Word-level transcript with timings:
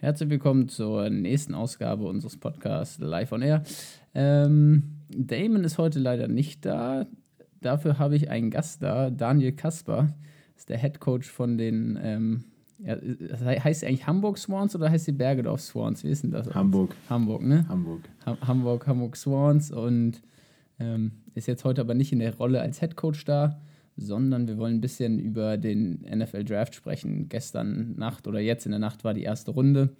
Herzlich 0.00 0.30
willkommen 0.30 0.68
zur 0.68 1.10
nächsten 1.10 1.56
Ausgabe 1.56 2.04
unseres 2.04 2.36
Podcasts 2.36 3.00
Live 3.00 3.32
on 3.32 3.42
Air. 3.42 3.64
Ähm, 4.14 5.00
Damon 5.08 5.64
ist 5.64 5.76
heute 5.76 5.98
leider 5.98 6.28
nicht 6.28 6.64
da. 6.64 7.08
Dafür 7.60 7.98
habe 7.98 8.14
ich 8.14 8.30
einen 8.30 8.52
Gast 8.52 8.80
da, 8.80 9.10
Daniel 9.10 9.50
Kasper. 9.50 10.14
Ist 10.56 10.68
der 10.68 10.78
Head 10.78 11.00
Coach 11.00 11.28
von 11.28 11.58
den, 11.58 11.98
ähm, 12.00 12.44
ja, 12.78 12.94
heißt 13.42 13.82
eigentlich 13.82 14.06
Hamburg 14.06 14.38
Swans 14.38 14.76
oder 14.76 14.88
heißt 14.88 15.08
die 15.08 15.12
Bergedorf 15.12 15.62
Swans? 15.62 16.04
Wie 16.04 16.10
ist 16.10 16.22
denn 16.22 16.30
das? 16.30 16.54
Hamburg. 16.54 16.94
Hamburg, 17.10 17.42
ne? 17.42 17.66
Hamburg. 17.68 18.02
Ha 18.24 18.38
Hamburg, 18.46 18.86
Hamburg 18.86 19.16
Swans 19.16 19.72
und 19.72 20.22
ähm, 20.78 21.10
ist 21.34 21.48
jetzt 21.48 21.64
heute 21.64 21.80
aber 21.80 21.94
nicht 21.94 22.12
in 22.12 22.20
der 22.20 22.36
Rolle 22.36 22.60
als 22.60 22.78
Head 22.78 22.94
Coach 22.94 23.24
da, 23.24 23.60
sondern 23.98 24.46
wir 24.46 24.56
wollen 24.58 24.76
ein 24.76 24.80
bisschen 24.80 25.18
über 25.18 25.58
den 25.58 26.00
NFL 26.02 26.44
Draft 26.44 26.74
sprechen. 26.74 27.28
Gestern 27.28 27.96
Nacht 27.96 28.26
oder 28.28 28.40
jetzt 28.40 28.64
in 28.64 28.70
der 28.70 28.78
Nacht 28.78 29.04
war 29.04 29.12
die 29.12 29.24
erste 29.24 29.50
Runde. 29.50 29.90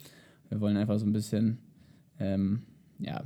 Wir 0.49 0.61
wollen 0.61 0.77
einfach 0.77 0.99
so 0.99 1.07
ein 1.07 1.13
bisschen 1.13 1.59
ähm, 2.21 2.63
ja, 2.99 3.25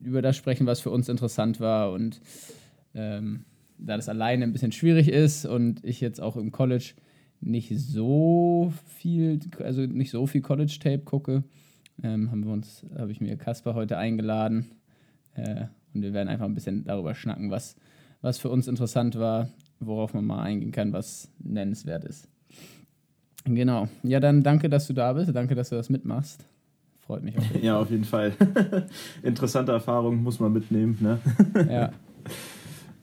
über 0.00 0.22
das 0.22 0.36
sprechen, 0.36 0.66
was 0.66 0.80
für 0.80 0.90
uns 0.90 1.08
interessant 1.08 1.58
war 1.58 1.92
und 1.92 2.20
ähm, 2.94 3.44
da 3.78 3.96
das 3.96 4.08
alleine 4.08 4.44
ein 4.44 4.52
bisschen 4.52 4.72
schwierig 4.72 5.08
ist 5.08 5.46
und 5.46 5.84
ich 5.84 6.00
jetzt 6.00 6.20
auch 6.20 6.36
im 6.36 6.52
College 6.52 6.92
nicht 7.40 7.72
so 7.78 8.72
viel, 8.86 9.40
also 9.58 9.82
nicht 9.82 10.10
so 10.10 10.26
viel 10.26 10.42
College-Tape 10.42 11.00
gucke, 11.00 11.44
ähm, 12.02 12.30
haben 12.30 12.44
wir 12.44 12.52
uns, 12.52 12.84
habe 12.96 13.12
ich 13.12 13.20
mir 13.20 13.36
Kasper 13.36 13.74
heute 13.74 13.96
eingeladen 13.96 14.70
äh, 15.34 15.66
und 15.94 16.02
wir 16.02 16.12
werden 16.12 16.28
einfach 16.28 16.44
ein 16.44 16.54
bisschen 16.54 16.84
darüber 16.84 17.14
schnacken, 17.14 17.50
was, 17.50 17.76
was 18.20 18.38
für 18.38 18.50
uns 18.50 18.68
interessant 18.68 19.18
war, 19.18 19.48
worauf 19.80 20.14
man 20.14 20.24
mal 20.24 20.42
eingehen 20.42 20.72
kann, 20.72 20.92
was 20.92 21.30
nennenswert 21.38 22.04
ist. 22.04 22.28
Genau. 23.44 23.88
Ja, 24.02 24.20
dann 24.20 24.42
danke, 24.42 24.68
dass 24.68 24.86
du 24.86 24.92
da 24.92 25.12
bist. 25.12 25.34
Danke, 25.34 25.54
dass 25.54 25.70
du 25.70 25.76
das 25.76 25.88
mitmachst. 25.88 26.44
Freut 27.00 27.22
mich 27.22 27.36
auch. 27.38 27.42
ja, 27.62 27.78
auf 27.78 27.90
jeden 27.90 28.04
Fall. 28.04 28.32
Interessante 29.22 29.72
Erfahrung 29.72 30.22
muss 30.22 30.38
man 30.38 30.52
mitnehmen. 30.52 30.98
Ne? 31.00 31.18
ja. 31.68 31.90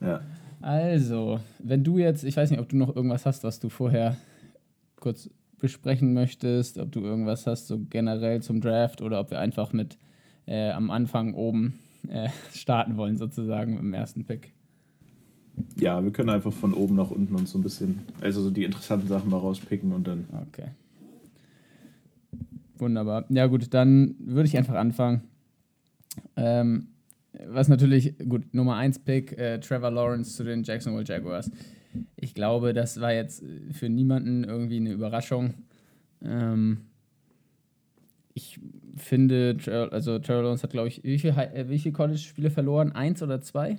ja. 0.00 0.20
Also, 0.60 1.40
wenn 1.58 1.84
du 1.84 1.98
jetzt, 1.98 2.24
ich 2.24 2.36
weiß 2.36 2.50
nicht, 2.50 2.60
ob 2.60 2.68
du 2.68 2.76
noch 2.76 2.94
irgendwas 2.94 3.26
hast, 3.26 3.44
was 3.44 3.60
du 3.60 3.68
vorher 3.68 4.16
kurz 4.96 5.30
besprechen 5.58 6.14
möchtest, 6.14 6.78
ob 6.78 6.92
du 6.92 7.00
irgendwas 7.00 7.46
hast, 7.46 7.66
so 7.66 7.80
generell 7.90 8.42
zum 8.42 8.60
Draft 8.60 9.02
oder 9.02 9.20
ob 9.20 9.30
wir 9.30 9.40
einfach 9.40 9.72
mit 9.72 9.98
äh, 10.46 10.70
am 10.70 10.90
Anfang 10.90 11.34
oben 11.34 11.78
äh, 12.08 12.28
starten 12.52 12.96
wollen, 12.96 13.16
sozusagen 13.16 13.78
im 13.78 13.92
ersten 13.92 14.24
Pick. 14.24 14.52
Ja, 15.76 16.02
wir 16.02 16.10
können 16.10 16.30
einfach 16.30 16.52
von 16.52 16.74
oben 16.74 16.96
nach 16.96 17.10
unten 17.10 17.34
uns 17.34 17.52
so 17.52 17.58
ein 17.58 17.62
bisschen, 17.62 18.00
also 18.20 18.42
so 18.42 18.50
die 18.50 18.64
interessanten 18.64 19.08
Sachen 19.08 19.30
mal 19.30 19.38
rauspicken 19.38 19.92
und 19.92 20.06
dann. 20.06 20.24
Okay. 20.48 20.68
Wunderbar. 22.78 23.24
Ja, 23.28 23.46
gut, 23.46 23.72
dann 23.74 24.14
würde 24.18 24.48
ich 24.48 24.56
einfach 24.56 24.74
anfangen. 24.74 25.22
Ähm, 26.36 26.88
was 27.46 27.68
natürlich, 27.68 28.14
gut, 28.28 28.54
Nummer 28.54 28.76
1 28.76 29.00
Pick, 29.00 29.36
äh, 29.38 29.58
Trevor 29.60 29.90
Lawrence 29.90 30.36
zu 30.36 30.44
den 30.44 30.62
Jacksonville 30.62 31.04
Jaguars. 31.04 31.50
Ich 32.16 32.34
glaube, 32.34 32.72
das 32.72 33.00
war 33.00 33.12
jetzt 33.12 33.44
für 33.72 33.88
niemanden 33.88 34.44
irgendwie 34.44 34.76
eine 34.76 34.92
Überraschung. 34.92 35.54
Ähm, 36.22 36.78
ich 38.34 38.60
finde, 38.96 39.56
also 39.90 40.18
Trevor 40.18 40.42
Lawrence 40.42 40.62
hat, 40.62 40.70
glaube 40.70 40.88
ich, 40.88 41.02
wie 41.02 41.18
viele 41.18 41.34
äh, 41.34 41.68
wie 41.68 41.78
viel 41.78 41.92
College-Spiele 41.92 42.50
verloren? 42.50 42.92
Eins 42.92 43.22
oder 43.22 43.40
zwei? 43.40 43.78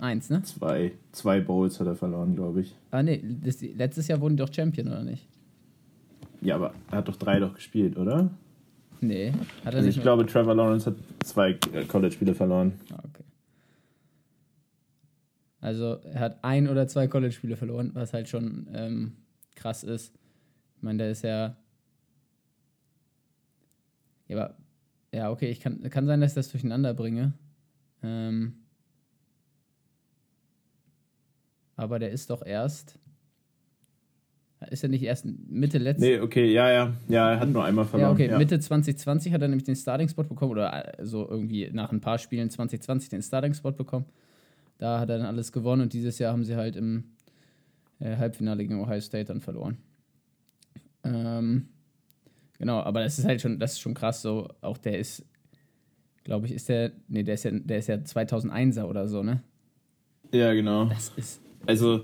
Eins, 0.00 0.30
ne? 0.30 0.42
Zwei. 0.42 0.92
Zwei 1.12 1.40
Bowls 1.40 1.80
hat 1.80 1.86
er 1.86 1.96
verloren, 1.96 2.36
glaube 2.36 2.60
ich. 2.60 2.74
Ah, 2.90 3.02
ne, 3.02 3.20
das, 3.42 3.60
letztes 3.60 4.06
Jahr 4.08 4.20
wurden 4.20 4.36
die 4.36 4.42
doch 4.42 4.52
Champion, 4.52 4.88
oder 4.88 5.02
nicht? 5.02 5.26
Ja, 6.40 6.54
aber 6.54 6.72
er 6.90 6.98
hat 6.98 7.08
doch 7.08 7.16
drei 7.16 7.40
doch 7.40 7.54
gespielt, 7.54 7.96
oder? 7.96 8.30
Nee, 9.00 9.32
hat 9.64 9.74
er 9.74 9.76
also 9.76 9.86
nicht. 9.86 9.96
Ich 9.96 10.02
glaube, 10.02 10.24
Trevor 10.26 10.54
Lawrence 10.54 10.86
hat 10.86 10.96
zwei 11.24 11.50
äh, 11.72 11.84
College-Spiele 11.86 12.34
verloren. 12.34 12.72
Ah, 12.92 13.02
okay. 13.04 13.24
Also, 15.60 15.98
er 16.04 16.20
hat 16.20 16.44
ein 16.44 16.68
oder 16.68 16.86
zwei 16.86 17.08
College-Spiele 17.08 17.56
verloren, 17.56 17.90
was 17.94 18.12
halt 18.12 18.28
schon 18.28 18.68
ähm, 18.72 19.12
krass 19.56 19.82
ist. 19.82 20.14
Ich 20.76 20.82
meine, 20.82 20.98
der 20.98 21.10
ist 21.10 21.22
ja. 21.22 21.56
Ja, 24.28 24.36
aber. 24.36 24.56
Ja, 25.12 25.30
okay, 25.30 25.50
ich 25.50 25.60
kann, 25.60 25.80
kann 25.88 26.06
sein, 26.06 26.20
dass 26.20 26.32
ich 26.32 26.36
das 26.36 26.50
durcheinander 26.50 26.92
bringe. 26.92 27.32
Ähm, 28.02 28.52
aber 31.78 32.00
der 32.00 32.10
ist 32.10 32.28
doch 32.28 32.44
erst. 32.44 32.98
Ist 34.70 34.82
er 34.82 34.88
nicht 34.88 35.04
erst 35.04 35.24
Mitte 35.24 35.78
letztes 35.78 36.04
Nee, 36.04 36.18
okay, 36.18 36.52
ja, 36.52 36.68
ja. 36.72 36.92
Ja, 37.06 37.30
er 37.30 37.38
hat 37.38 37.48
nur 37.48 37.64
einmal 37.64 37.84
verloren. 37.84 38.10
Ja, 38.10 38.12
okay, 38.12 38.28
ja. 38.28 38.36
Mitte 38.36 38.58
2020 38.58 39.32
hat 39.32 39.40
er 39.40 39.46
nämlich 39.46 39.64
den 39.64 39.76
Starting-Spot 39.76 40.24
bekommen 40.24 40.50
oder 40.50 40.94
so 41.00 41.28
irgendwie 41.30 41.70
nach 41.72 41.92
ein 41.92 42.00
paar 42.00 42.18
Spielen 42.18 42.50
2020 42.50 43.08
den 43.10 43.22
Starting-Spot 43.22 43.70
bekommen. 43.70 44.06
Da 44.78 44.98
hat 44.98 45.08
er 45.10 45.18
dann 45.18 45.28
alles 45.28 45.52
gewonnen 45.52 45.82
und 45.82 45.92
dieses 45.92 46.18
Jahr 46.18 46.32
haben 46.32 46.44
sie 46.44 46.56
halt 46.56 46.74
im 46.74 47.04
äh, 48.00 48.16
Halbfinale 48.16 48.64
gegen 48.64 48.80
Ohio 48.80 49.00
State 49.00 49.26
dann 49.26 49.40
verloren. 49.40 49.78
Ähm, 51.04 51.68
genau, 52.58 52.80
aber 52.80 53.04
das 53.04 53.20
ist 53.20 53.26
halt 53.26 53.40
schon, 53.40 53.60
das 53.60 53.74
ist 53.74 53.80
schon 53.80 53.94
krass 53.94 54.22
so. 54.22 54.48
Auch 54.60 54.78
der 54.78 54.98
ist, 54.98 55.24
glaube 56.24 56.46
ich, 56.46 56.52
ist 56.52 56.68
der, 56.68 56.90
nee, 57.06 57.22
der 57.22 57.34
ist 57.34 57.44
ja, 57.44 57.52
der 57.52 57.78
ist 57.78 57.86
ja 57.86 57.94
2001er 57.94 58.82
oder 58.82 59.06
so, 59.06 59.22
ne? 59.22 59.44
Ja, 60.32 60.52
genau. 60.52 60.86
Das 60.86 61.12
ist 61.16 61.40
also, 61.66 62.00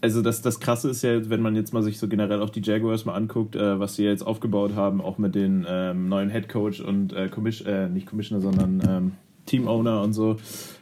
also 0.00 0.22
das, 0.22 0.42
das 0.42 0.60
Krasse 0.60 0.90
ist 0.90 1.02
ja, 1.02 1.28
wenn 1.28 1.42
man 1.42 1.56
jetzt 1.56 1.72
mal 1.72 1.82
sich 1.82 1.98
so 1.98 2.08
generell 2.08 2.40
auch 2.40 2.50
die 2.50 2.62
Jaguars 2.62 3.04
mal 3.04 3.14
anguckt, 3.14 3.56
äh, 3.56 3.78
was 3.78 3.96
sie 3.96 4.04
jetzt 4.04 4.22
aufgebaut 4.22 4.74
haben, 4.74 5.00
auch 5.00 5.18
mit 5.18 5.34
den 5.34 5.66
ähm, 5.68 6.08
neuen 6.08 6.30
Head 6.30 6.48
Coach 6.48 6.80
und 6.80 7.12
äh, 7.12 7.28
Commission, 7.28 7.68
äh, 7.68 7.88
nicht 7.88 8.06
Commissioner, 8.06 8.40
sondern 8.40 8.82
ähm, 8.88 9.12
Team 9.46 9.66
Owner 9.66 10.02
und 10.02 10.12
so, 10.12 10.36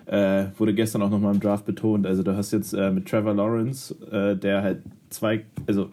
äh, 0.07 0.47
wurde 0.59 0.75
gestern 0.75 1.03
auch 1.03 1.11
nochmal 1.11 1.35
im 1.35 1.41
Draft 1.41 1.65
betont. 1.65 2.07
Also 2.07 2.23
du 2.23 2.37
hast 2.37 2.53
jetzt 2.53 2.73
äh, 2.73 2.91
mit 2.91 3.09
Trevor 3.09 3.35
Lawrence, 3.35 3.95
äh, 4.11 4.37
der 4.37 4.63
halt 4.63 4.83
zwei, 5.11 5.45
also 5.67 5.89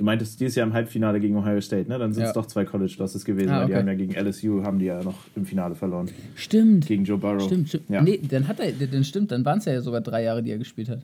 du 0.00 0.04
meintest 0.04 0.40
dieses 0.40 0.54
Jahr 0.54 0.66
im 0.66 0.72
Halbfinale 0.72 1.20
gegen 1.20 1.36
Ohio 1.36 1.60
State, 1.60 1.88
ne? 1.88 1.98
Dann 1.98 2.14
sind 2.14 2.22
es 2.22 2.30
ja. 2.30 2.32
doch 2.32 2.46
zwei 2.46 2.64
College 2.64 2.94
Losses 2.98 3.24
gewesen, 3.24 3.50
ah, 3.50 3.58
okay. 3.58 3.62
weil 3.62 3.68
die 3.68 3.74
haben 3.76 3.88
ja 3.88 4.06
gegen 4.06 4.14
LSU 4.14 4.64
haben 4.64 4.78
die 4.78 4.86
ja 4.86 5.02
noch 5.02 5.14
im 5.36 5.44
Finale 5.44 5.74
verloren. 5.74 6.08
Stimmt. 6.34 6.86
Gegen 6.86 7.04
Joe 7.04 7.18
Burrow. 7.18 7.42
Stimmt, 7.42 7.68
stimmt. 7.68 7.90
Ja. 7.90 8.00
Nee, 8.00 8.18
dann 8.26 8.48
hat 8.48 8.60
er, 8.60 8.72
dann 8.72 9.04
stimmt, 9.04 9.30
dann 9.30 9.44
waren 9.44 9.58
es 9.58 9.66
ja 9.66 9.80
sogar 9.82 10.00
drei 10.00 10.22
Jahre, 10.22 10.42
die 10.42 10.50
er 10.52 10.58
gespielt 10.58 10.88
hat. 10.88 11.02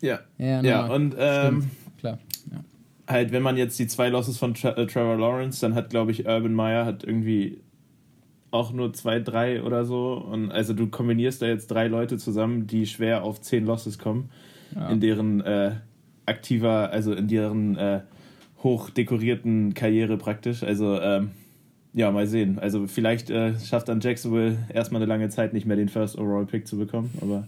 Ja. 0.00 0.20
Ja, 0.38 0.62
ja 0.62 0.86
und 0.86 1.16
ähm, 1.18 1.70
klar. 1.98 2.18
Ja. 2.50 2.64
Halt, 3.08 3.32
wenn 3.32 3.42
man 3.42 3.56
jetzt 3.56 3.76
die 3.80 3.88
zwei 3.88 4.08
Losses 4.08 4.38
von 4.38 4.54
Tra 4.54 4.70
äh, 4.70 4.86
Trevor 4.86 5.16
Lawrence, 5.16 5.60
dann 5.60 5.74
hat, 5.74 5.90
glaube 5.90 6.12
ich, 6.12 6.24
Urban 6.26 6.54
Meyer 6.54 6.86
hat 6.86 7.02
irgendwie 7.02 7.60
auch 8.52 8.72
nur 8.72 8.92
zwei, 8.92 9.18
drei 9.18 9.64
oder 9.64 9.84
so. 9.84 10.12
Und 10.14 10.52
also 10.52 10.74
du 10.74 10.86
kombinierst 10.86 11.42
da 11.42 11.46
jetzt 11.46 11.66
drei 11.72 11.88
Leute 11.88 12.18
zusammen, 12.18 12.68
die 12.68 12.86
schwer 12.86 13.24
auf 13.24 13.40
zehn 13.40 13.66
Losses 13.66 13.98
kommen, 13.98 14.30
ja. 14.76 14.90
in 14.90 15.00
deren 15.00 15.40
äh, 15.40 15.72
aktiver, 16.26 16.90
also 16.90 17.12
in 17.12 17.26
deren 17.26 17.76
äh, 17.76 18.02
hochdekorierten 18.62 19.74
Karriere 19.74 20.16
praktisch. 20.16 20.62
Also 20.62 21.00
ähm, 21.00 21.30
ja, 21.94 22.10
mal 22.10 22.26
sehen. 22.26 22.58
Also 22.58 22.86
vielleicht 22.86 23.30
äh, 23.30 23.58
schafft 23.58 23.88
dann 23.88 24.00
Jacksonville 24.00 24.56
erstmal 24.72 25.02
eine 25.02 25.08
lange 25.08 25.28
Zeit 25.28 25.52
nicht 25.52 25.66
mehr 25.66 25.76
den 25.76 25.88
First 25.88 26.18
Overall 26.18 26.46
Pick 26.46 26.66
zu 26.66 26.78
bekommen, 26.78 27.10
aber 27.20 27.46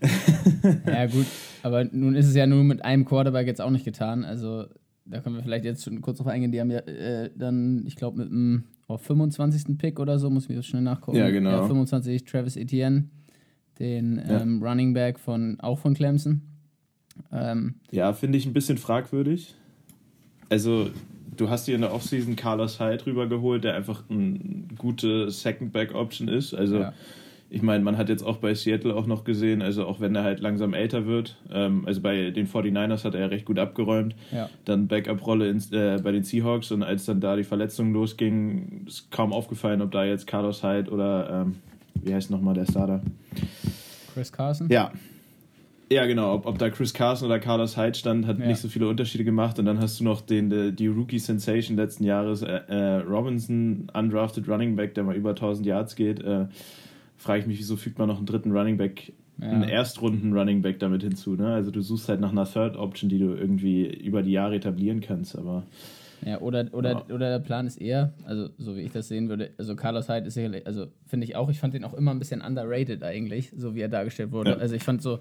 ja 0.86 1.06
gut, 1.06 1.26
aber 1.62 1.84
nun 1.84 2.14
ist 2.14 2.26
es 2.26 2.34
ja 2.34 2.46
nur 2.46 2.62
mit 2.62 2.84
einem 2.84 3.04
Quarterback 3.04 3.46
jetzt 3.46 3.60
auch 3.60 3.70
nicht 3.70 3.84
getan. 3.84 4.24
Also 4.24 4.66
da 5.06 5.20
können 5.20 5.36
wir 5.36 5.42
vielleicht 5.42 5.64
jetzt 5.64 5.84
schon 5.84 6.00
kurz 6.00 6.18
drauf 6.18 6.26
eingehen. 6.26 6.52
Die 6.52 6.60
haben 6.60 6.70
ja 6.70 6.80
äh, 6.80 7.30
dann, 7.34 7.84
ich 7.86 7.96
glaube, 7.96 8.18
mit 8.18 8.30
dem 8.30 8.64
oh, 8.88 8.96
25. 8.96 9.78
Pick 9.78 9.98
oder 9.98 10.18
so, 10.18 10.30
muss 10.30 10.48
ich 10.48 10.56
jetzt 10.56 10.66
schnell 10.66 10.82
nachgucken. 10.82 11.18
Ja, 11.18 11.30
genau. 11.30 11.50
Ja, 11.50 11.66
25 11.66 12.24
Travis 12.24 12.56
Etienne, 12.56 13.08
den 13.78 14.20
ähm, 14.28 14.60
ja. 14.60 14.68
Running 14.68 14.94
Back 14.94 15.18
von 15.18 15.58
auch 15.60 15.78
von 15.78 15.94
Clemson. 15.94 16.42
Ähm, 17.32 17.76
ja, 17.90 18.12
finde 18.12 18.38
ich 18.38 18.46
ein 18.46 18.52
bisschen 18.52 18.78
fragwürdig 18.78 19.54
also 20.48 20.90
du 21.36 21.50
hast 21.50 21.66
dir 21.66 21.74
in 21.74 21.80
der 21.80 21.92
Offseason 21.92 22.36
Carlos 22.36 22.80
Hyde 22.80 23.06
rübergeholt, 23.06 23.64
der 23.64 23.74
einfach 23.74 24.02
eine 24.08 24.38
gute 24.78 25.30
Second-Back-Option 25.30 26.28
ist. 26.28 26.54
Also 26.54 26.78
ja. 26.78 26.92
ich 27.50 27.62
meine, 27.62 27.82
man 27.82 27.96
hat 27.96 28.08
jetzt 28.08 28.22
auch 28.22 28.36
bei 28.38 28.54
Seattle 28.54 28.94
auch 28.94 29.06
noch 29.06 29.24
gesehen, 29.24 29.62
also 29.62 29.86
auch 29.86 30.00
wenn 30.00 30.14
er 30.14 30.22
halt 30.22 30.40
langsam 30.40 30.74
älter 30.74 31.06
wird, 31.06 31.36
ähm, 31.52 31.84
also 31.86 32.00
bei 32.00 32.30
den 32.30 32.46
49ers 32.46 33.04
hat 33.04 33.14
er 33.14 33.30
recht 33.30 33.44
gut 33.44 33.58
abgeräumt, 33.58 34.14
ja. 34.32 34.48
dann 34.64 34.88
Backup-Rolle 34.88 35.48
äh, 35.48 36.00
bei 36.02 36.12
den 36.12 36.22
Seahawks 36.22 36.70
und 36.70 36.82
als 36.82 37.04
dann 37.06 37.20
da 37.20 37.36
die 37.36 37.44
Verletzung 37.44 37.92
losging, 37.92 38.84
ist 38.86 39.10
kaum 39.10 39.32
aufgefallen, 39.32 39.82
ob 39.82 39.90
da 39.90 40.04
jetzt 40.04 40.26
Carlos 40.26 40.62
Hyde 40.62 40.90
oder 40.90 41.44
ähm, 41.46 41.56
wie 42.02 42.14
heißt 42.14 42.30
nochmal 42.30 42.54
der 42.54 42.66
Starter? 42.66 43.02
Chris 44.12 44.30
Carson? 44.30 44.68
Ja, 44.68 44.92
ja, 45.90 46.06
genau. 46.06 46.34
Ob, 46.34 46.46
ob 46.46 46.58
da 46.58 46.70
Chris 46.70 46.94
Carson 46.94 47.26
oder 47.26 47.38
Carlos 47.38 47.76
Hyde 47.76 47.94
stand, 47.94 48.26
hat 48.26 48.38
ja. 48.38 48.46
nicht 48.46 48.58
so 48.58 48.68
viele 48.68 48.88
Unterschiede 48.88 49.24
gemacht. 49.24 49.58
Und 49.58 49.66
dann 49.66 49.80
hast 49.80 50.00
du 50.00 50.04
noch 50.04 50.20
den, 50.20 50.74
die 50.74 50.86
Rookie 50.86 51.18
Sensation 51.18 51.76
letzten 51.76 52.04
Jahres, 52.04 52.42
äh, 52.42 52.60
äh, 52.68 52.96
Robinson, 53.00 53.90
undrafted 53.92 54.48
Running 54.48 54.76
Back, 54.76 54.94
der 54.94 55.04
mal 55.04 55.14
über 55.14 55.30
1000 55.30 55.66
Yards 55.66 55.96
geht. 55.96 56.22
Äh, 56.22 56.46
Frage 57.16 57.40
ich 57.40 57.46
mich, 57.46 57.58
wieso 57.58 57.76
fügt 57.76 57.98
man 57.98 58.08
noch 58.08 58.18
einen 58.18 58.26
dritten 58.26 58.52
Running 58.52 58.76
Back, 58.76 59.12
ja. 59.40 59.48
einen 59.48 59.64
Erstrunden 59.64 60.36
Running 60.36 60.62
Back 60.62 60.78
damit 60.78 61.02
hinzu? 61.02 61.36
Ne? 61.36 61.54
Also 61.54 61.70
du 61.70 61.80
suchst 61.80 62.08
halt 62.08 62.20
nach 62.20 62.32
einer 62.32 62.44
Third 62.44 62.76
Option, 62.76 63.08
die 63.08 63.18
du 63.18 63.34
irgendwie 63.34 63.86
über 63.86 64.22
die 64.22 64.32
Jahre 64.32 64.56
etablieren 64.56 65.00
kannst. 65.00 65.36
Aber 65.36 65.64
Ja, 66.24 66.40
oder, 66.40 66.66
oder, 66.72 66.90
ja. 66.90 67.14
oder 67.14 67.30
der 67.30 67.38
Plan 67.38 67.66
ist 67.66 67.80
eher, 67.80 68.14
also 68.24 68.48
so 68.58 68.76
wie 68.76 68.80
ich 68.80 68.92
das 68.92 69.08
sehen 69.08 69.28
würde, 69.28 69.50
also 69.58 69.76
Carlos 69.76 70.08
Hyde 70.08 70.26
ist 70.26 70.34
sicherlich, 70.34 70.66
also 70.66 70.86
finde 71.06 71.24
ich 71.24 71.36
auch, 71.36 71.50
ich 71.50 71.60
fand 71.60 71.74
den 71.74 71.84
auch 71.84 71.94
immer 71.94 72.10
ein 72.10 72.18
bisschen 72.18 72.40
underrated 72.40 73.02
eigentlich, 73.02 73.52
so 73.56 73.74
wie 73.74 73.80
er 73.80 73.88
dargestellt 73.88 74.32
wurde. 74.32 74.52
Ja. 74.52 74.56
Also 74.56 74.74
ich 74.74 74.82
fand 74.82 75.02
so, 75.02 75.20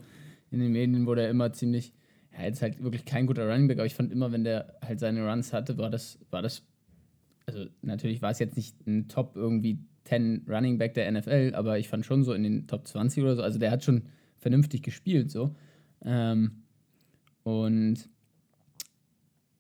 in 0.54 0.60
den 0.60 0.72
Medien 0.72 1.06
wurde 1.06 1.24
er 1.24 1.30
immer 1.30 1.52
ziemlich, 1.52 1.94
ja, 2.32 2.46
jetzt 2.46 2.62
halt 2.62 2.82
wirklich 2.82 3.06
kein 3.06 3.28
guter 3.28 3.50
Running 3.50 3.68
Back, 3.68 3.80
aber 3.80 3.86
ich 3.86 3.96
fand 3.96 4.12
immer, 4.12 4.32
wenn 4.32 4.44
der 4.44 4.78
halt 4.82 5.00
seine 5.00 5.28
Runs 5.28 5.52
hatte, 5.52 5.78
war 5.78 5.90
das, 5.90 6.20
war 6.30 6.42
das, 6.42 6.64
also 7.46 7.66
natürlich 7.82 8.22
war 8.22 8.32
es 8.32 8.40
jetzt 8.40 8.56
nicht 8.56 8.88
ein 8.88 9.08
Top 9.08 9.36
irgendwie 9.36 9.80
10 10.06 10.46
Running 10.48 10.78
Back 10.78 10.94
der 10.94 11.12
NFL, 11.12 11.54
aber 11.56 11.80
ich 11.80 11.90
fand 11.90 12.06
schon 12.06 12.24
so 12.24 12.34
in 12.34 12.44
den 12.44 12.68
Top 12.68 12.88
20 12.88 13.24
oder 13.24 13.36
so, 13.36 13.42
also 13.42 13.60
der 13.60 13.72
hat 13.72 13.84
schon 13.84 14.04
vernünftig 14.38 14.84
gespielt 14.84 15.32
so. 15.32 15.56
Ähm, 16.06 16.64
und 17.44 18.10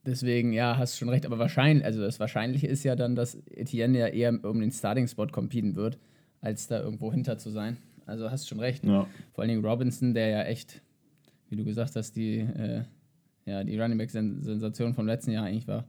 Deswegen, 0.06 0.52
ja, 0.52 0.78
hast 0.78 0.98
schon 0.98 1.08
recht, 1.08 1.26
aber 1.26 1.40
wahrscheinlich, 1.40 1.86
also 1.86 2.02
das 2.02 2.20
Wahrscheinliche 2.20 2.68
ist 2.68 2.84
ja 2.84 2.96
dann, 2.96 3.16
dass 3.16 3.36
Etienne 3.50 3.98
ja 3.98 4.08
eher 4.08 4.38
um 4.44 4.60
den 4.60 4.72
Starting-Spot 4.72 5.28
competen 5.28 5.76
wird, 5.78 5.98
als 6.42 6.68
da 6.68 6.82
irgendwo 6.82 7.14
hinter 7.14 7.38
zu 7.38 7.50
sein. 7.52 7.78
Also 8.06 8.30
hast 8.30 8.50
schon 8.50 8.60
recht. 8.60 8.84
Ja. 8.84 9.08
Vor 9.32 9.44
allen 9.44 9.50
Dingen 9.50 9.66
Robinson, 9.66 10.14
der 10.14 10.28
ja 10.28 10.44
echt, 10.44 10.82
wie 11.54 11.58
du 11.58 11.66
gesagt 11.66 11.96
hast, 11.96 12.16
die, 12.16 12.40
äh, 12.40 12.82
ja, 13.46 13.64
die 13.64 13.80
Running 13.80 14.00
Back-Sensation 14.00 14.96
vom 14.96 15.06
letzten 15.06 15.32
Jahr 15.32 15.46
eigentlich 15.46 15.68
war. 15.68 15.86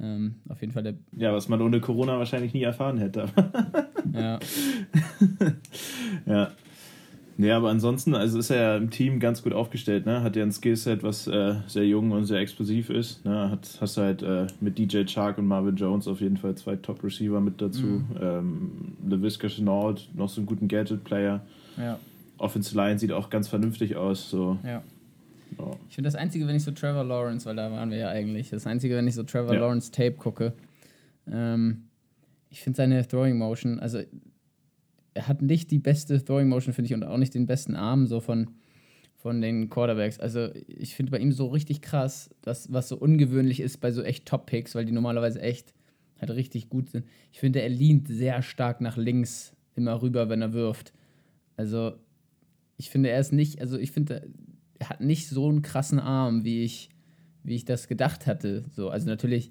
Ähm, 0.00 0.36
auf 0.48 0.60
jeden 0.60 0.72
Fall 0.72 0.82
der. 0.82 0.94
Ja, 1.16 1.32
was 1.32 1.48
man 1.48 1.60
ohne 1.60 1.80
Corona 1.80 2.18
wahrscheinlich 2.18 2.52
nie 2.52 2.62
erfahren 2.62 2.98
hätte. 2.98 3.26
ja. 4.12 4.38
ja. 6.26 6.52
Nee, 7.36 7.52
aber 7.52 7.70
ansonsten, 7.70 8.16
also 8.16 8.40
ist 8.40 8.50
er 8.50 8.60
ja 8.60 8.76
im 8.76 8.90
Team 8.90 9.20
ganz 9.20 9.44
gut 9.44 9.52
aufgestellt, 9.52 10.06
ne? 10.06 10.24
Hat 10.24 10.34
ja 10.34 10.42
ein 10.42 10.50
Skillset, 10.50 11.04
was 11.04 11.28
äh, 11.28 11.54
sehr 11.68 11.86
jung 11.86 12.10
und 12.10 12.24
sehr 12.24 12.40
explosiv 12.40 12.90
ist. 12.90 13.24
Ne? 13.24 13.52
Hat, 13.52 13.78
hast 13.80 13.96
halt 13.96 14.22
äh, 14.22 14.48
mit 14.60 14.76
DJ 14.76 15.04
Chark 15.04 15.38
und 15.38 15.46
Marvin 15.46 15.76
Jones 15.76 16.08
auf 16.08 16.20
jeden 16.20 16.36
Fall 16.36 16.56
zwei 16.56 16.74
Top-Receiver 16.74 17.40
mit 17.40 17.62
dazu. 17.62 17.86
Mhm. 17.86 18.06
Ähm, 18.20 18.70
LeVisca 19.08 19.46
Chenault, 19.46 20.08
noch 20.16 20.28
so 20.28 20.40
einen 20.40 20.46
guten 20.46 20.66
Gadget-Player. 20.66 21.40
Ja. 21.76 22.00
Offensive 22.38 22.76
Line 22.76 22.98
sieht 22.98 23.12
auch 23.12 23.30
ganz 23.30 23.48
vernünftig 23.48 23.96
aus. 23.96 24.30
So. 24.30 24.58
Ja. 24.64 24.82
Ich 25.88 25.94
finde 25.94 26.08
das 26.08 26.14
Einzige, 26.14 26.46
wenn 26.46 26.56
ich 26.56 26.64
so 26.64 26.70
Trevor 26.70 27.04
Lawrence, 27.04 27.46
weil 27.46 27.56
da 27.56 27.70
waren 27.70 27.90
wir 27.90 27.98
ja 27.98 28.08
eigentlich, 28.08 28.50
das 28.50 28.66
Einzige, 28.66 28.94
wenn 28.96 29.08
ich 29.08 29.14
so 29.14 29.22
Trevor 29.22 29.54
ja. 29.54 29.60
Lawrence 29.60 29.90
Tape 29.90 30.12
gucke, 30.12 30.52
ähm, 31.30 31.84
ich 32.50 32.60
finde 32.60 32.76
seine 32.76 33.06
Throwing 33.06 33.36
Motion, 33.36 33.80
also 33.80 34.00
er 35.14 35.28
hat 35.28 35.42
nicht 35.42 35.70
die 35.70 35.78
beste 35.78 36.22
Throwing 36.24 36.48
Motion, 36.48 36.72
finde 36.72 36.86
ich, 36.86 36.94
und 36.94 37.04
auch 37.04 37.16
nicht 37.16 37.34
den 37.34 37.46
besten 37.46 37.76
Arm 37.76 38.06
so 38.06 38.20
von, 38.20 38.50
von 39.16 39.40
den 39.40 39.68
Quarterbacks. 39.68 40.20
Also 40.20 40.50
ich 40.66 40.94
finde 40.94 41.12
bei 41.12 41.18
ihm 41.18 41.32
so 41.32 41.46
richtig 41.48 41.82
krass, 41.82 42.30
dass, 42.42 42.72
was 42.72 42.88
so 42.88 42.96
ungewöhnlich 42.96 43.60
ist 43.60 43.78
bei 43.78 43.90
so 43.90 44.02
echt 44.02 44.26
Top-Picks, 44.26 44.74
weil 44.74 44.84
die 44.84 44.92
normalerweise 44.92 45.40
echt 45.40 45.74
halt 46.20 46.30
richtig 46.30 46.68
gut 46.68 46.90
sind. 46.90 47.06
Ich 47.32 47.40
finde, 47.40 47.62
er 47.62 47.68
lehnt 47.68 48.08
sehr 48.08 48.42
stark 48.42 48.80
nach 48.80 48.96
links 48.96 49.54
immer 49.74 50.02
rüber, 50.02 50.28
wenn 50.28 50.42
er 50.42 50.52
wirft. 50.52 50.92
Also 51.56 51.94
ich 52.78 52.90
finde, 52.90 53.10
er 53.10 53.20
ist 53.20 53.32
nicht, 53.32 53.60
also 53.60 53.76
ich 53.76 53.90
finde, 53.90 54.28
er 54.78 54.88
hat 54.88 55.00
nicht 55.00 55.28
so 55.28 55.48
einen 55.48 55.62
krassen 55.62 55.98
Arm, 55.98 56.44
wie 56.44 56.62
ich, 56.62 56.88
wie 57.42 57.56
ich 57.56 57.64
das 57.64 57.88
gedacht 57.88 58.26
hatte. 58.26 58.64
So, 58.70 58.88
also 58.88 59.08
natürlich, 59.08 59.50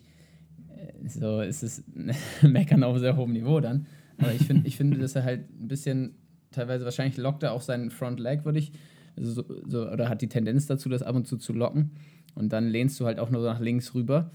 äh, 0.76 1.08
so 1.08 1.42
ist 1.42 1.62
es 1.62 1.84
Meckern 2.42 2.84
auf 2.84 2.98
sehr 2.98 3.18
hohem 3.18 3.34
Niveau 3.34 3.60
dann. 3.60 3.86
Aber 4.18 4.34
ich, 4.34 4.44
find, 4.48 4.66
ich 4.66 4.78
finde, 4.78 4.98
dass 4.98 5.16
er 5.16 5.24
halt 5.24 5.50
ein 5.60 5.68
bisschen, 5.68 6.16
teilweise 6.52 6.86
wahrscheinlich 6.86 7.18
lockt 7.18 7.44
er 7.44 7.52
auch 7.52 7.62
seinen 7.62 7.92
Front 7.92 8.20
Leg, 8.20 8.46
würde 8.46 8.60
ich, 8.60 8.72
also 9.18 9.32
so, 9.32 9.46
so, 9.68 9.90
oder 9.90 10.10
hat 10.10 10.22
die 10.22 10.30
Tendenz 10.30 10.66
dazu, 10.66 10.90
das 10.90 11.04
ab 11.04 11.16
und 11.16 11.28
zu 11.28 11.38
zu 11.38 11.52
locken. 11.52 11.92
Und 12.34 12.54
dann 12.54 12.68
lehnst 12.68 13.00
du 13.00 13.06
halt 13.06 13.20
auch 13.20 13.30
nur 13.30 13.44
nach 13.44 13.60
links 13.60 13.94
rüber. 13.94 14.32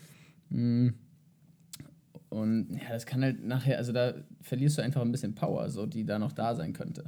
Mm. 0.51 0.89
Und 2.29 2.71
ja, 2.83 2.91
das 2.91 3.07
kann 3.07 3.23
halt 3.23 3.45
nachher, 3.45 3.77
also 3.77 3.93
da 3.93 4.15
verlierst 4.41 4.79
du 4.79 4.83
einfach 4.83 5.03
ein 5.03 5.13
bisschen 5.13 5.35
Power, 5.35 5.69
so 5.69 5.87
die 5.87 6.05
da 6.05 6.19
noch 6.19 6.33
da 6.33 6.55
sein 6.55 6.73
könnte. 6.73 7.05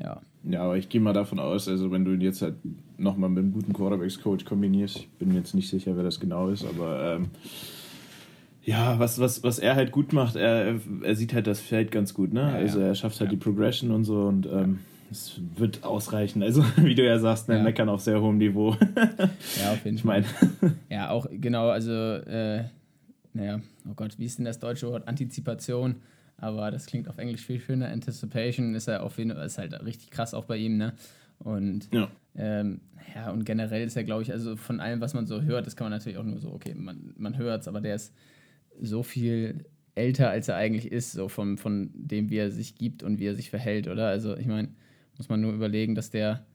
Ja. 0.00 0.20
Ja, 0.44 0.64
aber 0.64 0.76
ich 0.76 0.88
gehe 0.88 1.00
mal 1.00 1.12
davon 1.12 1.38
aus, 1.38 1.68
also 1.68 1.92
wenn 1.92 2.04
du 2.04 2.12
ihn 2.12 2.20
jetzt 2.20 2.42
halt 2.42 2.56
nochmal 2.98 3.30
mit 3.30 3.44
einem 3.44 3.52
guten 3.52 3.72
Quarterbacks-Coach 3.72 4.44
kombinierst, 4.44 4.96
ich 4.96 5.08
bin 5.10 5.34
jetzt 5.34 5.54
nicht 5.54 5.68
sicher, 5.68 5.96
wer 5.96 6.02
das 6.02 6.18
genau 6.18 6.48
ist, 6.48 6.64
aber 6.64 7.14
ähm, 7.14 7.30
ja, 8.64 8.98
was, 8.98 9.20
was, 9.20 9.44
was 9.44 9.58
er 9.60 9.76
halt 9.76 9.92
gut 9.92 10.12
macht, 10.12 10.34
er, 10.34 10.80
er 11.02 11.16
sieht 11.16 11.32
halt 11.32 11.46
das 11.46 11.60
Feld 11.60 11.92
ganz 11.92 12.12
gut, 12.12 12.32
ne? 12.32 12.40
Ja, 12.40 12.54
also 12.54 12.80
er 12.80 12.94
schafft 12.94 13.20
halt 13.20 13.30
ja. 13.30 13.36
die 13.36 13.42
Progression 13.42 13.92
und 13.92 14.04
so 14.04 14.22
und 14.22 14.46
ähm, 14.46 14.80
es 15.12 15.40
wird 15.56 15.84
ausreichen. 15.84 16.42
Also, 16.42 16.64
wie 16.76 16.94
du 16.94 17.04
ja 17.04 17.18
sagst, 17.18 17.48
ne, 17.48 17.58
ja. 17.58 17.62
meckern 17.62 17.88
auf 17.88 18.00
sehr 18.00 18.20
hohem 18.20 18.38
Niveau. 18.38 18.76
ja, 19.60 19.72
auf 19.72 19.84
jeden 19.84 19.96
ich 19.98 20.02
Fall. 20.02 20.24
ja, 20.88 21.10
auch 21.10 21.26
genau, 21.30 21.68
also, 21.68 21.92
äh, 21.92 22.64
naja, 23.32 23.60
oh 23.88 23.94
Gott, 23.94 24.18
wie 24.18 24.24
ist 24.24 24.38
denn 24.38 24.44
das 24.44 24.58
deutsche 24.58 24.88
Wort? 24.88 25.06
Antizipation. 25.06 25.96
Aber 26.36 26.70
das 26.70 26.86
klingt 26.86 27.08
auf 27.08 27.18
Englisch 27.18 27.46
viel 27.46 27.60
schöner. 27.60 27.88
Anticipation 27.88 28.74
ist 28.74 28.88
ja 28.88 29.00
auf 29.00 29.18
jeden 29.18 29.32
Fall 29.32 29.46
ist 29.46 29.58
halt 29.58 29.72
richtig 29.84 30.10
krass 30.10 30.34
auch 30.34 30.44
bei 30.44 30.56
ihm, 30.56 30.76
ne? 30.76 30.94
Und 31.38 31.92
ja. 31.92 32.10
Ähm, 32.34 32.80
ja, 33.14 33.30
und 33.30 33.44
generell 33.44 33.86
ist 33.86 33.96
er, 33.96 34.04
glaube 34.04 34.22
ich, 34.22 34.32
also 34.32 34.56
von 34.56 34.80
allem, 34.80 35.00
was 35.00 35.12
man 35.12 35.26
so 35.26 35.42
hört, 35.42 35.66
das 35.66 35.76
kann 35.76 35.86
man 35.86 35.92
natürlich 35.92 36.18
auch 36.18 36.24
nur 36.24 36.40
so, 36.40 36.52
okay, 36.52 36.74
man, 36.74 37.12
man 37.16 37.36
hört 37.36 37.62
es, 37.62 37.68
aber 37.68 37.80
der 37.80 37.94
ist 37.94 38.14
so 38.80 39.02
viel 39.02 39.66
älter, 39.94 40.30
als 40.30 40.48
er 40.48 40.56
eigentlich 40.56 40.90
ist, 40.90 41.12
so 41.12 41.28
vom, 41.28 41.58
von 41.58 41.90
dem, 41.94 42.30
wie 42.30 42.38
er 42.38 42.50
sich 42.50 42.76
gibt 42.76 43.02
und 43.02 43.18
wie 43.18 43.26
er 43.26 43.34
sich 43.34 43.50
verhält, 43.50 43.88
oder? 43.88 44.08
Also 44.08 44.36
ich 44.36 44.46
meine, 44.46 44.68
muss 45.18 45.28
man 45.28 45.40
nur 45.40 45.52
überlegen, 45.52 45.94
dass 45.94 46.10
der, 46.10 46.46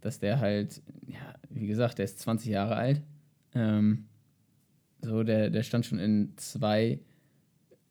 dass 0.00 0.18
der 0.18 0.40
halt, 0.40 0.82
ja, 1.06 1.34
wie 1.50 1.66
gesagt, 1.66 1.98
der 1.98 2.06
ist 2.06 2.18
20 2.20 2.50
Jahre 2.50 2.76
alt. 2.76 3.02
Ähm, 3.54 4.06
so, 5.02 5.22
der, 5.24 5.50
der 5.50 5.62
stand 5.62 5.84
schon 5.84 5.98
in 5.98 6.32
zwei 6.36 7.00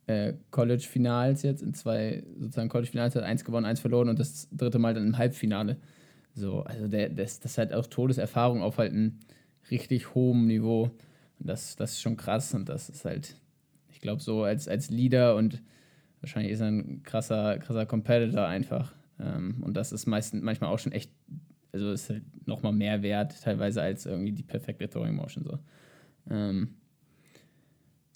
äh, 0.07 0.33
College-Finals 0.51 1.43
jetzt, 1.43 1.61
in 1.61 1.73
zwei 1.73 2.23
sozusagen 2.37 2.69
College-Finals, 2.69 3.15
hat 3.15 3.23
eins 3.23 3.43
gewonnen, 3.43 3.65
eins 3.65 3.79
verloren 3.79 4.09
und 4.09 4.19
das 4.19 4.47
dritte 4.51 4.79
Mal 4.79 4.93
dann 4.93 5.07
im 5.07 5.17
Halbfinale. 5.17 5.77
So, 6.33 6.61
also 6.63 6.87
der, 6.87 7.09
das, 7.09 7.39
das 7.39 7.57
hat 7.57 7.73
auch 7.73 7.87
Todeserfahrung 7.87 8.61
auf 8.61 8.77
halt 8.77 8.91
einem 8.91 9.19
richtig 9.71 10.13
hohem 10.13 10.45
Niveau. 10.47 10.91
Und 11.39 11.49
das, 11.49 11.75
das 11.75 11.93
ist 11.93 12.01
schon 12.01 12.17
krass 12.17 12.53
und 12.53 12.69
das 12.69 12.89
ist 12.89 13.05
halt, 13.05 13.35
ich 13.89 14.01
glaube, 14.01 14.21
so 14.21 14.43
als, 14.43 14.67
als 14.67 14.89
Leader 14.89 15.35
und 15.35 15.61
wahrscheinlich 16.19 16.51
ist 16.51 16.61
er 16.61 16.67
ein 16.67 17.03
krasser, 17.03 17.57
krasser 17.59 17.85
Competitor 17.85 18.45
einfach. 18.45 18.93
Ähm, 19.19 19.63
und 19.63 19.75
das 19.75 19.91
ist 19.91 20.05
meistens, 20.05 20.43
manchmal 20.43 20.71
auch 20.71 20.79
schon 20.79 20.91
echt, 20.91 21.11
also 21.71 21.91
ist 21.91 22.09
halt 22.09 22.23
nochmal 22.47 22.73
mehr 22.73 23.01
wert, 23.01 23.41
teilweise 23.41 23.81
als 23.81 24.05
irgendwie 24.05 24.31
die 24.31 24.43
perfekte 24.43 24.89
Throwing 24.89 25.15
Motion 25.15 25.43
so. 25.43 25.59
Ähm, 26.29 26.75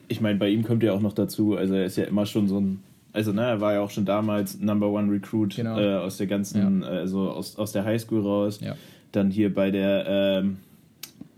ich 0.10 0.20
meine, 0.20 0.38
bei 0.38 0.50
ihm 0.50 0.64
kommt 0.64 0.84
ja 0.84 0.92
auch 0.94 1.02
noch 1.02 1.14
dazu, 1.14 1.56
also 1.56 1.76
er 1.76 1.86
ist 1.86 1.96
ja 1.96 2.04
immer 2.04 2.26
schon 2.26 2.48
so 2.48 2.60
ein, 2.60 2.82
also 3.14 3.32
ne, 3.32 3.44
er 3.44 3.62
war 3.62 3.74
ja 3.74 3.82
auch 3.82 3.92
schon 3.92 4.06
damals 4.06 4.60
Number 4.60 4.90
One 4.90 5.12
Recruit 5.12 5.56
genau. 5.56 5.80
äh, 5.80 5.96
aus 5.96 6.18
der 6.18 6.28
ganzen, 6.28 6.82
ja. 6.82 6.88
also 6.88 7.32
aus, 7.32 7.58
aus 7.58 7.72
der 7.72 7.86
Highschool 7.86 8.22
raus. 8.22 8.60
Ja. 8.62 8.76
Dann 9.12 9.32
hier 9.32 9.54
bei 9.54 9.72
der 9.72 10.06
ähm, 10.08 10.58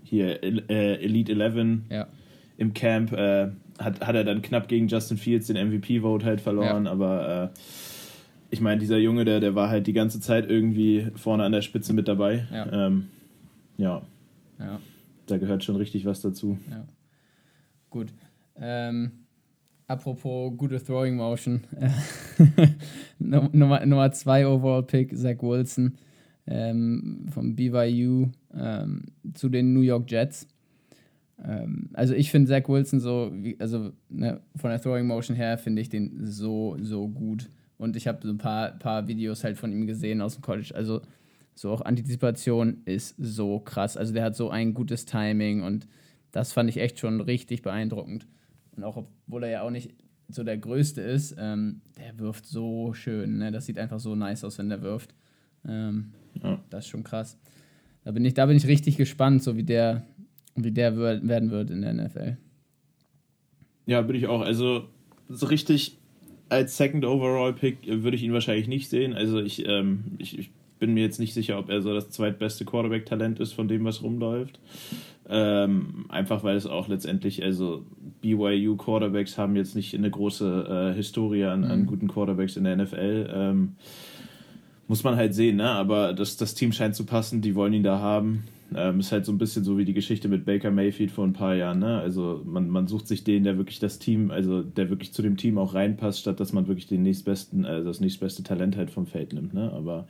hier 0.02 0.42
äh, 0.42 1.02
Elite 1.02 1.32
11 1.32 1.84
ja. 1.90 2.06
im 2.58 2.74
Camp 2.74 3.12
äh, 3.12 3.48
hat, 3.78 4.00
hat 4.00 4.14
er 4.14 4.24
dann 4.24 4.42
knapp 4.42 4.68
gegen 4.68 4.88
Justin 4.88 5.16
Fields 5.16 5.46
den 5.46 5.68
MVP-Vote 5.68 6.24
halt 6.24 6.40
verloren, 6.40 6.86
aber 6.86 7.52
äh, 7.54 7.58
ich 8.50 8.60
meine, 8.60 8.78
dieser 8.78 8.98
Junge, 8.98 9.24
der, 9.24 9.40
der 9.40 9.54
war 9.54 9.70
halt 9.70 9.86
die 9.86 9.94
ganze 9.94 10.20
Zeit 10.20 10.50
irgendwie 10.50 11.08
vorne 11.16 11.44
an 11.44 11.52
der 11.52 11.62
Spitze 11.62 11.94
mit 11.94 12.06
dabei. 12.08 12.46
Ja. 12.52 12.86
Ähm, 12.86 13.08
ja. 13.78 14.02
ja. 14.58 14.78
Da 15.26 15.38
gehört 15.38 15.64
schon 15.64 15.76
richtig 15.76 16.04
was 16.04 16.20
dazu. 16.20 16.58
Ja. 16.70 16.84
Gut. 17.88 18.08
Ähm, 18.62 19.10
apropos 19.88 20.56
gute 20.56 20.82
Throwing 20.82 21.16
Motion. 21.16 21.62
Nummer, 23.18 23.84
Nummer 23.84 24.12
zwei 24.12 24.46
Overall 24.46 24.84
Pick, 24.84 25.16
Zach 25.16 25.42
Wilson 25.42 25.98
ähm, 26.46 27.26
vom 27.30 27.56
BYU 27.56 28.28
ähm, 28.54 29.06
zu 29.34 29.48
den 29.48 29.72
New 29.72 29.80
York 29.80 30.08
Jets. 30.10 30.46
Ähm, 31.44 31.90
also 31.92 32.14
ich 32.14 32.30
finde 32.30 32.48
Zach 32.48 32.68
Wilson 32.68 33.00
so, 33.00 33.32
wie, 33.34 33.58
also 33.58 33.92
ne, 34.08 34.40
von 34.56 34.70
der 34.70 34.80
Throwing 34.80 35.06
Motion 35.06 35.36
her 35.36 35.58
finde 35.58 35.82
ich 35.82 35.88
den 35.88 36.24
so, 36.24 36.76
so 36.80 37.08
gut. 37.08 37.48
Und 37.78 37.96
ich 37.96 38.06
habe 38.06 38.20
so 38.22 38.32
ein 38.32 38.38
paar, 38.38 38.78
paar 38.78 39.08
Videos 39.08 39.42
halt 39.42 39.58
von 39.58 39.72
ihm 39.72 39.88
gesehen 39.88 40.20
aus 40.20 40.34
dem 40.34 40.42
College. 40.42 40.72
Also 40.72 41.02
so 41.54 41.70
auch 41.70 41.80
Antizipation 41.80 42.82
ist 42.84 43.16
so 43.18 43.58
krass. 43.58 43.96
Also 43.96 44.12
der 44.12 44.22
hat 44.22 44.36
so 44.36 44.50
ein 44.50 44.72
gutes 44.72 45.04
Timing 45.04 45.62
und 45.62 45.88
das 46.30 46.52
fand 46.52 46.70
ich 46.70 46.78
echt 46.78 46.98
schon 46.98 47.20
richtig 47.20 47.62
beeindruckend. 47.62 48.26
Und 48.76 48.84
auch 48.84 48.96
obwohl 48.96 49.44
er 49.44 49.50
ja 49.50 49.62
auch 49.62 49.70
nicht 49.70 49.94
so 50.28 50.44
der 50.44 50.58
Größte 50.58 51.00
ist, 51.00 51.36
ähm, 51.38 51.82
der 51.98 52.18
wirft 52.18 52.46
so 52.46 52.94
schön. 52.94 53.38
Ne? 53.38 53.52
Das 53.52 53.66
sieht 53.66 53.78
einfach 53.78 54.00
so 54.00 54.14
nice 54.14 54.44
aus, 54.44 54.58
wenn 54.58 54.68
der 54.68 54.82
wirft. 54.82 55.14
Ähm, 55.66 56.12
ja. 56.42 56.62
Das 56.70 56.84
ist 56.84 56.90
schon 56.90 57.04
krass. 57.04 57.38
Da 58.04 58.10
bin 58.10 58.24
ich, 58.24 58.34
da 58.34 58.46
bin 58.46 58.56
ich 58.56 58.66
richtig 58.66 58.96
gespannt, 58.96 59.42
so 59.42 59.56
wie 59.56 59.62
der, 59.62 60.06
wie 60.56 60.72
der 60.72 60.96
werden 60.96 61.50
wird 61.50 61.70
in 61.70 61.82
der 61.82 61.94
NFL. 61.94 62.36
Ja, 63.86 64.00
bin 64.02 64.16
ich 64.16 64.26
auch. 64.26 64.40
Also 64.40 64.88
so 65.28 65.46
richtig 65.46 65.98
als 66.48 66.76
Second 66.76 67.04
Overall 67.04 67.52
Pick 67.52 67.78
würde 67.86 68.16
ich 68.16 68.22
ihn 68.22 68.32
wahrscheinlich 68.32 68.68
nicht 68.68 68.88
sehen. 68.88 69.14
Also 69.14 69.40
ich, 69.40 69.66
ähm, 69.66 70.16
ich, 70.18 70.38
ich 70.38 70.50
bin 70.78 70.94
mir 70.94 71.02
jetzt 71.02 71.20
nicht 71.20 71.32
sicher, 71.32 71.58
ob 71.58 71.70
er 71.70 71.80
so 71.80 71.94
das 71.94 72.10
zweitbeste 72.10 72.64
Quarterback-Talent 72.64 73.40
ist 73.40 73.52
von 73.52 73.68
dem, 73.68 73.84
was 73.84 74.02
rumläuft. 74.02 74.58
Ähm, 75.34 76.04
einfach 76.10 76.44
weil 76.44 76.56
es 76.56 76.66
auch 76.66 76.88
letztendlich, 76.88 77.42
also 77.42 77.86
BYU 78.20 78.76
Quarterbacks 78.76 79.38
haben 79.38 79.56
jetzt 79.56 79.74
nicht 79.74 79.94
eine 79.94 80.10
große 80.10 80.90
äh, 80.92 80.94
Historie 80.94 81.44
an, 81.44 81.64
an, 81.64 81.80
mhm. 81.80 81.86
guten 81.86 82.06
Quarterbacks 82.06 82.58
in 82.58 82.64
der 82.64 82.76
NFL. 82.76 83.30
Ähm, 83.32 83.76
muss 84.88 85.04
man 85.04 85.16
halt 85.16 85.32
sehen, 85.34 85.56
ne? 85.56 85.70
Aber 85.70 86.12
das, 86.12 86.36
das 86.36 86.54
Team 86.54 86.70
scheint 86.72 86.94
zu 86.94 87.06
passen, 87.06 87.40
die 87.40 87.54
wollen 87.54 87.72
ihn 87.72 87.82
da 87.82 87.98
haben. 87.98 88.44
Ähm, 88.76 89.00
ist 89.00 89.10
halt 89.10 89.24
so 89.24 89.32
ein 89.32 89.38
bisschen 89.38 89.64
so 89.64 89.78
wie 89.78 89.86
die 89.86 89.94
Geschichte 89.94 90.28
mit 90.28 90.44
Baker 90.44 90.70
Mayfield 90.70 91.10
vor 91.10 91.24
ein 91.24 91.32
paar 91.32 91.54
Jahren, 91.54 91.78
ne? 91.78 91.98
Also 91.98 92.42
man, 92.44 92.68
man 92.68 92.86
sucht 92.86 93.08
sich 93.08 93.24
den, 93.24 93.44
der 93.44 93.56
wirklich 93.56 93.78
das 93.78 93.98
Team, 93.98 94.30
also 94.30 94.62
der 94.62 94.90
wirklich 94.90 95.14
zu 95.14 95.22
dem 95.22 95.38
Team 95.38 95.56
auch 95.56 95.72
reinpasst, 95.72 96.20
statt 96.20 96.40
dass 96.40 96.52
man 96.52 96.68
wirklich 96.68 96.88
den 96.88 97.02
nächstbesten, 97.02 97.64
also 97.64 97.88
das 97.88 98.00
nächstbeste 98.00 98.42
Talent 98.42 98.76
halt 98.76 98.90
vom 98.90 99.06
Feld 99.06 99.32
nimmt, 99.32 99.54
ne? 99.54 99.72
Aber 99.72 100.06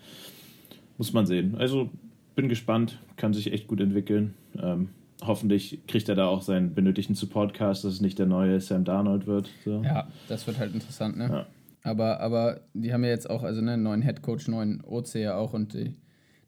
muss 0.98 1.12
man 1.12 1.26
sehen. 1.26 1.54
Also 1.56 1.90
bin 2.34 2.48
gespannt, 2.48 2.98
kann 3.16 3.34
sich 3.34 3.52
echt 3.52 3.68
gut 3.68 3.80
entwickeln. 3.80 4.34
Ähm, 4.60 4.88
hoffentlich 5.26 5.86
kriegt 5.86 6.08
er 6.08 6.14
da 6.14 6.26
auch 6.26 6.42
seinen 6.42 6.74
benötigten 6.74 7.14
Supportcast, 7.14 7.84
dass 7.84 7.94
es 7.94 8.00
nicht 8.00 8.18
der 8.18 8.26
neue 8.26 8.60
Sam 8.60 8.84
Darnold 8.84 9.26
wird. 9.26 9.50
So. 9.64 9.82
Ja, 9.82 10.08
das 10.28 10.46
wird 10.46 10.58
halt 10.58 10.74
interessant, 10.74 11.16
ne? 11.16 11.28
Ja. 11.28 11.46
Aber, 11.84 12.20
aber 12.20 12.60
die 12.74 12.92
haben 12.92 13.02
ja 13.04 13.10
jetzt 13.10 13.28
auch, 13.28 13.42
also 13.42 13.60
ne, 13.60 13.72
einen 13.72 13.82
neuen 13.82 14.02
Headcoach, 14.02 14.48
neuen 14.48 14.82
OC 14.84 15.14
ja 15.14 15.34
auch 15.34 15.52
und 15.52 15.74
die, 15.74 15.96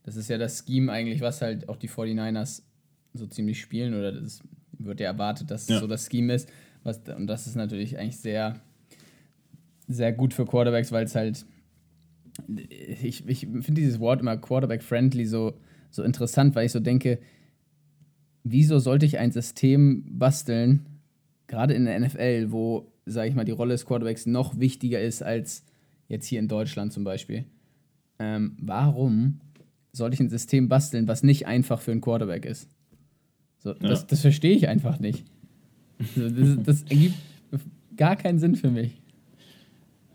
das 0.04 0.16
ist 0.16 0.28
ja 0.28 0.38
das 0.38 0.64
Scheme 0.64 0.93
eigentlich, 0.93 1.21
was 1.21 1.43
halt 1.43 1.69
auch 1.69 1.76
die 1.76 1.88
49ers 1.88 2.62
so 3.14 3.26
ziemlich 3.26 3.61
spielen 3.61 3.95
oder 3.95 4.12
das 4.12 4.40
wird 4.78 5.00
ja 5.00 5.07
erwartet, 5.07 5.50
dass 5.50 5.69
ja. 5.69 5.81
so 5.81 5.87
das 5.87 6.09
Scheme 6.09 6.35
ist. 6.35 6.49
Was, 6.83 7.00
und 7.16 7.26
das 7.26 7.47
ist 7.47 7.57
natürlich 7.57 7.99
eigentlich 7.99 8.19
sehr, 8.19 8.61
sehr 9.88 10.12
gut 10.12 10.35
für 10.35 10.45
Quarterbacks, 10.45 10.93
weil 10.93 11.04
es 11.04 11.14
halt, 11.14 11.47
ich, 12.47 13.26
ich 13.26 13.40
finde 13.40 13.75
dieses 13.75 13.99
Wort 14.00 14.21
immer 14.21 14.37
Quarterback-friendly 14.37 15.26
so, 15.26 15.54
so 15.90 16.02
interessant, 16.02 16.54
weil 16.54 16.66
ich 16.66 16.73
so 16.73 16.81
denke, 16.81 17.19
wieso 18.44 18.78
sollte 18.78 19.06
ich 19.06 19.18
ein 19.18 19.32
System 19.32 20.04
basteln, 20.06 20.86
gerade 21.46 21.74
in 21.74 21.86
der 21.86 21.98
NFL, 21.98 22.52
wo, 22.52 22.92
sage 23.06 23.28
ich 23.28 23.34
mal, 23.34 23.44
die 23.44 23.52
Rolle 23.52 23.74
des 23.74 23.86
Quarterbacks 23.86 24.26
noch 24.26 24.58
wichtiger 24.60 25.00
ist 25.00 25.22
als 25.22 25.64
jetzt 26.08 26.26
hier 26.26 26.38
in 26.38 26.48
Deutschland 26.48 26.92
zum 26.92 27.04
Beispiel? 27.04 27.44
Ähm, 28.18 28.56
warum 28.60 29.40
sollte 29.92 30.14
ich 30.14 30.20
ein 30.20 30.28
System 30.28 30.68
basteln, 30.68 31.08
was 31.08 31.22
nicht 31.22 31.46
einfach 31.46 31.80
für 31.80 31.92
einen 31.92 32.00
Quarterback 32.00 32.44
ist? 32.44 32.68
So, 33.58 33.70
ja. 33.70 33.88
das, 33.88 34.06
das 34.06 34.20
verstehe 34.20 34.54
ich 34.54 34.68
einfach 34.68 35.00
nicht. 35.00 35.24
So, 36.16 36.28
das, 36.28 36.62
das 36.62 36.82
ergibt 36.82 37.14
gar 37.96 38.16
keinen 38.16 38.38
Sinn 38.38 38.56
für 38.56 38.70
mich. 38.70 39.00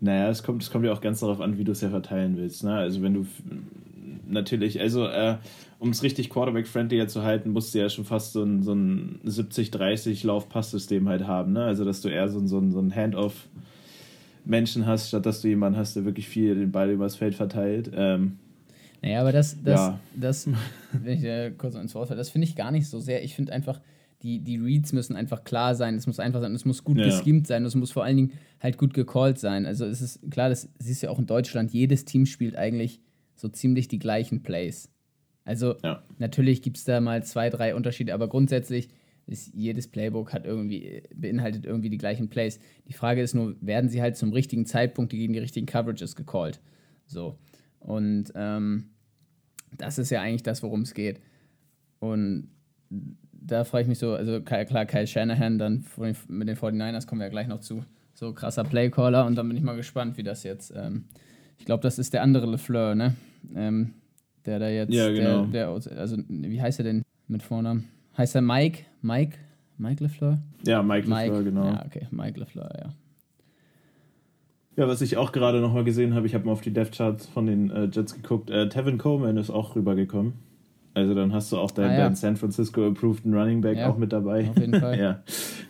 Naja, 0.00 0.28
es 0.28 0.42
kommt, 0.42 0.62
es 0.62 0.70
kommt 0.70 0.84
ja 0.84 0.92
auch 0.92 1.00
ganz 1.00 1.20
darauf 1.20 1.40
an, 1.40 1.58
wie 1.58 1.64
du 1.64 1.72
es 1.72 1.80
ja 1.80 1.90
verteilen 1.90 2.36
willst. 2.36 2.64
Ne? 2.64 2.74
Also 2.74 3.02
wenn 3.02 3.14
du 3.14 3.26
natürlich, 4.26 4.80
also 4.80 5.06
äh, 5.06 5.36
um 5.78 5.90
es 5.90 6.02
richtig 6.02 6.30
Quarterback-friendly 6.30 7.06
zu 7.06 7.22
halten, 7.22 7.50
musst 7.50 7.74
du 7.74 7.78
ja 7.78 7.88
schon 7.88 8.04
fast 8.04 8.32
so 8.32 8.42
ein, 8.42 8.62
so 8.62 8.72
ein 8.74 9.20
70-30 9.24 10.26
Lauf-Pass-System 10.26 11.08
halt 11.08 11.26
haben. 11.26 11.52
Ne? 11.52 11.64
Also, 11.64 11.84
dass 11.84 12.00
du 12.00 12.08
eher 12.08 12.28
so, 12.28 12.38
ein, 12.38 12.48
so 12.48 12.58
ein, 12.58 12.70
so 12.70 12.80
ein 12.80 12.94
Hand-off-Menschen 12.94 14.86
hast, 14.86 15.08
statt 15.08 15.26
dass 15.26 15.40
du 15.40 15.48
jemanden 15.48 15.78
hast, 15.78 15.96
der 15.96 16.04
wirklich 16.04 16.28
viel 16.28 16.54
den 16.54 16.70
Ball 16.70 16.90
übers 16.90 17.16
Feld 17.16 17.34
verteilt. 17.34 17.90
Ähm, 17.94 18.38
naja, 19.02 19.20
aber 19.20 19.32
das, 19.32 19.56
das, 19.62 19.80
ja. 19.80 20.00
das, 20.14 20.48
wenn 20.92 21.16
ich 21.16 21.22
da 21.22 21.50
kurz 21.50 21.74
ins 21.74 21.94
Wort 21.94 22.08
falle, 22.08 22.18
das 22.18 22.30
finde 22.30 22.46
ich 22.46 22.56
gar 22.56 22.70
nicht 22.70 22.88
so 22.88 23.00
sehr. 23.00 23.24
Ich 23.24 23.34
finde 23.34 23.52
einfach, 23.52 23.80
die, 24.22 24.40
die 24.40 24.58
Reads 24.58 24.92
müssen 24.92 25.16
einfach 25.16 25.44
klar 25.44 25.74
sein, 25.74 25.94
es 25.94 26.06
muss 26.06 26.20
einfach 26.20 26.40
sein, 26.40 26.54
es 26.54 26.66
muss 26.66 26.84
gut 26.84 26.98
ja. 26.98 27.06
geschemt 27.06 27.46
sein, 27.46 27.64
es 27.64 27.74
muss 27.74 27.90
vor 27.90 28.04
allen 28.04 28.16
Dingen 28.16 28.32
halt 28.60 28.76
gut 28.76 28.92
gecallt 28.92 29.38
sein. 29.38 29.64
Also 29.64 29.86
es 29.86 30.02
ist 30.02 30.30
klar, 30.30 30.50
das 30.50 30.68
siehst 30.78 31.02
du 31.02 31.06
ja 31.06 31.12
auch 31.12 31.18
in 31.18 31.26
Deutschland, 31.26 31.72
jedes 31.72 32.04
Team 32.04 32.26
spielt 32.26 32.56
eigentlich 32.56 33.00
so 33.40 33.48
ziemlich 33.48 33.88
die 33.88 33.98
gleichen 33.98 34.42
Plays. 34.42 34.90
Also 35.44 35.76
ja. 35.82 36.02
natürlich 36.18 36.62
gibt 36.62 36.76
es 36.76 36.84
da 36.84 37.00
mal 37.00 37.24
zwei, 37.24 37.48
drei 37.50 37.74
Unterschiede, 37.74 38.12
aber 38.14 38.28
grundsätzlich 38.28 38.88
ist 39.26 39.54
jedes 39.54 39.88
Playbook 39.88 40.32
hat 40.32 40.44
irgendwie, 40.44 41.02
beinhaltet 41.14 41.64
irgendwie 41.64 41.88
die 41.88 41.98
gleichen 41.98 42.28
Plays. 42.28 42.58
Die 42.88 42.92
Frage 42.92 43.22
ist 43.22 43.34
nur, 43.34 43.56
werden 43.60 43.88
sie 43.88 44.02
halt 44.02 44.16
zum 44.16 44.32
richtigen 44.32 44.66
Zeitpunkt 44.66 45.12
gegen 45.12 45.32
die 45.32 45.38
richtigen 45.38 45.66
Coverages 45.66 46.16
gecallt? 46.16 46.60
So. 47.06 47.38
Und 47.78 48.32
ähm, 48.34 48.90
das 49.76 49.98
ist 49.98 50.10
ja 50.10 50.20
eigentlich 50.20 50.42
das, 50.42 50.62
worum 50.62 50.82
es 50.82 50.94
geht. 50.94 51.20
Und 52.00 52.48
da 53.32 53.64
frage 53.64 53.82
ich 53.82 53.88
mich 53.88 53.98
so, 53.98 54.14
also 54.14 54.40
klar, 54.42 54.84
Kyle 54.84 55.06
Shanahan, 55.06 55.58
dann 55.58 55.84
mit 56.28 56.48
den 56.48 56.56
49ers 56.56 57.06
kommen 57.06 57.20
wir 57.20 57.26
ja 57.26 57.30
gleich 57.30 57.48
noch 57.48 57.60
zu. 57.60 57.84
So 58.14 58.34
krasser 58.34 58.64
Playcaller 58.64 59.24
und 59.24 59.36
dann 59.36 59.48
bin 59.48 59.56
ich 59.56 59.62
mal 59.62 59.76
gespannt, 59.76 60.16
wie 60.18 60.22
das 60.22 60.42
jetzt. 60.42 60.72
Ähm, 60.76 61.04
ich 61.58 61.64
glaube, 61.64 61.82
das 61.82 61.98
ist 61.98 62.12
der 62.12 62.22
andere 62.22 62.46
LeFleur, 62.46 62.94
ne? 62.94 63.14
Ähm, 63.54 63.94
der 64.46 64.58
da 64.58 64.68
jetzt, 64.68 64.92
ja, 64.92 65.10
genau. 65.10 65.44
der, 65.46 65.78
der, 65.78 65.98
also 65.98 66.16
wie 66.28 66.60
heißt 66.60 66.80
er 66.80 66.84
denn 66.84 67.02
mit 67.28 67.42
Vornamen? 67.42 67.88
Heißt 68.16 68.34
er 68.34 68.42
Mike? 68.42 68.84
Mike? 69.02 69.36
Mike 69.78 70.02
LeFleur? 70.02 70.38
Ja, 70.66 70.82
Mike, 70.82 71.08
Mike 71.08 71.26
LeFleur, 71.26 71.42
genau. 71.42 71.64
Ja, 71.66 71.84
okay, 71.86 72.06
Mike 72.10 72.38
LeFleur, 72.38 72.70
ja. 72.78 72.92
Ja, 74.76 74.88
was 74.88 75.02
ich 75.02 75.16
auch 75.16 75.32
gerade 75.32 75.60
nochmal 75.60 75.84
gesehen 75.84 76.14
habe, 76.14 76.26
ich 76.26 76.34
habe 76.34 76.46
mal 76.46 76.52
auf 76.52 76.60
die 76.60 76.72
Death 76.72 76.92
Charts 76.92 77.26
von 77.26 77.46
den 77.46 77.70
äh, 77.70 77.88
Jets 77.92 78.14
geguckt. 78.14 78.50
Äh, 78.50 78.68
Tevin 78.68 78.98
Coleman 78.98 79.36
ist 79.36 79.50
auch 79.50 79.76
rübergekommen. 79.76 80.34
Also 80.94 81.14
dann 81.14 81.32
hast 81.32 81.52
du 81.52 81.58
auch 81.58 81.70
deinen, 81.70 81.90
ah, 81.90 81.94
ja. 81.94 82.04
deinen 82.04 82.16
San 82.16 82.36
Francisco 82.36 82.86
Approved 82.86 83.24
Running 83.24 83.60
Back 83.60 83.78
ja, 83.78 83.88
auch 83.88 83.96
mit 83.96 84.12
dabei. 84.12 84.48
Auf 84.50 84.58
jeden 84.58 84.80
Fall. 84.80 84.98
ja. 84.98 85.22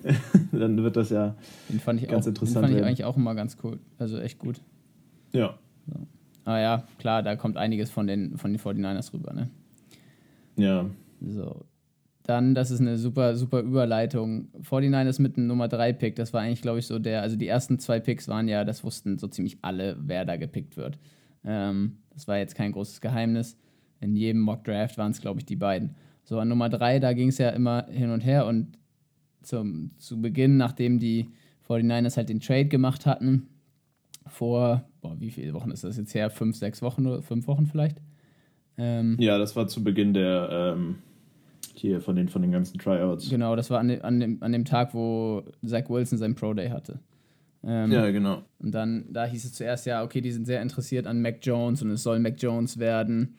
dann 0.52 0.82
wird 0.82 0.96
das 0.96 1.10
ja 1.10 1.34
den 1.68 1.80
fand 1.80 2.00
ich 2.00 2.08
ganz 2.08 2.24
auch, 2.24 2.28
interessant. 2.28 2.66
Den 2.66 2.70
fand 2.70 2.80
ich 2.80 2.86
eigentlich 2.86 3.04
auch 3.04 3.16
immer 3.16 3.34
ganz 3.34 3.56
cool. 3.62 3.78
Also 3.98 4.18
echt 4.18 4.38
gut. 4.38 4.60
Ja. 5.32 5.58
So. 5.86 6.06
Aber 6.50 6.59
ja, 6.59 6.85
klar, 6.99 7.23
da 7.23 7.37
kommt 7.37 7.57
einiges 7.57 7.92
von 7.92 8.09
den, 8.09 8.37
von 8.37 8.52
den 8.52 8.61
49ers 8.61 9.12
rüber, 9.12 9.33
ne? 9.33 9.50
Ja. 10.57 10.90
So. 11.21 11.64
Dann, 12.25 12.57
das 12.57 12.73
ist 12.73 12.80
eine 12.80 12.99
super, 12.99 13.37
super 13.37 13.61
Überleitung. 13.61 14.49
49ers 14.61 15.23
mit 15.23 15.37
dem 15.37 15.47
Nummer 15.47 15.69
3 15.69 15.92
Pick, 15.92 16.16
das 16.16 16.33
war 16.33 16.40
eigentlich, 16.40 16.61
glaube 16.61 16.80
ich, 16.80 16.88
so 16.88 16.99
der, 16.99 17.23
also 17.23 17.37
die 17.37 17.47
ersten 17.47 17.78
zwei 17.78 18.00
Picks 18.00 18.26
waren 18.26 18.49
ja, 18.49 18.64
das 18.64 18.83
wussten 18.83 19.16
so 19.16 19.28
ziemlich 19.28 19.59
alle, 19.62 19.97
wer 20.00 20.25
da 20.25 20.35
gepickt 20.35 20.76
wird. 20.76 20.99
Ähm, 21.45 21.99
das 22.12 22.26
war 22.26 22.37
jetzt 22.37 22.57
kein 22.57 22.73
großes 22.73 23.00
Geheimnis. 23.00 23.57
In 24.00 24.16
jedem 24.16 24.40
Mock 24.40 24.64
Draft 24.64 24.99
waren 24.99 25.12
es, 25.12 25.21
glaube 25.21 25.38
ich, 25.38 25.47
die 25.47 25.54
beiden. 25.54 25.95
So, 26.25 26.40
an 26.40 26.49
Nummer 26.49 26.69
3, 26.69 26.99
da 26.99 27.12
ging 27.12 27.28
es 27.28 27.38
ja 27.38 27.50
immer 27.50 27.87
hin 27.87 28.11
und 28.11 28.23
her 28.23 28.45
und 28.47 28.76
zum, 29.42 29.92
zu 29.99 30.21
Beginn, 30.21 30.57
nachdem 30.57 30.99
die 30.99 31.30
49ers 31.69 32.16
halt 32.16 32.28
den 32.28 32.40
Trade 32.40 32.66
gemacht 32.66 33.07
hatten, 33.07 33.47
vor, 34.26 34.89
boah, 35.00 35.16
wie 35.19 35.30
viele 35.30 35.54
Wochen 35.54 35.71
ist 35.71 35.85
das 35.85 35.97
jetzt 35.97 36.14
her? 36.14 36.30
Fünf, 36.30 36.57
sechs 36.57 36.83
Wochen 36.83 37.07
oder 37.07 37.23
fünf 37.23 37.47
Wochen 37.47 37.66
vielleicht? 37.66 37.99
Ähm, 38.78 39.16
ja, 39.19 39.38
das 39.38 39.57
war 39.57 39.69
zu 39.69 39.85
Beginn 39.85 40.14
der, 40.14 40.75
ähm, 40.75 40.97
hier 41.75 42.00
von 42.00 42.16
den, 42.16 42.28
von 42.28 42.42
den 42.42 42.52
ganzen 42.52 42.78
Tryouts. 42.78 43.28
Genau, 43.28 43.57
das 43.57 43.71
war 43.71 43.80
an 43.80 43.88
dem, 43.88 44.04
an, 44.04 44.21
dem, 44.21 44.42
an 44.42 44.52
dem 44.52 44.64
Tag, 44.64 44.95
wo 44.95 45.45
Zach 45.64 45.88
Wilson 45.88 46.19
seinen 46.19 46.35
Pro 46.35 46.54
Day 46.54 46.69
hatte. 46.69 47.00
Ähm, 47.62 47.92
ja, 47.92 48.11
genau. 48.11 48.42
Und 48.59 48.73
dann, 48.75 49.04
da 49.12 49.26
hieß 49.26 49.45
es 49.45 49.52
zuerst, 49.52 49.87
ja, 49.87 50.02
okay, 50.02 50.21
die 50.21 50.33
sind 50.33 50.47
sehr 50.47 50.62
interessiert 50.62 51.07
an 51.07 51.21
Mac 51.21 51.38
Jones 51.42 51.83
und 51.83 51.90
es 51.90 52.02
soll 52.02 52.19
Mac 52.19 52.35
Jones 52.38 52.78
werden, 52.78 53.35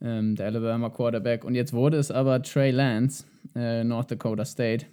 ähm, 0.00 0.34
der 0.34 0.46
Alabama 0.46 0.88
Quarterback. 0.88 1.44
Und 1.44 1.54
jetzt 1.54 1.72
wurde 1.72 1.98
es 1.98 2.10
aber 2.10 2.42
Trey 2.42 2.70
Lance, 2.70 3.24
äh, 3.54 3.84
North 3.84 4.10
Dakota 4.10 4.44
State. 4.44 4.86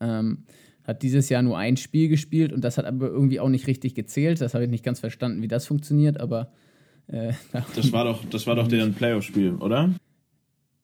Ähm, 0.00 0.44
hat 0.88 1.02
dieses 1.02 1.28
Jahr 1.28 1.42
nur 1.42 1.58
ein 1.58 1.76
Spiel 1.76 2.08
gespielt 2.08 2.50
und 2.50 2.64
das 2.64 2.78
hat 2.78 2.86
aber 2.86 3.08
irgendwie 3.08 3.40
auch 3.40 3.50
nicht 3.50 3.66
richtig 3.66 3.94
gezählt. 3.94 4.40
Das 4.40 4.54
habe 4.54 4.64
ich 4.64 4.70
nicht 4.70 4.82
ganz 4.82 5.00
verstanden, 5.00 5.42
wie 5.42 5.48
das 5.48 5.66
funktioniert, 5.66 6.18
aber. 6.18 6.50
Äh, 7.08 7.34
das 7.76 7.92
war 7.92 8.04
doch, 8.04 8.24
das 8.24 8.46
war 8.46 8.56
doch 8.56 8.66
deren 8.66 8.94
Playoff-Spiel, 8.94 9.56
oder? 9.56 9.90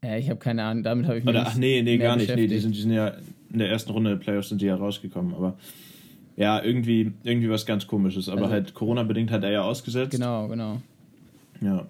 Ja, 0.04 0.18
ich 0.18 0.28
habe 0.28 0.38
keine 0.38 0.62
Ahnung, 0.62 0.84
damit 0.84 1.06
habe 1.06 1.18
ich 1.18 1.24
mich. 1.24 1.34
Oder, 1.34 1.46
ach 1.46 1.56
nee, 1.56 1.80
nee, 1.82 1.96
gar 1.96 2.16
nicht. 2.16 2.34
Nee, 2.36 2.46
die 2.46 2.58
sind, 2.58 2.76
die 2.76 2.82
sind 2.82 2.92
ja 2.92 3.14
in 3.50 3.58
der 3.58 3.70
ersten 3.70 3.92
Runde 3.92 4.10
der 4.10 4.16
Playoffs 4.16 4.50
sind 4.50 4.60
die 4.60 4.66
ja 4.66 4.74
rausgekommen, 4.74 5.34
aber 5.34 5.56
ja, 6.36 6.62
irgendwie, 6.62 7.12
irgendwie 7.22 7.48
was 7.48 7.64
ganz 7.64 7.86
komisches. 7.86 8.28
Aber 8.28 8.42
also, 8.42 8.52
halt 8.52 8.74
Corona-bedingt 8.74 9.30
hat 9.30 9.42
er 9.42 9.52
ja 9.52 9.62
ausgesetzt. 9.62 10.10
Genau, 10.10 10.48
genau. 10.48 10.82
Ja. 11.62 11.86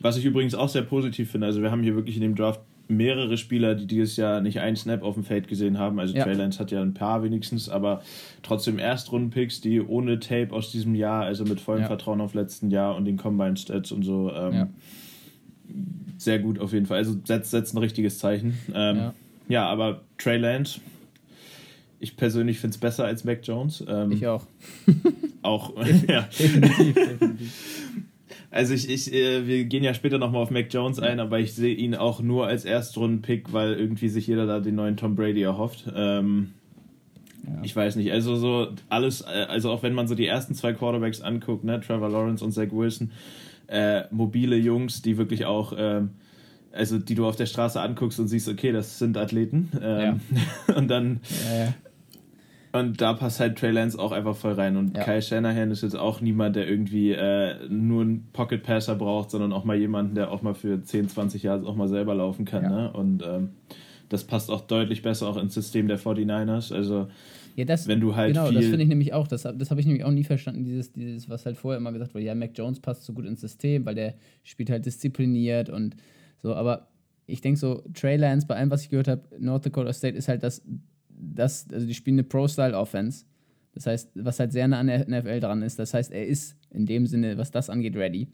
Was 0.00 0.16
ich 0.16 0.24
übrigens 0.24 0.54
auch 0.54 0.68
sehr 0.68 0.82
positiv 0.82 1.32
finde, 1.32 1.48
also 1.48 1.62
wir 1.62 1.72
haben 1.72 1.82
hier 1.82 1.96
wirklich 1.96 2.14
in 2.14 2.22
dem 2.22 2.36
Draft 2.36 2.60
mehrere 2.88 3.36
Spieler, 3.36 3.74
die 3.74 3.86
dieses 3.86 4.16
Jahr 4.16 4.40
nicht 4.40 4.60
einen 4.60 4.76
Snap 4.76 5.02
auf 5.02 5.14
dem 5.14 5.24
Feld 5.24 5.46
gesehen 5.46 5.78
haben. 5.78 6.00
Also 6.00 6.14
ja. 6.14 6.24
Trey 6.24 6.34
Lance 6.34 6.58
hat 6.58 6.70
ja 6.70 6.80
ein 6.80 6.94
paar 6.94 7.22
wenigstens, 7.22 7.68
aber 7.68 8.02
trotzdem 8.42 8.78
Erstrundenpicks, 8.78 9.60
die 9.60 9.80
ohne 9.80 10.18
Tape 10.18 10.52
aus 10.52 10.72
diesem 10.72 10.94
Jahr, 10.94 11.24
also 11.24 11.44
mit 11.44 11.60
vollem 11.60 11.82
ja. 11.82 11.86
Vertrauen 11.86 12.20
auf 12.20 12.34
letzten 12.34 12.70
Jahr 12.70 12.96
und 12.96 13.04
den 13.04 13.16
Combine 13.16 13.56
Stats 13.56 13.92
und 13.92 14.02
so, 14.02 14.32
ähm, 14.34 14.52
ja. 14.54 14.68
sehr 16.16 16.38
gut 16.38 16.58
auf 16.58 16.72
jeden 16.72 16.86
Fall. 16.86 16.98
Also 16.98 17.16
setzt, 17.24 17.50
setzt 17.50 17.74
ein 17.74 17.78
richtiges 17.78 18.18
Zeichen. 18.18 18.58
Ähm, 18.74 18.96
ja. 18.96 19.14
ja, 19.48 19.68
aber 19.68 20.00
Trey 20.16 20.38
Lance, 20.38 20.80
ich 22.00 22.16
persönlich 22.16 22.58
finde 22.58 22.74
es 22.74 22.80
besser 22.80 23.04
als 23.04 23.24
Mac 23.24 23.40
Jones. 23.42 23.84
Ähm, 23.86 24.12
ich 24.12 24.26
auch. 24.26 24.46
auch, 25.42 25.74
ja. 26.08 26.22
definitiv, 26.22 26.94
definitiv. 26.94 27.52
Also 28.58 28.74
ich, 28.74 28.90
ich 28.90 29.14
äh, 29.14 29.46
wir 29.46 29.66
gehen 29.66 29.84
ja 29.84 29.94
später 29.94 30.18
nochmal 30.18 30.42
auf 30.42 30.50
Mac 30.50 30.66
Jones 30.74 30.98
ein, 30.98 31.20
aber 31.20 31.38
ich 31.38 31.54
sehe 31.54 31.76
ihn 31.76 31.94
auch 31.94 32.20
nur 32.20 32.48
als 32.48 32.64
Erstrunden-Pick, 32.64 33.52
weil 33.52 33.74
irgendwie 33.74 34.08
sich 34.08 34.26
jeder 34.26 34.46
da 34.46 34.58
den 34.58 34.74
neuen 34.74 34.96
Tom 34.96 35.14
Brady 35.14 35.42
erhofft. 35.42 35.84
Ähm, 35.94 36.54
ja. 37.46 37.60
Ich 37.62 37.76
weiß 37.76 37.94
nicht, 37.94 38.10
also 38.10 38.34
so 38.34 38.66
alles, 38.88 39.20
äh, 39.20 39.46
also 39.48 39.70
auch 39.70 39.84
wenn 39.84 39.94
man 39.94 40.08
so 40.08 40.16
die 40.16 40.26
ersten 40.26 40.56
zwei 40.56 40.72
Quarterbacks 40.72 41.20
anguckt, 41.20 41.62
ne, 41.62 41.80
Trevor 41.80 42.08
Lawrence 42.08 42.44
und 42.44 42.50
Zach 42.50 42.72
Wilson, 42.72 43.12
äh, 43.68 44.02
mobile 44.10 44.56
Jungs, 44.56 45.02
die 45.02 45.18
wirklich 45.18 45.44
auch, 45.44 45.72
ähm, 45.78 46.10
also 46.72 46.98
die 46.98 47.14
du 47.14 47.28
auf 47.28 47.36
der 47.36 47.46
Straße 47.46 47.80
anguckst 47.80 48.18
und 48.18 48.26
siehst, 48.26 48.48
okay, 48.48 48.72
das 48.72 48.98
sind 48.98 49.16
Athleten. 49.16 49.70
Ähm, 49.80 50.20
ja. 50.66 50.74
und 50.74 50.88
dann. 50.88 51.20
Ja, 52.72 52.80
ja. 52.80 52.86
Und 52.86 53.00
da 53.00 53.12
passt 53.14 53.40
halt 53.40 53.58
Trey 53.58 53.70
Lance 53.70 53.98
auch 53.98 54.12
einfach 54.12 54.36
voll 54.36 54.52
rein. 54.52 54.76
Und 54.76 54.96
ja. 54.96 55.04
Kyle 55.04 55.22
Shanahan 55.22 55.70
ist 55.70 55.82
jetzt 55.82 55.96
auch 55.96 56.20
niemand, 56.20 56.56
der 56.56 56.68
irgendwie 56.68 57.12
äh, 57.12 57.68
nur 57.68 58.02
einen 58.02 58.28
Pocket 58.32 58.62
Passer 58.62 58.94
braucht, 58.94 59.30
sondern 59.30 59.52
auch 59.52 59.64
mal 59.64 59.76
jemanden, 59.76 60.14
der 60.14 60.30
auch 60.30 60.42
mal 60.42 60.54
für 60.54 60.82
10, 60.82 61.08
20 61.08 61.42
Jahre 61.42 61.66
auch 61.66 61.76
mal 61.76 61.88
selber 61.88 62.14
laufen 62.14 62.44
kann. 62.44 62.62
Ne? 62.62 62.92
Und 62.92 63.22
ähm, 63.26 63.50
das 64.08 64.24
passt 64.24 64.50
auch 64.50 64.62
deutlich 64.62 65.02
besser 65.02 65.28
auch 65.28 65.36
ins 65.36 65.54
System 65.54 65.88
der 65.88 65.98
49ers. 65.98 66.72
Also 66.72 67.08
ja, 67.58 67.64
das, 67.64 67.88
wenn 67.88 68.00
du 68.00 68.14
halt 68.14 68.34
genau, 68.34 68.52
das 68.52 68.66
finde 68.66 68.84
ich 68.84 68.88
nämlich 68.88 69.12
auch, 69.12 69.26
das, 69.26 69.42
das 69.42 69.70
habe 69.70 69.80
ich 69.80 69.86
nämlich 69.86 70.04
auch 70.04 70.12
nie 70.12 70.22
verstanden, 70.22 70.64
dieses, 70.64 70.92
dieses, 70.92 71.28
was 71.28 71.44
halt 71.44 71.56
vorher 71.56 71.78
immer 71.78 71.90
gesagt 71.90 72.14
wurde, 72.14 72.24
ja, 72.24 72.36
Mac 72.36 72.52
Jones 72.54 72.78
passt 72.78 73.04
so 73.04 73.12
gut 73.12 73.26
ins 73.26 73.40
System, 73.40 73.84
weil 73.84 73.96
der 73.96 74.14
spielt 74.44 74.70
halt 74.70 74.86
diszipliniert 74.86 75.68
und 75.68 75.96
so, 76.40 76.54
aber 76.54 76.86
ich 77.26 77.40
denke 77.40 77.58
so, 77.58 77.82
Trey 77.94 78.16
Lance, 78.16 78.46
bei 78.46 78.54
allem, 78.54 78.70
was 78.70 78.84
ich 78.84 78.90
gehört 78.90 79.08
habe, 79.08 79.22
North 79.40 79.66
Dakota 79.66 79.92
State 79.92 80.16
ist 80.16 80.28
halt 80.28 80.44
das, 80.44 80.62
das 81.18 81.66
also 81.72 81.86
die 81.86 81.94
spielen 81.94 82.16
eine 82.16 82.24
Pro-Style-Offense, 82.24 83.24
das 83.74 83.86
heißt, 83.86 84.10
was 84.14 84.40
halt 84.40 84.52
sehr 84.52 84.66
nah 84.68 84.80
an 84.80 84.88
der 84.88 85.08
NFL 85.08 85.40
dran 85.40 85.62
ist, 85.62 85.78
das 85.78 85.94
heißt, 85.94 86.12
er 86.12 86.26
ist 86.26 86.56
in 86.70 86.86
dem 86.86 87.06
Sinne, 87.06 87.38
was 87.38 87.50
das 87.50 87.70
angeht, 87.70 87.96
ready. 87.96 88.28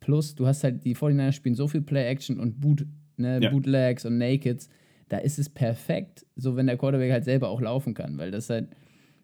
Plus, 0.00 0.34
du 0.34 0.46
hast 0.46 0.64
halt, 0.64 0.84
die 0.84 0.94
49ers 0.94 1.32
spielen 1.32 1.54
so 1.54 1.66
viel 1.66 1.82
Play-Action 1.82 2.38
und 2.38 2.60
Boot, 2.60 2.86
ne, 3.16 3.40
ja. 3.42 3.50
Bootlegs 3.50 4.04
und 4.04 4.18
Nakeds, 4.18 4.68
da 5.08 5.18
ist 5.18 5.38
es 5.38 5.48
perfekt, 5.48 6.26
so 6.36 6.56
wenn 6.56 6.66
der 6.66 6.76
Quarterback 6.76 7.12
halt 7.12 7.24
selber 7.24 7.48
auch 7.48 7.60
laufen 7.60 7.94
kann, 7.94 8.18
weil 8.18 8.30
das 8.30 8.50
halt. 8.50 8.68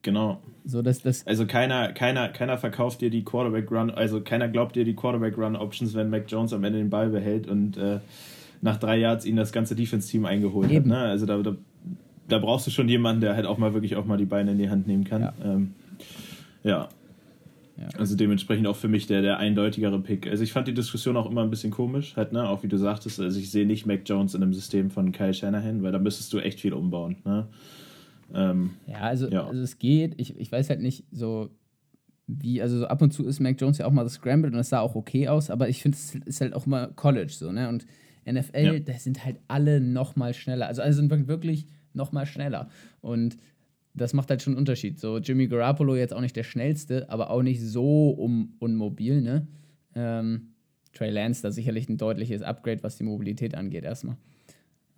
Genau. 0.02 0.42
So, 0.64 0.80
dass 0.80 1.02
das 1.02 1.26
also 1.26 1.46
keiner, 1.46 1.92
keiner, 1.92 2.30
keiner 2.30 2.56
verkauft 2.56 3.02
dir 3.02 3.10
die 3.10 3.24
Quarterback 3.24 3.70
Run, 3.70 3.90
also 3.90 4.22
keiner 4.22 4.48
glaubt 4.48 4.76
dir 4.76 4.84
die 4.84 4.94
Quarterback 4.94 5.36
Run 5.36 5.56
Options, 5.56 5.94
wenn 5.94 6.08
Mac 6.08 6.24
Jones 6.28 6.52
am 6.52 6.64
Ende 6.64 6.78
den 6.78 6.90
Ball 6.90 7.10
behält 7.10 7.46
und 7.46 7.76
äh, 7.76 8.00
nach 8.62 8.78
drei 8.78 8.98
Yards 8.98 9.24
ihn 9.24 9.36
das 9.36 9.52
ganze 9.52 9.74
Defense-Team 9.74 10.24
eingeholt 10.24 10.70
Eben. 10.70 10.92
hat. 10.92 10.98
Ne? 11.02 11.08
Also 11.10 11.26
da, 11.26 11.38
da, 11.38 11.56
da, 12.30 12.38
brauchst 12.38 12.66
du 12.66 12.70
schon 12.70 12.88
jemanden, 12.88 13.20
der 13.20 13.36
halt 13.36 13.46
auch 13.46 13.58
mal 13.58 13.74
wirklich 13.74 13.96
auch 13.96 14.04
mal 14.04 14.16
die 14.16 14.24
Beine 14.24 14.52
in 14.52 14.58
die 14.58 14.70
Hand 14.70 14.86
nehmen 14.86 15.04
kann. 15.04 15.22
Ja. 15.22 15.34
Ähm, 15.44 15.74
ja. 16.62 16.88
Ja. 17.80 17.88
Also 17.98 18.14
dementsprechend 18.14 18.66
auch 18.66 18.76
für 18.76 18.88
mich 18.88 19.06
der, 19.06 19.22
der 19.22 19.38
eindeutigere 19.38 19.98
Pick. 20.00 20.26
Also 20.26 20.44
ich 20.44 20.52
fand 20.52 20.68
die 20.68 20.74
Diskussion 20.74 21.16
auch 21.16 21.30
immer 21.30 21.42
ein 21.42 21.48
bisschen 21.48 21.70
komisch, 21.70 22.14
halt, 22.14 22.30
ne? 22.32 22.46
Auch 22.46 22.62
wie 22.62 22.68
du 22.68 22.76
sagtest, 22.76 23.18
also 23.20 23.38
ich 23.38 23.50
sehe 23.50 23.66
nicht 23.66 23.86
Mac 23.86 24.02
Jones 24.04 24.34
in 24.34 24.42
einem 24.42 24.52
System 24.52 24.90
von 24.90 25.12
Kyle 25.12 25.32
Shanahan, 25.32 25.82
weil 25.82 25.90
da 25.90 25.98
müsstest 25.98 26.30
du 26.34 26.38
echt 26.40 26.60
viel 26.60 26.74
umbauen. 26.74 27.16
Ne? 27.24 27.48
Ähm, 28.34 28.72
ja, 28.86 29.00
also, 29.00 29.28
ja, 29.28 29.46
also 29.46 29.62
es 29.62 29.78
geht. 29.78 30.14
Ich, 30.18 30.38
ich 30.38 30.52
weiß 30.52 30.68
halt 30.68 30.80
nicht 30.80 31.04
so, 31.10 31.48
wie, 32.26 32.60
also 32.60 32.78
so 32.78 32.86
ab 32.86 33.00
und 33.00 33.12
zu 33.12 33.24
ist 33.24 33.40
Mac 33.40 33.58
Jones 33.58 33.78
ja 33.78 33.86
auch 33.86 33.92
mal 33.92 34.06
scrambled 34.10 34.52
und 34.52 34.60
es 34.60 34.68
sah 34.68 34.80
auch 34.80 34.94
okay 34.94 35.28
aus, 35.28 35.48
aber 35.48 35.70
ich 35.70 35.80
finde, 35.80 35.96
es 35.96 36.14
ist 36.14 36.42
halt 36.42 36.52
auch 36.52 36.66
immer 36.66 36.88
College 36.88 37.32
so, 37.32 37.50
ne? 37.50 37.70
Und 37.70 37.86
NFL, 38.30 38.58
ja. 38.58 38.78
da 38.78 38.92
sind 38.92 39.24
halt 39.24 39.38
alle 39.48 39.80
noch 39.80 40.16
mal 40.16 40.34
schneller. 40.34 40.66
Also 40.66 40.82
alle 40.82 40.92
sind 40.92 41.10
wirklich 41.28 41.66
noch 41.94 42.12
mal 42.12 42.26
schneller. 42.26 42.68
Und 43.00 43.36
das 43.94 44.12
macht 44.12 44.30
halt 44.30 44.42
schon 44.42 44.52
einen 44.52 44.58
Unterschied. 44.58 44.98
So 44.98 45.18
Jimmy 45.18 45.48
Garoppolo 45.48 45.96
jetzt 45.96 46.14
auch 46.14 46.20
nicht 46.20 46.36
der 46.36 46.44
schnellste, 46.44 47.10
aber 47.10 47.30
auch 47.30 47.42
nicht 47.42 47.60
so 47.60 48.10
um, 48.10 48.54
unmobil, 48.58 49.20
ne? 49.20 49.46
Ähm, 49.94 50.50
Trey 50.92 51.10
Lance 51.10 51.42
da 51.42 51.50
sicherlich 51.50 51.88
ein 51.88 51.96
deutliches 51.96 52.42
Upgrade, 52.42 52.82
was 52.82 52.96
die 52.96 53.04
Mobilität 53.04 53.54
angeht, 53.54 53.84
erstmal. 53.84 54.16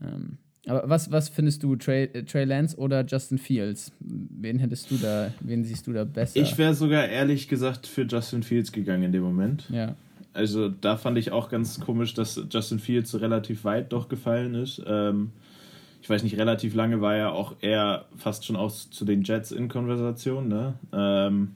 Ähm, 0.02 0.38
aber 0.66 0.88
was, 0.88 1.10
was 1.10 1.28
findest 1.28 1.62
du, 1.62 1.76
Trey, 1.76 2.04
äh, 2.04 2.22
Trey 2.24 2.44
Lance 2.44 2.76
oder 2.76 3.04
Justin 3.04 3.38
Fields? 3.38 3.92
Wen 4.00 4.58
hättest 4.58 4.90
du 4.90 4.96
da, 4.96 5.32
wen 5.40 5.64
siehst 5.64 5.86
du 5.86 5.92
da 5.92 6.04
besser? 6.04 6.40
Ich 6.40 6.56
wäre 6.56 6.74
sogar 6.74 7.08
ehrlich 7.08 7.48
gesagt 7.48 7.86
für 7.86 8.02
Justin 8.02 8.42
Fields 8.42 8.70
gegangen 8.72 9.04
in 9.04 9.12
dem 9.12 9.22
Moment. 9.22 9.68
Ja. 9.70 9.96
Also 10.34 10.68
da 10.68 10.96
fand 10.96 11.18
ich 11.18 11.32
auch 11.32 11.50
ganz 11.50 11.80
komisch, 11.80 12.14
dass 12.14 12.40
Justin 12.50 12.78
Fields 12.78 13.20
relativ 13.20 13.64
weit 13.64 13.92
doch 13.92 14.08
gefallen 14.08 14.54
ist. 14.54 14.80
Ähm, 14.86 15.30
ich 16.02 16.10
weiß 16.10 16.24
nicht, 16.24 16.36
relativ 16.36 16.74
lange 16.74 17.00
war 17.00 17.14
er 17.14 17.32
auch 17.32 17.54
eher 17.60 18.06
fast 18.16 18.44
schon 18.44 18.56
aus 18.56 18.90
zu 18.90 19.04
den 19.04 19.22
Jets 19.22 19.52
in 19.52 19.68
Konversation. 19.68 20.48
Ne? 20.48 20.74
Ähm, 20.92 21.52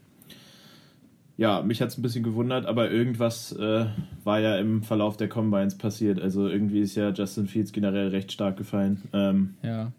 ja, 1.36 1.62
mich 1.62 1.82
hat 1.82 1.88
es 1.88 1.98
ein 1.98 2.02
bisschen 2.02 2.22
gewundert, 2.22 2.64
aber 2.64 2.88
irgendwas 2.92 3.50
äh, 3.50 3.86
war 4.22 4.38
ja 4.38 4.56
im 4.56 4.84
Verlauf 4.84 5.16
der 5.16 5.28
Combines 5.28 5.76
passiert. 5.76 6.20
Also 6.20 6.46
irgendwie 6.48 6.80
ist 6.80 6.94
ja 6.94 7.10
Justin 7.10 7.48
Fields 7.48 7.72
generell 7.72 8.08
recht 8.08 8.30
stark 8.30 8.56
gefallen. 8.56 9.02
Ähm, 9.12 9.54
ja. 9.62 9.90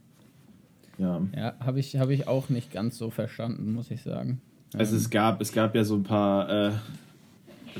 Ja, 0.97 1.21
ja 1.36 1.53
habe 1.60 1.81
ich, 1.81 1.97
hab 1.97 2.10
ich 2.10 2.29
auch 2.29 2.47
nicht 2.47 2.71
ganz 2.71 2.97
so 2.97 3.10
verstanden, 3.10 3.73
muss 3.73 3.91
ich 3.91 4.01
sagen. 4.01 4.39
Also 4.73 4.95
ähm. 4.95 5.01
es 5.01 5.10
gab, 5.10 5.41
es 5.41 5.51
gab 5.51 5.75
ja 5.75 5.83
so 5.83 5.95
ein 5.95 6.03
paar 6.03 6.49
äh, 6.49 6.71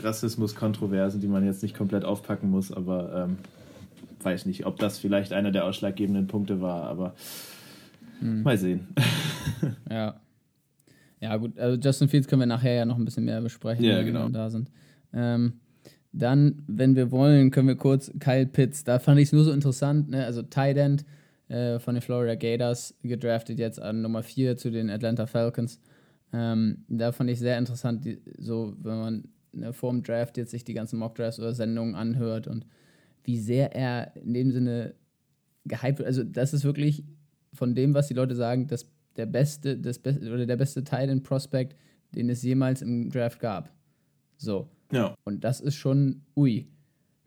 Rassismus-Kontroversen, 0.03 1.21
die 1.21 1.27
man 1.27 1.45
jetzt 1.45 1.63
nicht 1.63 1.77
komplett 1.77 2.03
aufpacken 2.03 2.51
muss, 2.51 2.73
aber 2.73 3.23
ähm, 3.23 3.38
weiß 4.23 4.45
nicht, 4.45 4.65
ob 4.65 4.77
das 4.77 4.99
vielleicht 4.99 5.34
einer 5.34 5.51
der 5.51 5.65
ausschlaggebenden 5.65 6.27
Punkte 6.27 6.62
war, 6.62 6.84
aber 6.84 7.15
hm. 8.19 8.43
mal 8.43 8.58
sehen. 8.58 8.88
ja. 9.89 10.19
Ja, 11.19 11.36
gut, 11.38 11.58
also 11.58 11.80
Justin 11.80 12.10
Fields 12.10 12.27
können 12.27 12.41
wir 12.41 12.47
nachher 12.47 12.75
ja 12.75 12.86
noch 12.86 12.97
ein 12.97 13.06
bisschen 13.06 13.25
mehr 13.25 13.41
besprechen, 13.41 13.84
ja, 13.84 14.03
genau. 14.03 14.25
wenn 14.25 14.34
wir 14.34 14.39
da 14.39 14.49
sind. 14.49 14.69
Ähm, 15.13 15.53
dann, 16.12 16.63
wenn 16.67 16.95
wir 16.95 17.12
wollen, 17.12 17.51
können 17.51 17.67
wir 17.67 17.75
kurz 17.75 18.12
Kyle 18.19 18.45
Pitts, 18.45 18.84
da 18.84 18.99
fand 18.99 19.19
ich 19.19 19.27
es 19.27 19.34
nur 19.34 19.43
so 19.43 19.51
interessant, 19.51 20.10
ne? 20.10 20.25
also 20.25 20.43
Tight 20.43 20.77
End 20.77 21.06
äh, 21.47 21.80
von 21.80 21.95
den 21.95 22.01
Florida 22.01 22.36
Gators, 22.36 22.95
gedraftet 23.03 23.60
jetzt 23.60 23.82
an 23.82 24.01
Nummer 24.01 24.23
4 24.23 24.58
zu 24.58 24.69
den 24.69 24.89
Atlanta 24.89 25.25
Falcons. 25.25 25.80
Ähm, 26.34 26.84
da 26.88 27.12
fand 27.12 27.30
ich 27.30 27.39
sehr 27.39 27.58
interessant, 27.58 28.06
die, 28.06 28.19
so 28.38 28.75
wenn 28.82 28.99
man 28.99 29.23
ne, 29.53 29.73
vor 29.73 29.91
dem 29.91 30.03
Draft 30.03 30.38
jetzt 30.38 30.51
sich 30.51 30.63
die 30.63 30.73
ganzen 30.73 30.99
Mock 30.99 31.15
Drafts 31.15 31.39
oder 31.39 31.53
Sendungen 31.53 31.95
anhört 31.95 32.47
und 32.47 32.65
wie 33.27 33.37
sehr 33.37 33.75
er 33.75 34.15
in 34.15 34.33
dem 34.33 34.51
Sinne 34.51 34.95
gehypt 35.65 35.99
wird. 35.99 36.07
Also, 36.07 36.23
das 36.23 36.53
ist 36.53 36.63
wirklich 36.63 37.03
von 37.53 37.75
dem, 37.75 37.93
was 37.93 38.07
die 38.07 38.13
Leute 38.13 38.35
sagen, 38.35 38.67
das, 38.67 38.89
der 39.17 39.25
beste, 39.25 39.77
das 39.77 39.99
Be 39.99 40.17
oder 40.21 40.45
der 40.45 40.55
beste 40.55 40.83
Titan 40.83 41.21
Prospect, 41.21 41.75
den 42.15 42.29
es 42.29 42.41
jemals 42.41 42.81
im 42.81 43.09
Draft 43.09 43.39
gab. 43.39 43.69
So. 44.37 44.69
Ja. 44.91 45.13
Und 45.25 45.43
das 45.43 45.59
ist 45.59 45.75
schon 45.75 46.21
ui. 46.35 46.67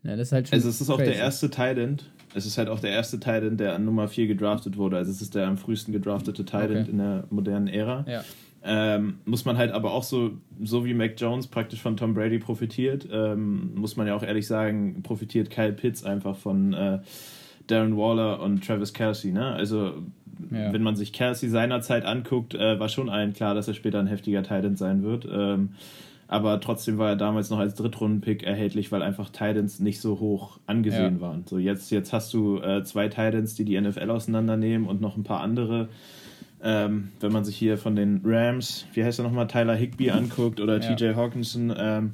Ja, 0.03 0.17
das 0.17 0.29
ist 0.29 0.33
halt 0.33 0.49
schon 0.49 0.57
also 0.57 0.69
es 0.71 0.81
ist 0.81 0.87
crazy. 0.87 1.03
auch 1.03 1.05
der 1.05 1.17
erste 1.17 1.51
Titan. 1.51 1.99
Es 2.35 2.47
ist 2.47 2.57
halt 2.57 2.69
auch 2.69 2.81
der 2.81 2.91
erste 2.91 3.19
Titan, 3.19 3.59
der 3.59 3.75
an 3.75 3.85
Nummer 3.85 4.09
4 4.09 4.27
gedraftet 4.27 4.79
wurde. 4.79 4.97
Also 4.97 5.11
es 5.11 5.21
ist 5.21 5.35
der 5.35 5.47
am 5.47 5.59
frühesten 5.59 5.93
gedraftete 5.93 6.45
Titan 6.45 6.71
okay. 6.71 6.91
in 6.91 6.99
der 6.99 7.27
modernen 7.29 7.69
Ära. 7.69 8.07
Ja. 8.09 8.25
Ähm, 8.63 9.21
muss 9.25 9.47
man 9.47 9.57
halt 9.57 9.73
aber 9.73 9.93
auch 9.93 10.03
so, 10.03 10.33
so 10.63 10.85
wie 10.85 10.93
Mac 10.93 11.15
Jones 11.17 11.47
praktisch 11.47 11.81
von 11.81 11.97
Tom 11.97 12.13
Brady 12.13 12.39
profitiert, 12.39 13.09
ähm, 13.11 13.75
muss 13.75 13.97
man 13.97 14.07
ja 14.07 14.15
auch 14.15 14.23
ehrlich 14.23 14.47
sagen, 14.47 15.03
profitiert 15.03 15.49
Kyle 15.49 15.73
Pitts 15.73 16.05
einfach 16.05 16.37
von 16.37 16.75
äh, 16.75 16.99
Darren 17.67 17.97
Waller 17.97 18.41
und 18.41 18.67
Travis 18.67 18.93
Kelsey. 18.93 19.33
Ne? 19.33 19.47
Also, 19.47 19.95
ja. 20.51 20.73
wenn 20.73 20.83
man 20.83 20.97
sich 20.97 21.13
Kelsey 21.13 21.49
seinerzeit 21.49 22.05
anguckt, 22.05 22.55
äh, 22.55 22.79
war 22.79 22.91
schon 22.91 23.09
allen 23.09 23.33
klar, 23.33 23.55
dass 23.55 23.67
er 23.67 23.75
später 23.75 23.99
ein 23.99 24.07
heftiger 24.07 24.43
Titan 24.43 24.77
sein 24.77 25.03
wird. 25.03 25.27
Ähm, 25.31 25.71
aber 26.29 26.61
trotzdem 26.61 26.97
war 26.99 27.09
er 27.09 27.17
damals 27.17 27.51
noch 27.51 27.59
als 27.59 27.75
Drittrunden-Pick 27.75 28.45
erhältlich, 28.45 28.93
weil 28.93 29.03
einfach 29.03 29.31
Titans 29.31 29.81
nicht 29.81 30.01
so 30.01 30.21
hoch 30.21 30.61
angesehen 30.67 31.17
ja. 31.17 31.21
waren. 31.21 31.45
So 31.47 31.59
jetzt, 31.59 31.91
jetzt 31.91 32.13
hast 32.13 32.33
du 32.35 32.59
äh, 32.59 32.85
zwei 32.85 33.09
Titans, 33.09 33.55
die 33.55 33.65
die 33.65 33.81
NFL 33.81 34.11
auseinandernehmen 34.11 34.87
und 34.87 35.01
noch 35.01 35.17
ein 35.17 35.25
paar 35.25 35.41
andere 35.41 35.89
ähm, 36.63 37.11
wenn 37.21 37.33
man 37.33 37.45
sich 37.45 37.57
hier 37.57 37.79
von 37.79 37.97
den 37.97 38.21
Rams, 38.25 38.87
wie 38.93 39.05
heißt 39.05 39.19
er 39.19 39.23
nochmal, 39.23 39.47
Tyler 39.47 39.75
Higby 39.75 40.11
anguckt 40.11 40.61
oder 40.61 40.81
ja. 40.81 40.95
TJ 40.95 41.15
Hawkinson, 41.15 41.73
ähm, 41.77 42.13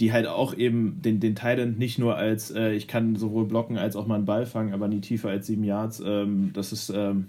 die 0.00 0.12
halt 0.12 0.26
auch 0.26 0.54
eben 0.54 1.00
den, 1.02 1.20
den 1.20 1.34
Titan 1.34 1.76
nicht 1.76 1.98
nur 1.98 2.16
als, 2.16 2.50
äh, 2.50 2.72
ich 2.72 2.88
kann 2.88 3.16
sowohl 3.16 3.46
blocken 3.46 3.78
als 3.78 3.96
auch 3.96 4.06
mal 4.06 4.16
einen 4.16 4.24
Ball 4.24 4.46
fangen, 4.46 4.72
aber 4.74 4.88
nie 4.88 5.00
tiefer 5.00 5.30
als 5.30 5.46
sieben 5.46 5.64
Yards. 5.64 6.02
Ähm, 6.04 6.50
das 6.52 6.72
ist, 6.72 6.90
ähm, 6.90 7.28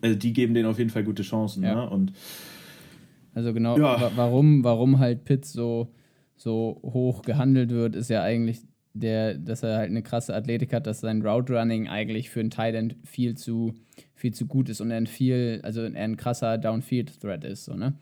also 0.00 0.16
die 0.16 0.32
geben 0.32 0.54
denen 0.54 0.68
auf 0.68 0.78
jeden 0.78 0.90
Fall 0.90 1.04
gute 1.04 1.22
Chancen. 1.22 1.62
Ja. 1.62 1.74
Ne? 1.74 1.90
Und, 1.90 2.12
also 3.34 3.52
genau, 3.52 3.78
ja. 3.78 4.10
warum, 4.16 4.64
warum 4.64 4.98
halt 4.98 5.24
Pitts 5.24 5.52
so, 5.52 5.88
so 6.36 6.80
hoch 6.82 7.22
gehandelt 7.22 7.70
wird, 7.70 7.94
ist 7.94 8.10
ja 8.10 8.22
eigentlich 8.22 8.60
der, 9.00 9.34
dass 9.34 9.62
er 9.62 9.78
halt 9.78 9.90
eine 9.90 10.02
krasse 10.02 10.34
Athletik 10.34 10.72
hat, 10.72 10.86
dass 10.86 11.00
sein 11.00 11.22
Route 11.22 11.58
Running 11.58 11.88
eigentlich 11.88 12.30
für 12.30 12.40
einen 12.40 12.50
End 12.74 12.96
viel 13.04 13.36
zu, 13.36 13.74
viel 14.14 14.32
zu 14.32 14.46
gut 14.46 14.68
ist 14.68 14.80
und 14.80 14.90
er 14.90 14.98
ein 14.98 15.06
viel, 15.06 15.60
also 15.62 15.82
er 15.82 15.94
ein 15.94 16.16
krasser 16.16 16.58
Downfield-Threat 16.58 17.44
ist, 17.44 17.64
so, 17.64 17.74
ne? 17.74 17.94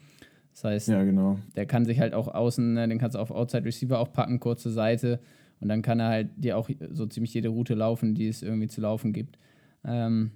Das 0.53 0.65
heißt, 0.65 0.89
ja, 0.89 1.05
genau. 1.05 1.39
der 1.55 1.67
kann 1.67 1.85
sich 1.85 2.01
halt 2.01 2.15
auch 2.15 2.27
außen, 2.27 2.75
ne, 2.75 2.89
den 2.89 2.99
kannst 2.99 3.15
du 3.15 3.21
auf 3.21 3.31
Outside 3.31 3.65
Receiver 3.65 3.99
auch 4.01 4.13
packen, 4.13 4.41
kurze 4.41 4.73
Seite 4.73 5.21
und 5.61 5.69
dann 5.69 5.83
kann 5.83 6.01
er 6.01 6.09
halt 6.09 6.31
dir 6.37 6.57
auch 6.57 6.69
so 6.91 7.07
ziemlich 7.07 7.33
jede 7.35 7.49
Route 7.49 7.75
laufen, 7.75 8.15
die 8.15 8.29
es 8.29 8.43
irgendwie 8.43 8.69
zu 8.69 8.81
laufen 8.81 9.13
gibt. 9.13 9.39
Ähm, 9.85 10.33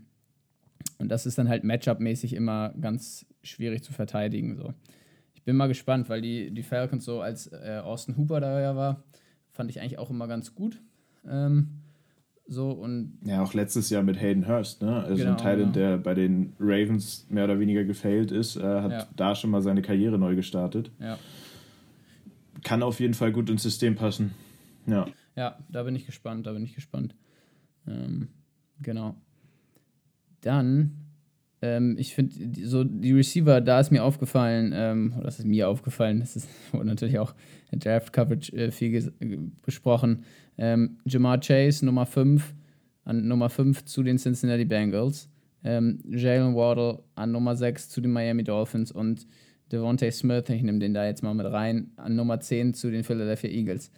und 0.99 1.09
das 1.09 1.27
ist 1.27 1.39
dann 1.39 1.49
halt 1.49 1.65
Matchup-mäßig 1.65 2.35
immer 2.35 2.73
ganz 2.81 3.27
schwierig 3.43 3.83
zu 3.83 3.93
verteidigen. 3.93 4.57
So. 4.57 4.73
Ich 5.35 5.43
bin 5.43 5.57
mal 5.57 5.67
gespannt, 5.67 6.09
weil 6.09 6.21
die, 6.21 6.53
die 6.53 6.63
Falcons 6.63 7.05
so 7.05 7.21
als 7.21 7.49
äh, 7.49 7.81
Austin 7.83 8.17
Hooper 8.17 8.41
da 8.41 8.61
ja 8.61 8.77
war, 8.77 9.03
fand 9.53 9.71
ich 9.71 9.81
eigentlich 9.81 9.99
auch 9.99 10.11
immer 10.11 10.27
ganz 10.27 10.55
gut. 10.55 10.81
Ähm, 11.29 11.83
so 12.47 12.71
und 12.71 13.19
ja, 13.25 13.43
auch 13.43 13.55
letztes 13.55 13.89
Jahr 13.91 14.03
mit 14.03 14.21
Hayden 14.21 14.49
Hurst, 14.49 14.83
ne? 14.83 15.03
Also 15.05 15.17
genau, 15.17 15.33
ein 15.33 15.39
Teil, 15.39 15.59
genau. 15.59 15.73
der 15.73 15.99
bei 15.99 16.15
den 16.15 16.55
Ravens 16.59 17.27
mehr 17.31 17.45
oder 17.45 17.61
weniger 17.61 17.85
gefailt 17.85 18.33
ist, 18.33 18.57
äh, 18.57 18.63
hat 18.63 18.91
ja. 18.91 19.09
da 19.17 19.35
schon 19.35 19.51
mal 19.51 19.63
seine 19.63 19.81
Karriere 19.81 20.19
neu 20.19 20.35
gestartet. 20.35 20.91
Ja. 20.99 21.19
Kann 22.65 22.83
auf 22.83 23.01
jeden 23.01 23.15
Fall 23.15 23.33
gut 23.33 23.49
ins 23.49 23.63
System 23.63 23.95
passen. 23.95 24.33
Ja. 24.87 25.07
Ja, 25.37 25.59
da 25.71 25.83
bin 25.85 25.97
ich 25.97 26.05
gespannt, 26.05 26.47
da 26.47 26.53
bin 26.53 26.65
ich 26.65 26.75
gespannt. 26.75 27.15
Ähm, 27.87 28.29
genau. 28.81 29.17
Dann, 30.43 31.02
ähm, 31.63 31.97
ich 31.97 32.15
finde, 32.15 32.35
so 32.67 32.83
die 32.85 33.13
Receiver, 33.13 33.61
da 33.61 33.81
ist 33.81 33.93
mir 33.93 34.03
aufgefallen, 34.03 34.73
ähm, 34.75 35.15
das 35.23 35.39
ist 35.39 35.47
mir 35.47 35.69
aufgefallen, 35.69 36.21
das 36.21 36.37
ist 36.37 36.49
wurde 36.73 36.87
natürlich 36.87 37.19
auch 37.19 37.35
in 37.71 37.79
Draft 37.79 38.13
Coverage 38.13 38.53
äh, 38.55 38.71
viel 38.71 39.13
besprochen. 39.63 40.25
Ähm, 40.59 40.99
Jamar 41.05 41.39
Chase, 41.41 41.87
Nummer 41.87 42.05
5, 42.05 42.53
an 43.05 43.27
Nummer 43.27 43.49
5 43.49 43.85
zu 43.85 44.03
den 44.03 44.19
Cincinnati 44.19 44.65
Bengals. 44.65 45.29
Ähm, 45.65 46.01
Jalen 46.09 46.57
Waddle 46.57 47.05
an 47.15 47.31
Nummer 47.31 47.55
6 47.55 47.89
zu 47.89 48.01
den 48.01 48.11
Miami 48.11 48.43
Dolphins 48.43 48.91
und 48.91 49.27
Devontae 49.71 50.11
Smith, 50.11 50.49
ich 50.49 50.63
nehme 50.63 50.81
den 50.81 50.93
da 50.93 51.07
jetzt 51.07 51.23
mal 51.23 51.33
mit 51.33 51.47
rein, 51.47 51.93
an 51.97 52.17
Nummer 52.17 52.41
10 52.41 52.75
zu 52.75 52.91
den 52.91 53.05
Philadelphia 53.05 53.49
Eagles. 53.49 53.91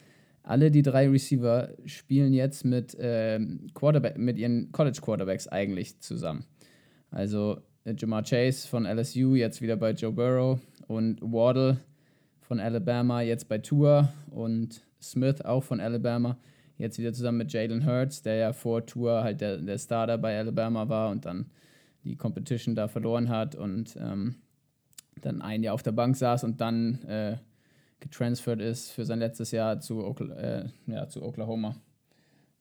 Alle 0.42 0.70
die 0.70 0.82
drei 0.82 1.08
Receiver 1.08 1.70
spielen 1.86 2.34
jetzt 2.34 2.64
mit, 2.64 2.94
ähm, 3.00 3.68
Quarterback, 3.72 4.18
mit 4.18 4.38
ihren 4.38 4.70
College 4.72 5.00
Quarterbacks 5.00 5.48
eigentlich 5.48 5.98
zusammen. 6.00 6.44
Also 7.14 7.62
äh, 7.84 7.94
Jamar 7.96 8.24
Chase 8.24 8.66
von 8.66 8.86
LSU, 8.86 9.36
jetzt 9.36 9.62
wieder 9.62 9.76
bei 9.76 9.92
Joe 9.92 10.10
Burrow 10.10 10.58
und 10.88 11.22
Waddle 11.22 11.78
von 12.40 12.58
Alabama, 12.58 13.22
jetzt 13.22 13.48
bei 13.48 13.58
Tua 13.58 14.12
und 14.30 14.82
Smith 15.00 15.40
auch 15.42 15.62
von 15.62 15.80
Alabama, 15.80 16.36
jetzt 16.76 16.98
wieder 16.98 17.12
zusammen 17.12 17.38
mit 17.38 17.52
Jalen 17.52 17.86
Hurts, 17.86 18.22
der 18.22 18.34
ja 18.34 18.52
vor 18.52 18.84
Tua 18.84 19.22
halt 19.22 19.40
der, 19.40 19.58
der 19.58 19.78
Starter 19.78 20.18
bei 20.18 20.36
Alabama 20.36 20.88
war 20.88 21.10
und 21.10 21.24
dann 21.24 21.46
die 22.02 22.16
Competition 22.16 22.74
da 22.74 22.88
verloren 22.88 23.28
hat 23.28 23.54
und 23.54 23.96
ähm, 23.96 24.34
dann 25.20 25.40
ein 25.40 25.62
Jahr 25.62 25.74
auf 25.74 25.84
der 25.84 25.92
Bank 25.92 26.16
saß 26.16 26.42
und 26.42 26.60
dann 26.60 27.00
äh, 27.04 27.36
getransfert 28.00 28.60
ist 28.60 28.90
für 28.90 29.04
sein 29.04 29.20
letztes 29.20 29.52
Jahr 29.52 29.78
zu, 29.78 30.04
Okla 30.04 30.34
äh, 30.34 30.68
ja, 30.88 31.08
zu 31.08 31.22
Oklahoma. 31.22 31.76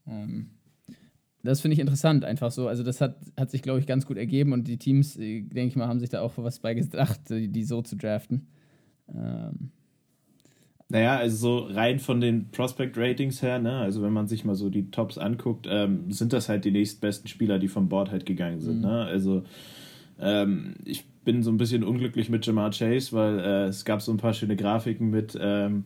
Ähm, 0.07 0.51
das 1.43 1.61
finde 1.61 1.73
ich 1.73 1.79
interessant, 1.79 2.25
einfach 2.25 2.51
so. 2.51 2.67
Also, 2.67 2.83
das 2.83 3.01
hat, 3.01 3.17
hat 3.37 3.51
sich, 3.51 3.61
glaube 3.61 3.79
ich, 3.79 3.87
ganz 3.87 4.05
gut 4.05 4.17
ergeben 4.17 4.53
und 4.53 4.67
die 4.67 4.77
Teams, 4.77 5.17
äh, 5.17 5.41
denke 5.41 5.67
ich 5.67 5.75
mal, 5.75 5.87
haben 5.87 5.99
sich 5.99 6.09
da 6.09 6.21
auch 6.21 6.33
was 6.37 6.59
bei 6.59 6.73
gedacht, 6.73 7.19
die, 7.29 7.49
die 7.49 7.63
so 7.63 7.81
zu 7.81 7.95
draften. 7.95 8.47
Ähm. 9.13 9.71
Naja, 10.89 11.17
also 11.17 11.35
so 11.37 11.57
rein 11.73 11.99
von 11.99 12.21
den 12.21 12.51
Prospect-Ratings 12.51 13.41
her, 13.41 13.57
ne, 13.57 13.77
also 13.77 14.03
wenn 14.03 14.13
man 14.13 14.27
sich 14.27 14.45
mal 14.45 14.53
so 14.53 14.69
die 14.69 14.91
Tops 14.91 15.17
anguckt, 15.17 15.65
ähm, 15.67 16.11
sind 16.11 16.33
das 16.33 16.49
halt 16.49 16.65
die 16.65 16.71
nächstbesten 16.71 17.27
Spieler, 17.27 17.57
die 17.57 17.67
vom 17.67 17.89
Board 17.89 18.11
halt 18.11 18.27
gegangen 18.27 18.59
sind. 18.59 18.77
Mhm. 18.77 18.81
Ne? 18.81 19.03
Also 19.05 19.43
ähm, 20.19 20.75
ich 20.85 21.05
bin 21.23 21.41
so 21.41 21.51
ein 21.51 21.57
bisschen 21.57 21.83
unglücklich 21.83 22.29
mit 22.29 22.45
Jamar 22.45 22.71
Chase, 22.71 23.11
weil 23.13 23.39
äh, 23.39 23.65
es 23.65 23.85
gab 23.85 24.01
so 24.01 24.11
ein 24.11 24.17
paar 24.17 24.33
schöne 24.33 24.55
Grafiken 24.55 25.09
mit 25.09 25.37
ähm, 25.39 25.85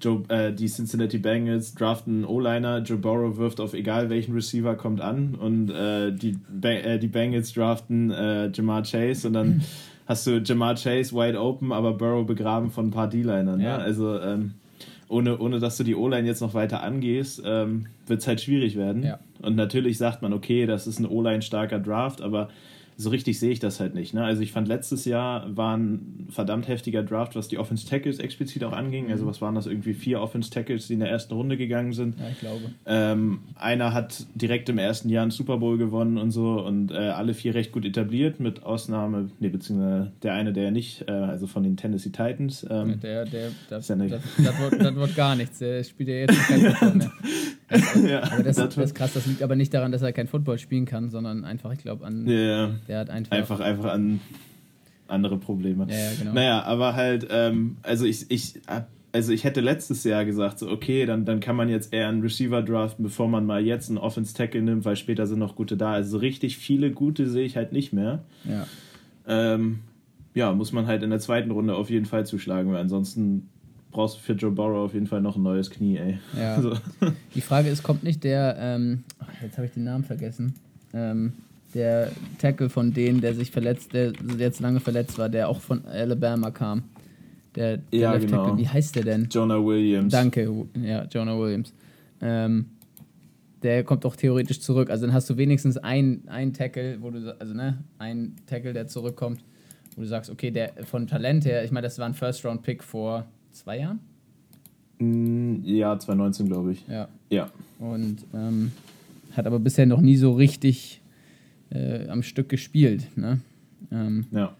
Joe, 0.00 0.22
äh, 0.28 0.52
die 0.52 0.66
Cincinnati 0.66 1.18
Bengals 1.18 1.74
draften 1.74 2.24
O-Liner, 2.24 2.78
Joe 2.78 2.98
Burrow 2.98 3.36
wirft 3.36 3.60
auf 3.60 3.74
egal 3.74 4.10
welchen 4.10 4.34
Receiver 4.34 4.74
kommt 4.74 5.00
an 5.00 5.34
und 5.34 5.70
äh, 5.70 6.12
die, 6.12 6.38
ba 6.48 6.70
äh, 6.70 6.98
die 6.98 7.08
Bengals 7.08 7.52
draften 7.52 8.10
äh, 8.10 8.50
Jamar 8.52 8.82
Chase 8.82 9.28
und 9.28 9.34
dann 9.34 9.62
hast 10.06 10.26
du 10.26 10.38
Jamar 10.38 10.74
Chase 10.74 11.14
wide 11.14 11.40
open, 11.40 11.72
aber 11.72 11.92
Burrow 11.92 12.26
begraben 12.26 12.70
von 12.70 12.88
ein 12.88 12.90
paar 12.90 13.08
D-Linern. 13.08 13.58
Ne? 13.58 13.64
Ja. 13.64 13.76
Also 13.76 14.18
ähm, 14.18 14.52
ohne, 15.08 15.38
ohne 15.38 15.60
dass 15.60 15.76
du 15.76 15.84
die 15.84 15.94
O-Line 15.94 16.26
jetzt 16.26 16.40
noch 16.40 16.54
weiter 16.54 16.82
angehst, 16.82 17.42
ähm, 17.44 17.86
wird 18.06 18.20
es 18.20 18.26
halt 18.26 18.40
schwierig 18.40 18.76
werden. 18.76 19.02
Ja. 19.04 19.18
Und 19.42 19.56
natürlich 19.56 19.98
sagt 19.98 20.22
man, 20.22 20.32
okay, 20.32 20.66
das 20.66 20.86
ist 20.86 20.98
ein 20.98 21.06
O-Line 21.06 21.42
starker 21.42 21.78
Draft, 21.78 22.22
aber 22.22 22.48
so 22.96 23.10
richtig 23.10 23.38
sehe 23.38 23.50
ich 23.50 23.58
das 23.58 23.80
halt 23.80 23.94
nicht. 23.94 24.14
Ne? 24.14 24.24
Also 24.24 24.42
ich 24.42 24.52
fand 24.52 24.68
letztes 24.68 25.04
Jahr 25.04 25.56
war 25.56 25.76
ein 25.76 26.26
verdammt 26.30 26.68
heftiger 26.68 27.02
Draft, 27.02 27.36
was 27.36 27.48
die 27.48 27.58
Offense 27.58 27.86
Tackles 27.86 28.18
explizit 28.18 28.64
auch 28.64 28.72
anging. 28.72 29.10
Also 29.10 29.24
mhm. 29.24 29.28
was 29.28 29.40
waren 29.40 29.54
das 29.54 29.66
irgendwie 29.66 29.94
vier 29.94 30.20
Offense 30.20 30.50
Tackles, 30.50 30.86
die 30.86 30.94
in 30.94 31.00
der 31.00 31.10
ersten 31.10 31.34
Runde 31.34 31.56
gegangen 31.56 31.92
sind. 31.92 32.18
Ja, 32.18 32.28
ich 32.30 32.40
glaube. 32.40 32.62
Ähm, 32.86 33.40
einer 33.56 33.92
hat 33.92 34.26
direkt 34.34 34.68
im 34.68 34.78
ersten 34.78 35.08
Jahr 35.08 35.22
einen 35.22 35.30
Super 35.30 35.58
Bowl 35.58 35.78
gewonnen 35.78 36.18
und 36.18 36.30
so 36.30 36.60
und 36.64 36.90
äh, 36.90 36.96
alle 36.96 37.34
vier 37.34 37.54
recht 37.54 37.72
gut 37.72 37.84
etabliert, 37.84 38.40
mit 38.40 38.62
Ausnahme, 38.62 39.30
nee, 39.40 39.48
beziehungsweise 39.48 40.12
der 40.22 40.34
eine, 40.34 40.52
der 40.52 40.70
nicht, 40.70 41.08
äh, 41.08 41.12
also 41.12 41.46
von 41.46 41.62
den 41.62 41.76
Tennessee 41.76 42.10
Titans. 42.10 42.66
Ähm, 42.70 43.00
der, 43.00 43.24
der, 43.24 43.50
das, 43.68 43.88
ja 43.88 43.96
das, 43.96 44.22
das, 44.36 44.60
wird, 44.60 44.82
das 44.82 44.94
wird 44.94 45.16
gar 45.16 45.36
nichts. 45.36 45.58
Der 45.58 45.82
spielt 45.84 46.08
ja 46.08 46.14
jetzt 46.16 46.38
kein 46.48 46.60
Football 46.60 46.94
mehr. 46.94 47.12
Das, 47.72 48.02
ja, 48.08 48.22
aber 48.22 48.42
das, 48.42 48.56
das, 48.56 48.76
ist 48.76 48.94
krass. 48.94 49.12
Das 49.14 49.26
liegt 49.26 49.42
aber 49.42 49.56
nicht 49.56 49.72
daran, 49.72 49.92
dass 49.92 50.02
er 50.02 50.12
kein 50.12 50.28
Football 50.28 50.58
spielen 50.58 50.84
kann, 50.84 51.10
sondern 51.10 51.44
einfach, 51.44 51.72
ich 51.72 51.80
glaube, 51.80 52.04
an. 52.04 52.26
Ja, 52.28 52.70
der 52.88 52.98
hat 53.00 53.10
einfach. 53.10 53.36
Einfach, 53.36 53.60
einfach 53.60 53.92
an 53.92 54.20
andere 55.08 55.38
Probleme. 55.38 55.86
Ja, 55.88 55.96
ja, 55.96 56.10
genau. 56.18 56.32
Naja, 56.32 56.62
aber 56.62 56.94
halt, 56.94 57.26
ähm, 57.30 57.76
also 57.82 58.04
ich, 58.04 58.30
ich, 58.30 58.60
also 59.12 59.32
ich 59.32 59.44
hätte 59.44 59.60
letztes 59.60 60.04
Jahr 60.04 60.24
gesagt, 60.24 60.58
so, 60.58 60.70
okay, 60.70 61.06
dann, 61.06 61.24
dann 61.24 61.40
kann 61.40 61.54
man 61.54 61.68
jetzt 61.68 61.92
eher 61.92 62.08
einen 62.08 62.22
Receiver 62.22 62.62
draften, 62.62 63.04
bevor 63.04 63.28
man 63.28 63.44
mal 63.44 63.64
jetzt 63.64 63.88
einen 63.88 63.98
Offense 63.98 64.34
Tackle 64.34 64.62
nimmt, 64.62 64.84
weil 64.84 64.96
später 64.96 65.26
sind 65.26 65.38
noch 65.38 65.54
gute 65.54 65.76
da. 65.76 65.92
Also 65.92 66.12
so 66.12 66.18
richtig 66.18 66.56
viele 66.56 66.90
gute 66.90 67.28
sehe 67.28 67.44
ich 67.44 67.56
halt 67.56 67.72
nicht 67.72 67.92
mehr. 67.92 68.24
Ja. 68.44 68.66
Ähm, 69.26 69.80
ja, 70.34 70.52
muss 70.52 70.72
man 70.72 70.86
halt 70.86 71.02
in 71.02 71.10
der 71.10 71.20
zweiten 71.20 71.50
Runde 71.50 71.74
auf 71.74 71.90
jeden 71.90 72.06
Fall 72.06 72.24
zuschlagen, 72.24 72.72
weil 72.72 72.80
ansonsten 72.80 73.48
brauchst 73.92 74.16
du 74.16 74.20
für 74.20 74.32
Joe 74.32 74.50
Burrow 74.50 74.86
auf 74.86 74.94
jeden 74.94 75.06
Fall 75.06 75.20
noch 75.20 75.36
ein 75.36 75.42
neues 75.42 75.70
Knie, 75.70 75.98
ey. 75.98 76.18
Ja. 76.36 76.60
So. 76.62 76.76
Die 77.34 77.40
Frage 77.40 77.68
ist, 77.68 77.82
kommt 77.82 78.02
nicht 78.02 78.24
der, 78.24 78.56
ähm, 78.58 79.04
jetzt 79.42 79.56
habe 79.56 79.66
ich 79.66 79.72
den 79.72 79.84
Namen 79.84 80.04
vergessen, 80.04 80.54
ähm, 80.92 81.32
der 81.74 82.10
Tackle 82.38 82.68
von 82.68 82.92
denen, 82.92 83.20
der 83.20 83.34
sich 83.34 83.50
verletzt, 83.50 83.92
der 83.92 84.12
jetzt 84.38 84.60
lange 84.60 84.80
verletzt 84.80 85.18
war, 85.18 85.28
der 85.28 85.48
auch 85.48 85.60
von 85.60 85.84
Alabama 85.86 86.50
kam. 86.50 86.84
Der, 87.54 87.78
der 87.78 87.98
ja, 87.98 88.12
Left 88.12 88.26
genau. 88.26 88.44
Tackle, 88.44 88.58
wie 88.58 88.68
heißt 88.68 88.96
der 88.96 89.04
denn? 89.04 89.28
Jonah 89.30 89.64
Williams. 89.64 90.12
Danke, 90.12 90.66
ja, 90.82 91.04
Jonah 91.04 91.38
Williams. 91.38 91.72
Ähm, 92.20 92.66
der 93.62 93.84
kommt 93.84 94.04
auch 94.04 94.16
theoretisch 94.16 94.60
zurück. 94.60 94.90
Also 94.90 95.06
dann 95.06 95.14
hast 95.14 95.28
du 95.30 95.36
wenigstens 95.36 95.76
einen, 95.76 96.28
einen 96.28 96.52
Tackle, 96.52 96.98
wo 97.00 97.10
du, 97.10 97.36
also 97.38 97.54
ne, 97.54 97.78
ein 97.98 98.36
Tackle, 98.46 98.72
der 98.72 98.86
zurückkommt, 98.86 99.42
wo 99.96 100.02
du 100.02 100.08
sagst, 100.08 100.30
okay, 100.30 100.50
der 100.50 100.72
von 100.84 101.06
Talent 101.06 101.44
her, 101.44 101.64
ich 101.64 101.70
meine, 101.70 101.86
das 101.86 101.98
war 101.98 102.06
ein 102.06 102.14
First-Round-Pick 102.14 102.82
vor 102.82 103.26
zwei 103.52 103.78
Jahren? 103.78 104.00
Mm, 104.98 105.64
ja, 105.64 105.98
2019, 105.98 106.46
glaube 106.46 106.72
ich. 106.72 106.86
Ja. 106.88 107.08
Ja. 107.30 107.50
Und 107.78 108.18
ähm, 108.34 108.72
hat 109.36 109.46
aber 109.46 109.58
bisher 109.58 109.86
noch 109.86 110.00
nie 110.00 110.16
so 110.16 110.32
richtig 110.32 111.00
äh, 111.70 112.08
am 112.08 112.22
Stück 112.22 112.48
gespielt. 112.48 113.06
Ne? 113.16 113.40
Ähm, 113.90 114.26
ja. 114.30 114.54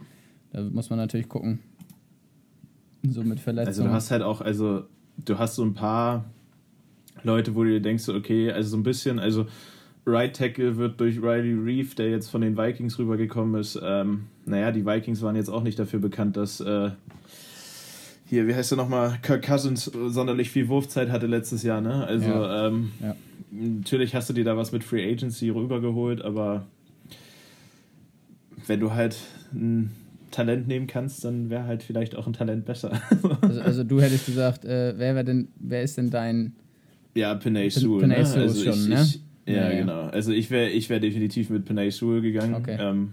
Da 0.53 0.63
muss 0.63 0.91
man 0.91 0.99
natürlich 0.99 1.29
gucken. 1.29 1.61
So 3.03 3.23
mit 3.23 3.41
Verletzungen. 3.41 3.69
Also 3.69 3.85
du 3.85 3.91
hast 3.91 4.11
halt 4.11 4.23
auch, 4.23 4.41
also 4.41 4.85
du 5.25 5.39
hast 5.39 5.57
so 5.57 5.65
ein 5.65 5.75
paar 5.75 6.25
Leute, 7.23 7.55
wo 7.55 7.65
du 7.65 7.71
dir 7.71 7.81
denkst, 7.81 8.09
okay, 8.09 8.51
also 8.51 8.71
so 8.71 8.77
ein 8.77 8.83
bisschen, 8.83 9.19
also 9.19 9.47
Right 10.07 10.35
Tackle 10.35 10.77
wird 10.77 11.01
durch 11.01 11.19
Riley 11.19 11.55
Reeve, 11.55 11.95
der 11.95 12.11
jetzt 12.11 12.29
von 12.29 12.41
den 12.41 12.57
Vikings 12.57 12.99
rübergekommen 12.99 13.61
ist, 13.61 13.79
ähm, 13.83 14.25
naja, 14.45 14.73
die 14.73 14.85
Vikings 14.85 15.23
waren 15.23 15.37
jetzt 15.37 15.49
auch 15.49 15.63
nicht 15.63 15.79
dafür 15.79 16.01
bekannt, 16.01 16.37
dass 16.37 16.61
äh, 16.61 16.91
hier, 18.33 18.49
wie 18.49 18.55
heißt 18.55 18.73
er 18.73 18.77
nochmal, 18.77 19.19
Kirk 19.21 19.45
Cousins 19.45 19.85
sonderlich 19.85 20.51
viel 20.51 20.69
Wurfzeit 20.69 21.11
hatte 21.11 21.27
letztes 21.27 21.63
Jahr, 21.65 21.83
ne? 21.83 22.07
Also 22.07 22.31
ja. 22.31 22.69
Ähm, 22.69 22.93
ja. 22.99 23.15
natürlich 23.51 24.15
hast 24.15 24.31
du 24.31 24.33
dir 24.33 24.43
da 24.45 24.57
was 24.57 24.73
mit 24.73 24.85
Free 24.85 25.07
Agency 25.07 25.51
rübergeholt, 25.51 26.23
aber 26.23 26.65
wenn 28.67 28.81
du 28.81 28.95
halt 28.95 29.19
ein 29.53 29.91
Talent 30.31 30.67
nehmen 30.67 30.87
kannst, 30.87 31.23
dann 31.27 31.51
wäre 31.51 31.67
halt 31.67 31.83
vielleicht 31.83 32.17
auch 32.17 32.27
ein 32.27 32.33
Talent 32.33 32.65
besser. 32.65 33.03
also, 33.43 33.61
also, 33.61 33.85
du 33.85 34.01
hättest 34.01 34.25
gesagt, 34.25 34.65
äh, 34.65 34.95
wer 34.97 35.15
wäre 35.15 35.27
denn, 35.27 35.49
wer 35.57 35.83
ist 35.83 35.99
denn 35.99 36.09
dein 36.09 36.55
Ja, 37.15 37.35
Penay 37.35 37.69
Sewell. 37.69 38.01
Penay 38.01 38.23
ne? 38.23 38.35
Also 38.35 38.65
schon, 38.65 38.73
ich, 38.73 38.89
ne? 38.89 39.03
Ich, 39.03 39.21
ja, 39.45 39.71
ja, 39.71 39.79
genau. 39.79 40.07
Also 40.07 40.33
ich 40.33 40.51
wäre 40.51 40.71
ich 40.71 40.89
wär 40.89 41.01
definitiv 41.01 41.51
mit 41.51 41.67
Penay 41.67 41.91
Sewell 41.91 42.23
gegangen. 42.23 42.55
Okay. 42.55 42.79
Ähm, 42.81 43.13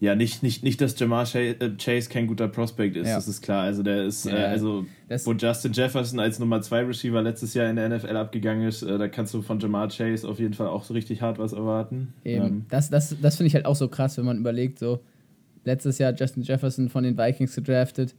ja, 0.00 0.14
nicht, 0.14 0.44
nicht, 0.44 0.62
nicht, 0.62 0.80
dass 0.80 0.98
Jamar 0.98 1.26
äh, 1.34 1.54
Chase 1.76 2.08
kein 2.08 2.28
guter 2.28 2.46
Prospect 2.46 2.96
ist, 2.96 3.08
ja. 3.08 3.16
das 3.16 3.26
ist 3.26 3.42
klar. 3.42 3.62
Also 3.64 3.82
der 3.82 4.04
ist, 4.04 4.26
ja, 4.26 4.36
äh, 4.36 4.44
also 4.44 4.86
wo 5.24 5.32
Justin 5.32 5.72
Jefferson 5.72 6.20
als 6.20 6.38
Nummer 6.38 6.60
2 6.60 6.84
Receiver 6.84 7.20
letztes 7.20 7.54
Jahr 7.54 7.68
in 7.68 7.76
der 7.76 7.88
NFL 7.88 8.16
abgegangen 8.16 8.68
ist, 8.68 8.82
äh, 8.82 8.96
da 8.96 9.08
kannst 9.08 9.34
du 9.34 9.42
von 9.42 9.58
Jamar 9.58 9.88
Chase 9.88 10.28
auf 10.28 10.38
jeden 10.38 10.54
Fall 10.54 10.68
auch 10.68 10.84
so 10.84 10.94
richtig 10.94 11.20
hart 11.20 11.38
was 11.38 11.52
erwarten. 11.52 12.14
Eben. 12.24 12.44
Ähm. 12.44 12.66
Das, 12.68 12.90
das, 12.90 13.16
das 13.20 13.36
finde 13.36 13.48
ich 13.48 13.54
halt 13.54 13.66
auch 13.66 13.74
so 13.74 13.88
krass, 13.88 14.16
wenn 14.18 14.24
man 14.24 14.38
überlegt, 14.38 14.78
so 14.78 15.00
letztes 15.64 15.98
Jahr 15.98 16.14
Justin 16.14 16.44
Jefferson 16.44 16.88
von 16.88 17.02
den 17.02 17.18
Vikings 17.18 17.56
gedraftet, 17.56 18.14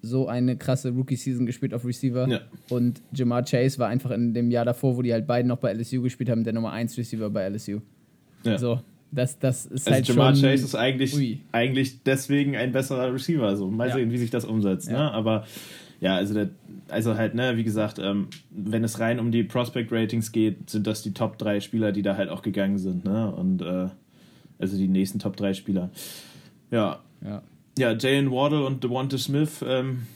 so 0.00 0.26
eine 0.26 0.56
krasse 0.56 0.90
Rookie-Season 0.90 1.44
gespielt 1.44 1.74
auf 1.74 1.84
Receiver. 1.84 2.26
Ja. 2.28 2.40
Und 2.70 3.02
Jamar 3.12 3.44
Chase 3.44 3.78
war 3.78 3.88
einfach 3.88 4.10
in 4.12 4.32
dem 4.32 4.50
Jahr 4.50 4.64
davor, 4.64 4.96
wo 4.96 5.02
die 5.02 5.12
halt 5.12 5.26
beide 5.26 5.46
noch 5.46 5.58
bei 5.58 5.72
LSU 5.74 6.00
gespielt 6.00 6.30
haben, 6.30 6.44
der 6.44 6.54
Nummer 6.54 6.72
1 6.72 6.96
Receiver 6.96 7.28
bei 7.28 7.46
LSU. 7.46 7.80
Ja. 8.42 8.56
So, 8.56 8.80
das, 9.12 9.38
das 9.38 9.66
ist 9.66 9.86
also 9.86 9.94
halt 9.94 10.08
Jamar 10.08 10.34
schon, 10.34 10.42
Chase 10.42 10.64
ist 10.64 10.74
eigentlich, 10.74 11.40
eigentlich 11.52 12.02
deswegen 12.04 12.56
ein 12.56 12.72
besserer 12.72 13.12
Receiver. 13.12 13.56
So. 13.56 13.68
Mal 13.70 13.88
ja. 13.88 13.94
sehen, 13.94 14.12
wie 14.12 14.18
sich 14.18 14.30
das 14.30 14.44
umsetzt. 14.44 14.88
Ja. 14.88 14.98
Ne? 14.98 15.12
Aber 15.12 15.46
ja, 16.00 16.16
also, 16.16 16.34
der, 16.34 16.50
also 16.88 17.16
halt, 17.16 17.34
ne, 17.34 17.56
wie 17.56 17.64
gesagt, 17.64 17.98
ähm, 17.98 18.28
wenn 18.50 18.84
es 18.84 19.00
rein 19.00 19.20
um 19.20 19.32
die 19.32 19.42
Prospect-Ratings 19.42 20.32
geht, 20.32 20.70
sind 20.70 20.86
das 20.86 21.02
die 21.02 21.12
Top 21.12 21.38
3 21.38 21.60
Spieler, 21.60 21.92
die 21.92 22.02
da 22.02 22.16
halt 22.16 22.30
auch 22.30 22.42
gegangen 22.42 22.78
sind. 22.78 23.04
Ne? 23.04 23.30
Und 23.32 23.62
äh, 23.62 23.88
also 24.58 24.76
die 24.76 24.88
nächsten 24.88 25.18
Top 25.18 25.36
3 25.36 25.54
Spieler. 25.54 25.90
Ja. 26.70 27.00
Ja, 27.22 27.42
ja 27.78 27.92
Jalen 27.92 28.30
Waddle 28.30 28.64
und 28.64 28.82
Devonta 28.82 29.18
Smith 29.18 29.64
ähm, 29.66 30.06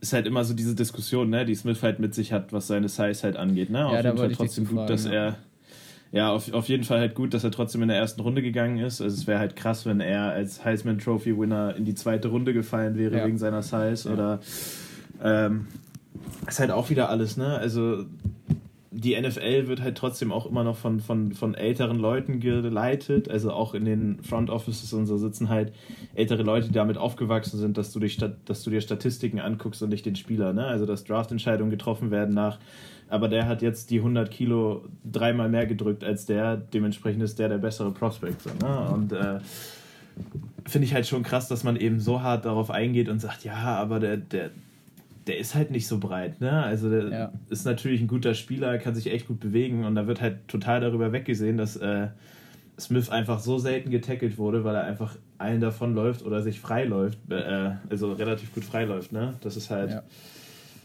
ist 0.00 0.12
halt 0.12 0.26
immer 0.26 0.44
so 0.44 0.54
diese 0.54 0.74
Diskussion, 0.74 1.30
ne, 1.30 1.44
die 1.44 1.54
Smith 1.54 1.82
halt 1.82 1.98
mit 1.98 2.14
sich 2.14 2.32
hat, 2.32 2.52
was 2.52 2.66
seine 2.66 2.88
Size 2.88 3.22
halt 3.22 3.36
angeht. 3.36 3.70
Ne? 3.70 3.86
Auf 3.86 3.92
ja, 3.92 4.02
jeden 4.02 4.18
Fall 4.18 4.32
trotzdem 4.32 4.66
gut, 4.66 4.88
dass 4.88 5.04
ja. 5.04 5.12
er. 5.12 5.36
Ja, 6.14 6.30
auf, 6.30 6.52
auf 6.52 6.68
jeden 6.68 6.84
Fall 6.84 7.00
halt 7.00 7.16
gut, 7.16 7.34
dass 7.34 7.42
er 7.42 7.50
trotzdem 7.50 7.82
in 7.82 7.88
der 7.88 7.96
ersten 7.96 8.20
Runde 8.20 8.40
gegangen 8.40 8.78
ist. 8.78 9.00
Also 9.00 9.16
es 9.16 9.26
wäre 9.26 9.40
halt 9.40 9.56
krass, 9.56 9.84
wenn 9.84 10.00
er 10.00 10.30
als 10.30 10.64
Heisman 10.64 11.00
Trophy 11.00 11.36
Winner 11.36 11.74
in 11.74 11.84
die 11.84 11.96
zweite 11.96 12.28
Runde 12.28 12.54
gefallen 12.54 12.96
wäre 12.96 13.18
ja. 13.18 13.26
wegen 13.26 13.36
seiner 13.36 13.62
Size. 13.62 14.08
Oder 14.08 14.38
ähm, 15.20 15.66
ist 16.46 16.60
halt 16.60 16.70
auch 16.70 16.88
wieder 16.88 17.08
alles, 17.08 17.36
ne? 17.36 17.58
Also 17.58 18.04
die 18.96 19.20
NFL 19.20 19.66
wird 19.66 19.82
halt 19.82 19.98
trotzdem 19.98 20.30
auch 20.30 20.46
immer 20.46 20.62
noch 20.62 20.76
von, 20.76 21.00
von, 21.00 21.32
von 21.32 21.54
älteren 21.54 21.98
Leuten 21.98 22.38
geleitet. 22.38 23.28
Also 23.28 23.52
auch 23.52 23.74
in 23.74 23.84
den 23.84 24.22
Front 24.22 24.50
Offices 24.50 24.92
und 24.92 25.06
so 25.06 25.18
sitzen 25.18 25.48
halt 25.48 25.72
ältere 26.14 26.44
Leute, 26.44 26.68
die 26.68 26.74
damit 26.74 26.96
aufgewachsen 26.96 27.58
sind, 27.58 27.76
dass 27.76 27.92
du, 27.92 27.98
dich, 27.98 28.18
dass 28.44 28.62
du 28.62 28.70
dir 28.70 28.80
Statistiken 28.80 29.40
anguckst 29.40 29.82
und 29.82 29.88
nicht 29.88 30.06
den 30.06 30.14
Spieler. 30.14 30.52
Ne? 30.52 30.64
Also 30.64 30.86
dass 30.86 31.02
Draftentscheidungen 31.02 31.70
getroffen 31.70 32.12
werden 32.12 32.34
nach, 32.34 32.60
aber 33.08 33.28
der 33.28 33.48
hat 33.48 33.62
jetzt 33.62 33.90
die 33.90 33.98
100 33.98 34.30
Kilo 34.30 34.84
dreimal 35.04 35.48
mehr 35.48 35.66
gedrückt 35.66 36.04
als 36.04 36.24
der, 36.26 36.56
dementsprechend 36.56 37.22
ist 37.24 37.38
der 37.40 37.48
der 37.48 37.58
bessere 37.58 37.90
Prospect. 37.90 38.42
So, 38.42 38.50
ne? 38.64 38.88
Und 38.92 39.12
äh, 39.12 39.40
finde 40.66 40.86
ich 40.86 40.94
halt 40.94 41.08
schon 41.08 41.24
krass, 41.24 41.48
dass 41.48 41.64
man 41.64 41.74
eben 41.76 41.98
so 41.98 42.22
hart 42.22 42.44
darauf 42.44 42.70
eingeht 42.70 43.08
und 43.08 43.18
sagt, 43.18 43.44
ja, 43.44 43.56
aber 43.56 43.98
der, 43.98 44.18
der, 44.18 44.50
der 45.26 45.38
ist 45.38 45.54
halt 45.54 45.70
nicht 45.70 45.86
so 45.86 45.98
breit, 45.98 46.40
ne? 46.40 46.62
Also 46.62 46.90
der 46.90 47.08
ja. 47.08 47.32
ist 47.48 47.64
natürlich 47.64 48.00
ein 48.00 48.08
guter 48.08 48.34
Spieler, 48.34 48.78
kann 48.78 48.94
sich 48.94 49.10
echt 49.10 49.26
gut 49.26 49.40
bewegen 49.40 49.84
und 49.84 49.94
da 49.94 50.06
wird 50.06 50.20
halt 50.20 50.46
total 50.48 50.80
darüber 50.80 51.12
weggesehen, 51.12 51.56
dass 51.56 51.76
äh, 51.76 52.08
Smith 52.78 53.08
einfach 53.08 53.38
so 53.38 53.58
selten 53.58 53.90
getackelt 53.90 54.36
wurde, 54.36 54.64
weil 54.64 54.74
er 54.74 54.84
einfach 54.84 55.16
allen 55.38 55.60
davon 55.60 55.94
läuft 55.94 56.24
oder 56.24 56.42
sich 56.42 56.60
frei 56.60 56.84
läuft, 56.84 57.18
äh, 57.30 57.72
also 57.88 58.12
relativ 58.12 58.52
gut 58.54 58.64
frei 58.64 58.84
läuft, 58.84 59.12
ne? 59.12 59.34
Das 59.40 59.56
ist 59.56 59.70
halt. 59.70 59.90
Ja. 59.90 60.02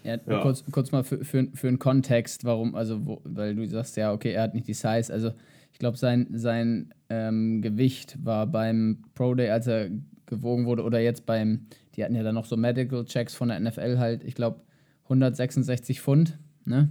Ja, 0.03 0.17
ja. 0.27 0.41
Kurz, 0.41 0.63
kurz 0.71 0.93
mal 0.93 1.03
für, 1.03 1.25
für, 1.25 1.47
für 1.53 1.67
einen 1.67 1.77
Kontext, 1.77 2.45
warum, 2.45 2.73
also, 2.73 3.05
wo, 3.05 3.21
weil 3.25 3.53
du 3.53 3.67
sagst 3.67 3.97
ja, 3.97 4.13
okay, 4.13 4.31
er 4.31 4.43
hat 4.43 4.53
nicht 4.53 4.67
die 4.67 4.73
Size. 4.73 5.11
Also, 5.11 5.31
ich 5.73 5.79
glaube, 5.79 5.97
sein, 5.97 6.27
sein 6.33 6.93
ähm, 7.09 7.61
Gewicht 7.61 8.17
war 8.23 8.47
beim 8.47 9.03
Pro 9.13 9.33
Day, 9.35 9.49
als 9.49 9.67
er 9.67 9.89
gewogen 10.29 10.65
wurde, 10.65 10.83
oder 10.83 10.99
jetzt 11.01 11.25
beim 11.25 11.67
die 11.99 12.05
hatten 12.05 12.15
ja 12.15 12.23
dann 12.23 12.35
noch 12.35 12.45
so 12.45 12.55
Medical 12.55 13.03
Checks 13.03 13.35
von 13.35 13.49
der 13.49 13.59
NFL 13.59 13.97
halt, 13.97 14.23
ich 14.23 14.33
glaube 14.33 14.61
166 15.03 15.99
Pfund, 15.99 16.39
ne? 16.63 16.89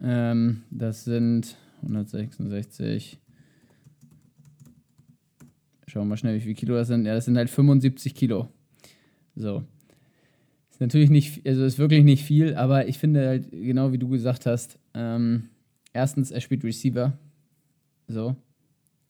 Ähm, 0.00 0.62
das 0.70 1.04
sind 1.04 1.56
166. 1.82 3.18
Schauen 5.88 6.02
wir 6.02 6.10
mal 6.10 6.16
schnell, 6.16 6.36
wie 6.36 6.40
viele 6.40 6.54
Kilo 6.54 6.76
das 6.76 6.86
sind. 6.86 7.04
Ja, 7.04 7.14
das 7.14 7.24
sind 7.24 7.36
halt 7.36 7.50
75 7.50 8.14
Kilo. 8.14 8.48
So. 9.34 9.64
Ist 10.70 10.80
natürlich 10.80 11.10
nicht, 11.10 11.44
also 11.44 11.64
ist 11.64 11.78
wirklich 11.78 12.04
nicht 12.04 12.22
viel, 12.22 12.54
aber 12.54 12.86
ich 12.86 12.98
finde 12.98 13.26
halt, 13.26 13.50
genau 13.50 13.90
wie 13.90 13.98
du 13.98 14.08
gesagt 14.08 14.46
hast, 14.46 14.78
ähm, 14.94 15.48
erstens, 15.92 16.30
er 16.30 16.40
spielt 16.40 16.62
Receiver. 16.62 17.18
So. 18.06 18.36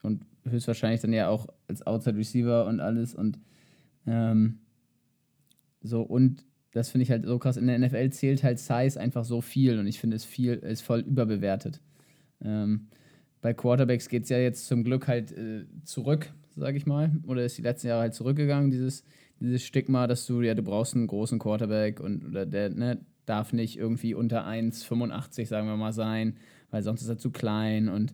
Und 0.03 0.25
höchstwahrscheinlich 0.45 1.03
dann 1.03 1.13
ja 1.13 1.29
auch 1.29 1.49
als 1.69 1.87
Outside 1.87 2.17
Receiver 2.17 2.67
und 2.67 2.81
alles. 2.81 3.15
Und 3.15 3.39
ähm, 4.07 4.61
so, 5.83 6.03
und 6.03 6.45
das 6.73 6.91
finde 6.91 7.05
ich 7.05 7.11
halt 7.11 7.25
so 7.25 7.39
krass. 7.39 7.57
In 7.57 7.67
der 7.67 7.79
NFL 7.79 8.11
zählt 8.11 8.43
halt 8.43 8.59
Size 8.59 9.01
einfach 9.01 9.25
so 9.25 9.41
viel 9.41 9.79
und 9.79 9.87
ich 9.87 9.99
finde 9.99 10.17
es 10.17 10.25
viel, 10.25 10.55
ist 10.55 10.83
voll 10.83 11.01
überbewertet. 11.01 11.81
Ähm, 12.45 12.89
bei 13.41 13.55
Quarterbacks 13.55 14.09
geht 14.09 14.25
es 14.25 14.29
ja 14.29 14.39
jetzt 14.39 14.67
zum 14.67 14.85
Glück 14.85 15.09
halt 15.09 15.33
äh, 15.33 15.65
zurück, 15.85 16.33
sage 16.55 16.77
ich 16.77 16.87
mal. 16.87 17.13
Oder 17.27 17.45
ist 17.45 17.57
die 17.57 17.63
letzten 17.63 17.89
Jahre 17.89 18.03
halt 18.03 18.15
zurückgegangen, 18.15 18.71
dieses, 18.71 19.05
dieses 19.41 19.63
Stigma, 19.63 20.07
dass 20.07 20.27
du, 20.27 20.43
ja, 20.43 20.55
du 20.55 20.63
brauchst 20.63 20.95
einen 20.95 21.07
großen 21.07 21.39
Quarterback 21.39 22.01
und 22.01 22.27
oder 22.27 22.45
der 22.45 22.71
ne, 22.71 22.99
darf 23.25 23.53
nicht 23.53 23.79
irgendwie 23.79 24.15
unter 24.15 24.47
1,85, 24.47 25.47
sagen 25.47 25.69
wir 25.69 25.77
mal, 25.77 25.93
sein, 25.93 26.37
weil 26.71 26.83
sonst 26.83 27.03
ist 27.03 27.09
er 27.09 27.19
zu 27.19 27.31
klein 27.31 27.89
und 27.89 28.13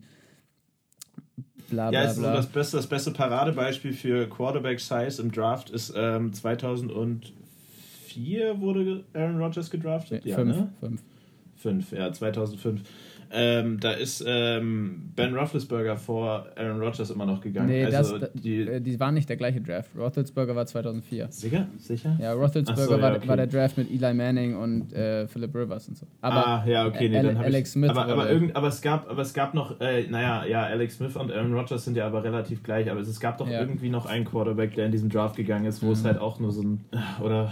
bla 1.69 1.89
bla. 1.89 2.03
Ja, 2.03 2.09
ist 2.09 2.19
bla. 2.19 2.29
So 2.29 2.35
das, 2.37 2.47
beste, 2.47 2.77
das 2.77 2.87
beste 2.87 3.11
Paradebeispiel 3.11 3.93
für 3.93 4.27
Quarterback 4.27 4.79
Size 4.79 5.21
im 5.21 5.31
Draft 5.31 5.69
ist 5.69 5.93
ähm, 5.95 6.33
2000 6.33 6.91
2004 8.13 8.59
wurde 8.59 9.03
Aaron 9.13 9.41
Rodgers 9.41 9.69
gedraftet? 9.69 10.25
Ja, 10.25 10.35
fünf, 10.35 10.55
ne? 10.55 10.69
fünf. 10.79 11.01
Fünf, 11.57 11.91
ja, 11.91 12.11
2005. 12.11 12.81
Ähm, 13.35 13.79
da 13.79 13.93
ist 13.93 14.23
ähm, 14.27 15.11
Ben 15.15 15.33
Roethlisberger 15.33 15.97
vor 15.97 16.45
Aaron 16.55 16.79
Rodgers 16.79 17.09
immer 17.09 17.25
noch 17.25 17.41
gegangen. 17.41 17.67
Nee, 17.67 17.85
also 17.85 18.19
das, 18.19 18.29
die, 18.33 18.61
äh, 18.61 18.79
die 18.79 18.99
waren 18.99 19.15
nicht 19.15 19.27
der 19.27 19.37
gleiche 19.37 19.59
Draft. 19.59 19.89
Roethlisberger 19.97 20.55
war 20.55 20.67
2004. 20.67 21.31
Sicher? 21.31 21.67
Sicher? 21.79 22.15
Ja, 22.21 22.33
Roethlisberger 22.33 22.83
so, 22.83 22.95
ja, 22.95 23.01
war, 23.01 23.15
okay. 23.15 23.27
war, 23.27 23.37
der 23.37 23.47
Draft 23.47 23.77
mit 23.79 23.89
Eli 23.89 24.13
Manning 24.13 24.55
und 24.55 24.93
äh, 24.93 25.27
Philip 25.27 25.55
Rivers 25.55 25.87
und 25.87 25.97
so. 25.97 26.05
Aber 26.21 26.47
ah, 26.47 26.65
ja, 26.67 26.85
okay, 26.85 27.09
nee, 27.09 27.23
dann 27.23 27.37
Alex 27.37 27.69
ich, 27.69 27.73
Smith. 27.73 27.89
Aber, 27.89 28.05
aber, 28.05 28.29
irgend, 28.29 28.55
aber, 28.55 28.67
es 28.67 28.81
gab, 28.81 29.09
aber 29.09 29.23
es 29.23 29.33
gab 29.33 29.55
noch, 29.55 29.81
äh, 29.81 30.05
naja, 30.07 30.45
ja, 30.45 30.63
Alex 30.63 30.97
Smith 30.97 31.15
und 31.15 31.31
Aaron 31.31 31.55
Rodgers 31.55 31.85
sind 31.85 31.97
ja 31.97 32.05
aber 32.05 32.23
relativ 32.23 32.61
gleich, 32.61 32.91
aber 32.91 32.99
es, 32.99 33.19
gab 33.19 33.39
doch 33.39 33.49
ja. 33.49 33.59
irgendwie 33.59 33.89
noch 33.89 34.05
einen 34.05 34.25
Quarterback, 34.25 34.75
der 34.75 34.85
in 34.85 34.91
diesem 34.91 35.09
Draft 35.09 35.37
gegangen 35.37 35.65
ist, 35.65 35.81
wo 35.81 35.87
mhm. 35.87 35.93
es 35.93 36.05
halt 36.05 36.19
auch 36.19 36.39
nur 36.39 36.51
so 36.51 36.61
ein, 36.61 36.81
oder 37.23 37.51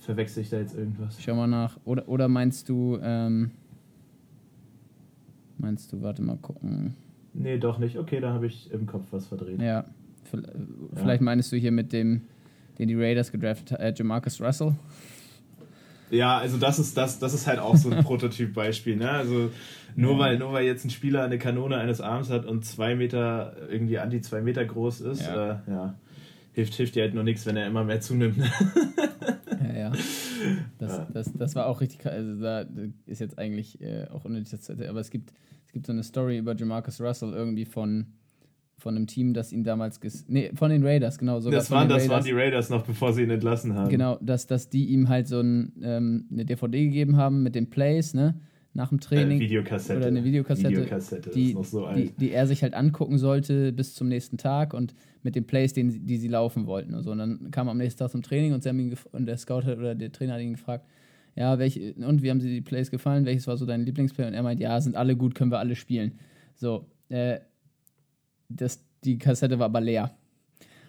Verwechsel 0.00 0.42
ich 0.42 0.50
da 0.50 0.58
jetzt 0.58 0.76
irgendwas? 0.76 1.18
Schau 1.20 1.34
mal 1.34 1.48
nach. 1.48 1.76
Oder, 1.84 2.08
oder 2.08 2.28
meinst 2.28 2.68
du, 2.68 2.98
ähm, 3.02 3.50
meinst 5.58 5.92
du, 5.92 6.02
warte 6.02 6.22
mal 6.22 6.36
gucken. 6.36 6.94
Nee, 7.32 7.58
doch 7.58 7.78
nicht. 7.78 7.98
Okay, 7.98 8.20
da 8.20 8.32
habe 8.32 8.46
ich 8.46 8.70
im 8.70 8.86
Kopf 8.86 9.04
was 9.10 9.26
verdreht. 9.26 9.60
Ja, 9.60 9.84
vielleicht 10.94 11.20
ja. 11.20 11.24
meinst 11.24 11.52
du 11.52 11.56
hier 11.56 11.72
mit 11.72 11.92
dem, 11.92 12.22
den 12.78 12.88
die 12.88 12.94
Raiders 12.94 13.30
gedraftet 13.30 13.72
haben, 13.72 13.82
äh, 13.82 13.94
Jamarcus 13.94 14.40
Russell? 14.40 14.74
Ja, 16.10 16.38
also 16.38 16.56
das 16.56 16.78
ist 16.78 16.96
das, 16.96 17.18
das 17.18 17.34
ist 17.34 17.46
halt 17.46 17.58
auch 17.58 17.76
so 17.76 17.90
ein 17.90 18.04
Prototypbeispiel, 18.04 18.96
ne? 18.96 19.10
Also 19.10 19.50
nur 19.96 20.12
ja. 20.12 20.18
weil 20.18 20.38
nur 20.38 20.52
weil 20.52 20.64
jetzt 20.64 20.84
ein 20.84 20.90
Spieler 20.90 21.24
eine 21.24 21.38
Kanone 21.38 21.76
eines 21.76 22.00
Arms 22.00 22.30
hat 22.30 22.46
und 22.46 22.64
zwei 22.64 22.94
Meter 22.94 23.56
irgendwie 23.68 23.98
an 23.98 24.10
die 24.10 24.20
zwei 24.20 24.40
Meter 24.40 24.64
groß 24.64 25.00
ist, 25.00 25.22
ja, 25.22 25.62
äh, 25.66 25.70
ja 25.70 25.94
hilft 26.56 26.74
hilft 26.74 26.94
dir 26.94 27.02
halt 27.02 27.14
nur 27.14 27.22
nichts, 27.22 27.44
wenn 27.44 27.56
er 27.56 27.66
immer 27.66 27.84
mehr 27.84 28.00
zunimmt. 28.00 28.38
Das, 30.78 30.98
ja. 30.98 31.08
Das, 31.12 31.32
das 31.32 31.54
war 31.54 31.66
auch 31.66 31.80
richtig, 31.80 32.04
also 32.06 32.40
da 32.40 32.64
ist 33.06 33.20
jetzt 33.20 33.38
eigentlich 33.38 33.80
äh, 33.80 34.06
auch 34.08 34.24
unnötig, 34.24 34.58
aber 34.88 35.00
es 35.00 35.10
gibt, 35.10 35.32
es 35.66 35.72
gibt 35.72 35.86
so 35.86 35.92
eine 35.92 36.02
Story 36.02 36.38
über 36.38 36.54
Jamarcus 36.54 37.00
Russell 37.00 37.32
irgendwie 37.32 37.64
von, 37.64 38.06
von 38.78 38.96
einem 38.96 39.06
Team, 39.06 39.34
das 39.34 39.52
ihn 39.52 39.64
damals, 39.64 40.00
ges 40.00 40.26
nee, 40.28 40.50
von 40.54 40.70
den 40.70 40.84
Raiders, 40.84 41.18
genau. 41.18 41.40
Sogar 41.40 41.60
das, 41.60 41.70
waren, 41.70 41.88
das 41.88 42.08
waren 42.08 42.24
die 42.24 42.32
Raiders 42.32 42.70
noch, 42.70 42.84
bevor 42.84 43.12
sie 43.12 43.22
ihn 43.22 43.30
entlassen 43.30 43.74
haben. 43.74 43.88
Genau, 43.88 44.18
dass, 44.20 44.46
dass 44.46 44.68
die 44.68 44.86
ihm 44.86 45.08
halt 45.08 45.28
so 45.28 45.40
ein, 45.40 45.72
ähm, 45.82 46.26
eine 46.30 46.44
DVD 46.44 46.84
gegeben 46.84 47.16
haben 47.16 47.42
mit 47.42 47.54
den 47.54 47.70
Plays, 47.70 48.14
ne? 48.14 48.40
Nach 48.76 48.90
dem 48.90 49.00
Training. 49.00 49.38
Äh, 49.38 49.44
Videokassette. 49.44 49.98
Oder 49.98 50.06
eine 50.08 50.22
Videokassette, 50.22 50.68
Videokassette 50.70 51.30
die, 51.30 51.56
so 51.62 51.88
die, 51.92 52.12
die, 52.12 52.30
er 52.30 52.46
sich 52.46 52.62
halt 52.62 52.74
angucken 52.74 53.18
sollte 53.18 53.72
bis 53.72 53.94
zum 53.94 54.08
nächsten 54.08 54.36
Tag 54.36 54.74
und 54.74 54.94
mit 55.22 55.34
den 55.34 55.46
Plays, 55.46 55.72
den, 55.72 56.06
die 56.06 56.18
sie 56.18 56.28
laufen 56.28 56.66
wollten. 56.66 56.94
Und, 56.94 57.02
so. 57.02 57.10
und 57.10 57.18
dann 57.18 57.50
kam 57.50 57.68
er 57.68 57.72
am 57.72 57.78
nächsten 57.78 57.98
Tag 57.98 58.10
zum 58.10 58.22
Training 58.22 58.52
und, 58.52 58.64
und 59.12 59.26
der 59.26 59.38
Scout 59.38 59.62
hat, 59.64 59.78
oder 59.78 59.94
der 59.94 60.12
Trainer 60.12 60.34
hat 60.34 60.42
ihn 60.42 60.52
gefragt, 60.52 60.86
ja, 61.34 61.58
welche, 61.58 61.94
und 61.94 62.22
wie 62.22 62.30
haben 62.30 62.40
sie 62.40 62.50
die 62.50 62.60
Plays 62.60 62.90
gefallen? 62.90 63.26
Welches 63.26 63.46
war 63.46 63.56
so 63.56 63.66
dein 63.66 63.84
Lieblingsplay? 63.84 64.26
Und 64.26 64.34
er 64.34 64.42
meint, 64.42 64.60
ja, 64.60 64.80
sind 64.80 64.96
alle 64.96 65.16
gut, 65.16 65.34
können 65.34 65.50
wir 65.50 65.58
alle 65.58 65.74
spielen. 65.74 66.18
So, 66.54 66.86
äh, 67.08 67.40
das, 68.48 68.84
die 69.04 69.18
Kassette 69.18 69.58
war 69.58 69.66
aber 69.66 69.80
leer. 69.80 70.16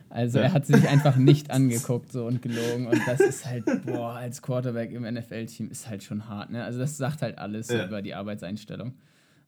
Also 0.10 0.40
er 0.40 0.54
hat 0.54 0.66
sich 0.66 0.88
einfach 0.88 1.18
nicht 1.18 1.52
angeguckt 1.52 2.12
so 2.12 2.26
und 2.26 2.42
gelogen 2.42 2.88
und 2.88 3.00
das 3.06 3.20
ist 3.20 3.46
halt, 3.46 3.66
boah, 3.86 4.14
als 4.14 4.42
Quarterback 4.42 4.92
im 4.92 5.04
NFL-Team 5.04 5.70
ist 5.70 5.90
halt 5.90 6.04
schon 6.04 6.28
hart, 6.28 6.50
ne? 6.50 6.64
Also 6.64 6.80
das 6.80 6.98
sagt 6.98 7.22
halt 7.22 7.38
alles 7.38 7.70
ja. 7.70 7.86
über 7.86 8.02
die 8.02 8.14
Arbeitseinstellung 8.14 8.94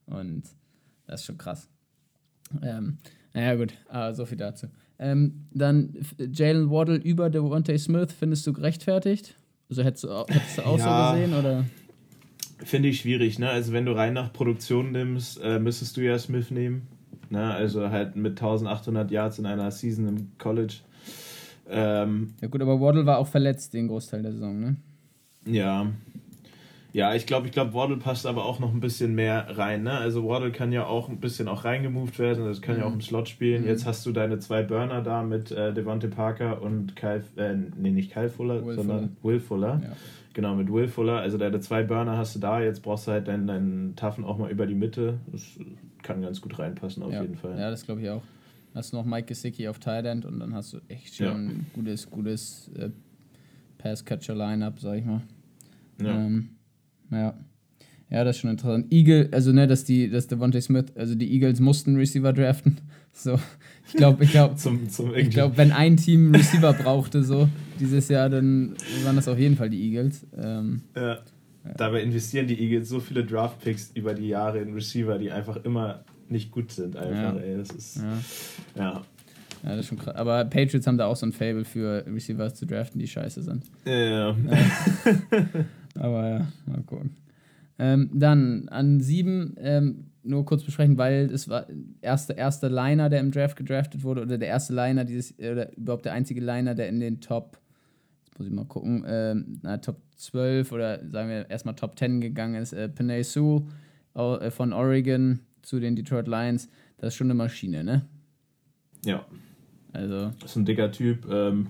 und 0.06 0.44
das 1.08 1.22
ist 1.22 1.26
schon 1.26 1.38
krass. 1.38 1.70
Ähm, 2.62 2.98
naja 3.34 3.56
gut, 3.56 3.74
aber 3.88 4.14
so 4.14 4.26
viel 4.26 4.38
dazu. 4.38 4.68
Ähm, 4.98 5.46
dann 5.52 5.94
Jalen 6.18 6.70
Waddle 6.70 6.98
über 6.98 7.30
Devontae 7.30 7.78
Smith, 7.78 8.12
findest 8.12 8.46
du 8.46 8.54
gerechtfertigt? 8.54 9.36
Also 9.70 9.84
hättest 9.84 10.04
du, 10.04 10.26
hättest 10.28 10.58
du 10.58 10.66
auch 10.66 10.78
ja. 10.78 11.10
so 11.10 11.16
gesehen 11.16 11.34
oder? 11.34 11.66
Finde 12.64 12.90
ich 12.90 13.00
schwierig, 13.00 13.40
ne? 13.40 13.50
Also 13.50 13.72
wenn 13.72 13.86
du 13.86 13.94
rein 13.94 14.14
nach 14.14 14.34
Produktion 14.34 14.92
nimmst, 14.92 15.40
äh, 15.42 15.60
müsstest 15.60 15.96
du 15.96 16.02
ja 16.02 16.20
Smith 16.20 16.52
nehmen. 16.52 16.88
Ne? 17.32 17.54
Also 17.54 17.90
halt 17.90 18.16
mit 18.16 18.32
1800 18.32 19.12
Yards 19.12 19.40
in 19.40 19.46
einer 19.46 19.72
Season 19.72 20.08
im 20.08 20.32
College. 20.38 20.76
Ähm, 21.70 22.34
ja 22.42 22.48
gut, 22.48 22.62
aber 22.62 22.80
Waddle 22.82 23.06
war 23.06 23.20
auch 23.20 23.28
verletzt 23.28 23.74
den 23.74 23.88
Großteil 23.88 24.24
der 24.24 24.32
Saison, 24.32 24.60
ne? 24.60 24.76
Ja. 25.46 25.88
Ja, 26.92 27.14
ich 27.14 27.28
glaube, 27.28 27.46
ich 27.46 27.54
glaube, 27.54 27.76
Waddle 27.76 27.98
passt 27.98 28.26
aber 28.26 28.46
auch 28.46 28.60
noch 28.60 28.74
ein 28.74 28.80
bisschen 28.80 29.14
mehr 29.14 29.46
rein. 29.58 29.84
Ne? 29.84 29.92
Also 29.92 30.28
Waddle 30.28 30.52
kann 30.52 30.72
ja 30.72 30.88
auch 30.88 31.08
ein 31.08 31.20
bisschen 31.20 31.48
auch 31.48 31.64
reingemoved 31.64 32.18
werden, 32.18 32.46
das 32.46 32.62
kann 32.62 32.76
mhm. 32.76 32.82
ja 32.82 32.88
auch 32.88 32.94
im 32.94 33.02
Slot 33.02 33.30
spielen. 33.30 33.62
Mhm. 33.62 33.68
Jetzt 33.68 33.86
hast 33.86 34.06
du 34.08 34.12
deine 34.12 34.40
zwei 34.40 34.64
Burner 34.64 35.02
da 35.02 35.22
mit 35.22 35.52
äh, 35.52 35.72
Devonte 35.72 36.08
Parker 36.08 36.64
und 36.64 36.96
Kyle, 36.96 37.24
äh, 37.36 37.54
nee, 37.78 37.92
nicht 37.92 38.12
Kyle 38.12 38.30
Fuller, 38.30 38.66
Will 38.66 38.76
sondern 38.76 39.16
Fuller. 39.22 39.34
Will 39.34 39.40
Fuller. 39.40 39.82
Ja. 39.84 39.90
Genau, 40.34 40.56
mit 40.56 40.72
Will 40.72 40.88
Fuller. 40.88 41.20
Also 41.20 41.38
deine 41.38 41.60
zwei 41.60 41.84
Burner 41.84 42.18
hast 42.18 42.36
du 42.36 42.40
da, 42.40 42.62
jetzt 42.62 42.82
brauchst 42.82 43.08
du 43.08 43.12
halt 43.12 43.28
deinen, 43.28 43.46
deinen 43.46 43.96
Taffen 43.96 44.24
auch 44.24 44.38
mal 44.40 44.50
über 44.50 44.66
die 44.66 44.76
Mitte. 44.76 45.20
Das 45.32 45.44
kann 46.04 46.22
ganz 46.22 46.42
gut 46.42 46.58
reinpassen, 46.58 47.04
auf 47.04 47.12
ja. 47.12 47.22
jeden 47.22 47.36
Fall. 47.36 47.58
Ja, 47.58 47.70
das 47.70 47.86
glaube 47.86 48.02
ich 48.02 48.10
auch. 48.10 48.24
Hast 48.76 48.94
du 48.94 48.98
noch 48.98 49.06
Mike 49.06 49.28
Gesicki 49.28 49.68
auf 49.68 49.80
Thailand 49.80 50.26
und 50.26 50.40
dann 50.40 50.54
hast 50.54 50.74
du 50.74 50.80
echt 50.88 51.16
schon 51.16 51.48
ja. 51.48 51.56
gutes, 51.74 52.10
gutes 52.10 52.70
äh, 52.76 52.90
Pass-Catcher-Lineup, 53.80 54.80
sag 54.80 55.00
ich 55.00 55.06
mal. 55.06 55.22
Ja. 56.02 56.16
Ähm, 56.16 56.50
ja. 57.12 57.34
Ja, 58.12 58.24
das 58.24 58.36
ist 58.36 58.42
schon 58.42 58.50
interessant. 58.50 58.92
Eagle, 58.92 59.30
also 59.32 59.52
ne, 59.52 59.68
dass 59.68 59.86
die, 59.86 60.10
dass 60.10 60.28
Devontae 60.28 60.62
Smith, 60.62 60.86
also 60.96 61.14
die 61.14 61.32
Eagles 61.32 61.60
mussten 61.60 61.96
Receiver 61.96 62.34
draften. 62.34 62.78
So, 63.12 63.40
ich 63.88 63.96
glaube, 63.96 64.24
ich 64.24 64.32
glaube, 64.32 64.56
ich 65.18 65.30
glaube, 65.32 65.58
wenn 65.58 65.72
ein 65.72 65.98
Team 65.98 66.34
Receiver 66.34 66.72
brauchte 66.74 67.24
so 67.24 67.50
dieses 67.80 68.08
Jahr, 68.08 68.30
dann 68.30 68.76
waren 69.04 69.16
das 69.16 69.28
auf 69.28 69.38
jeden 69.38 69.58
Fall 69.58 69.72
die 69.72 69.82
Eagles. 69.82 70.28
Ähm, 70.38 70.84
ja. 70.96 71.18
Dabei 71.78 72.02
investieren 72.02 72.48
die 72.48 72.60
Eagles 72.60 72.90
so 72.90 73.00
viele 73.00 73.24
Draft 73.26 73.60
Picks 73.62 73.92
über 73.94 74.14
die 74.14 74.30
Jahre 74.30 74.60
in 74.60 74.74
Receiver, 74.74 75.18
die 75.18 75.32
einfach 75.32 75.58
immer 75.64 76.04
nicht 76.30 76.52
gut 76.52 76.72
sind. 76.72 76.96
Einfach, 76.96 77.36
ja. 77.36 77.42
ey, 77.42 77.58
das 77.58 77.72
ist 77.72 77.98
ja. 77.98 78.84
ja. 78.84 79.02
Ja, 79.64 79.72
das 79.72 79.80
ist 79.80 79.88
schon 79.88 79.98
krass. 79.98 80.16
Aber 80.16 80.46
Patriots 80.46 80.88
haben 80.88 80.98
da 80.98 81.08
auch 81.08 81.16
so 81.16 81.26
ein 81.26 81.34
Fable 81.34 81.66
für 81.66 82.06
Receivers 82.08 82.56
zu 82.56 82.66
draften, 82.66 83.00
die 83.00 83.08
scheiße 83.08 83.42
sind. 83.42 83.66
Ja. 83.86 83.94
ja. 83.94 84.36
Aber 86.00 86.30
ja, 86.30 86.48
mal 86.66 86.82
gucken. 86.86 87.18
Ähm, 87.78 88.10
dann 88.14 88.70
an 88.70 89.00
sieben 89.02 89.56
ähm, 89.58 90.12
nur 90.24 90.46
kurz 90.46 90.64
besprechen, 90.64 90.98
weil 90.98 91.30
es 91.32 91.48
war 91.50 91.68
erste 92.02 92.34
erste 92.34 92.68
Liner, 92.68 93.10
der 93.10 93.22
im 93.22 93.32
Draft 93.32 93.58
gedraftet 93.58 94.04
wurde 94.04 94.22
oder 94.22 94.38
der 94.38 94.50
erste 94.50 94.74
Liner 94.74 95.06
dieses 95.06 95.38
oder 95.40 95.76
überhaupt 95.76 96.06
der 96.06 96.14
einzige 96.14 96.42
Liner, 96.42 96.76
der 96.76 96.90
in 96.90 97.00
den 97.00 97.22
Top 97.22 97.58
muss 98.40 98.48
ich 98.48 98.54
mal 98.54 98.66
gucken, 98.66 99.04
ähm, 99.06 99.60
na, 99.62 99.78
Top 99.78 99.98
12 100.16 100.72
oder 100.72 101.08
sagen 101.10 101.30
wir 101.30 101.50
erstmal 101.50 101.76
Top 101.76 102.00
10 102.00 102.22
gegangen 102.22 102.56
ist, 102.56 102.72
äh, 102.72 102.88
Panay 102.88 103.22
Sue 103.24 103.64
äh, 104.16 104.50
von 104.50 104.72
Oregon 104.72 105.40
zu 105.62 105.80
den 105.80 105.96
Detroit 105.96 106.28
Lions. 106.28 106.70
Das 106.98 107.10
ist 107.10 107.16
schon 107.16 107.28
eine 107.28 107.34
Maschine, 107.34 107.84
ne? 107.84 108.06
Ja. 109.04 109.26
Also. 109.92 110.32
Das 110.40 110.52
ist 110.52 110.56
ein 110.56 110.66
dicker 110.66 110.92
Typ. 110.92 111.28
Ähm, 111.30 111.68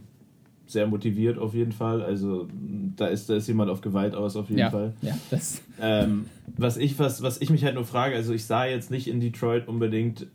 sehr 0.67 0.85
motiviert 0.85 1.39
auf 1.39 1.55
jeden 1.55 1.71
Fall. 1.71 2.03
Also 2.03 2.47
da 2.95 3.07
ist, 3.07 3.29
da 3.29 3.35
ist 3.35 3.47
jemand 3.47 3.71
auf 3.71 3.81
Gewalt 3.81 4.13
aus 4.13 4.35
auf 4.35 4.49
jeden 4.49 4.59
ja, 4.59 4.69
Fall. 4.69 4.93
Ja, 5.01 5.17
das. 5.31 5.63
Ähm, 5.81 6.25
was, 6.55 6.77
ich, 6.77 6.99
was, 6.99 7.23
was 7.23 7.41
ich 7.41 7.49
mich 7.49 7.63
halt 7.63 7.73
nur 7.73 7.85
frage, 7.85 8.15
also 8.15 8.33
ich 8.33 8.45
sah 8.45 8.65
jetzt 8.65 8.91
nicht 8.91 9.07
in 9.07 9.19
Detroit 9.19 9.67
unbedingt 9.67 10.27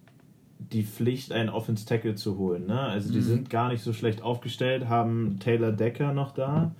die 0.72 0.82
Pflicht, 0.82 1.32
einen 1.32 1.48
Offense 1.48 1.86
Tackle 1.86 2.14
zu 2.14 2.38
holen. 2.38 2.66
Ne? 2.66 2.80
Also 2.80 3.12
die 3.12 3.18
mhm. 3.18 3.22
sind 3.22 3.50
gar 3.50 3.68
nicht 3.68 3.82
so 3.82 3.92
schlecht 3.92 4.22
aufgestellt, 4.22 4.88
haben 4.88 5.38
Taylor 5.40 5.72
Decker 5.72 6.12
noch 6.12 6.32
da, 6.32 6.72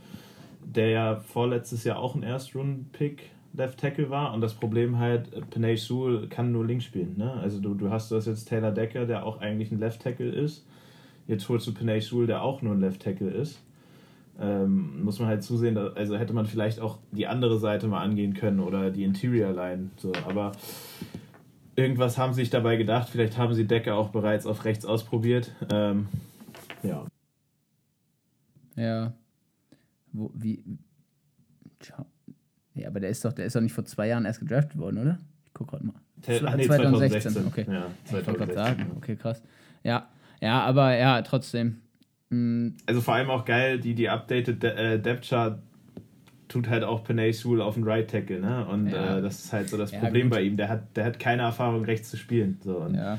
der 0.65 0.89
ja 0.91 1.17
vorletztes 1.17 1.85
Jahr 1.85 1.99
auch 1.99 2.15
ein 2.15 2.23
Erstrunden-Pick 2.23 3.31
Left 3.57 3.79
Tackle 3.79 4.11
war 4.11 4.35
und 4.35 4.41
das 4.41 4.55
Problem 4.55 4.99
halt, 4.99 5.29
Panay 5.51 5.77
Sewell 5.77 6.27
kann 6.29 6.51
nur 6.51 6.67
links 6.67 6.85
spielen. 6.85 7.15
Ne? 7.17 7.33
Also 7.35 7.61
du, 7.61 7.75
du 7.75 7.91
hast 7.91 8.11
das 8.11 8.27
jetzt 8.27 8.49
Taylor 8.49 8.73
Decker, 8.73 9.07
der 9.07 9.25
auch 9.25 9.41
eigentlich 9.41 9.71
ein 9.71 9.79
Left 9.79 10.03
Tackle 10.03 10.31
ist 10.31 10.67
Jetzt 11.27 11.49
holst 11.49 11.67
du 11.67 11.73
Penay 11.73 12.01
Sewell, 12.01 12.27
der 12.27 12.43
auch 12.43 12.63
nur 12.63 12.75
ein 12.75 12.81
Left 12.81 13.03
Tackle 13.03 13.31
ist. 13.31 13.61
Ähm, 14.39 15.05
muss 15.05 15.21
man 15.21 15.29
halt 15.29 15.45
zusehen, 15.45 15.79
also 15.79 16.17
hätte 16.17 16.33
man 16.33 16.47
vielleicht 16.47 16.81
auch 16.81 16.99
die 17.13 17.27
andere 17.27 17.59
Seite 17.59 17.87
mal 17.87 18.03
angehen 18.03 18.35
können 18.35 18.61
oder 18.61 18.91
die 18.91 19.05
Interior 19.05 19.53
Line. 19.53 19.91
So, 19.97 20.13
aber 20.29 20.53
irgendwas 21.77 22.19
haben 22.19 22.33
sie 22.33 22.43
sich 22.43 22.51
dabei 22.51 22.77
gedacht. 22.77 23.09
Vielleicht 23.09 23.39
haben 23.39 23.55
sie 23.55 23.67
Decker 23.67 23.97
auch 23.97 24.11
bereits 24.11 24.47
auf 24.47 24.65
rechts 24.65 24.85
ausprobiert. 24.85 25.53
Ähm, 25.73 26.09
ja. 26.83 27.07
Ja. 28.77 29.13
Wo, 30.13 30.31
wie. 30.35 30.63
Ja, 32.75 32.89
aber 32.89 33.01
der 33.01 33.11
ist 33.11 33.25
doch, 33.25 33.33
der 33.33 33.47
ist 33.47 33.55
doch 33.55 33.61
nicht 33.61 33.73
vor 33.73 33.85
zwei 33.85 34.09
Jahren 34.09 34.25
erst 34.25 34.41
gedraftet 34.41 34.79
worden, 34.79 34.99
oder? 34.99 35.19
Ich 35.45 35.55
guck 35.55 35.69
gerade 35.69 35.87
mal. 35.87 35.95
Ach, 36.27 36.57
nee, 36.57 36.67
2016. 36.67 37.33
2016. 37.33 37.47
Okay. 37.47 37.67
Ja, 37.69 37.87
2016. 38.05 38.49
Ich 38.49 38.55
sagen. 38.55 38.91
Okay, 38.97 39.17
krass. 39.17 39.43
Ja, 39.83 40.09
ja, 40.41 40.63
aber 40.63 40.97
ja, 40.97 41.23
trotzdem. 41.23 41.83
Mhm. 42.31 42.77
Also 42.87 43.01
vor 43.01 43.15
allem 43.15 43.31
auch 43.31 43.45
geil, 43.45 43.79
die, 43.79 43.95
die 43.95 44.09
updated 44.09 44.63
De 44.63 44.71
äh, 44.71 44.99
Depth 44.99 45.29
Chart 45.29 45.61
tut 46.49 46.69
halt 46.69 46.85
auch 46.85 47.05
Penay 47.05 47.33
Sewell 47.33 47.61
auf 47.61 47.75
den 47.75 47.85
Right 47.85 48.11
Tackle, 48.11 48.41
ne? 48.41 48.67
Und 48.67 48.89
ja. 48.89 49.19
äh, 49.19 49.23
das 49.23 49.45
ist 49.45 49.53
halt 49.53 49.69
so 49.69 49.77
das 49.77 49.93
ja, 49.93 50.01
Problem 50.01 50.29
gut. 50.29 50.39
bei 50.39 50.43
ihm. 50.43 50.57
Der 50.57 50.69
hat, 50.69 50.97
der 50.97 51.05
hat 51.05 51.19
keine 51.19 51.43
Erfahrung, 51.43 51.85
rechts 51.85 52.11
zu 52.11 52.17
spielen. 52.17 52.59
So. 52.63 52.79
Und 52.79 52.95
ja. 52.95 53.19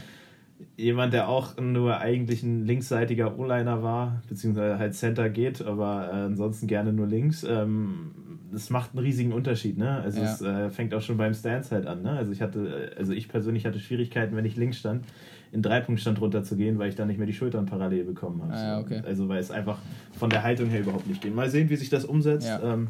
Jemand, 0.78 1.14
der 1.14 1.28
auch 1.28 1.58
nur 1.58 1.98
eigentlich 2.00 2.44
ein 2.44 2.66
linksseitiger 2.66 3.38
O-Liner 3.38 3.84
war, 3.84 4.22
beziehungsweise 4.30 4.80
halt 4.80 4.94
Center 4.94 5.30
geht, 5.30 5.62
aber 5.62 6.10
äh, 6.12 6.16
ansonsten 6.16 6.68
gerne 6.68 6.94
nur 6.94 7.08
links, 7.08 7.44
ähm, 7.44 8.12
das 8.52 8.70
macht 8.70 8.92
einen 8.92 9.00
riesigen 9.00 9.34
Unterschied, 9.34 9.78
ne? 9.78 10.02
Also 10.02 10.22
es 10.22 10.42
äh, 10.42 10.70
fängt 10.70 10.94
auch 10.94 11.02
schon 11.02 11.18
beim 11.18 11.34
Stance 11.34 11.76
halt 11.76 11.88
an, 11.88 12.04
ne? 12.04 12.12
Also 12.12 12.32
ich 12.32 12.42
hatte, 12.42 12.92
also 12.98 13.12
ich 13.12 13.28
persönlich 13.28 13.66
hatte 13.66 13.80
Schwierigkeiten, 13.80 14.36
wenn 14.36 14.46
ich 14.46 14.56
links 14.56 14.78
stand 14.78 15.04
in 15.52 15.62
Dreipunktstand 15.62 16.20
runterzugehen, 16.20 16.80
weil 16.80 16.90
ich 16.90 16.96
da 16.96 17.06
nicht 17.06 17.18
mehr 17.18 17.28
die 17.28 17.34
Schultern 17.34 17.66
parallel 17.66 18.04
bekommen 18.04 18.42
habe. 18.44 18.54
Ah, 18.54 18.80
okay. 18.80 19.02
Also 19.06 19.30
weil 19.30 19.40
es 19.40 19.52
einfach 19.52 19.80
von 20.18 20.30
der 20.30 20.44
Haltung 20.44 20.70
her 20.70 20.82
überhaupt 20.82 21.08
nicht 21.08 21.22
geht. 21.22 21.34
Mal 21.34 21.50
sehen, 21.50 21.70
wie 21.70 21.76
sich 21.76 21.90
das 21.90 22.06
umsetzt. 22.06 22.52
Ähm, 22.64 22.90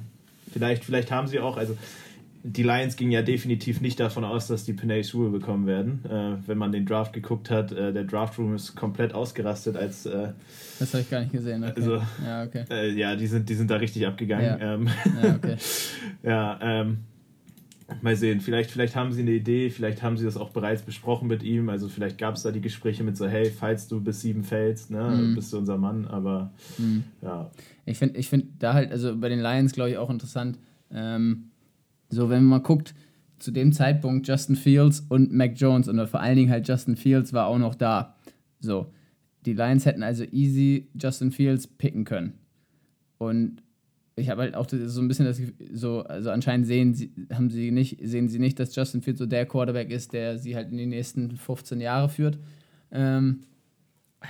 vielleicht, 0.55 0.85
vielleicht 0.85 1.11
haben 1.11 1.27
sie 1.27 1.41
auch, 1.41 1.57
also 1.57 1.75
die 2.43 2.63
Lions 2.63 2.95
gingen 2.95 3.11
ja 3.11 3.21
definitiv 3.21 3.81
nicht 3.81 3.99
davon 3.99 4.23
aus, 4.23 4.47
dass 4.47 4.63
die 4.63 4.71
Penay 4.71 5.03
Sewell 5.03 5.31
bekommen 5.31 5.67
werden. 5.67 6.05
Äh, 6.05 6.47
wenn 6.47 6.57
man 6.57 6.71
den 6.71 6.85
Draft 6.85 7.11
geguckt 7.11 7.49
hat, 7.49 7.73
äh, 7.73 7.91
der 7.91 8.05
Draft 8.05 8.37
Room 8.37 8.55
ist 8.55 8.75
komplett 8.75 9.13
ausgerastet 9.13 9.75
als. 9.75 10.05
Äh, 10.05 10.29
das 10.79 10.93
habe 10.93 11.01
ich 11.01 11.09
gar 11.09 11.19
nicht 11.21 11.33
gesehen. 11.33 11.63
Okay. 11.63 11.73
Also, 11.75 12.01
ja, 12.23 12.43
okay. 12.43 12.63
Äh, 12.69 12.91
ja, 12.91 13.15
die 13.15 13.27
sind, 13.27 13.49
die 13.49 13.55
sind 13.55 13.69
da 13.69 13.77
richtig 13.77 14.07
abgegangen. 14.07 14.59
Ja, 14.59 14.73
ähm, 14.75 14.87
ja 15.21 15.35
okay. 15.35 15.55
ja, 16.23 16.59
ähm, 16.61 16.97
Mal 18.01 18.15
sehen, 18.15 18.41
vielleicht, 18.41 18.71
vielleicht 18.71 18.95
haben 18.95 19.11
sie 19.11 19.21
eine 19.21 19.31
Idee, 19.31 19.69
vielleicht 19.69 20.01
haben 20.01 20.17
sie 20.17 20.25
das 20.25 20.37
auch 20.37 20.49
bereits 20.49 20.81
besprochen 20.81 21.27
mit 21.27 21.43
ihm. 21.43 21.69
Also 21.69 21.87
vielleicht 21.87 22.17
gab 22.17 22.35
es 22.35 22.41
da 22.41 22.51
die 22.51 22.61
Gespräche 22.61 23.03
mit 23.03 23.15
so, 23.15 23.27
hey, 23.27 23.51
falls 23.51 23.87
du 23.87 24.01
bis 24.01 24.21
sieben 24.21 24.43
fällst, 24.43 24.89
ne, 24.89 25.03
mhm. 25.03 25.35
bist 25.35 25.53
du 25.53 25.57
unser 25.57 25.77
Mann, 25.77 26.05
aber 26.07 26.51
mhm. 26.79 27.03
ja. 27.21 27.51
Ich 27.85 27.99
finde 27.99 28.19
ich 28.19 28.27
find 28.27 28.45
da 28.57 28.73
halt, 28.73 28.91
also 28.91 29.15
bei 29.15 29.29
den 29.29 29.39
Lions 29.39 29.73
glaube 29.73 29.91
ich 29.91 29.97
auch 29.97 30.09
interessant, 30.09 30.57
ähm, 30.91 31.51
so 32.09 32.29
wenn 32.29 32.43
man 32.43 32.59
mal 32.59 32.65
guckt, 32.65 32.95
zu 33.37 33.51
dem 33.51 33.71
Zeitpunkt 33.71 34.27
Justin 34.27 34.55
Fields 34.55 35.01
und 35.09 35.31
Mac 35.31 35.53
Jones 35.55 35.87
und 35.87 36.07
vor 36.07 36.21
allen 36.21 36.37
Dingen 36.37 36.49
halt 36.49 36.67
Justin 36.67 36.95
Fields 36.95 37.33
war 37.33 37.47
auch 37.47 37.59
noch 37.59 37.75
da. 37.75 38.15
So, 38.59 38.91
die 39.45 39.53
Lions 39.53 39.85
hätten 39.85 40.01
also 40.01 40.23
easy 40.31 40.87
Justin 40.99 41.31
Fields 41.31 41.67
picken 41.67 42.03
können. 42.03 42.33
Und 43.17 43.61
ich 44.17 44.29
habe 44.29 44.43
halt 44.43 44.55
auch 44.55 44.67
so 44.69 45.01
ein 45.01 45.07
bisschen 45.07 45.25
das 45.25 45.41
so, 45.73 46.03
also 46.03 46.31
anscheinend 46.31 46.67
sehen 46.67 46.93
sie, 46.93 47.11
haben 47.33 47.49
sie 47.49 47.71
nicht, 47.71 47.99
sehen 48.01 48.29
sie 48.29 48.39
nicht, 48.39 48.59
dass 48.59 48.75
Justin 48.75 49.01
Fields 49.01 49.19
so 49.19 49.25
der 49.25 49.45
Quarterback 49.45 49.91
ist, 49.91 50.13
der 50.13 50.37
sie 50.37 50.55
halt 50.55 50.71
in 50.71 50.77
die 50.77 50.85
nächsten 50.85 51.35
15 51.35 51.81
Jahre 51.81 52.07
führt. 52.07 52.39
Ähm, 52.91 53.41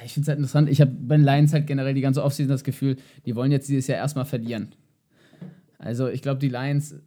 ich 0.04 0.14
finde 0.14 0.24
es 0.24 0.28
halt 0.28 0.40
interessant. 0.40 0.70
Ich 0.70 0.82
habe 0.82 0.92
bei 0.92 1.16
den 1.16 1.24
Lions 1.24 1.54
halt 1.54 1.68
generell 1.68 1.94
die 1.94 2.02
ganze 2.02 2.24
Offseason 2.24 2.50
das 2.50 2.64
Gefühl, 2.64 2.98
die 3.26 3.36
wollen 3.36 3.52
jetzt 3.52 3.70
dieses 3.70 3.88
Jahr 3.88 4.00
erstmal 4.00 4.26
verlieren. 4.26 4.74
Also 5.78 6.08
ich 6.08 6.24
glaube, 6.24 6.40
die 6.40 6.50
Lions 6.50 6.94
äh, 6.94 6.98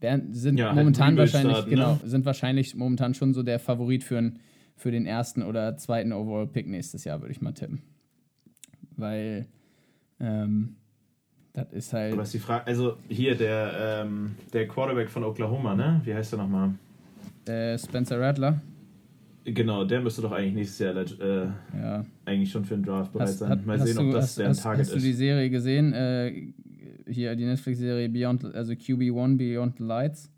werden, 0.00 0.32
sind 0.32 0.56
ja, 0.56 0.66
halt 0.66 0.76
momentan 0.76 1.16
wahrscheinlich, 1.16 1.56
starten, 1.56 1.70
genau, 1.70 1.94
ne? 1.94 2.00
sind 2.04 2.24
wahrscheinlich 2.24 2.76
momentan 2.76 3.14
schon 3.14 3.34
so 3.34 3.42
der 3.42 3.58
Favorit 3.58 4.04
für, 4.04 4.18
ein, 4.18 4.38
für 4.76 4.92
den 4.92 5.04
ersten 5.04 5.42
oder 5.42 5.76
zweiten 5.76 6.12
Overall-Pick 6.12 6.68
nächstes 6.68 7.02
Jahr, 7.02 7.20
würde 7.20 7.32
ich 7.32 7.40
mal 7.40 7.52
tippen. 7.52 7.82
Weil 8.96 9.48
ähm, 10.20 10.76
das 11.54 11.72
ist 11.72 11.92
halt. 11.92 12.12
Aber 12.12 12.22
ist 12.22 12.34
die 12.34 12.40
Frage, 12.40 12.66
also 12.66 12.96
hier 13.08 13.36
der, 13.36 14.02
ähm, 14.04 14.34
der 14.52 14.66
Quarterback 14.66 15.08
von 15.08 15.22
Oklahoma, 15.22 15.74
ne? 15.74 16.00
Wie 16.04 16.12
heißt 16.12 16.32
der 16.32 16.40
nochmal? 16.40 16.74
Äh, 17.46 17.78
Spencer 17.78 18.20
Rattler. 18.20 18.60
Genau, 19.44 19.84
der 19.84 20.00
müsste 20.00 20.22
doch 20.22 20.32
eigentlich 20.32 20.54
nächstes 20.54 20.78
Jahr 20.78 20.96
äh, 20.96 21.46
ja. 21.78 22.04
eigentlich 22.24 22.50
schon 22.50 22.64
für 22.64 22.74
den 22.74 22.82
Draft 22.82 23.12
bereit 23.12 23.28
hast, 23.28 23.38
sein. 23.38 23.50
Hat, 23.50 23.66
Mal 23.66 23.78
sehen, 23.78 23.96
du, 23.96 24.08
ob 24.08 24.12
das 24.14 24.24
hast, 24.24 24.38
der 24.38 24.48
hast, 24.48 24.62
Target 24.62 24.80
ist. 24.80 24.88
Hast 24.88 24.96
du 24.96 25.06
die 25.06 25.12
Serie 25.12 25.50
gesehen? 25.50 25.92
Äh, 25.92 26.52
hier 27.06 27.36
die 27.36 27.44
Netflix-Serie 27.44 28.08
Beyond, 28.08 28.54
also 28.54 28.72
QB1 28.72 29.36
Beyond 29.36 29.76
the 29.78 29.84
Lights. 29.84 30.30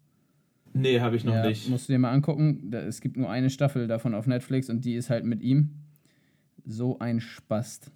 Nee, 0.74 1.00
habe 1.00 1.16
ich 1.16 1.24
noch 1.24 1.34
ja, 1.34 1.46
nicht. 1.46 1.70
Musst 1.70 1.88
du 1.88 1.94
dir 1.94 1.98
mal 1.98 2.10
angucken. 2.10 2.70
Es 2.74 3.00
gibt 3.00 3.16
nur 3.16 3.30
eine 3.30 3.48
Staffel 3.48 3.86
davon 3.86 4.14
auf 4.14 4.26
Netflix 4.26 4.68
und 4.68 4.84
die 4.84 4.94
ist 4.94 5.08
halt 5.08 5.24
mit 5.24 5.40
ihm. 5.40 5.70
So 6.66 6.98
ein 6.98 7.20
Spast. 7.20 7.90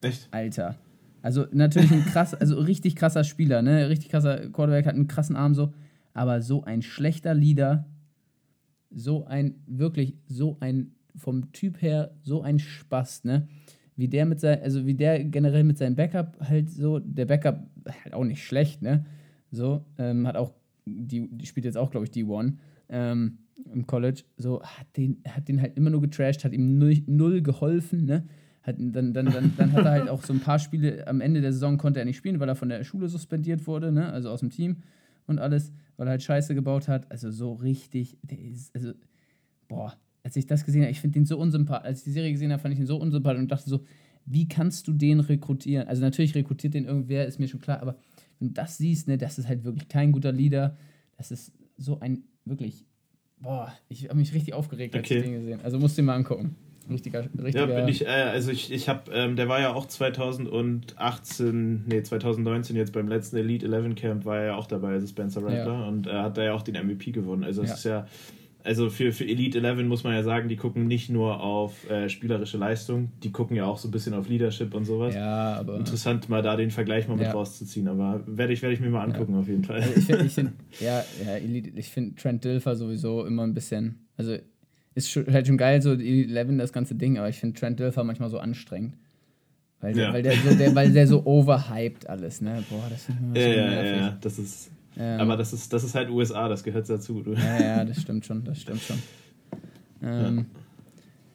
Echt? 0.00 0.26
Alter. 0.32 0.76
Also 1.22 1.46
natürlich 1.52 1.92
ein 1.92 2.04
krass, 2.04 2.34
also 2.34 2.58
richtig 2.58 2.96
krasser 2.96 3.24
Spieler, 3.24 3.62
ne? 3.62 3.88
Richtig 3.88 4.10
krasser 4.10 4.50
Quarterback, 4.50 4.86
hat 4.86 4.96
einen 4.96 5.06
krassen 5.06 5.36
Arm 5.36 5.54
so. 5.54 5.72
Aber 6.14 6.42
so 6.42 6.64
ein 6.64 6.82
schlechter 6.82 7.32
Leader, 7.32 7.86
so 8.90 9.24
ein, 9.24 9.54
wirklich, 9.66 10.16
so 10.26 10.58
ein, 10.60 10.92
vom 11.16 11.52
Typ 11.52 11.80
her, 11.80 12.14
so 12.22 12.42
ein 12.42 12.58
Spaß, 12.58 13.24
ne? 13.24 13.48
Wie 13.96 14.08
der 14.08 14.26
mit 14.26 14.40
sein, 14.40 14.60
also 14.62 14.84
wie 14.86 14.94
der 14.94 15.24
generell 15.24 15.64
mit 15.64 15.78
seinem 15.78 15.94
Backup 15.94 16.38
halt 16.40 16.70
so, 16.70 16.98
der 16.98 17.26
Backup 17.26 17.66
halt 18.04 18.14
auch 18.14 18.24
nicht 18.24 18.44
schlecht, 18.44 18.82
ne? 18.82 19.06
So, 19.50 19.84
ähm, 19.98 20.26
hat 20.26 20.36
auch, 20.36 20.52
die, 20.86 21.28
die 21.30 21.46
spielt 21.46 21.66
jetzt 21.66 21.78
auch, 21.78 21.90
glaube 21.90 22.04
ich, 22.04 22.10
die 22.10 22.24
One 22.24 22.58
ähm, 22.88 23.38
im 23.72 23.86
College, 23.86 24.24
so, 24.36 24.62
hat 24.62 24.96
den, 24.96 25.22
hat 25.28 25.48
den 25.48 25.60
halt 25.60 25.76
immer 25.76 25.90
nur 25.90 26.00
getrashed, 26.00 26.44
hat 26.44 26.52
ihm 26.52 26.78
null, 26.78 27.02
null 27.06 27.42
geholfen, 27.42 28.06
ne? 28.06 28.26
Hat, 28.62 28.76
dann, 28.78 29.12
dann, 29.12 29.26
dann, 29.26 29.52
dann 29.56 29.72
hat 29.72 29.84
er 29.84 29.90
halt 29.90 30.08
auch 30.08 30.22
so 30.22 30.32
ein 30.32 30.40
paar 30.40 30.58
Spiele 30.58 31.06
am 31.06 31.20
Ende 31.20 31.40
der 31.40 31.52
Saison 31.52 31.78
konnte 31.78 31.98
er 31.98 32.06
nicht 32.06 32.16
spielen, 32.16 32.38
weil 32.38 32.48
er 32.48 32.54
von 32.54 32.68
der 32.68 32.84
Schule 32.84 33.08
suspendiert 33.08 33.66
wurde, 33.66 33.90
ne? 33.90 34.12
also 34.12 34.30
aus 34.30 34.40
dem 34.40 34.50
Team 34.50 34.76
und 35.26 35.38
alles, 35.38 35.72
weil 35.96 36.06
er 36.06 36.12
halt 36.12 36.22
Scheiße 36.22 36.54
gebaut 36.54 36.88
hat. 36.88 37.10
Also 37.10 37.30
so 37.30 37.54
richtig, 37.54 38.18
ist, 38.28 38.74
also, 38.74 38.92
boah, 39.68 39.96
als 40.22 40.36
ich 40.36 40.46
das 40.46 40.64
gesehen 40.64 40.82
habe, 40.82 40.92
ich 40.92 41.00
finde 41.00 41.18
ihn 41.18 41.26
so 41.26 41.38
unsympathisch, 41.38 41.86
als 41.86 41.98
ich 41.98 42.04
die 42.04 42.12
Serie 42.12 42.32
gesehen 42.32 42.52
habe, 42.52 42.62
fand 42.62 42.74
ich 42.74 42.80
ihn 42.80 42.86
so 42.86 42.96
unsympathisch 42.96 43.40
und 43.40 43.50
dachte 43.50 43.68
so, 43.68 43.84
wie 44.24 44.48
kannst 44.48 44.86
du 44.86 44.92
den 44.92 45.20
rekrutieren? 45.20 45.88
Also 45.88 46.02
natürlich 46.02 46.34
rekrutiert 46.34 46.74
den 46.74 46.84
irgendwer, 46.84 47.26
ist 47.26 47.40
mir 47.40 47.48
schon 47.48 47.60
klar, 47.60 47.80
aber 47.80 47.96
wenn 48.38 48.48
du 48.48 48.54
das 48.54 48.78
siehst, 48.78 49.08
ne, 49.08 49.18
das 49.18 49.38
ist 49.38 49.48
halt 49.48 49.64
wirklich 49.64 49.88
kein 49.88 50.12
guter 50.12 50.32
Leader. 50.32 50.76
Das 51.16 51.30
ist 51.30 51.52
so 51.76 51.98
ein 52.00 52.22
wirklich, 52.44 52.84
boah, 53.40 53.72
ich 53.88 54.08
habe 54.08 54.18
mich 54.18 54.32
richtig 54.34 54.54
aufgeregt, 54.54 54.94
als 54.94 55.04
okay. 55.04 55.18
ich 55.18 55.24
den 55.24 55.32
gesehen 55.32 55.60
Also 55.62 55.78
musst 55.78 55.98
du 55.98 56.02
dir 56.02 56.06
mal 56.06 56.16
angucken. 56.16 56.56
Richtiger, 56.90 57.24
richtiger. 57.42 57.68
Ja, 57.68 57.80
bin 57.80 57.88
ich, 57.88 58.06
äh, 58.06 58.08
also 58.08 58.50
ich, 58.50 58.72
ich 58.72 58.88
habe, 58.88 59.10
ähm, 59.12 59.36
der 59.36 59.48
war 59.48 59.60
ja 59.60 59.72
auch 59.72 59.86
2018, 59.86 61.84
nee, 61.86 62.02
2019 62.02 62.76
jetzt 62.76 62.92
beim 62.92 63.08
letzten 63.08 63.36
Elite 63.36 63.66
11 63.66 63.94
Camp 63.94 64.24
war 64.24 64.38
er 64.38 64.46
ja 64.46 64.56
auch 64.56 64.66
dabei, 64.66 64.92
also 64.92 65.06
Spencer 65.06 65.42
Rattler, 65.42 65.80
ja. 65.80 65.88
und 65.88 66.06
er 66.06 66.20
äh, 66.20 66.22
hat 66.22 66.36
da 66.38 66.44
ja 66.44 66.54
auch 66.54 66.62
den 66.62 66.74
MVP 66.74 67.12
gewonnen. 67.12 67.44
Also 67.44 67.62
es 67.62 67.68
ja. 67.68 67.74
ist 67.74 67.84
ja 67.84 68.06
also 68.64 68.90
für, 68.90 69.12
für 69.12 69.24
Elite 69.24 69.58
11 69.58 69.84
muss 69.86 70.04
man 70.04 70.14
ja 70.14 70.22
sagen, 70.22 70.48
die 70.48 70.56
gucken 70.56 70.86
nicht 70.86 71.10
nur 71.10 71.40
auf 71.40 71.88
äh, 71.90 72.08
spielerische 72.08 72.58
Leistung, 72.58 73.10
die 73.22 73.32
gucken 73.32 73.56
ja 73.56 73.64
auch 73.64 73.78
so 73.78 73.88
ein 73.88 73.90
bisschen 73.90 74.14
auf 74.14 74.28
Leadership 74.28 74.74
und 74.74 74.84
sowas. 74.84 75.14
Ja, 75.14 75.54
aber. 75.54 75.76
Interessant, 75.76 76.28
mal 76.28 76.42
da 76.42 76.56
den 76.56 76.70
Vergleich 76.70 77.08
mal 77.08 77.16
mit 77.16 77.32
rauszuziehen, 77.32 77.88
aber 77.88 78.22
werde 78.26 78.52
ich, 78.52 78.62
werd 78.62 78.72
ich 78.72 78.80
mir 78.80 78.90
mal 78.90 79.04
angucken, 79.04 79.34
auf 79.36 79.48
jeden 79.48 79.64
Fall. 79.64 79.82
Also 79.82 79.94
ich 79.96 80.04
finde, 80.04 80.24
find, 80.28 80.52
ja, 80.80 81.04
ja, 81.24 81.32
Elite, 81.36 81.70
ich 81.74 81.88
finde 81.88 82.14
Trent 82.14 82.44
Dilfer 82.44 82.76
sowieso 82.76 83.24
immer 83.24 83.42
ein 83.42 83.54
bisschen, 83.54 84.06
also 84.16 84.36
ist 84.94 85.10
schon, 85.10 85.26
halt 85.32 85.46
schon 85.46 85.56
geil, 85.56 85.80
so 85.82 85.92
Elite 85.92 86.34
11 86.34 86.58
das 86.58 86.72
ganze 86.72 86.94
Ding, 86.94 87.18
aber 87.18 87.28
ich 87.28 87.38
finde 87.38 87.58
Trent 87.58 87.78
Dilfer 87.78 88.04
manchmal 88.04 88.30
so 88.30 88.38
anstrengend. 88.38 88.96
Weil 89.80 89.94
der, 89.94 90.04
ja. 90.04 90.12
weil, 90.12 90.22
der 90.22 90.36
so, 90.36 90.54
der, 90.54 90.74
weil 90.74 90.92
der 90.92 91.06
so 91.08 91.26
overhyped 91.26 92.08
alles, 92.08 92.40
ne? 92.40 92.62
Boah, 92.70 92.84
das 92.88 93.08
ich 93.08 93.14
immer 93.20 93.34
so 93.34 93.40
ja, 93.40 93.48
ja, 93.48 93.96
ja, 93.96 94.18
das 94.20 94.38
ist 94.38 94.70
ähm, 94.96 95.20
Aber 95.20 95.36
das 95.36 95.52
ist, 95.52 95.72
das 95.72 95.84
ist 95.84 95.94
halt 95.94 96.10
USA, 96.10 96.48
das 96.48 96.62
gehört 96.62 96.88
dazu. 96.88 97.22
Du. 97.22 97.32
Ja, 97.32 97.60
ja, 97.60 97.84
das 97.84 98.00
stimmt 98.00 98.26
schon, 98.26 98.44
das 98.44 98.60
stimmt 98.60 98.80
schon. 98.80 98.98
Ähm, 100.02 100.46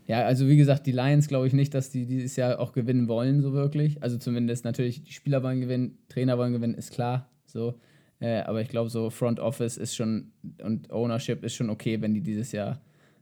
ja. 0.06 0.20
ja. 0.20 0.26
also 0.26 0.48
wie 0.48 0.58
gesagt, 0.58 0.86
die 0.86 0.92
Lions 0.92 1.28
glaube 1.28 1.48
ich 1.48 1.54
nicht, 1.54 1.74
dass 1.74 1.90
die 1.90 2.06
dieses 2.06 2.36
Jahr 2.36 2.60
auch 2.60 2.72
gewinnen 2.72 3.08
wollen, 3.08 3.42
so 3.42 3.54
wirklich. 3.54 4.02
Also 4.04 4.18
zumindest 4.18 4.66
natürlich, 4.66 5.04
die 5.04 5.14
Spieler 5.14 5.42
wollen 5.42 5.62
gewinnen, 5.62 5.98
Trainer 6.10 6.38
wollen 6.38 6.54
gewinnen, 6.54 6.76
ist 6.76 6.92
klar. 6.92 7.30
So. 7.46 7.76
Äh, 8.20 8.42
aber 8.42 8.62
ich 8.62 8.70
glaube, 8.70 8.90
so 8.90 9.10
Front 9.10 9.40
Office 9.40 9.78
ist 9.78 9.96
schon 9.96 10.32
und 10.64 10.92
Ownership 10.92 11.44
ist 11.44 11.56
schon 11.56 11.70
okay, 11.70 12.02
wenn 12.02 12.14
die 12.14 12.22
dieses 12.22 12.52
Jahr 12.52 12.82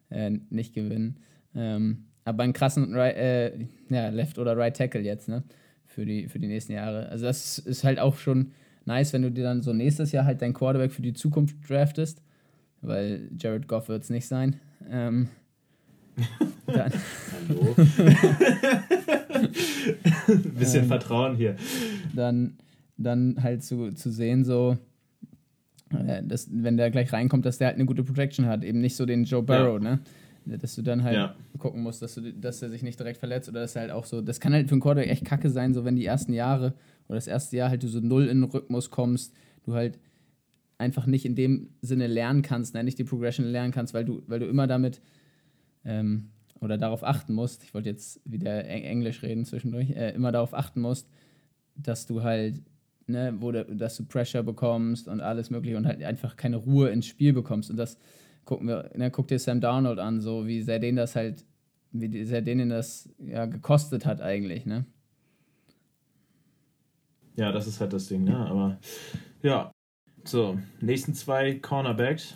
äh, 0.10 0.32
nicht 0.49 0.74
gewinnen. 0.74 1.18
Ähm, 1.56 2.06
aber 2.24 2.43
einen 2.43 2.53
krassen 2.53 2.93
right, 2.95 3.16
äh, 3.16 3.58
ja, 3.89 4.10
Left- 4.10 4.39
oder 4.39 4.58
Right 4.58 4.76
Tackle 4.76 5.01
jetzt, 5.01 5.30
ne? 5.30 5.43
Für 5.86 6.06
die, 6.06 6.28
für 6.28 6.39
die 6.39 6.47
nächsten 6.47 6.74
Jahre. 6.74 7.08
Also 7.10 7.26
das 7.26 7.60
ist 7.60 7.84
halt 7.84 7.99
auch 7.99 8.18
schon 8.18 8.51
nice, 8.86 9.14
wenn 9.14 9.22
du 9.22 9.32
dir 9.32 9.43
dann 9.43 9.62
so 9.62 9.72
nächstes 9.74 10.12
Jahr 10.12 10.26
halt 10.26 10.41
dein 10.41 10.53
Quarterback 10.53 10.91
für 10.91 11.01
die 11.01 11.14
Zukunft 11.14 11.56
draftest, 11.70 12.22
weil 12.82 13.30
Jared 13.38 13.68
Goff 13.68 13.88
wird 13.88 14.03
es 14.03 14.10
nicht 14.10 14.28
sein. 14.28 14.60
Ähm, 14.89 15.30
dann 16.66 16.91
Hallo. 17.49 17.76
Bisschen 20.58 20.84
ähm, 20.84 20.88
Vertrauen 20.88 21.36
hier. 21.36 21.56
Dann, 22.14 22.58
dann 22.97 23.41
halt 23.41 23.64
zu, 23.64 23.91
zu 23.91 24.10
sehen, 24.12 24.43
so, 24.43 24.78
dass, 26.24 26.50
wenn 26.52 26.78
der 26.78 26.91
gleich 26.91 27.12
reinkommt, 27.12 27.46
dass 27.46 27.58
der 27.58 27.68
halt 27.68 27.76
eine 27.76 27.86
gute 27.86 28.04
Protection 28.04 28.46
hat. 28.46 28.64
Eben 28.64 28.82
nicht 28.82 28.96
so 28.96 29.06
den 29.06 29.24
Joe 29.26 29.43
Burrow, 29.43 29.82
ja. 29.82 29.91
ne? 29.91 30.00
Dass 30.46 30.76
du 30.76 30.84
dann 30.84 31.04
halt 31.04 31.16
ja. 31.16 31.36
gucken 31.58 31.82
musst, 31.82 32.04
dass, 32.04 32.16
du, 32.16 32.32
dass 32.32 32.62
er 32.62 32.70
sich 32.70 32.84
nicht 32.84 33.00
direkt 33.00 33.18
verletzt 33.18 33.50
oder 33.50 33.62
dass 33.62 33.76
er 33.76 33.84
halt 33.84 33.91
auch 33.91 34.06
so. 34.06 34.22
Das 34.22 34.39
kann 34.39 34.54
halt 34.54 34.68
für 34.68 34.74
einen 34.74 34.82
Quarterback 34.82 35.10
echt 35.10 35.26
kacke 35.26 35.50
sein, 35.50 35.74
so 35.74 35.86
wenn 35.86 35.96
die 35.96 36.06
ersten 36.06 36.34
Jahre 36.34 36.76
oder 37.08 37.16
das 37.16 37.28
erste 37.28 37.58
Jahr 37.58 37.70
halt 37.70 37.82
du 37.82 37.88
so 37.88 38.00
null 38.00 38.28
in 38.28 38.41
den 38.41 38.50
Rhythmus 38.50 38.91
kommst, 38.91 39.34
du 39.64 39.74
halt 39.74 39.98
einfach 40.78 41.06
nicht 41.06 41.26
in 41.26 41.36
dem 41.36 41.70
Sinne 41.82 42.08
lernen 42.08 42.41
kannst, 42.41 42.74
nein, 42.74 42.86
nicht 42.86 43.00
die 43.00 43.04
Progression 43.04 43.46
lernen 43.46 43.72
kannst, 43.72 43.93
weil 43.93 44.06
du, 44.06 44.22
weil 44.28 44.39
du 44.39 44.46
immer 44.46 44.68
damit 44.68 45.02
ähm, 45.84 46.30
oder 46.62 46.78
darauf 46.78 47.04
achten 47.04 47.34
musst, 47.34 47.64
ich 47.64 47.74
wollte 47.74 47.89
jetzt 47.89 48.20
wieder 48.26 48.66
Englisch 48.66 49.24
reden 49.24 49.46
zwischendurch, 49.46 49.91
äh, 49.91 50.12
immer 50.12 50.32
darauf 50.32 50.54
achten 50.54 50.82
musst, 50.82 51.08
dass 51.76 52.06
du 52.06 52.24
halt, 52.24 52.62
ne, 53.08 53.34
wo 53.39 53.51
de, 53.51 53.66
dass 53.76 53.97
du 53.97 54.06
Pressure 54.06 54.43
bekommst 54.43 55.08
und 55.08 55.22
alles 55.22 55.49
mögliche 55.49 55.78
und 55.78 55.86
halt 55.86 56.03
einfach 56.03 56.36
keine 56.36 56.58
Ruhe 56.58 56.89
ins 56.89 57.06
Spiel 57.06 57.34
bekommst. 57.34 57.70
Und 57.70 57.78
das 57.78 57.97
gucken 58.45 58.68
wir, 58.68 58.91
ne, 58.95 59.12
guck 59.12 59.28
dir 59.28 59.39
Sam 59.39 59.62
Darnold 59.62 59.99
an, 59.99 60.22
so 60.22 60.47
wie 60.47 60.62
sehr 60.62 60.80
den 60.80 60.95
das 60.95 61.16
halt, 61.16 61.45
wie 61.91 62.24
sehr 62.26 62.41
denen 62.41 62.70
das 62.70 63.10
ja 63.20 63.45
gekostet 63.45 64.06
hat 64.06 64.22
eigentlich, 64.22 64.66
ne? 64.66 64.86
Ja, 67.36 67.51
das 67.51 67.68
ist 67.68 67.82
halt 67.82 67.91
das 67.93 68.08
Ding, 68.08 68.24
ne? 68.24 68.38
Aber 68.38 68.80
ja. 69.41 69.72
So, 70.24 70.58
nächsten 70.82 71.14
zwei 71.14 71.53
Cornerbacks. 71.60 72.36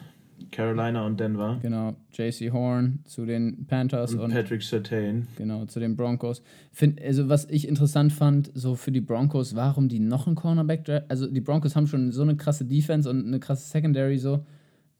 Carolina 0.51 1.05
und 1.05 1.19
Denver. 1.19 1.59
Genau, 1.61 1.95
JC 2.11 2.51
Horn 2.51 2.99
zu 3.05 3.25
den 3.25 3.65
Panthers 3.67 4.13
und, 4.13 4.19
und 4.19 4.31
Patrick 4.31 4.61
Sertain. 4.61 5.27
Genau, 5.37 5.65
zu 5.65 5.79
den 5.79 5.95
Broncos. 5.95 6.41
Find, 6.71 7.01
also 7.01 7.29
was 7.29 7.45
ich 7.49 7.67
interessant 7.67 8.13
fand, 8.13 8.51
so 8.53 8.75
für 8.75 8.91
die 8.91 9.01
Broncos, 9.01 9.55
warum 9.55 9.89
die 9.89 9.99
noch 9.99 10.27
einen 10.27 10.35
Cornerback 10.35 11.03
Also 11.09 11.27
die 11.27 11.41
Broncos 11.41 11.75
haben 11.75 11.87
schon 11.87 12.11
so 12.11 12.21
eine 12.21 12.37
krasse 12.37 12.65
Defense 12.65 13.09
und 13.09 13.25
eine 13.25 13.39
krasse 13.39 13.69
Secondary 13.69 14.17
so. 14.17 14.45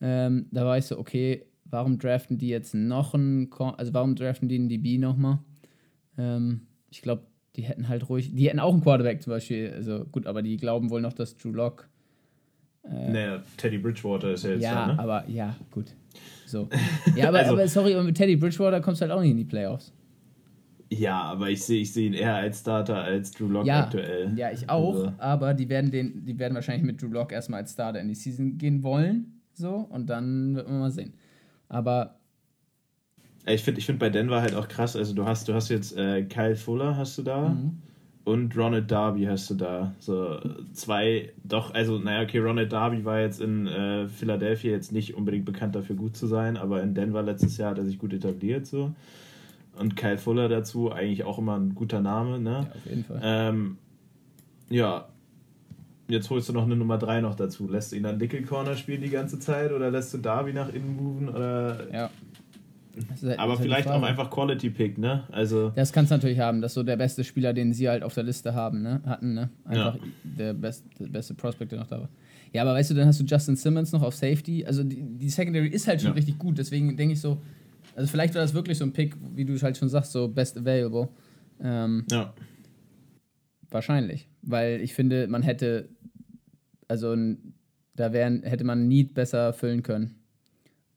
Ähm, 0.01 0.47
da 0.51 0.65
war 0.65 0.77
ich 0.77 0.85
so, 0.85 0.97
okay, 0.97 1.45
warum 1.65 1.97
draften 1.97 2.37
die 2.37 2.49
jetzt 2.49 2.73
noch 2.73 3.13
einen, 3.13 3.49
also 3.77 3.93
warum 3.93 4.15
draften 4.15 4.49
die 4.49 4.55
einen 4.55 4.69
DB 4.69 4.97
nochmal? 4.97 5.39
Ähm, 6.17 6.61
ich 6.89 7.01
glaube, 7.01 7.23
die 7.55 7.63
hätten 7.63 7.87
halt 7.89 8.09
ruhig, 8.09 8.33
die 8.33 8.47
hätten 8.47 8.59
auch 8.59 8.73
einen 8.73 8.81
Quarterback 8.81 9.21
zum 9.21 9.31
Beispiel, 9.31 9.71
also 9.75 10.05
gut, 10.05 10.27
aber 10.27 10.41
die 10.41 10.57
glauben 10.57 10.89
wohl 10.89 11.01
noch, 11.01 11.13
dass 11.13 11.35
Drew 11.35 11.51
Lock. 11.51 11.89
Äh, 12.89 13.11
naja, 13.11 13.43
Teddy 13.57 13.77
Bridgewater 13.77 14.31
ist 14.31 14.43
ja 14.43 14.51
jetzt 14.51 14.63
Ja, 14.63 14.87
da, 14.87 14.93
ne? 14.93 14.99
aber 14.99 15.23
ja, 15.27 15.55
gut. 15.71 15.87
So. 16.45 16.67
Ja, 17.15 17.27
aber, 17.27 17.39
also, 17.39 17.53
aber 17.53 17.67
sorry, 17.67 18.01
mit 18.01 18.15
Teddy 18.15 18.35
Bridgewater 18.35 18.81
kommst 18.81 19.01
du 19.01 19.05
halt 19.05 19.11
auch 19.11 19.21
nicht 19.21 19.31
in 19.31 19.37
die 19.37 19.45
Playoffs. 19.45 19.93
Ja, 20.91 21.21
aber 21.21 21.49
ich 21.51 21.63
sehe 21.63 21.81
ich 21.81 21.93
seh 21.93 22.07
ihn 22.07 22.13
eher 22.13 22.35
als 22.35 22.61
Starter 22.61 23.03
als 23.03 23.31
Drew 23.31 23.47
Lock 23.47 23.67
ja, 23.67 23.83
aktuell. 23.83 24.31
Ja, 24.35 24.51
ich 24.51 24.67
auch, 24.69 24.95
also. 24.95 25.13
aber 25.19 25.53
die 25.53 25.69
werden, 25.69 25.91
den, 25.91 26.25
die 26.25 26.39
werden 26.39 26.55
wahrscheinlich 26.55 26.83
mit 26.83 26.99
Drew 26.99 27.09
Lock 27.09 27.31
erstmal 27.31 27.61
als 27.61 27.73
Starter 27.73 27.99
in 27.99 28.07
die 28.07 28.15
Season 28.15 28.57
gehen 28.57 28.81
wollen. 28.81 29.39
So, 29.53 29.87
und 29.89 30.09
dann 30.09 30.55
wird 30.55 30.67
man 30.67 30.79
mal 30.79 30.91
sehen. 30.91 31.13
Aber 31.67 32.15
ich 33.45 33.63
finde 33.63 33.79
ich 33.79 33.85
find 33.85 33.99
bei 33.99 34.09
Denver 34.09 34.41
halt 34.41 34.55
auch 34.55 34.67
krass, 34.67 34.95
also 34.95 35.13
du 35.13 35.25
hast, 35.25 35.47
du 35.47 35.53
hast 35.53 35.69
jetzt 35.69 35.95
äh, 35.95 36.23
Kyle 36.23 36.55
Fuller 36.55 36.97
hast 36.97 37.17
du 37.17 37.23
da 37.23 37.49
mhm. 37.49 37.81
Und 38.25 38.55
Ronald 38.57 38.91
Darby 38.91 39.25
hast 39.25 39.49
du 39.49 39.55
da. 39.55 39.93
So 39.99 40.39
zwei, 40.73 41.31
doch, 41.43 41.73
also 41.73 41.97
naja, 41.97 42.21
okay, 42.23 42.39
Ronald 42.39 42.71
Darby 42.71 43.05
war 43.05 43.19
jetzt 43.19 43.41
in 43.41 43.67
äh, 43.67 44.07
Philadelphia 44.07 44.71
jetzt 44.71 44.91
nicht 44.91 45.15
unbedingt 45.15 45.45
bekannt 45.45 45.75
dafür 45.75 45.95
gut 45.95 46.15
zu 46.15 46.27
sein, 46.27 46.57
aber 46.57 46.83
in 46.83 46.93
Denver 46.93 47.23
letztes 47.23 47.57
Jahr 47.57 47.71
hat 47.71 47.77
er 47.77 47.85
sich 47.85 47.97
gut 47.97 48.13
etabliert 48.13 48.67
so. 48.67 48.93
Und 49.77 49.95
Kyle 49.95 50.17
Fuller 50.17 50.49
dazu, 50.49 50.91
eigentlich 50.91 51.23
auch 51.23 51.37
immer 51.37 51.57
ein 51.57 51.73
guter 51.73 52.01
Name, 52.01 52.39
ne? 52.39 52.51
Ja, 52.51 52.75
auf 52.75 52.85
jeden 52.85 53.03
Fall. 53.05 53.21
Ähm, 53.23 53.77
ja, 54.69 55.07
jetzt 56.09 56.29
holst 56.29 56.49
du 56.49 56.53
noch 56.53 56.65
eine 56.65 56.75
Nummer 56.75 56.97
3 56.97 57.21
noch 57.21 57.35
dazu. 57.35 57.67
Lässt 57.67 57.91
du 57.91 57.95
ihn 57.95 58.03
dann 58.03 58.17
Nickel 58.17 58.43
Corner 58.43 58.75
spielen 58.75 59.01
die 59.01 59.09
ganze 59.09 59.39
Zeit 59.39 59.71
oder 59.71 59.89
lässt 59.89 60.13
du 60.13 60.17
Darby 60.17 60.53
nach 60.53 60.73
innen 60.73 60.95
moven? 60.97 61.29
Oder 61.29 61.93
ja. 61.93 62.09
Halt, 63.21 63.39
aber 63.39 63.57
vielleicht 63.57 63.87
auch 63.87 64.01
einfach 64.01 64.29
Quality 64.29 64.71
Pick, 64.71 64.97
ne? 64.97 65.23
Also 65.31 65.69
das 65.69 65.93
kannst 65.93 66.11
du 66.11 66.15
natürlich 66.15 66.39
haben. 66.39 66.61
Das 66.61 66.71
ist 66.71 66.75
so 66.75 66.83
der 66.83 66.97
beste 66.97 67.23
Spieler, 67.23 67.53
den 67.53 67.71
sie 67.71 67.87
halt 67.87 68.03
auf 68.03 68.13
der 68.13 68.23
Liste 68.23 68.53
haben, 68.53 68.81
ne? 68.81 69.01
Hatten, 69.05 69.33
ne? 69.33 69.49
Einfach 69.65 69.95
ja. 69.95 70.01
der, 70.23 70.53
best, 70.53 70.85
der 70.99 71.07
beste 71.07 71.33
Prospect, 71.35 71.71
der 71.71 71.79
noch 71.79 71.87
da 71.87 72.01
war. 72.01 72.09
Ja, 72.51 72.63
aber 72.63 72.73
weißt 72.73 72.89
du, 72.89 72.95
dann 72.95 73.07
hast 73.07 73.19
du 73.19 73.25
Justin 73.25 73.55
Simmons 73.55 73.91
noch 73.91 74.01
auf 74.01 74.15
Safety. 74.15 74.65
Also 74.65 74.83
die, 74.83 75.03
die 75.03 75.29
Secondary 75.29 75.67
ist 75.67 75.87
halt 75.87 76.01
schon 76.01 76.11
ja. 76.11 76.15
richtig 76.15 76.39
gut. 76.39 76.57
Deswegen 76.57 76.97
denke 76.97 77.13
ich 77.13 77.21
so, 77.21 77.41
also 77.95 78.09
vielleicht 78.09 78.33
war 78.33 78.41
das 78.41 78.53
wirklich 78.53 78.77
so 78.77 78.85
ein 78.85 78.93
Pick, 78.93 79.15
wie 79.35 79.45
du 79.45 79.59
halt 79.61 79.77
schon 79.77 79.89
sagst, 79.89 80.11
so 80.11 80.27
best 80.27 80.57
available. 80.57 81.09
Ähm, 81.61 82.05
ja. 82.09 82.33
Wahrscheinlich. 83.69 84.27
Weil 84.41 84.81
ich 84.81 84.95
finde, 84.95 85.27
man 85.27 85.43
hätte, 85.43 85.89
also 86.87 87.15
da 87.95 88.13
wären, 88.13 88.41
hätte 88.43 88.63
man 88.63 88.87
Need 88.87 89.13
besser 89.13 89.53
füllen 89.53 89.83
können 89.83 90.15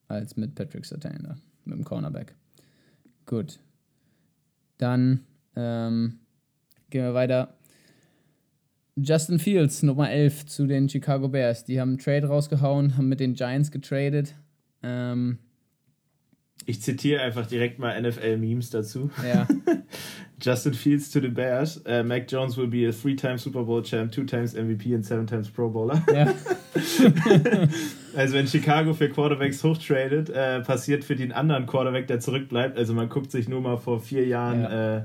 als 0.09 0.37
mit 0.37 0.55
Patrick 0.55 0.87
Sertain 0.87 1.23
da 1.23 1.37
mit 1.65 1.77
dem 1.77 1.85
Cornerback. 1.85 2.35
Gut. 3.27 3.61
Dann 4.79 5.21
ähm, 5.57 6.21
gehen 6.91 7.05
wir 7.05 7.15
weiter. 7.15 7.57
Justin 8.97 9.39
Fields, 9.39 9.83
Nummer 9.83 10.11
11 10.11 10.47
zu 10.47 10.67
den 10.67 10.89
Chicago 10.89 11.29
Bears. 11.29 11.65
Die 11.65 11.81
haben 11.81 11.91
einen 11.91 11.99
Trade 11.99 12.27
rausgehauen, 12.27 12.97
haben 12.97 13.09
mit 13.09 13.21
den 13.21 13.35
Giants 13.35 13.71
getradet. 13.71 14.35
Ähm, 14.83 15.39
ich 16.67 16.83
zitiere 16.83 17.23
einfach 17.23 17.47
direkt 17.47 17.79
mal 17.79 18.01
NFL-Memes 18.01 18.71
dazu. 18.71 19.11
Ja. 19.27 19.49
Justin 20.43 20.75
Fields 20.75 21.09
to 21.11 21.21
the 21.21 21.29
Bears. 21.29 21.81
Uh, 21.87 22.03
Mac 22.03 22.27
Jones 22.27 22.57
will 22.57 22.67
be 22.67 22.85
a 22.85 22.93
three-time 22.93 23.39
Super 23.39 23.63
Bowl 23.63 23.81
champ, 23.81 24.11
two 24.11 24.25
times 24.25 24.55
MVP 24.55 24.93
and 24.93 25.07
seven 25.07 25.27
times 25.27 25.49
Pro 25.49 25.69
Bowler. 25.71 26.03
Ja. 26.13 26.35
also 28.17 28.35
wenn 28.35 28.47
Chicago 28.49 28.93
für 28.93 29.09
Quarterbacks 29.09 29.63
hochtradet, 29.63 30.31
äh, 30.31 30.61
passiert 30.61 31.05
für 31.05 31.15
den 31.15 31.33
anderen 31.33 31.67
Quarterback, 31.67 32.09
der 32.09 32.21
zurückbleibt. 32.21 32.77
Also 32.77 32.93
man 32.93 33.09
guckt 33.09 33.31
sich 33.31 33.49
nur 33.49 33.61
mal 33.61 33.77
vor 33.77 34.01
vier 34.01 34.27
Jahren 34.27 34.63
ja. 34.63 34.97
äh, 34.97 35.03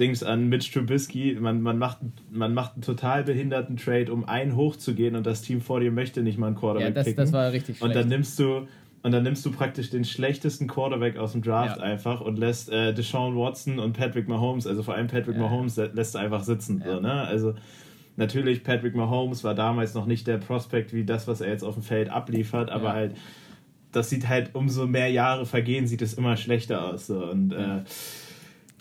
Dings 0.00 0.22
an 0.22 0.48
Mitch 0.48 0.72
Trubisky. 0.72 1.36
Man, 1.40 1.62
man, 1.62 1.78
macht, 1.78 1.98
man 2.30 2.52
macht 2.52 2.74
einen 2.74 2.82
total 2.82 3.22
behinderten 3.22 3.76
Trade, 3.76 4.12
um 4.12 4.28
einen 4.28 4.56
hochzugehen 4.56 5.14
und 5.16 5.26
das 5.26 5.42
Team 5.42 5.60
vor 5.60 5.80
dir 5.80 5.92
möchte 5.92 6.22
nicht 6.22 6.38
mal 6.38 6.48
einen 6.48 6.56
Quarterback 6.56 6.88
ja, 6.88 6.90
das, 6.90 7.04
picken. 7.04 7.24
das 7.24 7.32
war 7.32 7.52
richtig 7.52 7.78
schlecht. 7.78 7.82
Und 7.82 7.94
dann 7.94 8.08
nimmst 8.08 8.38
du 8.38 8.66
Und 9.06 9.12
dann 9.12 9.22
nimmst 9.22 9.46
du 9.46 9.52
praktisch 9.52 9.88
den 9.90 10.04
schlechtesten 10.04 10.66
Quarterback 10.66 11.16
aus 11.16 11.30
dem 11.30 11.40
Draft 11.40 11.76
ja. 11.76 11.82
einfach 11.84 12.20
und 12.20 12.40
lässt 12.40 12.68
äh, 12.70 12.92
Deshaun 12.92 13.36
Watson 13.36 13.78
und 13.78 13.96
Patrick 13.96 14.26
Mahomes, 14.26 14.66
also 14.66 14.82
vor 14.82 14.94
allem 14.94 15.06
Patrick 15.06 15.36
ja. 15.36 15.42
Mahomes, 15.42 15.76
lässt 15.76 16.16
du 16.16 16.18
einfach 16.18 16.42
sitzen. 16.42 16.82
So, 16.84 16.98
ne? 16.98 17.12
Also 17.12 17.54
natürlich, 18.16 18.64
Patrick 18.64 18.96
Mahomes 18.96 19.44
war 19.44 19.54
damals 19.54 19.94
noch 19.94 20.06
nicht 20.06 20.26
der 20.26 20.38
Prospekt 20.38 20.92
wie 20.92 21.04
das, 21.04 21.28
was 21.28 21.40
er 21.40 21.50
jetzt 21.50 21.62
auf 21.62 21.74
dem 21.74 21.84
Feld 21.84 22.08
abliefert, 22.08 22.68
aber 22.68 22.94
halt, 22.94 23.16
das 23.92 24.10
sieht 24.10 24.28
halt, 24.28 24.56
umso 24.56 24.88
mehr 24.88 25.08
Jahre 25.08 25.46
vergehen, 25.46 25.86
sieht 25.86 26.02
es 26.02 26.14
immer 26.14 26.36
schlechter 26.36 26.84
aus. 26.92 27.06
So. 27.06 27.30
Und 27.30 27.52
äh, 27.52 27.84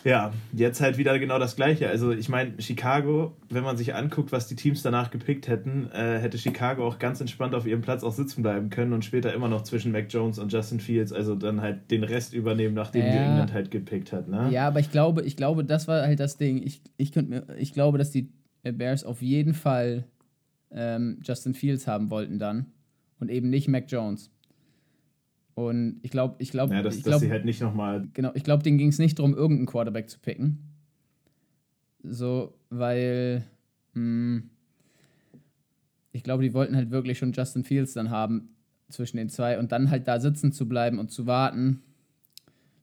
ja, 0.06 0.32
jetzt 0.54 0.82
halt 0.82 1.00
wieder 1.00 1.18
genau 1.18 1.40
das 1.40 1.56
Gleiche. 1.56 1.90
Also 1.90 2.12
ich 2.12 2.30
meine, 2.30 2.62
Chicago, 2.62 3.36
wenn 3.50 3.64
man 3.64 3.76
sich 3.76 3.96
anguckt, 3.96 4.32
was 4.32 4.48
die 4.48 4.56
Teams 4.56 4.84
danach 4.84 5.10
gepickt 5.10 5.48
hätten, 5.48 5.90
äh, 5.92 6.20
hätte 6.20 6.38
Chicago 6.38 6.88
auch 6.88 7.00
ganz 7.00 7.22
entspannt 7.22 7.56
auf 7.56 7.66
ihrem 7.66 7.82
Platz 7.82 8.04
auch 8.04 8.12
sitzen 8.12 8.44
bleiben 8.44 8.70
können 8.70 8.94
und 8.94 9.04
später 9.04 9.34
immer 9.34 9.48
noch 9.48 9.64
zwischen 9.64 9.92
Mac 9.92 10.06
Jones 10.10 10.38
und 10.38 10.54
Justin 10.54 10.80
Fields, 10.80 11.12
also 11.12 11.34
dann 11.34 11.60
halt 11.60 11.90
den 11.90 12.04
Rest 12.04 12.36
übernehmen, 12.36 12.76
nachdem 12.76 13.04
ja. 13.04 13.12
die 13.12 13.18
England 13.18 13.54
halt 13.54 13.72
gepickt 13.72 14.14
hat. 14.14 14.28
Ne? 14.28 14.50
Ja, 14.52 14.68
aber 14.68 14.80
ich 14.80 14.92
glaube, 14.92 15.24
ich 15.24 15.36
glaube, 15.38 15.66
das 15.66 15.88
war 15.88 16.04
halt 16.04 16.20
das 16.20 16.38
Ding. 16.38 16.62
Ich, 16.62 16.84
ich, 16.98 17.16
mir, 17.16 17.44
ich 17.58 17.74
glaube, 17.74 17.98
dass 17.98 18.12
die 18.12 18.32
Bears 18.62 19.04
auf 19.06 19.24
jeden 19.24 19.56
Fall 19.56 20.04
ähm, 20.72 21.18
Justin 21.24 21.56
Fields 21.56 21.88
haben 21.88 22.12
wollten 22.12 22.38
dann 22.38 22.68
und 23.20 23.32
eben 23.32 23.50
nicht 23.50 23.68
Mac 23.68 23.86
Jones. 23.88 24.30
Und 25.56 26.00
ich 26.04 26.12
glaube, 26.12 26.36
ich 26.40 26.52
glaube. 26.52 26.74
Ja, 26.74 26.82
dass, 26.82 27.02
glaub, 27.02 27.14
dass 27.14 27.22
sie 27.22 27.32
halt 27.32 27.46
nicht 27.46 27.62
nochmal. 27.62 28.08
Genau, 28.14 28.32
ich 28.34 28.44
glaube, 28.44 28.62
denen 28.62 28.78
ging 28.78 28.90
es 28.90 29.00
nicht 29.00 29.18
darum, 29.18 29.34
irgendeinen 29.34 29.68
Quarterback 29.68 30.10
zu 30.10 30.20
picken. 30.20 30.60
So, 32.04 32.54
weil. 32.70 33.44
Mh, 33.94 34.02
hm, 34.02 34.50
ich 36.12 36.24
glaube, 36.24 36.44
die 36.44 36.54
wollten 36.54 36.78
halt 36.78 36.92
wirklich 36.92 37.18
schon 37.18 37.34
Justin 37.34 37.66
Fields 37.66 37.94
dann 37.94 38.10
haben 38.10 38.50
zwischen 38.90 39.18
den 39.18 39.28
zwei 39.28 39.60
und 39.60 39.74
dann 39.74 39.90
halt 39.90 40.08
da 40.08 40.20
sitzen 40.20 40.54
zu 40.54 40.68
bleiben 40.68 40.98
und 41.00 41.12
zu 41.12 41.26
warten. 41.26 41.82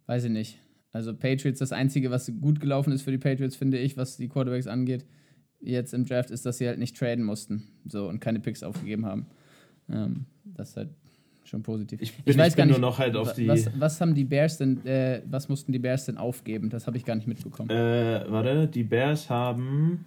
Weiß 0.06 0.24
ich 0.24 0.30
nicht. 0.30 0.58
Also 0.92 1.14
Patriots, 1.14 1.58
das 1.58 1.72
Einzige, 1.72 2.10
was 2.10 2.30
gut 2.40 2.60
gelaufen 2.60 2.92
ist 2.92 3.02
für 3.02 3.10
die 3.10 3.18
Patriots, 3.18 3.56
finde 3.56 3.78
ich, 3.78 3.96
was 3.96 4.18
die 4.18 4.28
Quarterbacks 4.28 4.66
angeht, 4.66 5.06
jetzt 5.60 5.94
im 5.94 6.04
Draft, 6.04 6.30
ist, 6.30 6.44
dass 6.44 6.58
sie 6.58 6.68
halt 6.68 6.78
nicht 6.78 6.96
traden 6.96 7.24
mussten. 7.24 7.68
So 7.88 8.08
und 8.08 8.20
keine 8.20 8.40
Picks 8.40 8.62
aufgegeben 8.62 9.06
haben. 9.06 9.26
Ähm, 9.88 10.26
das 10.44 10.70
ist 10.70 10.76
halt 10.76 10.90
schon 11.44 11.62
positiv. 11.62 12.00
Ich, 12.00 12.14
bin, 12.14 12.32
ich 12.32 12.38
weiß 12.38 12.52
ich 12.52 12.56
gar 12.56 12.64
nicht, 12.64 12.78
nur 12.78 12.90
noch 12.90 12.98
halt 12.98 13.16
auf 13.16 13.34
die. 13.34 13.48
Was, 13.48 13.68
was 13.78 14.00
haben 14.00 14.14
die 14.14 14.24
Bears 14.24 14.58
denn, 14.58 14.84
äh, 14.86 15.22
was 15.28 15.48
mussten 15.48 15.72
die 15.72 15.78
Bears 15.78 16.06
denn 16.06 16.16
aufgeben? 16.16 16.70
Das 16.70 16.86
habe 16.86 16.96
ich 16.96 17.04
gar 17.04 17.14
nicht 17.14 17.26
mitbekommen. 17.26 17.70
Äh, 17.70 18.24
warte, 18.28 18.68
die 18.68 18.84
Bears 18.84 19.30
haben. 19.30 20.04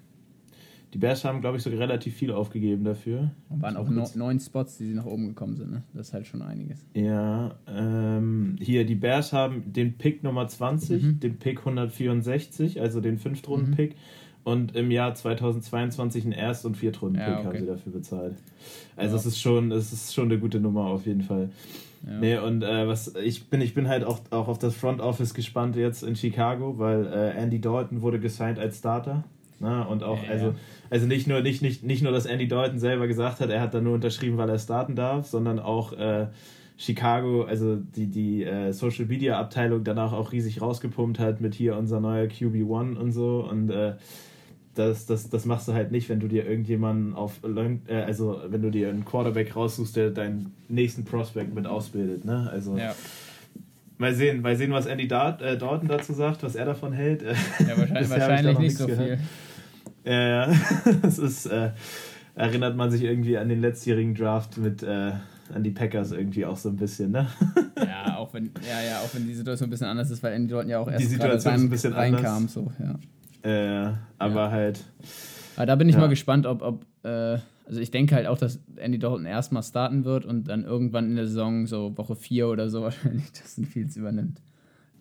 Die 0.93 0.99
Bears 0.99 1.25
haben, 1.25 1.41
glaube 1.41 1.57
ich, 1.57 1.63
sogar 1.63 1.79
relativ 1.79 2.15
viel 2.15 2.31
aufgegeben 2.31 2.85
dafür. 2.85 3.31
Und 3.49 3.61
waren 3.61 3.75
auch 3.75 3.89
no, 3.89 4.09
neun 4.15 4.39
Spots, 4.39 4.77
die 4.77 4.85
sie 4.85 4.93
nach 4.93 5.05
oben 5.05 5.27
gekommen 5.27 5.57
sind. 5.57 5.71
Ne? 5.71 5.83
Das 5.93 6.07
ist 6.07 6.13
halt 6.13 6.25
schon 6.25 6.41
einiges. 6.41 6.85
Ja, 6.93 7.55
ähm, 7.67 8.55
hier, 8.61 8.85
die 8.85 8.95
Bears 8.95 9.33
haben 9.33 9.73
den 9.73 9.97
Pick 9.97 10.23
Nummer 10.23 10.47
20, 10.47 11.03
mhm. 11.03 11.19
den 11.19 11.37
Pick 11.37 11.59
164, 11.59 12.79
also 12.79 13.01
den 13.01 13.17
Fünftrunden-Pick. 13.17 13.91
Mhm 13.91 14.24
und 14.45 14.75
im 14.75 14.91
Jahr 14.91 15.13
2022 15.13 16.23
einen 16.23 16.31
Erst- 16.31 16.65
und 16.65 16.77
Viertrunden-Pick 16.77 17.27
ja, 17.27 17.39
okay. 17.39 17.47
haben 17.47 17.59
sie 17.59 17.65
dafür 17.65 17.91
bezahlt. 17.91 18.35
Also 18.95 19.15
ja. 19.15 19.19
es 19.19 19.25
ist 19.25 19.41
schon, 19.41 19.71
es 19.71 19.91
ist 19.91 20.13
schon 20.13 20.25
eine 20.25 20.39
gute 20.39 20.59
Nummer 20.59 20.85
auf 20.85 21.05
jeden 21.07 21.23
Fall. 21.23 21.49
Ja. 22.05 22.19
Nee, 22.19 22.37
und 22.37 22.61
äh, 22.61 22.87
was 22.87 23.15
ich 23.15 23.49
bin, 23.49 23.59
ich 23.61 23.73
bin 23.73 23.87
halt 23.87 24.03
auch, 24.03 24.19
auch 24.29 24.47
auf 24.47 24.59
das 24.59 24.75
Front 24.75 25.01
Office 25.01 25.33
gespannt 25.33 25.75
jetzt 25.75 26.03
in 26.03 26.15
Chicago, 26.15 26.77
weil 26.77 27.07
äh, 27.07 27.31
Andy 27.31 27.59
Dalton 27.59 28.03
wurde 28.03 28.19
gesigned 28.19 28.59
als 28.59 28.77
Starter. 28.77 29.23
Na, 29.59 29.79
ne? 29.79 29.87
und 29.87 30.03
auch, 30.03 30.21
ja, 30.21 30.29
also, 30.29 30.53
also 30.91 31.07
nicht 31.07 31.27
nur, 31.27 31.41
nicht, 31.41 31.63
nicht, 31.63 31.83
nicht 31.83 32.03
nur, 32.03 32.11
dass 32.11 32.27
Andy 32.27 32.47
Dalton 32.47 32.77
selber 32.77 33.07
gesagt 33.07 33.39
hat, 33.39 33.49
er 33.49 33.61
hat 33.61 33.73
da 33.73 33.81
nur 33.81 33.95
unterschrieben, 33.95 34.37
weil 34.37 34.49
er 34.49 34.59
starten 34.59 34.95
darf, 34.95 35.25
sondern 35.25 35.57
auch 35.57 35.93
äh, 35.93 36.27
Chicago, 36.77 37.43
also 37.43 37.77
die, 37.77 38.07
die 38.07 38.43
äh, 38.43 38.73
Social 38.73 39.05
Media 39.05 39.39
Abteilung 39.39 39.83
danach 39.83 40.13
auch 40.13 40.33
riesig 40.33 40.61
rausgepumpt 40.61 41.17
hat 41.17 41.41
mit 41.41 41.55
hier 41.55 41.77
unser 41.77 41.99
neuer 41.99 42.25
QB1 42.25 42.95
und 42.97 43.11
so. 43.11 43.47
Und 43.49 43.71
äh, 43.71 43.93
das, 44.75 45.05
das, 45.05 45.29
das 45.29 45.45
machst 45.45 45.67
du 45.67 45.73
halt 45.73 45.91
nicht, 45.91 46.09
wenn 46.09 46.19
du 46.19 46.27
dir 46.27 46.45
irgendjemanden 46.45 47.13
auf, 47.13 47.39
äh, 47.43 47.93
also 47.95 48.41
wenn 48.47 48.61
du 48.61 48.69
dir 48.69 48.89
einen 48.89 49.05
Quarterback 49.05 49.55
raussuchst, 49.55 49.95
der 49.95 50.11
deinen 50.11 50.53
nächsten 50.67 51.05
Prospect 51.05 51.53
mit 51.55 51.65
ausbildet, 51.65 52.25
ne? 52.25 52.49
Also 52.51 52.77
ja. 52.77 52.93
mal 53.97 54.13
sehen, 54.13 54.41
mal 54.41 54.55
sehen, 54.55 54.71
was 54.71 54.85
Andy 54.85 55.07
Dart, 55.07 55.41
äh, 55.41 55.57
Dalton 55.57 55.87
dazu 55.87 56.13
sagt, 56.13 56.43
was 56.43 56.55
er 56.55 56.65
davon 56.65 56.93
hält. 56.93 57.23
Ja, 57.23 57.77
wahrscheinlich, 57.77 58.09
wahrscheinlich 58.09 58.59
nicht 58.59 58.77
so 58.77 58.87
gehört. 58.87 59.19
viel. 59.19 60.11
Ja, 60.11 60.45
ja. 60.45 60.53
das 61.01 61.17
ist, 61.19 61.45
äh, 61.47 61.71
erinnert 62.35 62.75
man 62.75 62.91
sich 62.91 63.03
irgendwie 63.03 63.37
an 63.37 63.49
den 63.49 63.61
letztjährigen 63.61 64.13
Draft 64.13 64.57
mit, 64.57 64.83
äh, 64.83 65.13
an 65.53 65.63
die 65.63 65.71
Packers 65.71 66.11
irgendwie 66.11 66.45
auch 66.45 66.57
so 66.57 66.69
ein 66.69 66.75
bisschen, 66.75 67.11
ne? 67.11 67.27
Ja, 67.77 68.17
auch 68.17 68.33
wenn, 68.33 68.51
ja, 68.67 68.81
ja, 68.81 68.99
auch 68.99 69.13
wenn 69.13 69.27
die 69.27 69.33
Situation 69.33 69.67
ein 69.67 69.69
bisschen 69.69 69.87
anders 69.87 70.09
ist, 70.09 70.23
weil 70.23 70.33
Andy 70.33 70.47
Dalton 70.47 70.69
ja 70.69 70.79
auch 70.79 70.87
erst 70.87 71.01
die 71.01 71.07
Situation 71.07 71.53
rein, 71.53 71.61
ein 71.61 71.69
bisschen 71.69 71.93
reinkam, 71.93 72.37
anders. 72.37 72.53
so, 72.53 72.71
ja. 72.79 72.95
Äh, 73.45 73.93
aber 74.17 74.45
ja. 74.45 74.51
halt. 74.51 74.83
Aber 75.55 75.65
da 75.67 75.75
bin 75.75 75.87
ich 75.87 75.95
ja. 75.95 76.01
mal 76.01 76.09
gespannt, 76.09 76.47
ob, 76.47 76.61
ob 76.63 76.85
äh, 77.03 77.37
also 77.65 77.79
ich 77.79 77.91
denke 77.91 78.15
halt 78.15 78.27
auch, 78.27 78.37
dass 78.37 78.59
Andy 78.75 78.99
Dalton 78.99 79.25
erstmal 79.25 79.63
starten 79.63 80.03
wird 80.03 80.25
und 80.25 80.47
dann 80.47 80.63
irgendwann 80.63 81.09
in 81.09 81.15
der 81.15 81.27
Saison, 81.27 81.67
so 81.67 81.97
Woche 81.97 82.15
4 82.15 82.47
oder 82.47 82.69
so, 82.69 82.81
wahrscheinlich 82.83 83.25
Justin 83.39 83.65
Fields 83.65 83.95
übernimmt. 83.97 84.41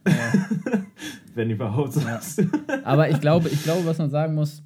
Äh, 0.05 0.12
Wenn 1.34 1.51
überhaupt 1.51 1.97
ja. 1.97 2.20
Aber 2.84 3.09
ich 3.09 3.20
glaube, 3.20 3.49
ich 3.49 3.62
glaube, 3.62 3.86
was 3.86 3.99
man 3.99 4.11
sagen 4.11 4.34
muss, 4.34 4.62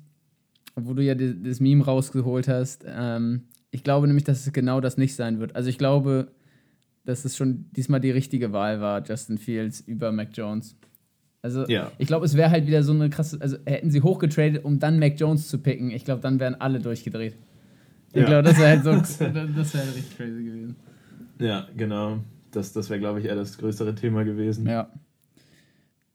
wo 0.74 0.94
du 0.94 1.02
ja 1.02 1.14
das 1.14 1.60
Meme 1.60 1.84
rausgeholt 1.84 2.48
hast, 2.48 2.84
ähm, 2.86 3.44
ich 3.70 3.84
glaube 3.84 4.06
nämlich, 4.06 4.24
dass 4.24 4.46
es 4.46 4.52
genau 4.52 4.80
das 4.80 4.96
nicht 4.96 5.14
sein 5.14 5.38
wird. 5.38 5.54
Also 5.56 5.68
ich 5.68 5.78
glaube, 5.78 6.32
dass 7.04 7.24
es 7.24 7.36
schon 7.36 7.70
diesmal 7.72 8.00
die 8.00 8.10
richtige 8.10 8.52
Wahl 8.52 8.80
war, 8.80 9.02
Justin 9.04 9.38
Fields 9.38 9.80
über 9.80 10.12
Mac 10.12 10.30
Jones. 10.34 10.76
Also 11.43 11.66
ja. 11.66 11.93
ich 11.99 12.09
glaube, 12.09 12.26
es 12.26 12.36
wäre 12.36 12.51
halt 12.51 12.66
wieder 12.66 12.82
so 12.82 12.93
eine 12.93 13.11
krasse, 13.11 13.41
also 13.41 13.57
hätten 13.64 13.91
sie 13.91 14.03
hochgetradet, 14.03 14.64
um 14.64 14.78
dann 14.78 14.99
Mac 14.99 15.18
Jones 15.18 15.49
zu 15.49 15.59
picken, 15.59 15.91
ich 15.91 16.05
glaube, 16.05 16.20
dann 16.20 16.41
wären 16.41 16.57
alle 16.57 16.80
durchgedreht. 16.80 17.36
Ich 18.12 18.22
ja. 18.22 18.26
glaube, 18.26 18.43
das 18.43 18.59
wäre 18.59 18.68
halt 18.70 18.84
so, 18.84 18.93
das 18.93 19.20
wäre 19.20 19.84
halt 19.84 19.97
richtig 19.97 20.16
crazy 20.16 20.45
gewesen. 20.45 20.76
Ja, 21.39 21.68
genau. 21.76 22.18
Das, 22.51 22.72
das 22.72 22.91
wäre, 22.91 22.99
glaube 22.99 23.20
ich, 23.20 23.26
eher 23.26 23.36
das 23.36 23.59
größere 23.59 23.95
Thema 23.95 24.24
gewesen. 24.24 24.66
Ja. 24.66 24.91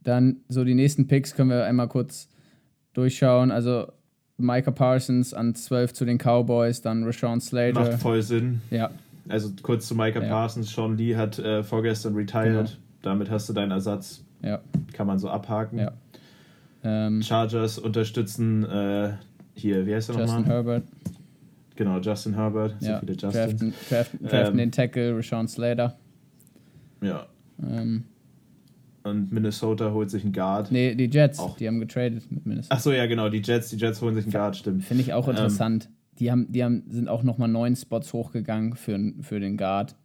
Dann 0.02 0.38
so 0.50 0.66
die 0.66 0.74
nächsten 0.74 1.08
Picks 1.08 1.36
können 1.36 1.50
wir 1.50 1.64
einmal 1.64 1.88
kurz 1.88 2.28
durchschauen. 2.94 3.52
Also 3.52 3.88
Micah 4.38 4.72
Parsons 4.72 5.34
an 5.34 5.56
12 5.56 5.94
zu 5.94 6.04
den 6.04 6.18
Cowboys, 6.18 6.82
dann 6.82 7.06
Rashawn 7.06 7.40
Slater. 7.40 7.80
Macht 7.80 7.94
voll 8.02 8.22
Sinn. 8.22 8.62
Ja. 8.72 8.90
Also 9.30 9.52
kurz 9.62 9.88
zu 9.88 9.96
Micah 9.96 10.22
ja. 10.22 10.28
Parsons. 10.28 10.74
Sean 10.74 10.98
Lee 10.98 11.16
hat 11.16 11.40
äh, 11.40 11.64
vorgestern 11.64 12.16
retired. 12.16 12.54
Genau. 12.54 12.70
Damit 13.04 13.30
hast 13.30 13.48
du 13.48 13.54
deinen 13.54 13.72
Ersatz 13.72 14.24
ja. 14.44 14.60
Kann 14.94 15.08
man 15.08 15.20
so 15.20 15.30
abhaken. 15.30 15.80
Ja. 15.80 15.92
Ähm, 16.84 17.22
Chargers 17.22 17.78
unterstützen 17.78 18.64
äh, 18.64 19.14
hier, 19.54 19.86
wie 19.86 19.96
heißt 19.96 20.10
er 20.10 20.14
nochmal? 20.14 20.28
Justin 20.28 20.46
Herbert. 20.46 20.84
Genau, 21.76 22.00
Justin 22.00 22.34
Herbert. 22.36 22.76
Ja. 22.82 22.96
So 22.96 23.00
viele 23.00 23.14
Justins. 23.14 23.34
Draften, 23.34 23.74
draften, 23.90 24.28
draften 24.28 24.52
ähm, 24.52 24.58
den 24.58 24.72
Tackle 24.72 25.18
Rashawn 25.18 25.48
Slater. 25.48 25.98
Ja. 27.02 27.26
Ähm, 27.62 28.06
und 29.04 29.32
Minnesota 29.32 29.92
holt 29.92 30.10
sich 30.10 30.24
einen 30.24 30.34
Guard. 30.34 30.72
Nee, 30.72 30.96
die 30.96 31.10
Jets, 31.10 31.40
auch. 31.40 31.58
die 31.58 31.68
haben 31.68 31.80
getradet 31.80 32.32
mit 32.32 32.46
Minnesota. 32.46 32.76
Achso, 32.76 32.92
ja, 32.92 33.06
genau, 33.06 33.30
die 33.30 33.42
Jets, 33.42 33.70
die 33.70 33.76
Jets 33.76 34.02
holen 34.02 34.16
sich 34.16 34.26
einen 34.26 34.32
Guard, 34.32 34.56
stimmt. 34.56 34.84
Finde 34.84 35.04
ich 35.04 35.14
auch 35.14 35.28
ähm, 35.28 35.32
interessant. 35.32 35.86
Ähm, 35.86 35.96
die 36.20 36.32
haben, 36.32 36.52
die 36.52 36.64
haben, 36.64 36.84
sind 36.88 37.10
auch 37.10 37.24
nochmal 37.24 37.50
neun 37.50 37.76
Spots 37.76 38.14
hochgegangen 38.14 38.76
für, 38.76 38.98
für 39.22 39.40
den 39.40 39.58
Guard. 39.58 39.96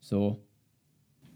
So 0.00 0.45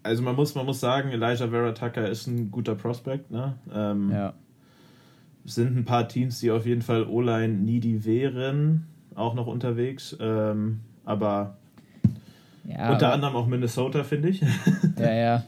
also 0.02 0.22
man 0.22 0.36
muss, 0.36 0.54
man 0.54 0.66
muss 0.66 0.80
sagen, 0.80 1.10
Elijah 1.10 1.48
Vera 1.48 1.72
Tucker 1.72 2.08
ist 2.08 2.26
ein 2.26 2.50
guter 2.50 2.74
Prospect, 2.74 3.30
ne? 3.30 3.54
Ähm, 3.72 4.10
ja. 4.10 4.34
Sind 5.44 5.76
ein 5.76 5.84
paar 5.84 6.08
Teams, 6.08 6.40
die 6.40 6.50
auf 6.50 6.66
jeden 6.66 6.82
Fall 6.82 7.04
O-Line 7.04 7.54
needy 7.54 8.04
wären, 8.04 8.86
auch 9.14 9.34
noch 9.34 9.46
unterwegs. 9.46 10.16
Ähm, 10.20 10.80
aber 11.04 11.56
ja, 12.64 12.92
unter 12.92 13.06
aber, 13.06 13.14
anderem 13.14 13.36
auch 13.36 13.46
Minnesota, 13.46 14.04
finde 14.04 14.28
ich. 14.28 14.42
Ja, 14.98 15.12
ja. 15.12 15.44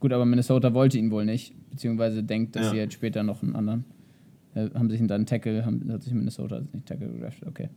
Gut, 0.00 0.12
aber 0.12 0.24
Minnesota 0.24 0.74
wollte 0.74 0.98
ihn 0.98 1.10
wohl 1.10 1.24
nicht, 1.24 1.54
beziehungsweise 1.70 2.22
denkt, 2.22 2.56
dass 2.56 2.66
ja. 2.66 2.70
sie 2.70 2.76
jetzt 2.76 2.94
später 2.94 3.22
noch 3.22 3.42
einen 3.42 3.56
anderen. 3.56 3.84
Äh, 4.54 4.70
haben 4.74 4.90
sich 4.90 5.00
dann 5.00 5.10
einen 5.10 5.26
Tackle, 5.26 5.64
haben, 5.64 5.90
hat 5.92 6.02
sich 6.02 6.12
Minnesota 6.12 6.60
nicht 6.72 6.86
Tackle 6.86 7.08
gedraftet, 7.08 7.48
okay. 7.48 7.68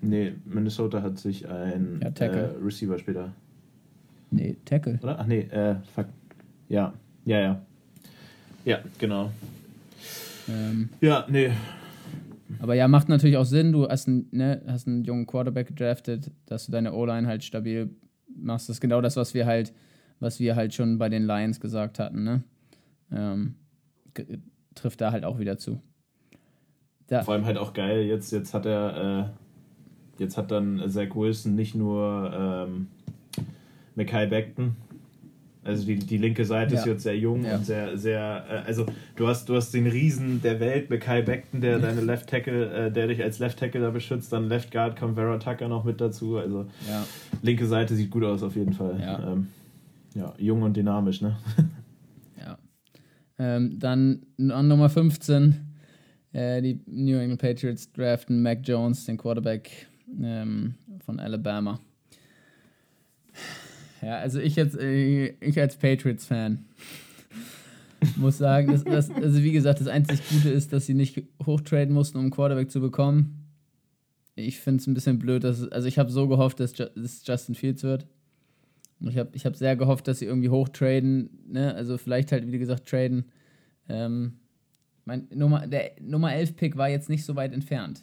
Nee, 0.00 0.32
Minnesota 0.44 1.02
hat 1.02 1.18
sich 1.18 1.48
ein 1.48 2.00
ja, 2.02 2.26
äh, 2.26 2.50
Receiver 2.62 2.98
später 2.98 3.32
Nee, 4.30 4.56
Tackle. 4.64 4.98
Oder? 5.02 5.18
Ach 5.18 5.26
nee, 5.26 5.40
äh, 5.40 5.76
fuck. 5.94 6.06
Ja, 6.68 6.92
ja, 7.24 7.40
ja. 7.40 7.62
Ja, 8.64 8.80
genau. 8.98 9.30
Ähm, 10.48 10.90
ja, 11.00 11.26
nee. 11.28 11.50
Aber 12.60 12.74
ja, 12.74 12.88
macht 12.88 13.08
natürlich 13.08 13.36
auch 13.36 13.44
Sinn. 13.44 13.72
Du 13.72 13.88
hast, 13.88 14.08
einen, 14.08 14.28
ne, 14.30 14.62
hast 14.66 14.86
einen 14.86 15.04
jungen 15.04 15.26
Quarterback 15.26 15.68
gedraftet, 15.68 16.30
dass 16.46 16.66
du 16.66 16.72
deine 16.72 16.92
O-Line 16.92 17.26
halt 17.26 17.44
stabil 17.44 17.90
machst. 18.34 18.68
Das 18.68 18.76
ist 18.76 18.80
genau 18.80 19.00
das, 19.00 19.16
was 19.16 19.34
wir 19.34 19.46
halt, 19.46 19.72
was 20.20 20.40
wir 20.40 20.56
halt 20.56 20.74
schon 20.74 20.98
bei 20.98 21.08
den 21.08 21.26
Lions 21.26 21.60
gesagt 21.60 21.98
hatten, 21.98 22.24
ne? 22.24 22.42
Ähm, 23.12 23.54
trifft 24.74 25.00
da 25.00 25.12
halt 25.12 25.24
auch 25.24 25.38
wieder 25.38 25.58
zu. 25.58 25.80
Da. 27.06 27.22
Vor 27.22 27.34
allem 27.34 27.46
halt 27.46 27.56
auch 27.56 27.72
geil, 27.72 28.02
jetzt, 28.02 28.32
jetzt 28.32 28.52
hat 28.52 28.66
er, 28.66 29.30
äh, 30.18 30.22
jetzt 30.22 30.36
hat 30.36 30.50
dann 30.50 30.82
Zach 30.90 31.14
Wilson 31.14 31.54
nicht 31.54 31.74
nur 31.74 32.32
ähm, 32.34 32.88
Mackay 33.98 34.26
Beckton. 34.26 34.76
Also 35.64 35.84
die, 35.84 35.96
die 35.96 36.16
linke 36.16 36.46
Seite 36.46 36.74
Ja. 36.74 36.80
ist 36.80 36.86
jetzt 36.86 37.02
sehr 37.02 37.18
jung 37.18 37.44
Ja. 37.44 37.56
und 37.56 37.66
sehr, 37.66 37.98
sehr, 37.98 38.44
äh, 38.48 38.66
also 38.66 38.86
du 39.16 39.26
hast, 39.26 39.50
du 39.50 39.54
hast 39.56 39.74
den 39.74 39.86
Riesen 39.86 40.40
der 40.40 40.60
Welt, 40.60 40.88
Mackay 40.88 41.20
Beckton, 41.20 41.60
der 41.60 41.78
deine 41.78 42.00
Left 42.00 42.26
Tackle, 42.30 42.86
äh, 42.86 42.90
der 42.90 43.08
dich 43.08 43.22
als 43.22 43.38
Left 43.38 43.58
Tackle 43.58 43.82
da 43.82 43.90
beschützt, 43.90 44.32
dann 44.32 44.48
Left 44.48 44.70
Guard 44.70 44.96
kommt 44.98 45.16
Vera 45.16 45.36
Tucker 45.36 45.68
noch 45.68 45.84
mit 45.84 46.00
dazu. 46.00 46.38
Also 46.38 46.66
Ja. 46.88 47.04
linke 47.42 47.66
Seite 47.66 47.94
sieht 47.96 48.10
gut 48.10 48.24
aus 48.24 48.42
auf 48.42 48.56
jeden 48.56 48.72
Fall. 48.72 48.98
Ja. 48.98 49.32
Ähm, 49.32 49.48
ja, 50.14 50.32
jung 50.38 50.62
und 50.62 50.74
dynamisch, 50.74 51.20
ne? 51.20 51.36
Ja. 52.40 52.56
Ähm, 53.38 53.78
dann 53.78 54.22
an 54.38 54.68
Nummer 54.68 54.88
15, 54.88 55.54
äh, 56.32 56.62
die 56.62 56.80
New 56.86 57.18
England 57.18 57.40
Patriots 57.42 57.92
draften 57.92 58.40
Mac 58.42 58.60
Jones, 58.64 59.04
den 59.04 59.18
Quarterback 59.18 59.86
ähm, 60.22 60.76
von 61.04 61.20
Alabama. 61.20 61.78
Ja, 64.02 64.18
also 64.18 64.40
ich 64.40 64.56
jetzt, 64.56 64.78
äh, 64.78 65.28
ich 65.40 65.58
als 65.58 65.76
Patriots-Fan 65.76 66.64
muss 68.16 68.38
sagen, 68.38 68.72
dass, 68.72 68.84
dass, 68.84 69.10
also 69.10 69.42
wie 69.42 69.52
gesagt, 69.52 69.80
das 69.80 69.88
einzig 69.88 70.20
Gute 70.28 70.50
ist, 70.50 70.72
dass 70.72 70.86
sie 70.86 70.94
nicht 70.94 71.22
hochtraden 71.44 71.92
mussten, 71.92 72.18
um 72.18 72.24
einen 72.24 72.30
Quarterback 72.30 72.70
zu 72.70 72.80
bekommen. 72.80 73.44
Ich 74.34 74.60
finde 74.60 74.80
es 74.80 74.86
ein 74.86 74.94
bisschen 74.94 75.18
blöd, 75.18 75.42
dass 75.42 75.58
es, 75.58 75.72
also 75.72 75.88
ich 75.88 75.98
habe 75.98 76.10
so 76.10 76.28
gehofft, 76.28 76.60
dass 76.60 76.78
es 76.78 77.26
Justin 77.26 77.56
Fields 77.56 77.82
wird. 77.82 78.06
Und 79.00 79.08
ich 79.08 79.18
habe 79.18 79.30
ich 79.32 79.46
hab 79.46 79.56
sehr 79.56 79.76
gehofft, 79.76 80.08
dass 80.08 80.18
sie 80.18 80.26
irgendwie 80.26 80.48
hochtraden, 80.48 81.30
ne? 81.46 81.74
Also 81.74 81.98
vielleicht 81.98 82.32
halt, 82.32 82.50
wie 82.50 82.58
gesagt, 82.58 82.88
traden. 82.88 83.26
Ähm, 83.88 84.38
mein 85.04 85.28
Nummer, 85.34 85.66
der 85.66 85.92
Nummer 86.00 86.34
11 86.34 86.56
Pick 86.56 86.76
war 86.76 86.88
jetzt 86.88 87.08
nicht 87.08 87.24
so 87.24 87.36
weit 87.36 87.52
entfernt. 87.52 88.02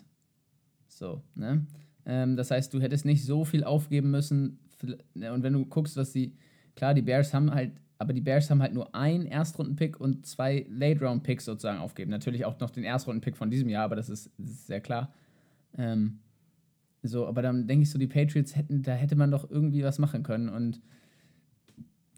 So, 0.88 1.22
ne? 1.36 1.66
Ähm, 2.06 2.38
das 2.38 2.52
heißt, 2.52 2.74
du 2.74 2.82
hättest 2.82 3.06
nicht 3.06 3.26
so 3.26 3.46
viel 3.46 3.64
aufgeben 3.64 4.12
müssen. 4.12 4.60
Ne, 5.14 5.34
Und 5.34 5.44
wenn 5.44 5.54
du 5.54 5.66
guckst, 5.66 5.98
was 5.98 6.12
die, 6.12 6.34
klar, 6.76 6.94
die 6.94 7.02
Bears 7.02 7.34
haben 7.34 7.52
halt, 7.54 7.72
aber 7.98 8.14
die 8.14 8.22
Bears 8.22 8.50
haben 8.50 8.62
halt 8.62 8.74
nur 8.74 8.94
einen 8.94 9.26
Erstrunden-Pick 9.26 10.00
und 10.00 10.26
zwei 10.26 10.66
Late-Round-Picks 10.70 11.46
sozusagen 11.46 11.80
aufgeben. 11.80 12.12
Natürlich 12.12 12.46
auch 12.46 12.60
noch 12.60 12.70
den 12.70 12.84
Erstrunden-Pick 12.84 13.38
von 13.38 13.50
diesem 13.50 13.70
Jahr, 13.70 13.86
aber 13.86 13.96
das 13.96 14.10
ist, 14.10 14.32
das 14.38 14.50
ist 14.50 14.68
sehr 14.68 14.82
klar. 14.82 15.14
Ähm, 15.78 16.20
so, 17.04 17.28
aber 17.28 17.42
dann 17.42 17.68
denke 17.68 17.84
ich 17.84 17.90
so, 17.90 18.00
die 18.00 18.08
Patriots 18.08 18.56
hätten, 18.56 18.82
da 18.82 18.94
hätte 18.94 19.16
man 19.16 19.32
doch 19.32 19.50
irgendwie 19.50 19.84
was 19.84 20.00
machen 20.00 20.24
können. 20.24 20.50
Und 20.50 20.82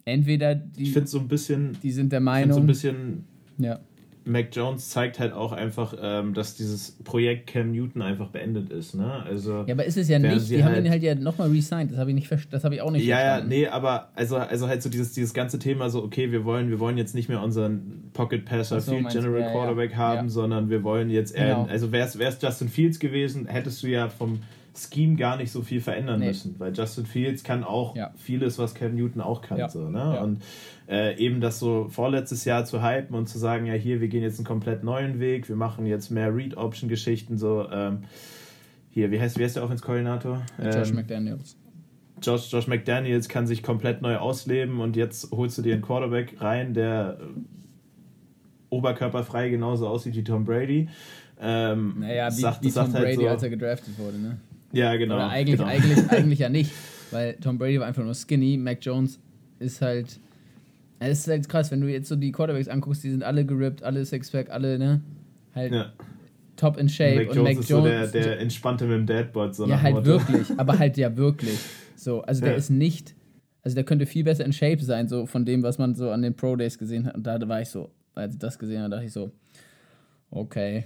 entweder 0.05 0.55
die, 0.55 0.83
Ich 0.83 0.93
finde 0.93 1.07
so 1.07 1.19
ein 1.19 1.27
bisschen, 1.27 1.77
die 1.83 1.91
sind 1.91 2.11
der 2.11 2.21
Meinung. 2.21 2.53
so 2.53 2.61
ein 2.61 2.67
bisschen 2.67 3.25
ja. 3.57 3.79
Mac 4.27 4.47
Jones 4.51 4.89
zeigt 4.89 5.19
halt 5.19 5.33
auch 5.33 5.51
einfach, 5.51 5.95
ähm, 6.01 6.33
dass 6.33 6.55
dieses 6.55 6.91
Projekt 7.03 7.47
Cam 7.47 7.71
Newton 7.71 8.01
einfach 8.01 8.27
beendet 8.29 8.69
ist. 8.69 8.93
Ne? 8.95 9.23
Also, 9.23 9.63
ja, 9.65 9.73
aber 9.73 9.85
ist 9.85 9.97
es 9.97 10.09
ja 10.09 10.19
nicht. 10.19 10.49
Die 10.49 10.63
haben 10.63 10.73
halt- 10.73 10.85
ihn 10.85 10.91
halt 10.91 11.03
ja 11.03 11.15
nochmal 11.15 11.49
resigned. 11.49 11.91
Das 11.91 11.97
habe 11.97 12.11
ich, 12.11 12.15
nicht 12.15 12.27
ver- 12.27 12.37
das 12.51 12.63
hab 12.63 12.71
ich 12.73 12.81
auch 12.81 12.91
nicht 12.91 13.05
ja, 13.05 13.19
ja, 13.19 13.25
verstanden. 13.27 13.49
nee, 13.49 13.67
aber 13.67 14.09
also, 14.15 14.37
also 14.37 14.67
halt 14.67 14.83
so 14.83 14.89
dieses, 14.89 15.13
dieses 15.13 15.33
ganze 15.33 15.59
Thema 15.59 15.89
so, 15.89 16.03
okay, 16.03 16.31
wir 16.31 16.45
wollen, 16.45 16.69
wir 16.69 16.79
wollen 16.79 16.97
jetzt 16.97 17.15
nicht 17.15 17.29
mehr 17.29 17.41
unseren 17.41 18.09
Pocket 18.13 18.45
Passer, 18.45 18.79
so, 18.81 18.91
Field 18.91 19.09
General 19.09 19.39
ja, 19.39 19.45
ja. 19.47 19.51
Quarterback 19.51 19.95
haben, 19.95 20.27
Ja. 20.27 20.29
sondern 20.29 20.69
wir 20.69 20.83
wollen 20.83 21.09
jetzt 21.09 21.35
eher, 21.35 21.55
Genau. 21.55 21.67
also 21.69 21.91
wäre 21.91 22.07
es 22.07 22.37
Justin 22.41 22.69
Fields 22.69 22.99
gewesen, 22.99 23.47
hättest 23.47 23.81
du 23.83 23.87
ja 23.87 24.09
vom 24.09 24.39
Scheme 24.77 25.15
gar 25.15 25.37
nicht 25.37 25.51
so 25.51 25.61
viel 25.61 25.81
verändern 25.81 26.19
Nee. 26.19 26.27
müssen, 26.27 26.55
weil 26.59 26.73
Justin 26.73 27.05
Fields 27.05 27.43
kann 27.43 27.63
auch 27.63 27.95
Ja. 27.95 28.11
vieles, 28.17 28.57
was 28.59 28.75
Cam 28.75 28.95
Newton 28.95 29.21
auch 29.21 29.41
kann. 29.41 29.57
Ja. 29.57 29.69
So, 29.69 29.89
ne? 29.89 29.97
Ja. 29.99 30.21
Und 30.23 30.41
äh, 30.89 31.17
eben 31.17 31.41
das 31.41 31.59
so 31.59 31.87
vorletztes 31.89 32.45
Jahr 32.45 32.63
zu 32.65 32.81
hypen 32.83 33.15
und 33.15 33.27
zu 33.27 33.37
sagen, 33.39 33.65
ja, 33.65 33.73
hier, 33.73 33.99
wir 34.01 34.07
gehen 34.07 34.23
jetzt 34.23 34.37
einen 34.39 34.45
komplett 34.45 34.83
neuen 34.83 35.19
Weg, 35.19 35.49
wir 35.49 35.55
machen 35.55 35.85
jetzt 35.85 36.11
mehr 36.11 36.33
Read-Option-Geschichten, 36.35 37.37
so, 37.37 37.67
ähm, 37.71 38.03
hier, 38.89 39.11
wie 39.11 39.19
heißt, 39.19 39.37
wie 39.37 39.43
heißt 39.43 39.55
der 39.57 39.63
Offense-Koordinator? 39.63 40.41
Josh 40.63 40.89
Ähm, 40.89 40.95
McDaniels. 40.95 41.57
Josh, 42.21 42.51
Josh 42.51 42.67
McDaniels 42.67 43.29
kann 43.29 43.45
sich 43.45 43.61
komplett 43.61 44.01
neu 44.01 44.17
ausleben 44.17 44.79
und 44.79 44.95
jetzt 44.95 45.31
holst 45.31 45.57
du 45.57 45.61
dir 45.61 45.73
einen 45.73 45.83
Quarterback 45.83 46.41
rein, 46.41 46.73
der 46.73 47.17
äh, 47.21 47.23
oberkörperfrei 48.69 49.49
genauso 49.49 49.87
aussieht 49.87 50.15
wie 50.15 50.23
Tom 50.23 50.43
Brady. 50.45 50.89
Ähm, 51.39 51.95
Naja, 51.99 52.29
wie, 52.29 52.41
sagt- 52.41 52.61
wie 52.63 52.67
Tom 52.67 52.73
sagt 52.73 52.93
halt 52.93 53.03
Brady, 53.05 53.21
so- 53.23 53.27
als 53.27 53.43
er 53.43 53.49
gedraftet 53.49 53.99
wurde, 53.99 54.17
ne? 54.17 54.37
Ja, 54.73 54.95
genau. 54.95 55.15
Oder 55.15 55.29
eigentlich, 55.29 55.57
genau. 55.57 55.69
eigentlich, 55.69 56.09
eigentlich 56.11 56.39
ja 56.39 56.49
nicht. 56.49 56.71
Weil 57.11 57.35
Tom 57.35 57.57
Brady 57.57 57.79
war 57.79 57.87
einfach 57.87 58.03
nur 58.03 58.13
skinny. 58.13 58.57
Mac 58.57 58.79
Jones 58.81 59.19
ist 59.59 59.81
halt. 59.81 60.19
Es 60.99 61.19
ist 61.19 61.27
halt 61.27 61.47
krass, 61.47 61.69
wenn 61.71 61.79
du 61.81 61.87
jetzt 61.87 62.09
so 62.09 62.15
die 62.15 62.31
Quarterbacks 62.31 62.67
anguckst, 62.67 63.03
die 63.03 63.11
sind 63.11 63.23
alle 63.23 63.45
gerippt, 63.45 63.83
alle 63.83 64.03
Sixpack, 64.03 64.49
alle, 64.49 64.79
ne? 64.79 65.01
Halt 65.53 65.71
Ja. 65.73 65.93
top 66.55 66.77
in 66.77 66.89
shape. 66.89 67.17
Mac 67.17 67.29
und 67.29 67.35
Jones 67.35 67.49
Mac 67.55 67.59
ist 67.63 67.69
Jones. 67.69 67.83
so 68.07 68.11
der, 68.13 68.23
der 68.23 68.39
entspannte 68.39 68.85
mit 68.85 68.95
dem 68.97 69.05
Deadbot. 69.05 69.55
So 69.55 69.67
ja, 69.67 69.79
halt 69.81 69.93
Motto. 69.95 70.07
wirklich. 70.07 70.47
Aber 70.59 70.79
halt 70.79 70.97
ja 70.97 71.15
wirklich. 71.17 71.59
So, 71.95 72.21
also 72.23 72.41
der 72.41 72.51
Ja. 72.51 72.57
ist 72.57 72.69
nicht. 72.71 73.15
Also 73.61 73.75
der 73.75 73.83
könnte 73.83 74.05
viel 74.05 74.23
besser 74.23 74.43
in 74.45 74.53
Shape 74.53 74.83
sein, 74.83 75.07
so 75.07 75.25
von 75.27 75.45
dem, 75.45 75.61
was 75.61 75.77
man 75.77 75.93
so 75.93 76.09
an 76.09 76.21
den 76.23 76.33
Pro 76.35 76.55
Days 76.55 76.77
gesehen 76.79 77.05
hat. 77.05 77.15
Und 77.15 77.23
da 77.27 77.39
war 77.47 77.61
ich 77.61 77.69
so, 77.69 77.91
als 78.15 78.33
ich 78.33 78.39
das 78.39 78.57
gesehen 78.57 78.79
habe, 78.81 78.89
dachte 78.89 79.05
ich 79.05 79.11
so, 79.13 79.31
okay. 80.31 80.85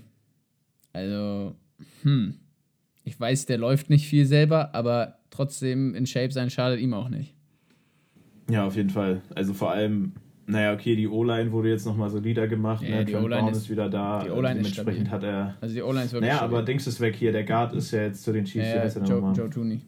Also, 0.93 1.55
hm. 2.03 2.35
Ich 3.03 3.19
weiß, 3.19 3.45
der 3.47 3.57
läuft 3.57 3.89
nicht 3.89 4.07
viel 4.07 4.25
selber, 4.25 4.75
aber 4.75 5.15
trotzdem 5.31 5.95
in 5.95 6.05
Shape 6.05 6.31
sein 6.31 6.49
schadet 6.49 6.79
ihm 6.79 6.93
auch 6.93 7.09
nicht. 7.09 7.33
Ja, 8.49 8.65
auf 8.65 8.75
jeden 8.75 8.89
Fall. 8.89 9.21
Also 9.33 9.53
vor 9.53 9.71
allem, 9.71 10.13
naja, 10.45 10.73
okay, 10.73 10.95
die 10.95 11.07
O-Line 11.07 11.51
wurde 11.51 11.69
jetzt 11.69 11.85
nochmal 11.85 12.09
solider 12.09 12.47
gemacht. 12.47 12.83
Ja, 12.83 12.97
ne? 12.97 13.05
die 13.05 13.15
O-Line 13.15 13.41
Brown 13.41 13.51
ist- 13.51 13.57
ist, 13.59 13.69
wieder 13.69 13.89
da. 13.89 14.23
die 14.23 14.29
O-Line 14.29 14.59
ist 14.59 14.75
Dementsprechend 14.77 15.07
stabil. 15.07 15.29
hat 15.29 15.35
er. 15.35 15.57
Also 15.61 15.73
die 15.75 15.81
O-Line 15.81 16.05
ist 16.05 16.11
wirklich 16.13 16.29
Naja, 16.29 16.41
aber 16.41 16.57
stabil. 16.57 16.65
Dings 16.65 16.87
ist 16.87 16.99
weg 16.99 17.15
hier. 17.15 17.31
Der 17.31 17.43
Guard 17.43 17.73
ist 17.73 17.91
ja 17.91 18.03
jetzt 18.03 18.23
zu 18.23 18.33
den 18.33 18.45
Chiefs. 18.45 18.67
Ja, 18.67 18.85
der 18.87 19.03
Joe? 19.03 19.33
Joe 19.33 19.49
Tooney. 19.49 19.79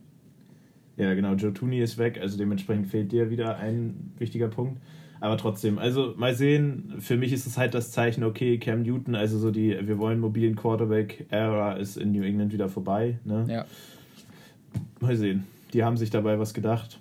Ja, 0.95 1.13
genau, 1.15 1.33
Joe 1.33 1.53
Tooney 1.53 1.79
ist 1.81 1.97
weg, 1.97 2.19
also 2.21 2.37
dementsprechend 2.37 2.87
fehlt 2.87 3.11
dir 3.11 3.29
wieder 3.31 3.57
ein 3.57 4.11
wichtiger 4.19 4.47
Punkt. 4.47 4.79
Aber 5.23 5.37
trotzdem, 5.37 5.79
also 5.79 6.13
mal 6.17 6.35
sehen, 6.35 6.95
für 6.99 7.15
mich 7.15 7.31
ist 7.31 7.47
es 7.47 7.57
halt 7.57 7.73
das 7.73 7.91
Zeichen, 7.91 8.25
okay, 8.25 8.57
Cam 8.57 8.81
Newton, 8.81 9.15
also 9.15 9.39
so 9.39 9.51
die, 9.51 9.69
wir 9.87 9.97
wollen 9.97 10.19
mobilen 10.19 10.57
Quarterback-Ära 10.57 11.77
ist 11.77 11.95
in 11.95 12.11
New 12.11 12.23
England 12.23 12.51
wieder 12.51 12.67
vorbei. 12.67 13.19
Ne? 13.23 13.45
Ja. 13.47 13.65
Mal 14.99 15.15
sehen. 15.15 15.45
Die 15.71 15.81
haben 15.85 15.95
sich 15.95 16.09
dabei 16.09 16.39
was 16.39 16.53
gedacht. 16.53 16.99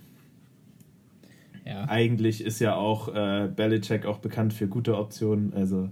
Ja. 1.65 1.89
Eigentlich 1.89 2.45
ist 2.45 2.61
ja 2.61 2.77
auch 2.77 3.13
äh, 3.13 3.49
Belichick 3.49 4.07
auch 4.07 4.19
bekannt 4.19 4.53
für 4.53 4.69
gute 4.69 4.97
Optionen, 4.97 5.53
also 5.53 5.89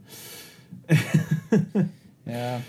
Ja, 2.26 2.60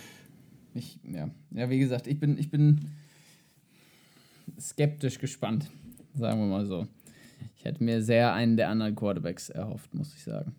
ich, 0.73 0.97
ja. 1.03 1.29
Ja, 1.51 1.69
wie 1.69 1.77
gesagt, 1.77 2.07
ich 2.07 2.19
bin, 2.19 2.39
ich 2.39 2.49
bin 2.49 2.89
skeptisch 4.59 5.19
gespannt, 5.19 5.69
sagen 6.15 6.39
wir 6.39 6.47
mal 6.47 6.65
so. 6.65 6.87
Ich 7.61 7.65
hätte 7.65 7.83
mir 7.83 8.01
sehr 8.01 8.33
einen 8.33 8.57
der 8.57 8.69
anderen 8.69 8.95
Quarterbacks 8.95 9.49
erhofft, 9.51 9.93
muss 9.93 10.15
ich 10.15 10.23
sagen. 10.23 10.55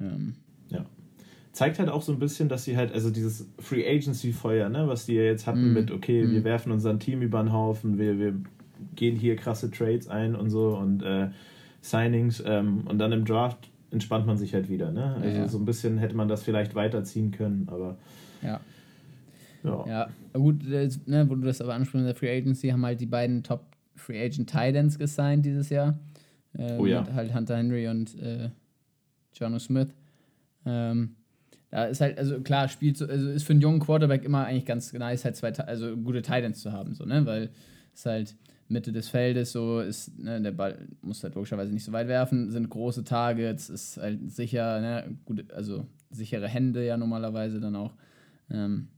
Ähm, 0.00 0.36
ja. 0.70 0.86
Zeigt 1.52 1.78
halt 1.78 1.90
auch 1.90 2.00
so 2.00 2.10
ein 2.10 2.18
bisschen, 2.18 2.48
dass 2.48 2.64
sie 2.64 2.74
halt, 2.74 2.90
also 2.94 3.10
dieses 3.10 3.46
Free 3.58 3.86
Agency-Feuer, 3.86 4.70
ne, 4.70 4.88
was 4.88 5.04
die 5.04 5.12
ja 5.12 5.24
jetzt 5.24 5.46
hatten 5.46 5.72
Mm. 5.72 5.74
mit, 5.74 5.90
okay, 5.90 6.24
Mm. 6.24 6.30
wir 6.30 6.44
werfen 6.44 6.72
unseren 6.72 7.00
Team 7.00 7.20
über 7.20 7.42
den 7.42 7.52
Haufen, 7.52 7.98
wir, 7.98 8.18
wir 8.18 8.34
gehen 8.96 9.14
hier 9.16 9.36
krasse 9.36 9.70
Trades 9.70 10.08
ein 10.08 10.34
und 10.34 10.48
so 10.48 10.74
und 10.74 11.02
äh, 11.02 11.28
Signings 11.82 12.42
ähm, 12.46 12.86
und 12.86 12.96
dann 12.98 13.12
im 13.12 13.26
Draft 13.26 13.70
entspannt 13.90 14.26
man 14.26 14.38
sich 14.38 14.54
halt 14.54 14.70
wieder, 14.70 14.90
ne? 14.90 15.16
Also 15.16 15.28
Ja, 15.28 15.34
ja. 15.42 15.48
so 15.48 15.58
ein 15.58 15.66
bisschen 15.66 15.98
hätte 15.98 16.16
man 16.16 16.28
das 16.28 16.42
vielleicht 16.42 16.74
weiterziehen 16.76 17.30
können, 17.30 17.68
aber 17.70 17.98
ja. 18.40 18.58
ja. 19.64 19.86
Ja, 19.86 20.08
gut, 20.32 20.62
das, 20.66 20.98
ne, 21.06 21.28
wo 21.28 21.34
du 21.34 21.42
das 21.42 21.60
aber 21.60 21.74
ansprichst, 21.74 22.00
in 22.00 22.06
der 22.06 22.14
Free 22.14 22.34
Agency 22.34 22.68
haben 22.70 22.86
halt 22.86 23.02
die 23.02 23.06
beiden 23.06 23.42
Top 23.42 23.66
Free 23.96 24.24
Agent 24.24 24.48
Titans 24.48 24.98
gesigned 24.98 25.44
dieses 25.44 25.68
Jahr. 25.68 25.98
Äh, 26.58 26.76
Oh 26.78 26.86
ja. 26.86 27.00
Mit 27.02 27.14
halt 27.14 27.34
Hunter 27.34 27.56
Henry 27.56 27.88
und 27.88 28.18
äh, 28.20 28.50
Jono 29.34 29.58
Smith. 29.58 29.88
Ähm, 30.66 31.16
da 31.70 31.84
ist 31.84 32.00
halt, 32.00 32.18
also 32.18 32.40
klar, 32.40 32.68
spielt 32.68 32.96
so, 32.96 33.06
also 33.06 33.30
ist 33.30 33.44
für 33.44 33.52
einen 33.52 33.60
jungen 33.60 33.80
Quarterback 33.80 34.24
immer 34.24 34.44
eigentlich 34.44 34.66
ganz 34.66 34.92
nice, 34.92 35.24
halt 35.24 35.36
zwei, 35.36 35.52
also 35.52 35.96
gute 35.96 36.22
Titans 36.22 36.60
zu 36.60 36.72
haben, 36.72 36.94
so, 36.94 37.04
ne, 37.04 37.26
weil 37.26 37.50
es 37.94 38.06
halt 38.06 38.36
Mitte 38.68 38.92
des 38.92 39.08
Feldes 39.08 39.52
so 39.52 39.80
ist, 39.80 40.18
ne, 40.18 40.40
der 40.40 40.52
Ball 40.52 40.88
muss 41.02 41.22
halt 41.22 41.34
logischerweise 41.34 41.72
nicht 41.72 41.84
so 41.84 41.92
weit 41.92 42.08
werfen, 42.08 42.50
sind 42.50 42.70
große 42.70 43.04
Targets, 43.04 43.68
ist 43.68 43.98
halt 43.98 44.30
sicher, 44.32 44.80
ne, 44.80 45.16
gute, 45.26 45.44
also 45.54 45.86
sichere 46.10 46.48
Hände 46.48 46.84
ja 46.86 46.96
normalerweise 46.96 47.60
dann 47.60 47.76
auch. 47.76 47.94
Ähm, 48.50 48.88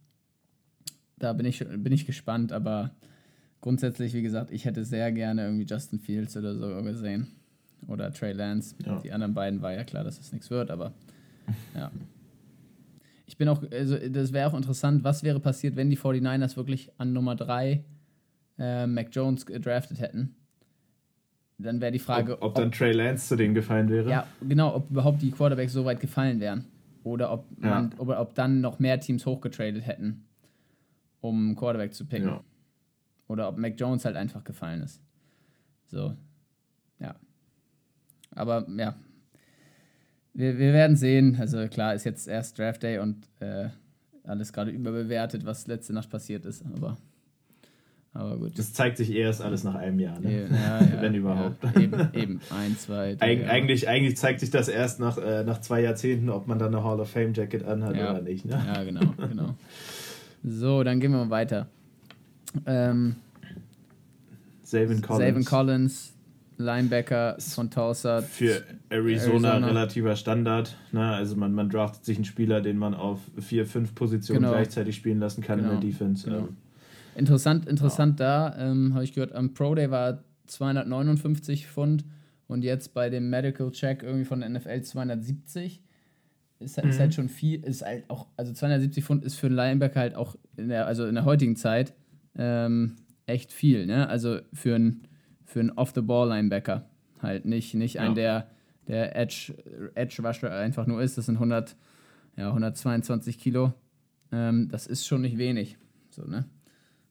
da 1.19 1.33
bin 1.33 1.47
ich, 1.47 1.59
bin 1.59 1.93
ich 1.93 2.07
gespannt, 2.07 2.53
aber 2.53 2.95
grundsätzlich, 3.61 4.15
wie 4.15 4.23
gesagt, 4.23 4.53
ich 4.53 4.65
hätte 4.65 4.85
sehr 4.85 5.11
gerne 5.11 5.45
irgendwie 5.45 5.67
Justin 5.67 5.99
Fields 5.99 6.37
oder 6.37 6.55
so 6.55 6.83
gesehen. 6.83 7.27
Oder 7.89 8.12
Trey 8.12 8.33
Lance. 8.33 8.74
Ja. 8.85 8.99
Die 8.99 9.12
anderen 9.12 9.35
beiden 9.35 9.62
war 9.62 9.72
ja 9.72 9.85
klar, 9.85 10.05
dass 10.05 10.18
das 10.18 10.33
nichts 10.33 10.51
wird, 10.51 10.70
aber 10.70 10.93
ja. 11.74 11.91
Ich 13.26 13.37
bin 13.37 13.49
auch, 13.49 13.62
also 13.70 13.97
das 13.97 14.33
wäre 14.33 14.49
auch 14.51 14.55
interessant, 14.55 15.05
was 15.05 15.22
wäre 15.22 15.39
passiert, 15.41 15.76
wenn 15.76 15.89
die 15.89 15.97
49ers 15.99 16.57
wirklich 16.57 16.91
an 16.99 17.12
Nummer 17.12 17.37
3 17.37 17.85
äh, 18.59 18.87
Mac 18.87 19.09
Jones 19.12 19.47
gedraftet 19.47 20.01
hätten. 20.01 20.35
Dann 21.59 21.81
wäre 21.81 21.93
die 21.93 21.99
Frage, 21.99 22.37
ob, 22.39 22.51
ob 22.51 22.55
dann 22.55 22.72
Trey 22.72 22.93
Lance 22.93 23.28
zu 23.28 23.37
denen 23.37 23.55
gefallen 23.55 23.89
wäre. 23.89 24.09
ja, 24.11 24.26
genau, 24.47 24.74
ob 24.74 24.91
überhaupt 24.91 25.22
die 25.22 25.31
Quarterbacks 25.31 25.72
so 25.72 25.85
weit 25.85 26.01
gefallen 26.01 26.41
wären. 26.41 26.64
Oder 27.05 27.33
ob, 27.33 27.45
Ja. 27.62 27.70
man, 27.70 27.93
oder 27.99 28.20
ob 28.20 28.35
dann 28.35 28.61
noch 28.61 28.78
mehr 28.78 28.99
Teams 29.01 29.24
hochgetradet 29.26 29.87
hätten, 29.87 30.24
um 31.20 31.55
Quarterback 31.57 31.95
zu 31.95 32.07
picken. 32.07 32.28
Ja. 32.28 32.45
Oder 33.28 33.49
ob 33.49 33.59
Mac 33.59 33.78
Jones 33.78 34.05
halt 34.05 34.16
einfach 34.16 34.43
gefallen 34.43 34.83
ist. 34.83 35.01
So. 35.89 36.16
ja. 36.99 37.14
Aber 38.35 38.66
ja, 38.76 38.95
wir, 40.35 40.59
wir 40.59 40.72
werden 40.72 40.97
sehen. 40.97 41.37
Also 41.39 41.66
klar, 41.68 41.95
ist 41.95 42.05
jetzt 42.05 42.28
erst 42.28 42.59
Draft 42.59 42.83
Day 42.83 42.99
und 42.99 43.16
äh, 43.41 43.68
alles 44.24 44.53
gerade 44.53 44.70
überbewertet, 44.70 45.45
was 45.45 45.66
letzte 45.66 45.93
Nacht 45.93 46.11
passiert 46.11 46.45
ist. 46.45 46.64
Aber, 46.74 46.97
aber 48.12 48.39
gut. 48.39 48.59
Das 48.59 48.72
zeigt 48.72 48.97
sich 48.97 49.12
erst 49.12 49.43
alles 49.43 49.64
nach 49.64 49.74
einem 49.74 49.99
Jahr, 49.99 50.20
ne? 50.20 50.49
Ja, 50.49 50.81
ja, 50.81 50.93
wenn 51.03 51.14
überhaupt. 51.14 51.62
Ja, 51.64 51.81
eben, 51.81 52.09
eben, 52.14 52.41
ein, 52.51 52.76
zwei, 52.76 53.14
drei, 53.14 53.26
Eig 53.26 53.49
eigentlich, 53.49 53.89
eigentlich 53.89 54.16
zeigt 54.16 54.41
sich 54.41 54.51
das 54.51 54.68
erst 54.68 55.01
nach, 55.01 55.18
äh, 55.18 55.45
nach 55.45 55.61
zwei 55.61 55.81
Jahrzehnten, 55.83 56.31
ob 56.31 56.47
man 56.47 56.59
dann 56.59 56.74
eine 56.74 56.85
Hall 56.85 57.01
of 57.01 57.11
Fame 57.11 57.35
Jacket 57.35 57.64
anhat 57.64 57.95
oder 57.95 58.22
nicht. 58.22 58.45
Ne? 58.45 58.62
Ja, 58.66 58.83
genau, 58.85 59.14
genau. 59.28 59.55
So, 60.43 60.83
dann 60.85 61.01
gehen 61.01 61.12
wir 61.12 61.18
mal 61.18 61.31
weiter. 61.31 61.66
Ähm, 62.66 63.16
Savin 64.62 65.03
Collins. 65.03 65.28
Savin 65.28 65.45
Collins, 65.45 66.14
Linebacker 66.61 67.37
von 67.39 67.71
Tulsa. 67.71 68.23
Für 68.23 68.63
Arizona, 68.89 69.51
Arizona. 69.51 69.67
relativer 69.67 70.17
Standard. 70.17 70.77
Ne? 70.93 71.05
Also 71.05 71.37
man, 71.37 71.53
man 71.53 71.69
draftet 71.69 72.05
sich 72.05 72.17
einen 72.17 72.25
Spieler, 72.25 72.61
den 72.61 72.79
man 72.79 72.95
auf 72.95 73.21
vier, 73.39 73.67
fünf 73.67 73.95
Positionen 73.95 74.43
genau. 74.43 74.53
gleichzeitig 74.53 74.97
spielen 74.97 75.19
lassen 75.19 75.43
kann 75.43 75.59
genau. 75.59 75.73
in 75.73 75.81
der 75.81 75.91
Defense. 75.91 76.25
Genau. 76.25 76.39
Ähm. 76.39 76.57
Interessant, 77.17 77.67
interessant 77.69 78.21
ja. 78.21 78.51
da, 78.51 78.71
ähm, 78.71 78.95
habe 78.95 79.05
ich 79.05 79.13
gehört, 79.13 79.35
am 79.35 79.53
Pro 79.53 79.75
Day 79.75 79.91
war 79.91 80.23
259 80.47 81.67
Pfund 81.67 82.05
und 82.47 82.63
jetzt 82.63 82.95
bei 82.95 83.11
dem 83.11 83.31
Medical 83.31 83.71
Check 83.71 84.03
irgendwie 84.03 84.25
von 84.25 84.41
der 84.41 84.49
NFL 84.49 84.83
270. 84.83 85.83
Ist, 86.61 86.83
mhm. 86.83 86.91
ist 86.91 87.01
halt 87.01 87.15
schon 87.15 87.29
viel, 87.29 87.65
ist 87.65 87.83
halt 87.83 88.05
auch, 88.09 88.27
also 88.37 88.53
270 88.53 89.05
Pfund 89.05 89.25
ist 89.25 89.37
für 89.37 89.47
einen 89.47 89.57
Linebacker 89.57 90.01
halt 90.01 90.15
auch 90.15 90.37
in 90.57 90.69
der, 90.69 90.87
also 90.87 91.07
in 91.07 91.15
der 91.15 91.25
heutigen 91.25 91.57
Zeit 91.57 91.95
ähm, 92.37 92.97
echt 93.27 93.53
viel, 93.53 93.87
ne? 93.87 94.09
Also 94.09 94.41
für 94.53 94.75
einen 94.75 95.07
für 95.51 95.61
einen 95.61 95.70
Off-the-Ball-Linebacker. 95.70 96.84
Halt 97.20 97.44
nicht, 97.44 97.74
nicht 97.74 97.94
ja. 97.94 98.03
ein, 98.03 98.14
der, 98.14 98.46
der 98.86 99.16
Edge, 99.16 99.55
Edge 99.94 100.22
Rusher 100.22 100.53
einfach 100.53 100.86
nur 100.86 101.03
ist. 101.03 101.18
Das 101.18 101.26
sind 101.26 101.36
100, 101.36 101.76
ja, 102.36 102.48
122 102.48 103.38
Kilo. 103.38 103.74
Ähm, 104.30 104.68
das 104.70 104.86
ist 104.86 105.07
schon 105.07 105.22
nicht 105.22 105.38
wenig. 105.38 105.76
So, 106.11 106.22
ne? 106.22 106.44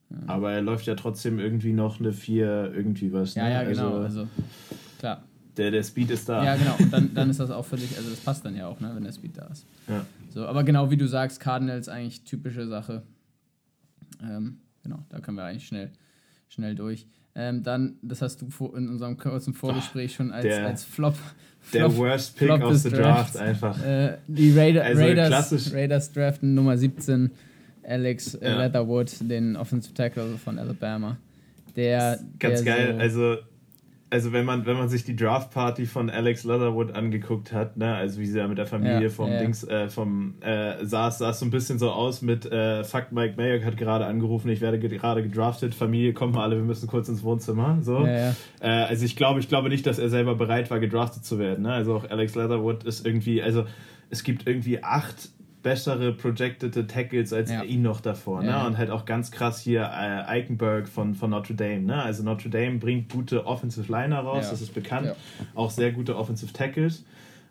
Ja. 0.10 0.18
Aber 0.28 0.54
er 0.54 0.62
läuft 0.62 0.88
ja 0.88 0.96
trotzdem 0.96 1.38
irgendwie 1.38 1.74
noch 1.74 2.00
eine 2.00 2.14
4, 2.14 2.74
irgendwie 2.74 3.12
was. 3.12 3.36
Ne? 3.36 3.44
Ja, 3.44 3.50
ja, 3.50 3.64
genau. 3.64 3.98
Also, 3.98 4.22
also, 4.22 4.28
klar. 5.00 5.24
Der, 5.58 5.72
der 5.72 5.84
Speed 5.84 6.10
ist 6.12 6.30
da. 6.30 6.44
Ja, 6.44 6.56
genau. 6.56 6.76
Und 6.80 6.94
dann, 6.94 7.14
dann 7.14 7.30
ist 7.30 7.42
das 7.42 7.52
auch 7.52 7.66
völlig, 7.66 7.98
also 7.98 8.10
das 8.10 8.22
passt 8.22 8.46
dann 8.46 8.56
ja 8.56 8.68
auch, 8.68 8.80
ne, 8.80 8.92
wenn 8.96 9.04
der 9.04 9.12
Speed 9.12 9.38
da 9.38 9.48
ist. 9.48 9.66
Ja. 9.90 10.06
So, 10.30 10.46
aber 10.46 10.64
genau 10.64 10.90
wie 10.90 10.98
du 10.98 11.08
sagst, 11.08 11.42
Cardinals 11.42 11.90
eigentlich 11.90 12.24
typische 12.24 12.66
Sache. 12.68 13.04
Ähm, 14.24 14.62
genau, 14.82 15.04
da 15.10 15.20
können 15.20 15.36
wir 15.36 15.44
eigentlich 15.44 15.68
schnell, 15.68 15.92
schnell 16.48 16.76
durch. 16.76 17.06
Ähm, 17.40 17.64
dann, 17.64 17.96
das 18.02 18.22
hast 18.22 18.42
du 18.42 18.66
in 18.76 18.90
unserem 18.90 19.18
kurzen 19.18 19.54
Vorgespräch 19.54 20.14
schon 20.14 20.32
als, 20.32 20.44
der, 20.44 20.68
als 20.68 20.84
Flop. 20.84 21.16
Der 21.74 21.96
Worst 21.96 22.38
Pick 22.38 22.48
Flop 22.48 22.64
of 22.64 22.76
the 22.76 22.90
Draft, 22.90 23.36
Draft 23.36 23.38
einfach. 23.38 23.86
Äh, 23.86 24.18
die 24.28 24.52
Raider, 24.58 24.84
also 24.84 25.02
Raiders, 25.02 25.74
Raiders 25.74 26.12
draften 26.12 26.54
Nummer 26.54 26.78
17 26.78 27.32
Alex 27.84 28.38
ja. 28.42 28.58
Leatherwood, 28.58 29.12
den 29.22 29.56
Offensive 29.56 29.94
Tackle 29.94 30.38
von 30.44 30.60
Alabama. 30.60 31.18
Der, 31.78 32.20
Ganz 32.40 32.64
der 32.64 32.76
geil, 32.76 32.94
so 32.96 33.02
also 33.02 33.38
also 34.12 34.34
wenn 34.34 34.46
man, 34.46 34.66
wenn 34.66 34.78
man 34.78 34.90
sich 34.90 35.04
die 35.04 35.16
Draft 35.16 35.52
Party 35.52 35.86
von 35.86 36.10
Alex 36.10 36.44
Leatherwood 36.44 36.96
angeguckt 36.96 37.54
hat, 37.54 37.78
ne, 37.78 37.96
also 37.96 38.20
wie 38.20 38.26
sie 38.26 38.38
da 38.38 38.48
mit 38.48 38.58
der 38.58 38.66
Familie 38.66 39.04
ja, 39.04 39.10
vom 39.10 39.32
ja. 39.32 39.40
Dings, 39.40 39.64
äh, 39.64 39.90
vom 39.90 40.36
äh, 40.42 40.84
saß, 40.84 41.20
sah 41.20 41.30
es 41.30 41.40
so 41.40 41.46
ein 41.46 41.52
bisschen 41.52 41.78
so 41.78 41.92
aus 41.92 42.22
mit 42.22 42.46
äh, 42.46 42.84
Fuck 42.84 43.12
Mike 43.12 43.36
Mayock 43.38 43.66
hat 43.66 43.78
gerade 43.78 44.06
angerufen, 44.06 44.50
ich 44.50 44.62
werde 44.62 44.80
gerade 44.80 45.22
gedraftet, 45.22 45.76
Familie, 45.76 46.14
kommt 46.14 46.34
mal 46.34 46.44
alle, 46.44 46.56
wir 46.56 46.64
müssen 46.64 46.88
kurz 46.88 47.08
ins 47.08 47.24
Wohnzimmer. 47.24 47.78
So. 47.82 48.06
Ja, 48.06 48.36
äh, 48.62 48.68
also 48.68 49.06
ich 49.06 49.16
glaube, 49.16 49.40
ich 49.40 49.48
glaube 49.48 49.70
nicht, 49.70 49.86
dass 49.86 50.00
er 50.00 50.10
selber 50.10 50.36
bereit 50.36 50.72
war, 50.72 50.80
gedraftet 50.80 51.24
zu 51.26 51.38
werden. 51.38 51.64
Ne? 51.64 51.74
Also 51.74 51.96
auch 51.96 52.10
Alex 52.10 52.36
Leatherwood 52.36 52.84
ist 52.86 53.06
irgendwie, 53.06 53.44
also 53.44 53.66
es 54.10 54.24
gibt 54.24 54.48
irgendwie 54.48 54.84
acht 54.84 55.30
bessere 55.62 56.14
projected 56.14 56.88
Tackles 56.90 57.34
als 57.34 57.52
ja. 57.52 57.64
ihn 57.64 57.82
noch 57.82 58.02
davor. 58.02 58.44
Ne? 58.44 58.66
Und 58.66 58.78
halt 58.78 58.90
auch 58.90 59.06
ganz 59.06 59.32
krass 59.32 59.60
hier 59.60 59.82
äh, 59.82 60.24
Eichenberg 60.28 60.88
von, 60.88 61.16
von 61.16 61.30
Notre 61.32 61.56
Dame. 61.56 61.82
Ne? 61.82 62.02
Also 62.02 62.24
Notre 62.24 62.50
Dame 62.50 62.78
bringt 62.78 63.12
gute 63.12 63.46
Offensive 63.46 63.92
Liner 63.92 64.20
raus, 64.20 64.46
ja. 64.46 64.52
das 64.52 64.62
ist 64.62 64.74
bekannt. 64.74 65.14
Auch 65.56 65.70
sehr 65.70 65.92
gute 65.92 66.16
Offensive 66.16 66.54
Tackles. 66.54 67.04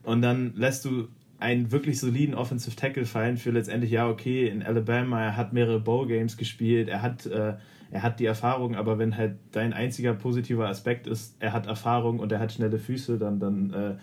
Und 0.04 0.22
dann 0.22 0.54
lässt 0.54 0.84
du 0.84 1.08
einen 1.38 1.70
wirklich 1.70 2.00
soliden 2.00 2.34
Offensive 2.34 2.76
Tackle 2.76 3.04
fallen 3.04 3.36
für 3.36 3.50
letztendlich, 3.50 3.90
ja, 3.90 4.08
okay, 4.08 4.48
in 4.48 4.62
Alabama, 4.62 5.22
er 5.22 5.36
hat 5.36 5.52
mehrere 5.52 5.80
Bowl 5.80 6.06
Games 6.06 6.36
gespielt, 6.36 6.88
er 6.88 7.02
hat, 7.02 7.26
äh, 7.26 7.54
er 7.90 8.02
hat 8.02 8.18
die 8.20 8.26
Erfahrung, 8.26 8.74
aber 8.74 8.98
wenn 8.98 9.16
halt 9.16 9.36
dein 9.52 9.72
einziger 9.72 10.14
positiver 10.14 10.68
Aspekt 10.68 11.06
ist, 11.06 11.36
er 11.38 11.52
hat 11.52 11.66
Erfahrung 11.66 12.18
und 12.18 12.32
er 12.32 12.40
hat 12.40 12.52
schnelle 12.52 12.78
Füße, 12.78 13.18
dann, 13.18 13.38
dann 13.38 13.72
äh, 13.72 13.94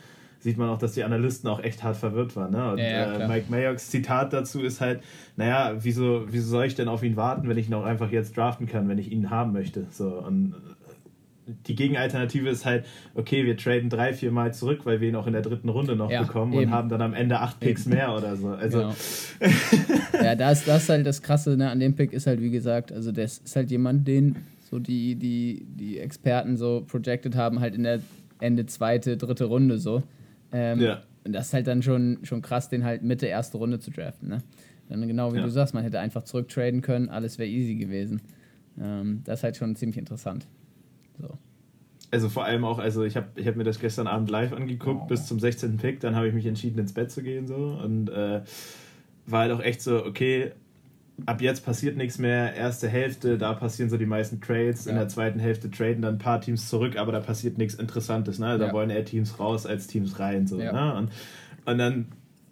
sieht 0.46 0.60
man 0.60 0.70
auch, 0.70 0.78
dass 0.78 0.92
die 0.92 1.04
Analysten 1.04 1.50
auch 1.50 1.60
echt 1.60 1.82
hart 1.82 1.98
verwirrt 1.98 2.36
waren. 2.36 2.52
Ne? 2.52 2.72
Und 2.74 2.78
ja, 2.78 3.16
äh, 3.16 3.28
Mike 3.28 3.48
Mayocks 3.50 3.90
Zitat 3.90 4.32
dazu 4.32 4.62
ist 4.62 4.80
halt, 4.80 5.02
naja, 5.38 5.74
wieso, 5.80 6.26
wieso 6.30 6.50
soll 6.50 6.66
ich 6.66 6.76
denn 6.76 6.88
auf 6.88 7.02
ihn 7.02 7.16
warten, 7.16 7.50
wenn 7.50 7.58
ich 7.58 7.68
ihn 7.68 7.74
auch 7.74 7.84
einfach 7.84 8.12
jetzt 8.12 8.38
draften 8.38 8.68
kann, 8.68 8.88
wenn 8.88 9.00
ich 9.00 9.12
ihn 9.12 9.32
haben 9.32 9.54
möchte? 9.54 9.88
So, 9.90 10.06
und 10.06 10.54
äh, 11.48 11.52
die 11.66 11.74
Gegenalternative 11.74 12.48
ist 12.48 12.64
halt, 12.64 12.86
okay, 13.16 13.44
wir 13.44 13.58
traden 13.58 13.90
drei, 13.90 14.14
vier 14.14 14.32
Mal 14.32 14.54
zurück, 14.54 14.82
weil 14.84 15.02
wir 15.02 15.10
ihn 15.10 15.16
auch 15.16 15.26
in 15.26 15.34
der 15.34 15.42
dritten 15.42 15.68
Runde 15.68 15.96
noch 15.96 16.12
ja, 16.12 16.22
bekommen 16.22 16.54
eben. 16.54 16.66
und 16.66 16.70
haben 16.70 16.90
dann 16.90 17.02
am 17.02 17.16
Ende 17.16 17.40
acht 17.40 17.60
Picks 17.60 17.88
eben. 17.88 17.96
mehr 17.96 18.14
oder 18.16 18.36
so. 18.36 18.50
Also 18.50 18.78
genau. 18.78 18.94
ja, 20.24 20.36
das, 20.36 20.64
das 20.64 20.84
ist 20.84 20.90
halt 20.90 21.08
das 21.08 21.24
Krasse 21.24 21.58
ne, 21.58 21.72
an 21.72 21.80
dem 21.80 21.96
Pick 21.96 22.14
ist 22.14 22.28
halt, 22.28 22.40
wie 22.40 22.52
gesagt, 22.52 22.92
also 22.92 23.12
das 23.12 23.40
ist 23.40 23.56
halt 23.56 23.72
jemand, 23.72 24.08
den 24.08 24.36
so 24.70 24.78
die, 24.78 25.16
die, 25.16 25.66
die 25.68 25.98
Experten 25.98 26.56
so 26.56 26.86
projected 26.88 27.36
haben, 27.36 27.62
halt 27.62 27.74
in 27.74 27.82
der 27.82 28.02
Ende 28.40 28.68
zweite, 28.68 29.18
dritte 29.18 29.46
Runde 29.46 29.80
so. 29.80 30.04
Ähm, 30.56 30.80
ja. 30.80 31.04
Und 31.26 31.34
das 31.34 31.48
ist 31.48 31.54
halt 31.54 31.68
dann 31.68 31.82
schon, 31.82 32.20
schon 32.24 32.42
krass, 32.42 32.70
den 32.70 32.86
halt 32.86 33.04
Mitte 33.04 33.26
erste 33.26 33.58
Runde 33.58 33.80
zu 33.80 33.92
draften. 33.92 34.30
Ne? 34.30 34.38
Dann 34.88 35.06
genau 35.06 35.34
wie 35.34 35.38
ja. 35.38 35.44
du 35.44 35.50
sagst, 35.50 35.74
man 35.74 35.84
hätte 35.84 36.00
einfach 36.00 36.24
zurücktraden 36.24 36.82
können, 36.82 37.10
alles 37.10 37.38
wäre 37.38 37.50
easy 37.50 37.76
gewesen. 37.76 38.22
Ähm, 38.80 39.22
das 39.26 39.40
ist 39.40 39.44
halt 39.44 39.58
schon 39.58 39.76
ziemlich 39.76 39.98
interessant. 39.98 40.48
So. 41.20 41.38
Also 42.12 42.30
vor 42.30 42.46
allem 42.46 42.64
auch, 42.64 42.80
also 42.80 43.04
ich 43.04 43.18
habe 43.18 43.28
ich 43.36 43.48
hab 43.48 43.58
mir 43.58 43.66
das 43.66 43.80
gestern 43.80 44.08
Abend 44.08 44.30
live 44.30 44.54
angeguckt 44.54 45.02
oh. 45.04 45.08
bis 45.08 45.26
zum 45.26 45.40
16. 45.40 45.78
Pick, 45.78 46.00
dann 46.00 46.16
habe 46.16 46.28
ich 46.30 46.34
mich 46.34 46.46
entschieden 46.46 46.80
ins 46.80 46.94
Bett 46.94 47.12
zu 47.12 47.22
gehen 47.22 47.48
so 47.48 47.56
und 47.84 48.10
äh, 48.10 48.42
war 49.26 49.42
halt 49.42 49.52
auch 49.52 49.62
echt 49.62 49.82
so, 49.82 50.06
okay, 50.06 50.52
ab 51.26 51.42
jetzt 51.42 51.66
passiert 51.66 51.98
nichts 51.98 52.18
mehr. 52.18 52.54
Erste 52.54 52.88
Hälfte, 52.88 53.38
da 53.38 53.54
passieren 53.54 53.90
so 53.90 53.98
die 53.98 54.06
meisten 54.06 54.42
Trades. 54.42 54.86
Ja. 54.86 54.92
In 54.92 54.98
der 54.98 55.08
zweiten 55.08 55.40
Hälfte 55.40 55.72
traden 55.72 56.02
dann 56.02 56.16
ein 56.16 56.20
paar 56.20 56.42
Teams 56.42 56.70
zurück, 56.70 56.98
aber 56.98 57.12
da 57.12 57.20
passiert 57.20 57.58
nichts 57.58 57.76
Interessantes. 57.76 58.40
Ne? 58.40 58.58
Da 58.58 58.68
ja. 58.68 58.74
wollen 58.74 58.90
eher 58.90 59.06
Teams 59.06 59.40
raus 59.40 59.66
als 59.66 59.88
Teams 59.88 60.20
rein. 60.20 60.48
So, 60.48 60.60
ja. 60.60 60.72
ne? 60.72 60.98
und, 60.98 61.12
und 61.66 61.78
dann 61.78 62.08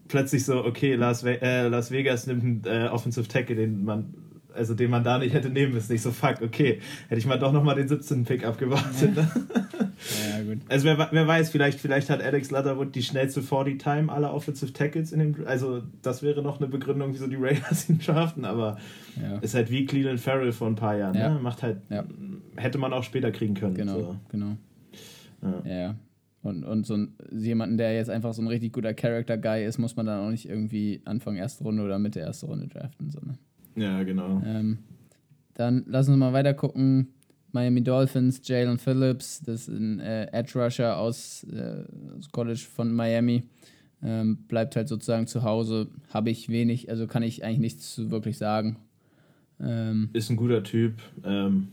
plötzlich 0.07 0.45
so, 0.45 0.64
okay, 0.64 0.95
Las, 0.95 1.24
äh, 1.24 1.72
Vegas 1.91 2.28
nimmt 2.28 2.68
einen 2.68 2.86
äh, 2.86 2.89
Offensive 2.89 3.28
Tackle, 3.28 3.55
den 3.55 3.84
man 3.84 4.14
also 4.56 4.74
den 4.74 4.89
man 4.89 5.04
da 5.04 5.18
nicht 5.18 5.34
hätte 5.34 5.49
nehmen 5.49 5.74
müssen. 5.74 5.93
Ich 5.93 6.01
so, 6.01 6.12
fuck, 6.12 6.41
okay, 6.41 6.80
hätte 7.08 7.20
ich 7.20 7.26
mal 7.26 7.39
doch 7.39 7.51
nochmal 7.51 7.76
den 7.76 7.88
17. 7.88 8.26
Pick 8.26 8.45
abgewartet. 8.45 9.16
Ne? 9.16 9.28
Ja, 10.30 10.43
gut. 10.43 10.60
Also 10.70 10.86
wer, 10.86 11.10
wer 11.12 11.28
weiß, 11.28 11.49
vielleicht, 11.49 11.80
vielleicht 11.80 12.10
hat 12.10 12.22
Alex 12.22 12.51
Leatherwood 12.51 12.93
die 12.95 13.04
schnellste 13.04 13.41
40-Time 13.41 14.12
aller 14.12 14.34
Offensive 14.34 14.74
Tackles 14.74 15.12
in 15.12 15.20
dem, 15.20 15.36
also 15.45 15.82
das 16.01 16.24
wäre 16.24 16.41
noch 16.41 16.60
eine 16.60 16.68
Begründung, 16.68 17.14
wieso 17.14 17.28
die 17.28 17.38
Raiders 17.38 17.89
ihn 17.89 17.99
draften, 17.99 18.45
aber 18.45 18.78
ja. 19.22 19.38
ist 19.39 19.56
halt 19.56 19.72
wie 19.72 19.86
Cleveland 19.86 20.20
Farrell 20.20 20.51
vor 20.51 20.68
ein 20.68 20.76
paar 20.76 20.97
Jahren, 20.97 21.16
ja. 21.16 21.30
ne? 21.30 21.39
macht 21.39 21.64
halt, 21.64 21.78
hätte 22.58 22.78
man 22.78 22.93
auch 22.93 23.04
später 23.04 23.32
kriegen 23.32 23.54
können. 23.54 23.76
Genau, 23.76 23.99
so. 23.99 24.16
genau. 24.30 24.58
Ja. 25.66 25.95
Und, 26.43 26.66
und 26.66 26.86
so 26.86 26.95
ein, 26.95 27.16
jemanden, 27.32 27.78
der 27.78 27.95
jetzt 27.95 28.10
einfach 28.10 28.34
so 28.34 28.41
ein 28.41 28.47
richtig 28.47 28.74
guter 28.74 28.93
Character-Guy 28.93 29.66
ist, 29.66 29.78
muss 29.78 29.95
man 29.95 30.06
dann 30.06 30.26
auch 30.26 30.30
nicht 30.30 30.47
irgendwie 30.47 31.01
Anfang 31.06 31.38
erste 31.38 31.64
Runde 31.64 31.84
oder 31.84 31.99
Mitte 31.99 32.20
erste 32.20 32.47
Runde 32.47 32.68
draften. 32.68 33.10
So, 33.12 33.20
ne? 33.20 33.38
Ja, 33.76 34.03
genau. 34.03 34.41
Ähm, 34.45 34.80
dann 35.53 35.84
lass 35.88 36.07
uns 36.07 36.17
mal 36.17 36.34
weiter 36.34 36.53
gucken. 36.53 37.09
Miami 37.51 37.84
Dolphins, 37.84 38.41
Jalen 38.43 38.80
Phillips, 38.80 39.41
das 39.41 39.67
ist 39.67 39.78
ein 39.78 39.99
äh, 39.99 40.26
Edge 40.32 40.59
Rusher 40.59 40.97
aus, 40.97 41.43
äh, 41.43 41.84
aus 42.17 42.32
College 42.32 42.65
von 42.74 42.91
Miami. 42.91 43.43
Ähm, 44.01 44.38
bleibt 44.47 44.76
halt 44.76 44.88
sozusagen 44.88 45.28
zu 45.28 45.43
Hause. 45.43 45.88
Habe 46.11 46.32
ich 46.32 46.49
wenig, 46.49 46.89
also 46.89 47.05
kann 47.05 47.21
ich 47.21 47.45
eigentlich 47.45 47.59
nichts 47.59 47.93
zu 47.93 48.09
wirklich 48.09 48.39
sagen. 48.39 48.78
Ähm, 49.61 50.09
ist 50.13 50.32
ein 50.32 50.36
guter 50.36 50.63
Typ. 50.63 50.95
Ähm, 51.24 51.69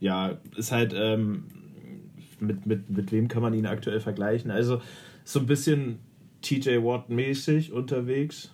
ja, 0.00 0.38
ist 0.56 0.72
halt, 0.72 0.92
ähm, 0.96 1.44
mit, 2.40 2.66
mit, 2.66 2.90
mit 2.90 3.12
wem 3.12 3.28
kann 3.28 3.42
man 3.42 3.54
ihn 3.54 3.66
aktuell 3.66 4.00
vergleichen? 4.00 4.50
Also 4.50 4.82
so 5.24 5.40
ein 5.40 5.46
bisschen 5.46 5.98
TJ 6.42 6.82
Watt-mäßig 6.82 7.72
unterwegs. 7.72 8.50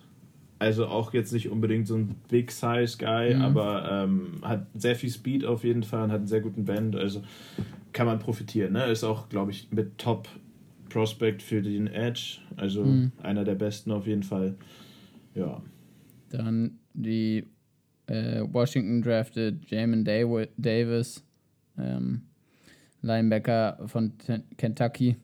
Also 0.59 0.87
auch 0.87 1.13
jetzt 1.13 1.33
nicht 1.33 1.51
unbedingt 1.51 1.87
so 1.87 1.97
ein 1.97 2.17
Big 2.29 2.51
Size 2.51 2.97
Guy, 2.99 3.35
mhm. 3.35 3.43
aber 3.43 3.89
ähm, 3.91 4.41
hat 4.43 4.67
sehr 4.75 4.97
viel 4.97 5.11
Speed 5.11 5.45
auf 5.45 5.65
jeden 5.65 5.83
Fall 5.83 6.05
und 6.05 6.13
hat 6.13 6.21
einen 6.21 6.29
sehr 6.29 6.41
guten 6.41 6.65
Band. 6.65 6.97
Also 6.97 7.23
kann 7.93 8.07
man 8.07 8.19
profitieren. 8.19 8.73
Ne? 8.73 8.87
Ist 8.87 9.05
auch, 9.05 9.29
glaube 9.29 9.51
ich, 9.51 9.71
mit 9.71 9.99
Top 9.99 10.29
Prospect 10.89 11.43
für 11.43 11.61
den 11.61 11.89
Edge. 11.89 12.39
Also 12.57 12.85
mhm. 12.85 13.13
einer 13.23 13.45
der 13.45 13.55
besten 13.55 13.91
auf 13.91 14.07
jeden 14.07 14.23
Fall. 14.23 14.55
Ja. 15.35 15.61
Dann 16.31 16.79
die 16.95 17.45
äh, 18.07 18.43
Washington 18.51 19.03
drafted 19.03 19.71
Jamin 19.71 20.05
Davis, 20.05 21.23
ähm, 21.79 22.23
Linebacker 23.03 23.79
von 23.87 24.13
Kentucky. 24.57 25.17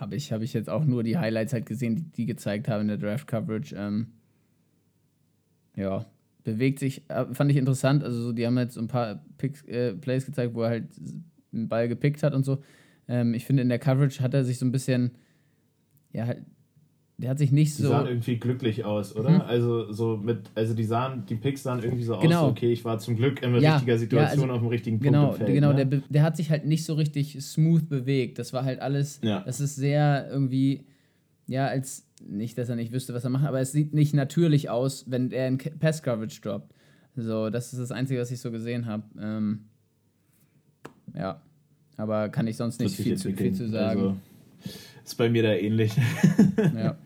Habe 0.00 0.16
ich, 0.16 0.32
hab 0.32 0.42
ich 0.42 0.52
jetzt 0.52 0.68
auch 0.70 0.84
nur 0.84 1.02
die 1.02 1.18
Highlights 1.18 1.52
halt 1.52 1.66
gesehen, 1.66 1.96
die 1.96 2.04
die 2.04 2.26
gezeigt 2.26 2.68
haben 2.68 2.82
in 2.82 2.88
der 2.88 2.98
Draft 2.98 3.26
Coverage. 3.26 3.74
Ähm, 3.76 4.08
ja, 5.76 6.06
bewegt 6.44 6.78
sich, 6.78 7.08
äh, 7.10 7.26
fand 7.32 7.50
ich 7.50 7.56
interessant. 7.56 8.04
Also, 8.04 8.22
so, 8.22 8.32
die 8.32 8.46
haben 8.46 8.58
jetzt 8.58 8.78
ein 8.78 8.88
paar 8.88 9.24
Picks, 9.38 9.62
äh, 9.64 9.94
Plays 9.94 10.26
gezeigt, 10.26 10.54
wo 10.54 10.62
er 10.62 10.70
halt 10.70 10.88
einen 11.52 11.68
Ball 11.68 11.88
gepickt 11.88 12.22
hat 12.22 12.34
und 12.34 12.44
so. 12.44 12.62
Ähm, 13.08 13.34
ich 13.34 13.44
finde, 13.44 13.62
in 13.62 13.68
der 13.68 13.78
Coverage 13.78 14.22
hat 14.22 14.34
er 14.34 14.44
sich 14.44 14.58
so 14.58 14.66
ein 14.66 14.72
bisschen, 14.72 15.12
ja, 16.12 16.26
halt 16.26 16.44
der 17.18 17.30
hat 17.30 17.38
sich 17.38 17.50
nicht 17.50 17.74
so. 17.74 17.84
Die 17.84 17.88
sahen 17.88 18.06
irgendwie 18.06 18.36
glücklich 18.36 18.84
aus, 18.84 19.16
oder? 19.16 19.30
Hm. 19.30 19.40
Also 19.42 19.90
so 19.90 20.18
mit, 20.18 20.50
also 20.54 20.74
die 20.74 20.84
sahen, 20.84 21.24
die 21.26 21.36
Picks 21.36 21.62
sahen 21.62 21.82
irgendwie 21.82 22.04
so 22.04 22.18
genau. 22.18 22.46
aus, 22.46 22.50
okay, 22.50 22.72
ich 22.72 22.84
war 22.84 22.98
zum 22.98 23.16
Glück 23.16 23.42
in 23.42 23.54
ja, 23.60 23.74
richtiger 23.74 23.98
Situation 23.98 24.38
ja, 24.38 24.44
also, 24.44 24.54
auf 24.54 24.60
dem 24.60 24.68
richtigen 24.68 25.00
genau, 25.00 25.28
Punkt. 25.28 25.38
Feld, 25.38 25.54
genau, 25.54 25.72
ne? 25.72 25.86
der, 25.86 26.02
der 26.08 26.22
hat 26.22 26.36
sich 26.36 26.50
halt 26.50 26.66
nicht 26.66 26.84
so 26.84 26.94
richtig 26.94 27.42
smooth 27.42 27.88
bewegt. 27.88 28.38
Das 28.38 28.52
war 28.52 28.64
halt 28.64 28.80
alles, 28.80 29.20
ja. 29.22 29.40
das 29.40 29.60
ist 29.60 29.76
sehr 29.76 30.28
irgendwie, 30.30 30.84
ja, 31.46 31.66
als 31.66 32.06
nicht, 32.22 32.58
dass 32.58 32.68
er 32.68 32.76
nicht 32.76 32.92
wüsste, 32.92 33.14
was 33.14 33.24
er 33.24 33.30
macht, 33.30 33.46
aber 33.46 33.60
es 33.60 33.72
sieht 33.72 33.94
nicht 33.94 34.12
natürlich 34.14 34.68
aus, 34.68 35.10
wenn 35.10 35.30
er 35.30 35.48
in 35.48 35.58
Pass 35.58 36.02
Coverage 36.02 36.40
droppt. 36.42 36.74
So, 37.16 37.48
das 37.48 37.72
ist 37.72 37.78
das 37.78 37.92
Einzige, 37.92 38.20
was 38.20 38.30
ich 38.30 38.40
so 38.40 38.50
gesehen 38.50 38.84
habe. 38.84 39.04
Ähm, 39.18 39.60
ja, 41.14 41.40
aber 41.96 42.28
kann 42.28 42.46
ich 42.46 42.58
sonst 42.58 42.78
nicht 42.78 42.94
viel 42.94 43.16
zu, 43.16 43.32
viel 43.32 43.54
zu 43.54 43.68
sagen. 43.70 44.00
Also, 44.00 44.16
ist 45.06 45.14
bei 45.16 45.28
mir 45.28 45.42
da 45.42 45.52
ähnlich. 45.52 45.92
ja. 46.76 46.96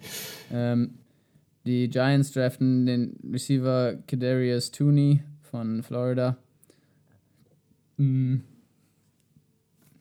Ähm, 0.53 0.95
die 1.67 1.89
Giants 1.89 2.33
draften 2.33 2.87
den 2.87 3.17
Receiver 3.31 3.95
Kadarius 4.07 4.71
Tooney 4.71 5.23
von 5.43 5.83
Florida. 5.83 6.37
Mhm. 7.99 8.43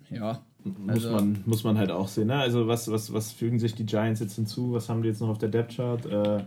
Ja. 0.09 0.41
Muss, 0.63 0.89
also, 0.89 1.11
man, 1.11 1.43
muss 1.45 1.63
man 1.63 1.77
halt 1.77 1.91
auch 1.91 2.07
sehen. 2.07 2.27
Ne? 2.27 2.35
Also 2.35 2.67
was, 2.67 2.89
was, 2.89 3.13
was 3.13 3.31
fügen 3.31 3.59
sich 3.59 3.75
die 3.75 3.85
Giants 3.85 4.19
jetzt 4.19 4.35
hinzu? 4.35 4.73
Was 4.73 4.89
haben 4.89 5.01
die 5.01 5.09
jetzt 5.09 5.21
noch 5.21 5.29
auf 5.29 5.37
der 5.37 5.49
Depth 5.49 5.75
Chart? 5.75 6.05
Äh, 6.05 6.43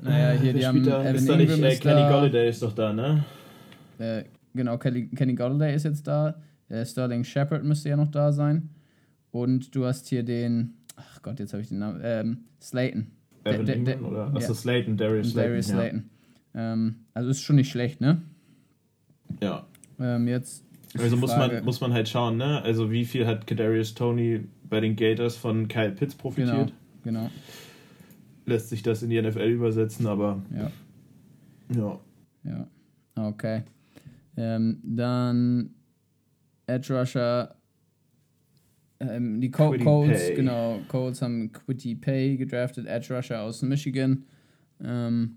naja, 0.00 0.40
hier 0.40 0.52
die 0.52 0.66
haben 0.66 0.84
da, 0.84 1.02
ist 1.02 1.28
da 1.28 1.36
nicht, 1.36 1.50
äh, 1.50 1.76
Kenny 1.76 2.02
Golladay 2.02 2.48
ist 2.48 2.62
doch 2.62 2.72
da, 2.72 2.92
ne? 2.92 3.24
Äh, 3.98 4.24
genau, 4.54 4.78
Kenny, 4.78 5.08
Kenny 5.08 5.34
Golladay 5.34 5.74
ist 5.74 5.84
jetzt 5.84 6.06
da. 6.06 6.34
Äh, 6.68 6.84
Sterling 6.84 7.24
Shepard 7.24 7.62
müsste 7.64 7.90
ja 7.90 7.96
noch 7.96 8.10
da 8.10 8.32
sein. 8.32 8.70
Und 9.32 9.74
du 9.74 9.86
hast 9.86 10.06
hier 10.08 10.22
den, 10.22 10.74
ach 10.94 11.22
Gott, 11.22 11.40
jetzt 11.40 11.52
habe 11.52 11.62
ich 11.62 11.68
den 11.68 11.78
Namen, 11.78 12.00
ähm, 12.04 12.44
Slayton. 12.60 13.08
Evan 13.44 13.66
der, 13.66 13.76
der, 13.76 14.04
oder? 14.04 14.26
Achso, 14.34 14.52
ja. 14.52 14.54
Slayton, 14.54 14.96
Darius 14.96 15.30
Slayton. 15.30 15.50
Darius 15.50 15.66
Slayton. 15.66 16.10
Ja. 16.54 16.72
Ähm, 16.72 16.96
also 17.14 17.30
ist 17.30 17.40
schon 17.42 17.56
nicht 17.56 17.70
schlecht, 17.70 18.00
ne? 18.00 18.22
Ja. 19.40 19.66
Ähm, 19.98 20.28
jetzt. 20.28 20.64
Also 20.98 21.16
muss 21.16 21.34
man, 21.34 21.64
muss 21.64 21.80
man 21.80 21.92
halt 21.92 22.08
schauen, 22.08 22.36
ne? 22.36 22.62
Also 22.62 22.90
wie 22.90 23.06
viel 23.06 23.26
hat 23.26 23.46
Kadarius 23.46 23.94
Tony 23.94 24.44
bei 24.68 24.80
den 24.80 24.94
Gators 24.94 25.36
von 25.36 25.66
Kyle 25.66 25.92
Pitts 25.92 26.14
profitiert? 26.14 26.72
Genau, 27.02 27.20
genau. 27.22 27.30
Lässt 28.44 28.68
sich 28.68 28.82
das 28.82 29.02
in 29.02 29.08
die 29.10 29.20
NFL 29.20 29.48
übersetzen, 29.48 30.06
aber. 30.06 30.42
Ja. 30.54 30.70
Ja. 31.74 32.00
Ja. 32.44 33.28
Okay. 33.28 33.62
Ähm, 34.36 34.80
dann 34.84 35.70
Edge 36.66 36.98
Rusher 36.98 37.54
ähm, 39.02 39.40
die 39.40 39.50
Co 39.50 39.70
Quitty 39.70 39.84
Colts, 39.84 40.26
Pay. 40.28 40.34
genau, 40.34 40.80
Colts 40.88 41.22
haben 41.22 41.52
Quitty 41.52 41.94
Pay 41.94 42.36
gedraftet, 42.36 42.86
Edge 42.86 43.14
Rusher 43.14 43.42
aus 43.42 43.62
Michigan. 43.62 44.24
Ähm, 44.82 45.36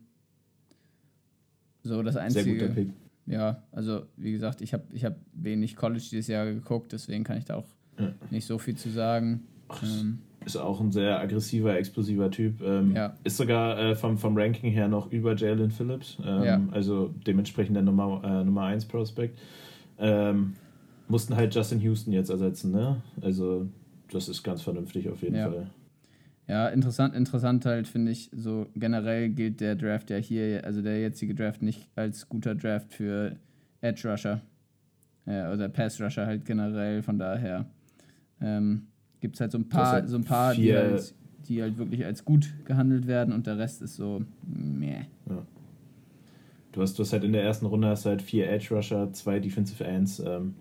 so 1.83 2.01
das 2.03 2.15
einzige. 2.15 2.43
Sehr 2.43 2.53
guter 2.53 2.73
Pick. 2.73 2.89
Ja, 3.27 3.63
also 3.71 4.03
wie 4.17 4.31
gesagt, 4.31 4.61
ich 4.61 4.73
habe 4.73 4.83
ich 4.93 5.03
hab 5.03 5.15
wenig 5.33 5.75
College 5.75 6.05
dieses 6.11 6.27
Jahr 6.27 6.45
geguckt, 6.45 6.91
deswegen 6.93 7.23
kann 7.23 7.37
ich 7.37 7.45
da 7.45 7.55
auch 7.55 7.67
ja. 7.99 8.13
nicht 8.29 8.45
so 8.45 8.57
viel 8.57 8.75
zu 8.75 8.89
sagen. 8.89 9.47
Ähm, 9.83 10.19
ist 10.45 10.57
auch 10.57 10.79
ein 10.79 10.91
sehr 10.91 11.19
aggressiver, 11.19 11.75
explosiver 11.75 12.29
Typ. 12.29 12.61
Ähm, 12.61 12.95
ja. 12.95 13.15
Ist 13.23 13.37
sogar 13.37 13.79
äh, 13.79 13.95
vom, 13.95 14.17
vom 14.17 14.37
Ranking 14.37 14.71
her 14.71 14.87
noch 14.87 15.11
über 15.11 15.35
Jalen 15.35 15.71
Phillips. 15.71 16.17
Ähm, 16.23 16.43
ja. 16.43 16.61
Also 16.71 17.13
dementsprechend 17.25 17.75
der 17.75 17.83
Nummer, 17.83 18.21
äh, 18.23 18.43
Nummer 18.43 18.63
1 18.65 18.85
Prospect. 18.85 19.39
Ähm, 19.97 20.53
mussten 21.07 21.35
halt 21.35 21.53
Justin 21.53 21.79
Houston 21.81 22.11
jetzt 22.11 22.29
ersetzen, 22.29 22.71
ne? 22.71 23.01
Also, 23.21 23.67
das 24.11 24.29
ist 24.29 24.43
ganz 24.43 24.61
vernünftig 24.61 25.09
auf 25.09 25.21
jeden 25.21 25.35
ja. 25.35 25.49
Fall. 25.49 25.69
Ja, 26.47 26.67
interessant, 26.67 27.15
interessant 27.15 27.65
halt, 27.65 27.87
finde 27.87 28.11
ich, 28.11 28.29
so 28.31 28.67
generell 28.75 29.29
gilt 29.29 29.61
der 29.61 29.75
Draft 29.75 30.11
ja 30.11 30.17
hier, 30.17 30.63
also 30.63 30.81
der 30.81 31.01
jetzige 31.01 31.33
Draft 31.33 31.63
nicht 31.63 31.89
als 31.95 32.29
guter 32.29 32.53
Draft 32.53 32.93
für 32.93 33.35
Edge 33.81 34.07
Rusher. 34.07 34.41
Ja, 35.25 35.51
oder 35.51 35.69
Pass 35.69 35.99
Rusher 35.99 36.27
halt 36.27 36.45
generell, 36.45 37.01
von 37.01 37.17
daher 37.17 37.65
ähm, 38.41 38.87
gibt 39.21 39.35
es 39.35 39.41
halt 39.41 39.51
so 39.51 39.57
ein 39.57 39.67
paar, 39.67 39.91
halt 39.93 40.09
so 40.09 40.17
ein 40.17 40.23
paar 40.23 40.53
die, 40.53 40.75
halt, 40.75 41.15
die 41.47 41.63
halt 41.63 41.79
wirklich 41.79 42.05
als 42.05 42.23
gut 42.23 42.53
gehandelt 42.65 43.07
werden 43.07 43.33
und 43.33 43.47
der 43.47 43.57
Rest 43.57 43.81
ist 43.81 43.95
so 43.95 44.21
meh. 44.43 45.05
Ja. 45.27 45.45
Du 46.73 46.81
hast, 46.81 46.99
du 46.99 47.03
hast 47.03 47.13
halt 47.13 47.23
in 47.23 47.33
der 47.33 47.41
ersten 47.41 47.65
Runde 47.65 47.87
hast 47.87 48.05
halt 48.05 48.21
vier 48.21 48.51
Edge 48.51 48.75
Rusher, 48.75 49.11
zwei 49.13 49.39
Defensive 49.39 49.83
Ends. 49.83 50.19
Ähm, 50.19 50.53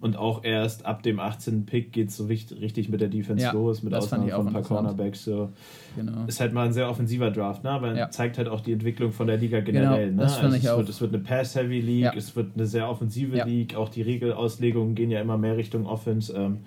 und 0.00 0.16
auch 0.16 0.44
erst 0.44 0.86
ab 0.86 1.02
dem 1.02 1.18
18. 1.18 1.66
Pick 1.66 1.92
geht 1.92 2.08
es 2.08 2.16
so 2.16 2.26
richtig, 2.26 2.88
mit 2.88 3.00
der 3.00 3.08
Defense 3.08 3.44
ja, 3.44 3.52
los, 3.52 3.82
mit 3.82 3.94
Ausnahme 3.94 4.30
von 4.30 4.46
ein 4.46 4.52
paar 4.52 4.62
Cornerbacks. 4.62 5.24
So. 5.24 5.50
Genau. 5.96 6.24
Ist 6.26 6.40
halt 6.40 6.52
mal 6.52 6.66
ein 6.66 6.72
sehr 6.72 6.88
offensiver 6.88 7.30
Draft, 7.30 7.64
ne? 7.64 7.70
aber 7.70 7.94
ja. 7.94 8.10
zeigt 8.10 8.38
halt 8.38 8.48
auch 8.48 8.60
die 8.60 8.72
Entwicklung 8.72 9.12
von 9.12 9.26
der 9.26 9.36
Liga 9.36 9.60
generell. 9.60 10.10
Genau, 10.10 10.22
das 10.22 10.38
ne? 10.38 10.44
also 10.44 10.56
ich 10.56 10.64
es, 10.64 10.70
auch. 10.70 10.78
Wird, 10.78 10.88
es 10.88 11.00
wird 11.00 11.14
eine 11.14 11.22
Pass-Heavy 11.22 11.80
League, 11.80 12.04
ja. 12.04 12.14
es 12.14 12.36
wird 12.36 12.52
eine 12.54 12.66
sehr 12.66 12.88
offensive 12.88 13.44
League, 13.44 13.74
auch 13.74 13.88
die 13.88 14.02
Regelauslegungen 14.02 14.94
gehen 14.94 15.10
ja 15.10 15.20
immer 15.20 15.38
mehr 15.38 15.56
Richtung 15.56 15.86
Offense. 15.86 16.32
Ähm, 16.32 16.58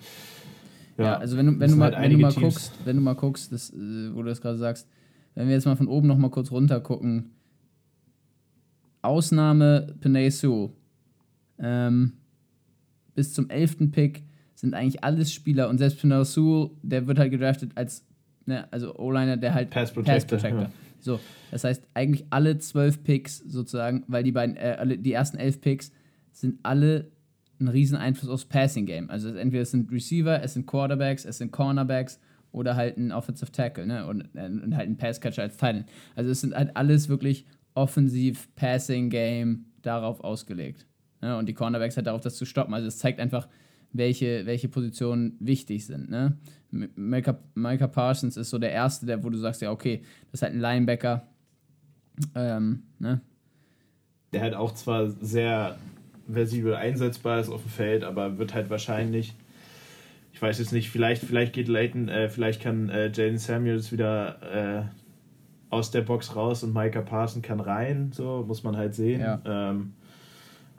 ja, 0.97 1.17
also 1.17 1.37
wenn 1.37 1.45
du, 1.47 1.59
wenn 1.59 1.71
du 1.71 1.77
mal, 1.77 1.95
halt 1.95 2.03
wenn 2.03 2.11
du 2.11 2.17
mal 2.19 2.33
guckst, 2.33 2.73
wenn 2.85 2.95
du 2.95 3.01
mal 3.01 3.15
guckst, 3.15 3.51
das, 3.51 3.71
äh, 3.71 4.13
wo 4.13 4.21
du 4.21 4.29
das 4.29 4.41
gerade 4.41 4.57
sagst, 4.57 4.87
wenn 5.35 5.47
wir 5.47 5.55
jetzt 5.55 5.65
mal 5.65 5.75
von 5.75 5.87
oben 5.87 6.07
noch 6.07 6.17
mal 6.17 6.29
kurz 6.29 6.51
runter 6.51 6.79
gucken, 6.79 7.31
Ausnahme 9.01 9.95
Penay. 9.99 10.31
Ähm, 11.59 12.13
bis 13.15 13.33
zum 13.33 13.49
11. 13.49 13.91
Pick 13.91 14.23
sind 14.55 14.73
eigentlich 14.73 15.03
alles 15.03 15.33
Spieler 15.33 15.69
und 15.69 15.77
selbst 15.77 15.99
Pinal 15.99 16.25
Sewell, 16.25 16.71
der 16.83 17.07
wird 17.07 17.17
halt 17.19 17.31
gedraftet 17.31 17.71
als, 17.75 18.05
ne, 18.45 18.71
also 18.71 18.95
O-Liner, 18.95 19.37
der 19.37 19.53
halt 19.53 19.69
Pass 19.69 19.91
Protector. 19.91 20.13
Pass 20.13 20.25
Protector. 20.27 20.61
Ja. 20.63 20.71
So, 20.99 21.19
das 21.49 21.63
heißt 21.63 21.87
eigentlich 21.95 22.25
alle 22.29 22.59
zwölf 22.59 23.03
Picks 23.03 23.39
sozusagen, 23.39 24.03
weil 24.07 24.23
die 24.23 24.31
beiden, 24.31 24.55
äh, 24.55 24.75
alle, 24.77 24.97
die 24.97 25.13
ersten 25.13 25.37
elf 25.37 25.59
Picks 25.59 25.91
sind 26.31 26.59
alle 26.63 27.11
ein 27.59 27.67
riesen 27.67 27.97
Einfluss 27.97 28.29
aufs 28.29 28.45
Passing 28.45 28.85
Game. 28.85 29.09
Also 29.09 29.29
entweder 29.29 29.63
es 29.63 29.71
sind 29.71 29.91
Receiver, 29.91 30.41
es 30.43 30.53
sind 30.53 30.67
Quarterbacks, 30.67 31.25
es 31.25 31.39
sind 31.39 31.51
Cornerbacks 31.51 32.19
oder 32.51 32.75
halt 32.75 32.97
ein 32.97 33.11
Offensive 33.11 33.51
Tackle, 33.51 33.85
ne? 33.85 34.05
Und, 34.07 34.29
äh, 34.35 34.45
und 34.45 34.75
halt 34.75 34.89
ein 34.89 34.97
Passcatcher 34.97 35.43
als 35.43 35.57
Titan. 35.57 35.85
Also 36.15 36.29
es 36.29 36.41
sind 36.41 36.53
halt 36.55 36.75
alles 36.75 37.09
wirklich 37.09 37.45
offensiv 37.73 38.53
Passing 38.55 39.09
Game 39.09 39.65
darauf 39.81 40.21
ausgelegt. 40.21 40.85
Ne? 41.21 41.37
Und 41.37 41.47
die 41.47 41.53
Cornerbacks 41.53 41.95
halt 41.95 42.07
darauf, 42.07 42.21
das 42.21 42.35
zu 42.35 42.45
stoppen. 42.45 42.73
Also 42.73 42.87
es 42.87 42.97
zeigt 42.97 43.19
einfach, 43.19 43.47
welche, 43.93 44.45
welche 44.45 44.69
Positionen 44.69 45.35
wichtig 45.39 45.85
sind. 45.85 46.09
Ne? 46.09 46.37
Micah, 46.71 47.37
Micah 47.55 47.87
Parsons 47.87 48.37
ist 48.37 48.49
so 48.49 48.57
der 48.57 48.71
Erste, 48.71 49.05
der, 49.05 49.23
wo 49.23 49.29
du 49.29 49.37
sagst, 49.37 49.61
ja, 49.61 49.71
okay, 49.71 50.01
das 50.31 50.39
ist 50.39 50.41
halt 50.43 50.53
ein 50.53 50.59
Linebacker. 50.59 51.27
Ähm, 52.35 52.83
ne? 52.99 53.21
Der 54.33 54.41
halt 54.41 54.55
auch 54.55 54.73
zwar 54.73 55.09
sehr 55.09 55.77
versibel 56.31 56.75
einsetzbar 56.75 57.39
ist 57.39 57.49
auf 57.49 57.61
dem 57.61 57.71
Feld, 57.71 58.03
aber 58.03 58.37
wird 58.37 58.53
halt 58.53 58.69
wahrscheinlich, 58.69 59.35
ich 60.31 60.41
weiß 60.41 60.59
jetzt 60.59 60.71
nicht, 60.71 60.89
vielleicht, 60.89 61.23
vielleicht 61.23 61.53
geht 61.53 61.67
Leighton, 61.67 62.07
äh, 62.07 62.29
vielleicht 62.29 62.61
kann 62.61 62.89
äh, 62.89 63.11
Jaden 63.13 63.37
Samuels 63.37 63.91
wieder 63.91 64.41
äh, 64.41 64.83
aus 65.69 65.91
der 65.91 66.01
Box 66.01 66.35
raus 66.35 66.63
und 66.63 66.73
Micah 66.73 67.01
Parsons 67.01 67.45
kann 67.45 67.59
rein, 67.59 68.11
so 68.13 68.45
muss 68.47 68.63
man 68.63 68.77
halt 68.77 68.93
sehen. 68.93 69.21
Ja. 69.21 69.41
Ähm, 69.45 69.93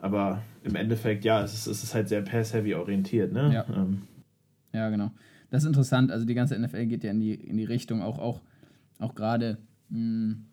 aber 0.03 0.43
im 0.63 0.75
Endeffekt, 0.75 1.23
ja, 1.23 1.41
es 1.41 1.53
ist, 1.53 1.65
es 1.65 1.81
ist 1.81 1.95
halt 1.95 2.09
sehr 2.09 2.21
pass-heavy 2.21 2.75
orientiert, 2.75 3.31
ne? 3.31 3.53
Ja. 3.53 3.65
Ähm. 3.73 4.01
ja, 4.73 4.89
genau. 4.89 5.11
Das 5.49 5.63
ist 5.63 5.67
interessant. 5.67 6.11
Also 6.11 6.25
die 6.25 6.33
ganze 6.33 6.59
NFL 6.59 6.87
geht 6.87 7.05
ja 7.05 7.11
in 7.11 7.21
die, 7.21 7.33
in 7.33 7.55
die 7.55 7.63
Richtung, 7.63 8.01
auch, 8.01 8.19
auch, 8.19 8.41
auch 8.99 9.15
gerade, 9.15 9.59
hm, 9.89 10.43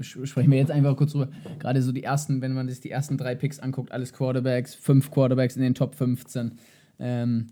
sprechen 0.00 0.50
wir 0.50 0.56
jetzt 0.56 0.70
einfach 0.70 0.96
kurz 0.96 1.12
drüber, 1.12 1.28
gerade 1.58 1.82
so 1.82 1.92
die 1.92 2.04
ersten, 2.04 2.40
wenn 2.40 2.54
man 2.54 2.66
sich 2.70 2.80
die 2.80 2.90
ersten 2.90 3.18
drei 3.18 3.34
Picks 3.34 3.58
anguckt, 3.58 3.92
alles 3.92 4.14
Quarterbacks, 4.14 4.74
fünf 4.74 5.10
Quarterbacks 5.10 5.56
in 5.56 5.62
den 5.62 5.74
Top 5.74 5.94
15. 5.94 6.52
Ähm, 6.98 7.48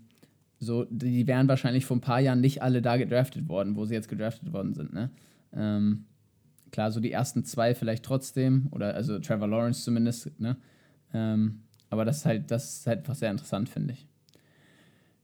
so, 0.57 0.85
die 0.89 1.27
wären 1.27 1.47
wahrscheinlich 1.47 1.85
vor 1.85 1.97
ein 1.97 2.01
paar 2.01 2.21
Jahren 2.21 2.41
nicht 2.41 2.63
alle 2.63 2.81
da 2.81 2.97
gedraftet 2.97 3.49
worden, 3.49 3.75
wo 3.75 3.85
sie 3.85 3.93
jetzt 3.93 4.09
gedraftet 4.09 4.51
worden 4.51 4.73
sind, 4.73 4.93
ne? 4.93 5.11
Ähm, 5.55 6.05
klar, 6.71 6.91
so 6.91 6.99
die 6.99 7.11
ersten 7.11 7.45
zwei 7.45 7.75
vielleicht 7.75 8.03
trotzdem, 8.03 8.69
oder 8.71 8.95
also 8.95 9.19
Trevor 9.19 9.47
Lawrence 9.47 9.83
zumindest, 9.83 10.39
ne? 10.39 10.57
Ähm, 11.13 11.61
aber 11.89 12.05
das 12.05 12.17
ist 12.17 12.25
halt, 12.25 12.51
das 12.51 12.79
ist 12.79 12.87
halt 12.87 12.99
einfach 12.99 13.15
sehr 13.15 13.31
interessant, 13.31 13.69
finde 13.69 13.93
ich. 13.93 14.07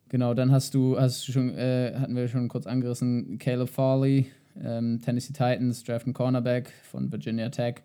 Genau, 0.10 0.34
dann 0.34 0.52
hast 0.52 0.74
du, 0.74 1.00
hast 1.00 1.28
du 1.28 1.32
schon, 1.32 1.50
äh, 1.56 1.94
hatten 2.00 2.16
wir 2.16 2.28
schon 2.28 2.48
kurz 2.48 2.66
angerissen, 2.66 3.38
Caleb 3.38 3.70
Farley, 3.70 4.32
ähm, 4.62 5.00
Tennessee 5.02 5.34
Titans, 5.34 5.84
draften 5.84 6.14
Cornerback 6.14 6.72
von 6.84 7.12
Virginia 7.12 7.50
Tech. 7.50 7.76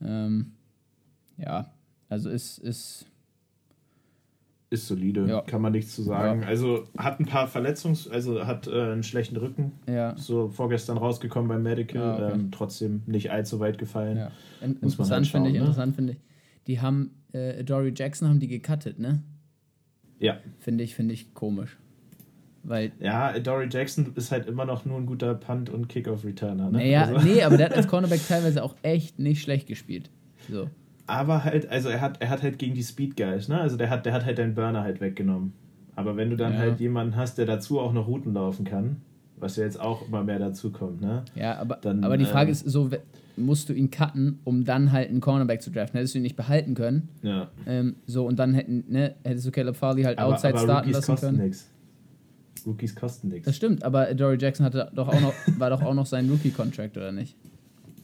Ähm, 0.00 0.52
ja, 1.36 1.72
also 2.08 2.30
ist, 2.30 2.58
ist 2.58 3.06
ist 4.72 4.86
solide, 4.86 5.26
ja. 5.26 5.40
kann 5.40 5.60
man 5.60 5.72
nichts 5.72 5.96
zu 5.96 6.02
sagen. 6.02 6.42
Ja. 6.42 6.46
Also 6.48 6.84
hat 6.96 7.18
ein 7.18 7.26
paar 7.26 7.48
Verletzungs-, 7.48 8.08
also 8.08 8.46
hat 8.46 8.68
äh, 8.68 8.92
einen 8.92 9.02
schlechten 9.02 9.36
Rücken. 9.36 9.72
Ja. 9.88 10.16
So 10.16 10.48
vorgestern 10.48 10.96
rausgekommen 10.96 11.48
beim 11.48 11.64
Medical, 11.64 12.02
ah, 12.02 12.14
okay. 12.14 12.34
ähm, 12.34 12.50
trotzdem 12.52 13.02
nicht 13.06 13.32
allzu 13.32 13.58
weit 13.58 13.78
gefallen. 13.78 14.28
In 14.60 14.76
interessant 14.76 15.10
halt 15.10 15.26
finde 15.26 15.48
ich, 15.48 15.54
ne? 15.54 15.60
interessant 15.60 15.96
finde 15.96 16.12
ich. 16.12 16.18
Die 16.70 16.80
haben, 16.80 17.10
äh, 17.32 17.62
Dory 17.64 17.92
Jackson 17.94 18.28
haben 18.28 18.40
die 18.40 18.48
gecuttet, 18.48 18.98
ne? 18.98 19.22
Ja. 20.18 20.38
Finde 20.58 20.84
ich, 20.84 20.94
finde 20.94 21.14
ich 21.14 21.34
komisch. 21.34 21.76
Weil 22.62 22.92
ja, 23.00 23.38
Dory 23.38 23.68
Jackson 23.70 24.12
ist 24.16 24.32
halt 24.32 24.46
immer 24.46 24.64
noch 24.64 24.84
nur 24.84 24.98
ein 24.98 25.06
guter 25.06 25.34
Punt- 25.34 25.70
und 25.70 25.88
Kickoff-Returner. 25.88 26.70
Ne? 26.70 26.78
Naja, 26.78 27.04
also. 27.04 27.26
nee, 27.26 27.42
aber 27.42 27.56
der 27.56 27.66
hat 27.66 27.74
als 27.76 27.88
Cornerback 27.88 28.20
teilweise 28.26 28.62
auch 28.62 28.76
echt 28.82 29.18
nicht 29.18 29.42
schlecht 29.42 29.66
gespielt. 29.66 30.10
So 30.50 30.68
aber 31.10 31.44
halt, 31.44 31.68
also 31.68 31.88
er 31.88 32.00
hat, 32.00 32.20
er 32.20 32.30
hat 32.30 32.42
halt 32.42 32.58
gegen 32.58 32.74
die 32.74 32.82
Speed 32.82 33.16
Guys, 33.16 33.48
ne? 33.48 33.60
Also 33.60 33.76
der 33.76 33.90
hat, 33.90 34.06
der 34.06 34.12
hat 34.12 34.24
halt 34.24 34.38
deinen 34.38 34.54
Burner 34.54 34.82
halt 34.82 35.00
weggenommen. 35.00 35.52
Aber 35.96 36.16
wenn 36.16 36.30
du 36.30 36.36
dann 36.36 36.54
ja. 36.54 36.60
halt 36.60 36.80
jemanden 36.80 37.16
hast, 37.16 37.36
der 37.36 37.46
dazu 37.46 37.80
auch 37.80 37.92
noch 37.92 38.06
Routen 38.06 38.32
laufen 38.32 38.64
kann, 38.64 39.02
was 39.36 39.56
ja 39.56 39.64
jetzt 39.64 39.80
auch 39.80 40.06
immer 40.06 40.22
mehr 40.22 40.38
dazu 40.38 40.70
kommt, 40.70 41.00
ne? 41.00 41.24
Ja, 41.34 41.58
aber, 41.58 41.76
dann, 41.76 42.04
aber 42.04 42.16
die 42.16 42.26
Frage 42.26 42.50
äh, 42.50 42.52
ist 42.52 42.60
so, 42.60 42.90
musst 43.36 43.68
du 43.68 43.72
ihn 43.72 43.90
cutten, 43.90 44.38
um 44.44 44.64
dann 44.64 44.92
halt 44.92 45.10
einen 45.10 45.20
Cornerback 45.20 45.62
zu 45.62 45.70
draften? 45.70 45.98
Hättest 45.98 46.14
du 46.14 46.18
ihn 46.18 46.22
nicht 46.22 46.36
behalten 46.36 46.74
können? 46.74 47.08
Ja. 47.22 47.48
Ähm, 47.66 47.96
so, 48.06 48.26
und 48.26 48.38
dann 48.38 48.54
hätten, 48.54 48.84
ne, 48.88 49.14
hättest 49.24 49.46
du 49.46 49.50
Caleb 49.50 49.76
Farley 49.76 50.02
halt 50.02 50.18
aber, 50.18 50.34
outside 50.34 50.54
aber 50.54 50.62
starten 50.64 50.88
Rookies 50.94 51.08
lassen 51.08 51.26
können. 51.26 51.38
Nix. 51.38 51.68
Rookies 52.66 52.94
kosten 52.94 53.28
nichts. 53.28 53.46
Das 53.46 53.56
stimmt, 53.56 53.82
aber 53.82 54.14
Dory 54.14 54.36
Jackson 54.38 54.66
hatte 54.66 54.90
doch 54.94 55.08
auch 55.08 55.20
noch, 55.20 55.34
war 55.58 55.70
doch 55.70 55.82
auch 55.82 55.94
noch 55.94 56.06
sein 56.06 56.28
Rookie-Contract, 56.28 56.96
oder 56.96 57.12
nicht? 57.12 57.36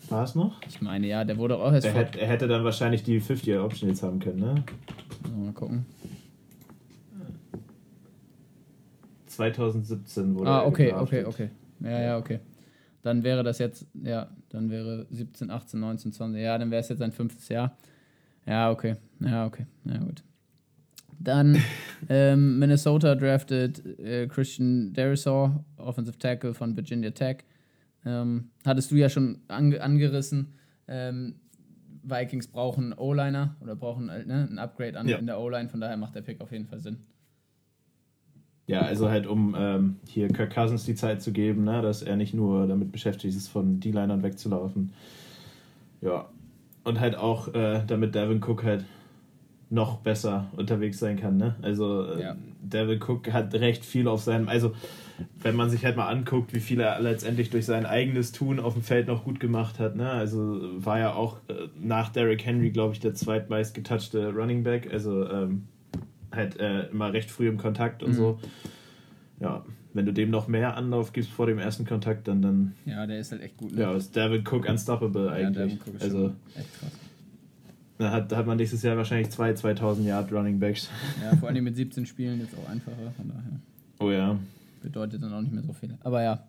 War 0.09 0.25
es 0.25 0.35
noch? 0.35 0.61
Ich 0.69 0.81
meine, 0.81 1.07
ja, 1.07 1.25
der 1.25 1.37
wurde 1.37 1.59
auch 1.59 1.73
erst. 1.73 1.87
Er, 1.87 1.93
hätte, 1.95 2.21
er 2.21 2.29
hätte 2.29 2.47
dann 2.47 2.65
wahrscheinlich 2.65 3.03
die 3.03 3.21
50-Year-Option 3.21 3.91
jetzt 3.91 4.03
haben 4.03 4.21
können, 4.21 4.39
ne? 4.39 4.55
Mal 5.37 5.53
gucken. 5.53 5.85
2017 9.27 10.35
wurde 10.35 10.51
Ah, 10.51 10.65
okay, 10.65 10.93
okay, 10.93 11.25
okay. 11.25 11.51
Ja, 11.81 12.01
ja, 12.01 12.19
okay. 12.19 12.41
Dann 13.03 13.23
wäre 13.23 13.43
das 13.43 13.59
jetzt, 13.59 13.87
ja, 14.03 14.29
dann 14.57 14.71
wäre 14.71 15.07
17, 15.11 15.51
18, 15.51 15.79
19, 15.79 16.13
20. 16.13 16.43
Ja, 16.43 16.57
dann 16.57 16.71
wäre 16.71 16.81
es 16.81 16.89
jetzt 16.89 16.99
sein 16.99 17.13
fünftes 17.13 17.49
Jahr. 17.49 17.77
Ja, 18.47 18.71
okay. 18.71 18.97
Ja, 19.21 19.47
okay. 19.47 19.67
Ja, 19.85 19.99
gut. 19.99 20.23
Dann 21.19 21.63
ähm, 22.09 22.59
Minnesota 22.59 23.15
drafted 23.15 23.85
äh, 24.01 24.27
Christian 24.27 24.93
Derisor, 24.95 25.65
Offensive 25.77 26.19
Tackle 26.19 26.55
von 26.55 26.75
Virginia 26.75 27.11
Tech. 27.11 27.39
Ähm, 28.05 28.51
hattest 28.65 28.91
du 28.91 28.97
ja 28.97 29.09
schon 29.09 29.41
ange 29.49 29.81
angerissen. 29.83 30.55
Ähm, 30.89 31.35
Vikings 32.03 32.47
brauchen 32.47 32.93
O-Liner 32.95 33.57
oder 33.61 33.77
brauchen 33.77 34.09
äh, 34.09 34.25
ne, 34.25 34.49
ein 34.51 34.59
Upgrade 34.59 34.99
an, 34.99 35.09
ja. 35.09 35.19
in 35.19 35.27
der 35.27 35.41
O-Line, 35.41 35.69
von 35.69 35.81
daher 35.81 35.97
macht 35.97 36.15
der 36.15 36.23
Pick 36.23 36.41
auf 36.41 36.53
jeden 36.53 36.67
Fall 36.67 36.79
Sinn. 36.81 36.99
Ja, 38.67 38.81
also 38.81 39.09
halt, 39.09 39.27
um 39.27 39.55
ähm, 39.57 39.97
hier 40.09 40.29
Kirk 40.29 40.53
Cousins 40.53 40.85
die 40.85 40.97
Zeit 40.97 41.23
zu 41.23 41.33
geben, 41.33 41.65
ne, 41.65 41.83
dass 41.83 42.03
er 42.03 42.17
nicht 42.17 42.35
nur 42.35 42.67
damit 42.67 42.91
beschäftigt 42.91 43.37
ist, 43.37 43.49
von 43.49 43.79
D-Linern 43.79 44.23
wegzulaufen. 44.23 44.93
Ja. 46.01 46.27
Und 46.83 47.01
halt 47.01 47.17
auch, 47.17 47.55
äh, 47.55 47.83
damit 47.87 48.15
Devin 48.15 48.43
Cook 48.43 48.65
halt 48.65 48.85
noch 49.71 49.99
besser 49.99 50.47
unterwegs 50.57 50.99
sein 50.99 51.19
kann. 51.19 51.37
Ne? 51.37 51.57
Also 51.63 52.07
äh, 52.07 52.23
ja. 52.23 52.37
Devin 52.63 53.01
Cook 53.03 53.33
hat 53.33 53.53
recht 53.55 53.85
viel 53.85 54.09
auf 54.09 54.21
seinem, 54.23 54.49
also 54.49 54.73
wenn 55.41 55.57
man 55.57 55.71
sich 55.71 55.85
halt 55.85 55.97
mal 55.97 56.09
anguckt, 56.09 56.55
wie 56.55 56.61
viel 56.61 56.81
er 56.81 57.01
letztendlich 57.01 57.51
durch 57.51 57.67
sein 57.67 57.87
eigenes 57.87 58.33
Tun 58.33 58.61
auf 58.61 58.75
dem 58.75 58.83
Feld 58.83 59.07
noch 59.09 59.25
gut 59.25 59.41
gemacht 59.41 59.79
hat. 59.79 59.97
Ne? 59.97 60.09
Also 60.09 60.61
war 60.85 60.99
ja 60.99 61.15
auch 61.15 61.39
äh, 61.49 61.69
nach 61.81 62.11
Derrick 62.11 62.45
Henry, 62.45 62.71
glaube 62.71 62.95
ich, 62.95 63.01
der 63.01 63.15
zweitmeist 63.15 63.75
getouchte 63.75 64.33
Running 64.33 64.63
Back. 64.63 64.93
Also 64.93 65.29
ähm, 65.29 65.67
halt 66.37 66.59
äh, 66.61 66.89
immer 66.89 67.13
recht 67.13 67.31
früh 67.31 67.49
im 67.49 67.59
Kontakt 67.59 68.03
und 68.03 68.11
mhm. 68.11 68.15
so. 68.15 68.39
Ja, 69.41 69.65
wenn 69.93 70.07
du 70.07 70.13
dem 70.13 70.31
noch 70.31 70.47
mehr 70.47 70.77
Anlauf 70.77 71.13
gibst 71.13 71.31
vor 71.31 71.47
dem 71.47 71.59
ersten 71.59 71.85
Kontakt, 71.85 72.29
dann 72.29 72.43
dann. 72.43 72.75
Ja, 72.85 73.07
der 73.07 73.19
ist 73.19 73.33
halt 73.33 73.43
echt 73.43 73.57
gut. 73.57 73.75
Ne? 73.75 73.83
Ja, 73.83 73.95
ist 73.95 74.17
David 74.17 74.51
Cook 74.51 74.69
unstoppable 74.69 75.31
eigentlich. 75.31 75.73
Ja, 75.73 75.79
Cook 75.87 75.95
ist 75.95 76.03
also 76.03 76.33
echt 76.55 76.81
krass. 76.81 76.93
Da 77.99 78.11
hat, 78.11 78.31
da 78.31 78.37
hat 78.37 78.47
man 78.47 78.59
nächstes 78.59 78.83
Jahr 78.83 78.97
wahrscheinlich 78.97 79.31
zwei 79.31 79.55
2000 79.55 80.07
Yard 80.07 80.31
Running 80.31 80.61
Backs. 80.61 80.91
Ja, 81.23 81.35
vor 81.37 81.49
allem 81.49 81.65
mit 81.65 81.77
17 81.77 82.05
Spielen 82.05 82.41
jetzt 82.41 82.55
auch 82.59 82.69
einfacher, 82.69 83.11
von 83.17 83.29
daher. 83.29 83.61
Oh 83.99 84.11
ja. 84.11 84.39
Bedeutet 84.83 85.23
dann 85.23 85.33
auch 85.33 85.41
nicht 85.41 85.55
mehr 85.55 85.63
so 85.63 85.73
viel. 85.73 85.97
Aber 86.03 86.23
ja. 86.23 86.47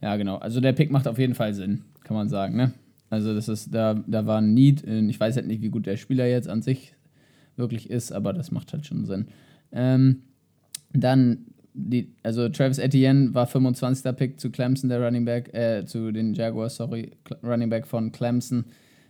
Ja, 0.00 0.16
genau. 0.16 0.36
Also 0.38 0.60
der 0.60 0.72
Pick 0.72 0.90
macht 0.90 1.06
auf 1.06 1.18
jeden 1.18 1.36
Fall 1.36 1.54
Sinn, 1.54 1.82
kann 2.02 2.16
man 2.16 2.28
sagen, 2.28 2.56
ne? 2.56 2.72
Also 3.08 3.34
das 3.34 3.48
ist, 3.48 3.72
da, 3.72 3.94
da 4.06 4.26
war 4.26 4.38
ein 4.38 4.52
Need. 4.52 4.82
Ich 4.84 5.20
weiß 5.20 5.36
halt 5.36 5.46
nicht, 5.46 5.62
wie 5.62 5.68
gut 5.68 5.86
der 5.86 5.96
Spieler 5.96 6.26
jetzt 6.26 6.48
an 6.48 6.62
sich 6.62 6.94
wirklich 7.56 7.90
ist, 7.90 8.12
aber 8.12 8.32
das 8.32 8.50
macht 8.50 8.72
halt 8.72 8.86
schon 8.86 9.04
Sinn. 9.04 9.26
Ähm, 9.72 10.22
dann, 10.92 11.46
die, 11.74 12.14
also 12.22 12.48
Travis 12.48 12.78
Etienne 12.78 13.34
war 13.34 13.46
25. 13.46 14.16
Pick 14.16 14.40
zu 14.40 14.50
Clemson, 14.50 14.88
der 14.88 15.04
Running 15.04 15.24
Back, 15.24 15.52
äh, 15.54 15.84
zu 15.84 16.12
den 16.12 16.34
Jaguars, 16.34 16.76
sorry, 16.76 17.12
Running 17.42 17.70
Back 17.70 17.86
von 17.86 18.12
Clemson. 18.12 18.64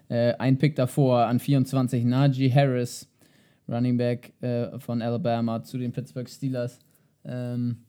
Äh, 0.08 0.34
ein 0.34 0.58
Pick 0.58 0.76
davor 0.76 1.26
an 1.26 1.40
24 1.40 2.04
Najee 2.04 2.50
Harris, 2.52 3.08
Running 3.68 3.96
Back 3.96 4.32
äh, 4.42 4.78
von 4.78 5.02
Alabama 5.02 5.62
zu 5.62 5.78
den 5.78 5.92
Pittsburgh 5.92 6.28
Steelers. 6.28 6.78
Ähm, 7.24 7.83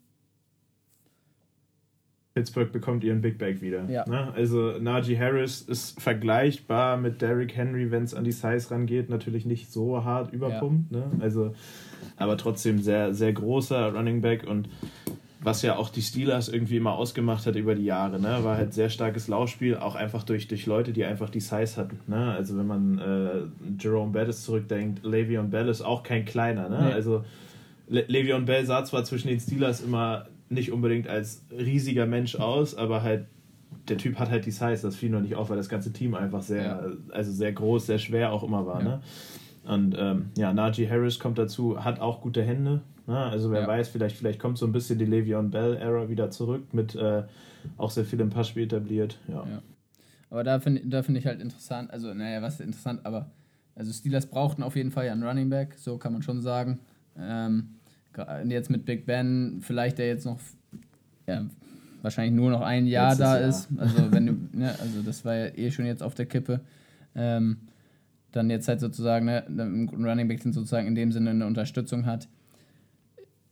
Pittsburgh 2.36 2.70
bekommt 2.70 3.06
ihren 3.06 3.22
Big 3.22 3.38
Bag 3.38 3.62
wieder. 3.62 3.86
Ja. 3.90 4.08
Ne? 4.10 4.34
Also 4.36 4.78
Najee 4.78 5.18
Harris 5.18 5.62
ist 5.62 6.02
vergleichbar 6.02 6.98
mit 6.98 7.22
Derrick 7.22 7.56
Henry, 7.56 7.92
wenn 7.92 8.04
es 8.04 8.14
an 8.14 8.26
die 8.26 8.34
Size 8.34 8.72
rangeht, 8.72 9.10
natürlich 9.10 9.46
nicht 9.46 9.72
so 9.72 10.04
hart 10.04 10.34
überpumpt. 10.34 10.92
Ja. 10.92 11.00
Ne? 11.00 11.12
Also, 11.22 11.56
aber 12.18 12.36
trotzdem 12.36 12.80
sehr, 12.80 13.14
sehr 13.14 13.32
großer 13.32 13.94
Running 13.94 14.20
Back 14.20 14.46
und 14.46 14.68
was 15.42 15.62
ja 15.62 15.78
auch 15.78 15.90
die 15.90 16.02
Steelers 16.02 16.50
irgendwie 16.50 16.76
immer 16.76 16.96
ausgemacht 16.96 17.46
hat 17.46 17.56
über 17.56 17.74
die 17.74 17.86
Jahre, 17.86 18.20
ne? 18.20 18.40
war 18.42 18.58
halt 18.58 18.74
sehr 18.74 18.90
starkes 18.90 19.30
Laufspiel, 19.30 19.78
auch 19.78 19.96
einfach 19.96 20.24
durch, 20.24 20.50
durch 20.50 20.66
Leute, 20.66 20.92
die 20.92 21.06
einfach 21.06 21.30
die 21.30 21.40
Size 21.40 21.78
hatten. 21.78 22.00
Ne? 22.08 22.34
Also 22.34 22.58
wenn 22.58 22.68
man 22.68 23.00
äh, 23.00 23.82
Jerome 23.82 24.12
Bettis 24.12 24.44
zurückdenkt, 24.44 25.06
Le'Veon 25.06 25.52
Bell 25.52 25.70
ist 25.70 25.84
auch 25.84 26.04
kein 26.04 26.26
kleiner. 26.26 26.68
Ne? 26.68 26.88
Nee. 26.88 26.94
Also 26.94 27.24
Le 27.88 28.02
Le'Veon 28.02 28.46
Bell 28.46 28.66
sah 28.66 28.84
zwar 28.84 29.06
zwischen 29.06 29.30
den 29.30 29.40
Steelers 29.40 29.82
immer 29.82 30.26
nicht 30.50 30.72
unbedingt 30.72 31.08
als 31.08 31.46
riesiger 31.52 32.06
Mensch 32.06 32.36
aus, 32.36 32.76
aber 32.76 33.04
halt 33.04 33.28
der 33.90 33.98
Typ 33.98 34.18
hat 34.18 34.30
halt 34.30 34.46
die 34.46 34.52
Size, 34.52 34.82
das 34.82 34.96
fiel 34.96 35.10
noch 35.10 35.22
nicht 35.22 35.36
auf, 35.36 35.50
weil 35.50 35.58
das 35.58 35.70
ganze 35.70 35.94
Team 35.94 36.16
einfach 36.16 36.42
sehr, 36.42 36.64
ja. 36.64 36.88
also 37.12 37.32
sehr 37.32 37.52
groß, 37.52 37.86
sehr 37.86 38.00
schwer 38.00 38.32
auch 38.32 38.44
immer 38.44 38.66
war. 38.66 38.80
Ja. 38.80 38.86
Ne? 38.86 39.02
Und 39.66 39.96
ähm, 39.98 40.30
ja, 40.38 40.54
Najee 40.54 40.90
Harris 40.90 41.20
kommt 41.20 41.38
dazu, 41.38 41.84
hat 41.84 42.00
auch 42.00 42.22
gute 42.22 42.44
Hände, 42.44 42.82
Ne? 43.08 43.18
Also 43.18 43.52
wer 43.52 43.62
ja. 43.62 43.68
weiß, 43.68 43.90
vielleicht, 43.90 44.18
vielleicht 44.18 44.40
kommt 44.40 44.58
so 44.58 44.66
ein 44.66 44.72
bisschen 44.72 44.98
die 44.98 45.06
Le'Veon 45.06 45.50
Bell-Ära 45.50 46.10
wieder 46.10 46.32
zurück, 46.32 46.74
mit 46.74 46.96
äh, 46.96 47.24
auch 47.78 47.92
sehr 47.92 48.06
viel 48.06 48.20
im 48.20 48.30
Passspiel 48.30 48.64
etabliert. 48.64 49.20
Ja. 49.28 49.46
Aber 50.30 50.44
da 50.44 50.60
finde 50.60 50.82
da 50.86 51.04
find 51.04 51.18
ich 51.18 51.28
halt 51.28 51.40
interessant, 51.40 51.92
also 51.92 52.14
naja, 52.14 52.42
was 52.42 52.56
ist 52.56 52.62
interessant, 52.62 53.06
aber 53.06 53.30
also 53.76 53.92
Steelers 53.94 54.26
brauchten 54.26 54.64
auf 54.64 54.76
jeden 54.76 54.92
Fall 54.92 55.06
ja 55.06 55.12
einen 55.12 55.24
Running 55.24 55.50
Back, 55.50 55.76
so 55.76 55.98
kann 55.98 56.14
man 56.14 56.24
schon 56.24 56.42
sagen. 56.42 56.80
Ähm, 57.18 57.76
jetzt 58.48 58.70
mit 58.70 58.86
Big 58.86 59.06
Ben, 59.06 59.60
vielleicht 59.62 59.98
der 59.98 60.08
jetzt 60.08 60.26
noch 60.26 60.40
ja, 61.28 61.46
wahrscheinlich 62.02 62.36
nur 62.36 62.52
noch 62.52 62.62
ein 62.62 62.88
Jahr 62.88 63.10
Letztes 63.10 63.26
da 63.26 63.40
Jahr. 63.40 63.50
ist. 63.50 63.70
Also 63.78 64.12
wenn 64.12 64.26
du, 64.26 64.34
ne, 64.58 64.70
also 64.80 65.02
das 65.04 65.26
war 65.26 65.36
ja 65.36 65.48
eh 65.56 65.72
schon 65.72 65.86
jetzt 65.86 66.04
auf 66.04 66.16
der 66.16 66.26
Kippe. 66.26 66.62
Ähm, 67.16 67.58
dann 68.32 68.50
jetzt 68.50 68.68
halt 68.68 68.82
sozusagen 68.82 69.26
ne, 69.26 69.46
ein 69.48 69.90
Running 70.06 70.28
Back 70.28 70.42
sozusagen 70.42 70.88
in 70.88 70.96
dem 70.96 71.12
Sinne 71.12 71.30
eine 71.30 71.46
Unterstützung 71.46 72.06
hat 72.06 72.28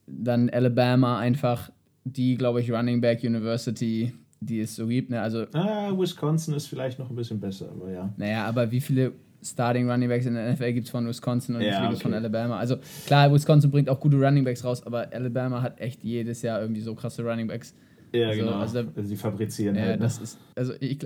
dann 0.07 0.49
Alabama 0.49 1.20
einfach 1.20 1.72
die, 2.03 2.36
glaube 2.36 2.61
ich, 2.61 2.72
Running 2.72 3.01
Back 3.01 3.24
University, 3.24 4.14
die 4.39 4.59
es 4.59 4.76
so 4.76 4.88
gibt. 4.88 5.09
Ne? 5.09 5.22
Also, 5.22 5.45
ah, 5.53 5.91
Wisconsin 5.97 6.53
ist 6.53 6.68
vielleicht 6.68 6.99
noch 6.99 7.09
ein 7.09 7.16
bisschen 7.16 7.39
besser, 7.39 7.70
aber 7.72 7.91
ja. 7.91 8.14
Naja, 8.18 8.45
aber 8.45 8.72
wie 8.72 8.82
viele 8.82 9.14
Starting 9.43 9.89
Running 9.89 10.09
Backs 10.09 10.25
in 10.25 10.35
der 10.35 10.53
NFL 10.53 10.73
gibt 10.73 10.85
es 10.85 10.91
von 10.91 11.07
Wisconsin 11.07 11.55
und 11.55 11.61
ja, 11.61 11.87
okay. 11.87 11.97
von 11.97 12.13
Alabama? 12.13 12.57
Also 12.57 12.77
klar, 13.05 13.31
Wisconsin 13.33 13.71
bringt 13.71 13.89
auch 13.89 13.99
gute 13.99 14.17
Running 14.17 14.43
Backs 14.43 14.63
raus, 14.63 14.85
aber 14.85 15.11
Alabama 15.11 15.61
hat 15.61 15.79
echt 15.79 16.03
jedes 16.03 16.41
Jahr 16.41 16.61
irgendwie 16.61 16.81
so 16.81 16.95
krasse 16.95 17.23
Running 17.23 17.47
Backs. 17.47 17.73
Ja, 18.13 18.29
also, 18.29 18.39
genau. 18.39 18.57
Also, 18.57 18.79
also 18.79 19.09
die 19.09 19.15
fabrizieren 19.15 19.75
ja, 19.75 19.81
halt. 19.83 19.99
Ne? 19.99 20.05
Das 20.05 20.19
ist, 20.19 20.37
also 20.55 20.73
ich, 20.79 20.99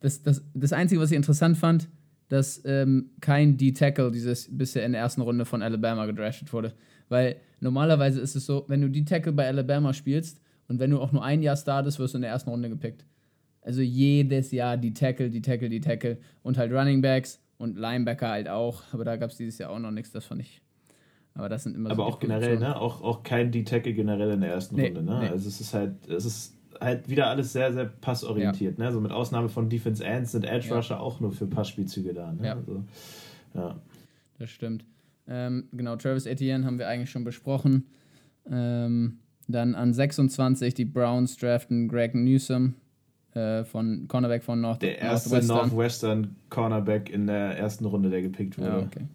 das, 0.00 0.22
das, 0.22 0.42
das 0.54 0.72
Einzige, 0.72 1.00
was 1.00 1.10
ich 1.10 1.16
interessant 1.16 1.56
fand, 1.58 1.88
dass 2.28 2.62
ähm, 2.64 3.10
kein 3.20 3.56
D-Tackle 3.56 4.10
dieses 4.10 4.48
bisher 4.50 4.84
in 4.84 4.92
der 4.92 5.00
ersten 5.00 5.20
Runde 5.20 5.44
von 5.44 5.62
Alabama 5.62 6.06
gedraftet 6.06 6.52
wurde. 6.52 6.72
Weil 7.08 7.36
normalerweise 7.60 8.20
ist 8.20 8.34
es 8.34 8.46
so, 8.46 8.64
wenn 8.68 8.80
du 8.80 8.88
die 8.88 9.04
Tackle 9.04 9.32
bei 9.32 9.46
Alabama 9.46 9.92
spielst 9.92 10.40
und 10.68 10.80
wenn 10.80 10.90
du 10.90 11.00
auch 11.00 11.12
nur 11.12 11.24
ein 11.24 11.42
Jahr 11.42 11.56
startest, 11.56 11.98
wirst 11.98 12.14
du 12.14 12.18
in 12.18 12.22
der 12.22 12.32
ersten 12.32 12.50
Runde 12.50 12.68
gepickt. 12.68 13.04
Also 13.62 13.80
jedes 13.80 14.52
Jahr 14.52 14.76
die 14.76 14.92
Tackle, 14.92 15.30
die 15.30 15.42
Tackle, 15.42 15.68
die 15.68 15.80
Tackle 15.80 16.18
und 16.42 16.58
halt 16.58 16.72
Running 16.72 17.02
Backs 17.02 17.40
und 17.58 17.76
Linebacker 17.78 18.28
halt 18.28 18.48
auch. 18.48 18.82
Aber 18.92 19.04
da 19.04 19.16
gab 19.16 19.30
es 19.30 19.36
dieses 19.36 19.58
Jahr 19.58 19.70
auch 19.70 19.78
noch 19.78 19.90
nichts, 19.90 20.12
das 20.12 20.24
fand 20.24 20.40
ich. 20.40 20.60
Aber 21.34 21.48
das 21.48 21.64
sind 21.64 21.76
immer 21.76 21.90
Aber 21.90 22.04
so 22.04 22.10
auch 22.10 22.18
generell, 22.18 22.58
ne? 22.58 22.80
Auch, 22.80 23.02
auch 23.02 23.22
kein 23.22 23.52
D-Tackle 23.52 23.92
generell 23.92 24.30
in 24.32 24.40
der 24.40 24.52
ersten 24.52 24.76
nee, 24.76 24.86
Runde, 24.86 25.02
ne? 25.02 25.18
Nee. 25.20 25.28
Also 25.28 25.48
es 25.48 25.60
ist 25.60 25.74
halt, 25.74 26.08
es 26.08 26.24
ist 26.24 26.56
halt 26.80 27.08
wieder 27.08 27.26
alles 27.26 27.52
sehr, 27.52 27.72
sehr 27.72 27.84
passorientiert, 27.84 28.78
ja. 28.78 28.84
ne? 28.86 28.92
So 28.92 29.00
mit 29.00 29.12
Ausnahme 29.12 29.48
von 29.48 29.68
Defense 29.68 30.02
Ends 30.02 30.32
sind 30.32 30.44
Edge 30.44 30.74
Rusher 30.74 30.96
ja. 30.96 31.00
auch 31.00 31.20
nur 31.20 31.32
für 31.32 31.46
Passspielzüge 31.46 32.14
da, 32.14 32.32
ne? 32.32 32.46
Ja. 32.46 32.54
Also, 32.54 32.84
ja. 33.54 33.76
Das 34.38 34.50
stimmt. 34.50 34.84
Ähm, 35.28 35.68
genau, 35.72 35.96
Travis 35.96 36.26
Etienne 36.26 36.64
haben 36.64 36.78
wir 36.78 36.88
eigentlich 36.88 37.10
schon 37.10 37.24
besprochen. 37.24 37.86
Ähm, 38.50 39.18
dann 39.48 39.74
an 39.74 39.92
26 39.92 40.74
die 40.74 40.84
Browns 40.84 41.36
draften 41.36 41.88
Greg 41.88 42.14
Newsom 42.14 42.74
äh, 43.36 43.64
von 43.64 44.08
Cornerback 44.08 44.42
von 44.42 44.60
North 44.60 44.82
Der 44.82 44.98
erste 44.98 45.28
Northwestern. 45.28 45.56
Northwestern 45.56 46.36
Cornerback 46.48 47.10
in 47.10 47.26
der 47.26 47.58
ersten 47.58 47.84
Runde, 47.84 48.10
der 48.10 48.22
gepickt 48.22 48.58
wurde. 48.58 48.70
Ja, 48.70 48.78
okay. 48.78 49.06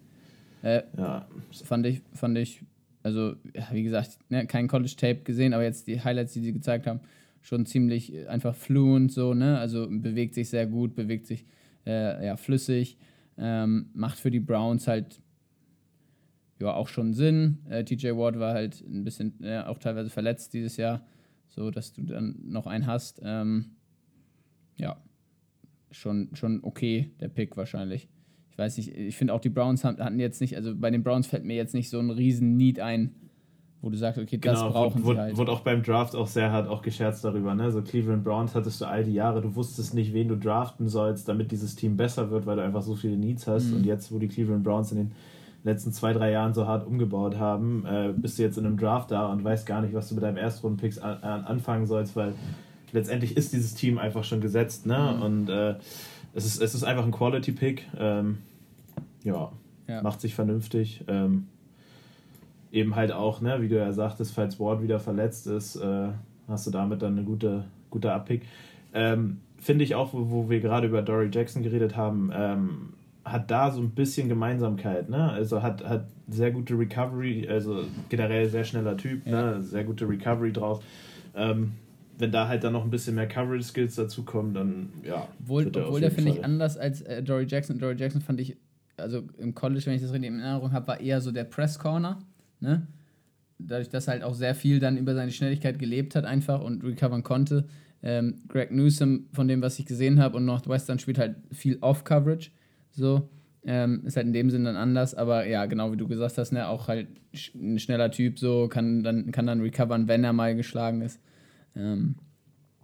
Äh, 0.61 0.83
ja. 0.97 1.27
Fand 1.63 1.85
ich, 1.87 2.01
fand 2.13 2.37
ich, 2.37 2.61
also 3.01 3.33
ja, 3.55 3.67
wie 3.71 3.83
gesagt, 3.83 4.19
ne, 4.29 4.45
kein 4.45 4.67
College-Tape 4.67 5.21
gesehen, 5.23 5.53
aber 5.53 5.63
jetzt 5.63 5.87
die 5.87 6.01
Highlights, 6.03 6.33
die 6.33 6.41
sie 6.41 6.53
gezeigt 6.53 6.85
haben, 6.85 6.99
schon 7.41 7.65
ziemlich 7.65 8.27
einfach 8.29 8.53
fluent 8.53 9.11
so, 9.11 9.33
ne? 9.33 9.57
Also 9.57 9.87
bewegt 9.89 10.35
sich 10.35 10.49
sehr 10.49 10.67
gut, 10.67 10.93
bewegt 10.93 11.25
sich 11.25 11.45
äh, 11.87 12.23
ja, 12.27 12.37
flüssig, 12.37 12.97
ähm, 13.39 13.89
macht 13.93 14.19
für 14.19 14.29
die 14.29 14.39
Browns 14.39 14.87
halt 14.87 15.19
ja 16.59 16.75
auch 16.75 16.87
schon 16.87 17.15
Sinn. 17.15 17.57
Äh, 17.67 17.83
TJ 17.83 18.09
Ward 18.09 18.37
war 18.39 18.53
halt 18.53 18.81
ein 18.81 19.03
bisschen 19.03 19.33
ja, 19.39 19.65
auch 19.65 19.79
teilweise 19.79 20.11
verletzt 20.11 20.53
dieses 20.53 20.77
Jahr, 20.77 21.01
so 21.47 21.71
dass 21.71 21.93
du 21.93 22.03
dann 22.03 22.35
noch 22.43 22.67
einen 22.67 22.85
hast. 22.85 23.19
Ähm, 23.23 23.71
ja, 24.81 24.97
schon, 25.91 26.29
schon 26.33 26.59
okay, 26.63 27.11
der 27.19 27.29
Pick 27.29 27.55
wahrscheinlich. 27.55 28.09
Ich 28.51 28.57
weiß 28.57 28.77
nicht, 28.77 28.89
ich 28.89 29.15
finde 29.15 29.33
auch 29.33 29.39
die 29.39 29.49
Browns 29.49 29.83
hatten 29.83 30.19
jetzt 30.19 30.41
nicht, 30.41 30.55
also 30.55 30.75
bei 30.75 30.89
den 30.91 31.03
Browns 31.03 31.27
fällt 31.27 31.45
mir 31.45 31.55
jetzt 31.55 31.73
nicht 31.73 31.89
so 31.89 31.99
ein 31.99 32.09
riesen 32.09 32.57
Need 32.57 32.79
ein, 32.79 33.15
wo 33.81 33.89
du 33.89 33.97
sagst, 33.97 34.19
okay, 34.19 34.37
das 34.37 34.59
genau, 34.59 34.71
brauchen 34.71 35.03
wurde, 35.03 35.17
sie 35.17 35.21
halt. 35.21 35.37
Wurde 35.37 35.51
auch 35.51 35.61
beim 35.61 35.81
Draft 35.81 36.15
auch 36.15 36.27
sehr 36.27 36.51
hart 36.51 36.67
auch 36.67 36.81
gescherzt 36.81 37.23
darüber, 37.23 37.55
ne? 37.55 37.71
So 37.71 37.81
Cleveland 37.81 38.23
Browns 38.23 38.53
hattest 38.53 38.81
du 38.81 38.85
all 38.85 39.03
die 39.03 39.13
Jahre, 39.13 39.41
du 39.41 39.55
wusstest 39.55 39.93
nicht, 39.93 40.13
wen 40.13 40.27
du 40.27 40.35
draften 40.35 40.87
sollst, 40.87 41.27
damit 41.27 41.51
dieses 41.51 41.75
Team 41.75 41.97
besser 41.97 42.29
wird, 42.29 42.45
weil 42.45 42.57
du 42.57 42.63
einfach 42.63 42.83
so 42.83 42.95
viele 42.95 43.17
Needs 43.17 43.47
hast. 43.47 43.69
Mhm. 43.69 43.77
Und 43.77 43.85
jetzt, 43.85 44.11
wo 44.11 44.19
die 44.19 44.27
Cleveland 44.27 44.63
Browns 44.63 44.91
in 44.91 44.97
den 44.97 45.11
letzten 45.63 45.91
zwei, 45.91 46.13
drei 46.13 46.31
Jahren 46.31 46.53
so 46.53 46.67
hart 46.67 46.85
umgebaut 46.85 47.37
haben, 47.37 47.85
äh, 47.85 48.13
bist 48.15 48.37
du 48.37 48.43
jetzt 48.43 48.57
in 48.57 48.65
einem 48.65 48.77
Draft 48.77 49.11
da 49.11 49.31
und 49.31 49.43
weißt 49.43 49.65
gar 49.65 49.81
nicht, 49.81 49.93
was 49.93 50.09
du 50.09 50.15
mit 50.15 50.23
deinem 50.23 50.37
Erstrunden-Picks 50.37 50.99
an, 50.99 51.17
an, 51.23 51.45
anfangen 51.45 51.85
sollst, 51.85 52.15
weil 52.15 52.33
letztendlich 52.91 53.37
ist 53.37 53.53
dieses 53.53 53.73
Team 53.73 53.97
einfach 53.97 54.23
schon 54.23 54.41
gesetzt, 54.41 54.85
ne? 54.85 55.15
Mhm. 55.15 55.21
Und 55.21 55.49
äh, 55.49 55.75
es, 56.33 56.45
ist, 56.45 56.61
es 56.61 56.75
ist 56.75 56.83
einfach 56.83 57.05
ein 57.05 57.11
Quality-Pick. 57.11 57.87
Ähm, 57.99 58.39
ja, 59.23 59.51
ja, 59.87 60.01
macht 60.01 60.21
sich 60.21 60.35
vernünftig. 60.35 61.03
Ähm, 61.07 61.47
eben 62.71 62.95
halt 62.95 63.11
auch, 63.11 63.41
ne, 63.41 63.61
wie 63.61 63.67
du 63.67 63.77
ja 63.77 63.91
sagtest, 63.91 64.33
falls 64.33 64.59
Ward 64.59 64.81
wieder 64.81 64.99
verletzt 64.99 65.47
ist, 65.47 65.75
äh, 65.75 66.07
hast 66.47 66.67
du 66.67 66.71
damit 66.71 67.01
dann 67.01 67.17
eine 67.17 67.23
gute, 67.23 67.65
gute 67.89 68.11
Abpick. 68.11 68.43
Ähm, 68.93 69.39
Finde 69.57 69.83
ich 69.83 69.93
auch, 69.93 70.13
wo, 70.13 70.29
wo 70.31 70.49
wir 70.49 70.59
gerade 70.59 70.87
über 70.87 71.01
Dory 71.01 71.29
Jackson 71.31 71.61
geredet 71.61 71.95
haben, 71.95 72.31
ähm, 72.33 72.93
hat 73.23 73.51
da 73.51 73.69
so 73.69 73.79
ein 73.79 73.91
bisschen 73.91 74.27
Gemeinsamkeit, 74.27 75.09
ne? 75.09 75.31
Also 75.31 75.61
hat, 75.61 75.87
hat 75.87 76.05
sehr 76.27 76.49
gute 76.49 76.77
Recovery, 76.77 77.47
also 77.47 77.83
generell 78.09 78.49
sehr 78.49 78.63
schneller 78.63 78.97
Typ, 78.97 79.27
ja. 79.27 79.53
ne? 79.53 79.61
Sehr 79.61 79.83
gute 79.83 80.09
Recovery 80.09 80.51
drauf. 80.51 80.83
Ähm, 81.35 81.73
wenn 82.21 82.31
da 82.31 82.47
halt 82.47 82.63
dann 82.63 82.73
noch 82.73 82.83
ein 82.83 82.89
bisschen 82.89 83.15
mehr 83.15 83.27
Coverage 83.27 83.63
Skills 83.63 83.95
dazukommen, 83.95 84.53
dann 84.53 84.89
ja. 85.03 85.27
Obwohl, 85.41 85.67
obwohl 85.67 85.99
der 85.99 86.11
finde 86.11 86.31
ich 86.31 86.45
anders 86.45 86.77
als 86.77 87.01
äh, 87.01 87.21
Dory 87.21 87.45
Jackson. 87.47 87.79
Dory 87.79 87.95
Jackson 87.95 88.21
fand 88.21 88.39
ich, 88.39 88.57
also 88.97 89.23
im 89.37 89.55
College, 89.55 89.85
wenn 89.85 89.95
ich 89.95 90.01
das 90.01 90.13
richtig 90.13 90.29
in 90.29 90.39
Erinnerung 90.39 90.71
habe, 90.71 90.87
war 90.87 90.99
eher 90.99 91.19
so 91.19 91.31
der 91.31 91.43
Press 91.43 91.79
Corner, 91.79 92.19
ne? 92.59 92.87
Dadurch, 93.57 93.89
dass 93.89 94.07
er 94.07 94.13
halt 94.13 94.23
auch 94.23 94.33
sehr 94.33 94.55
viel 94.55 94.79
dann 94.79 94.97
über 94.97 95.13
seine 95.13 95.31
Schnelligkeit 95.31 95.77
gelebt 95.77 96.15
hat 96.15 96.25
einfach 96.25 96.61
und 96.61 96.83
recovern 96.83 97.21
konnte. 97.21 97.67
Ähm, 98.01 98.41
Greg 98.47 98.71
Newsom, 98.71 99.27
von 99.33 99.47
dem, 99.47 99.61
was 99.61 99.77
ich 99.77 99.85
gesehen 99.85 100.19
habe, 100.19 100.37
und 100.37 100.45
Northwestern 100.45 100.97
spielt 100.97 101.19
halt 101.19 101.35
viel 101.51 101.77
Off-Coverage. 101.81 102.49
So. 102.89 103.29
Ähm, 103.63 104.03
ist 104.05 104.17
halt 104.17 104.25
in 104.25 104.33
dem 104.33 104.49
Sinn 104.49 104.63
dann 104.63 104.75
anders, 104.75 105.13
aber 105.13 105.45
ja, 105.45 105.67
genau 105.67 105.91
wie 105.91 105.97
du 105.97 106.07
gesagt 106.07 106.39
hast, 106.39 106.51
ne, 106.51 106.67
auch 106.67 106.87
halt 106.87 107.07
ein 107.53 107.77
schneller 107.77 108.09
Typ, 108.09 108.39
so 108.39 108.67
kann 108.67 109.03
dann, 109.03 109.31
kann 109.31 109.45
dann 109.45 109.61
recovern, 109.61 110.07
wenn 110.07 110.23
er 110.23 110.33
mal 110.33 110.55
geschlagen 110.55 111.01
ist. 111.01 111.19
Ähm, 111.75 112.15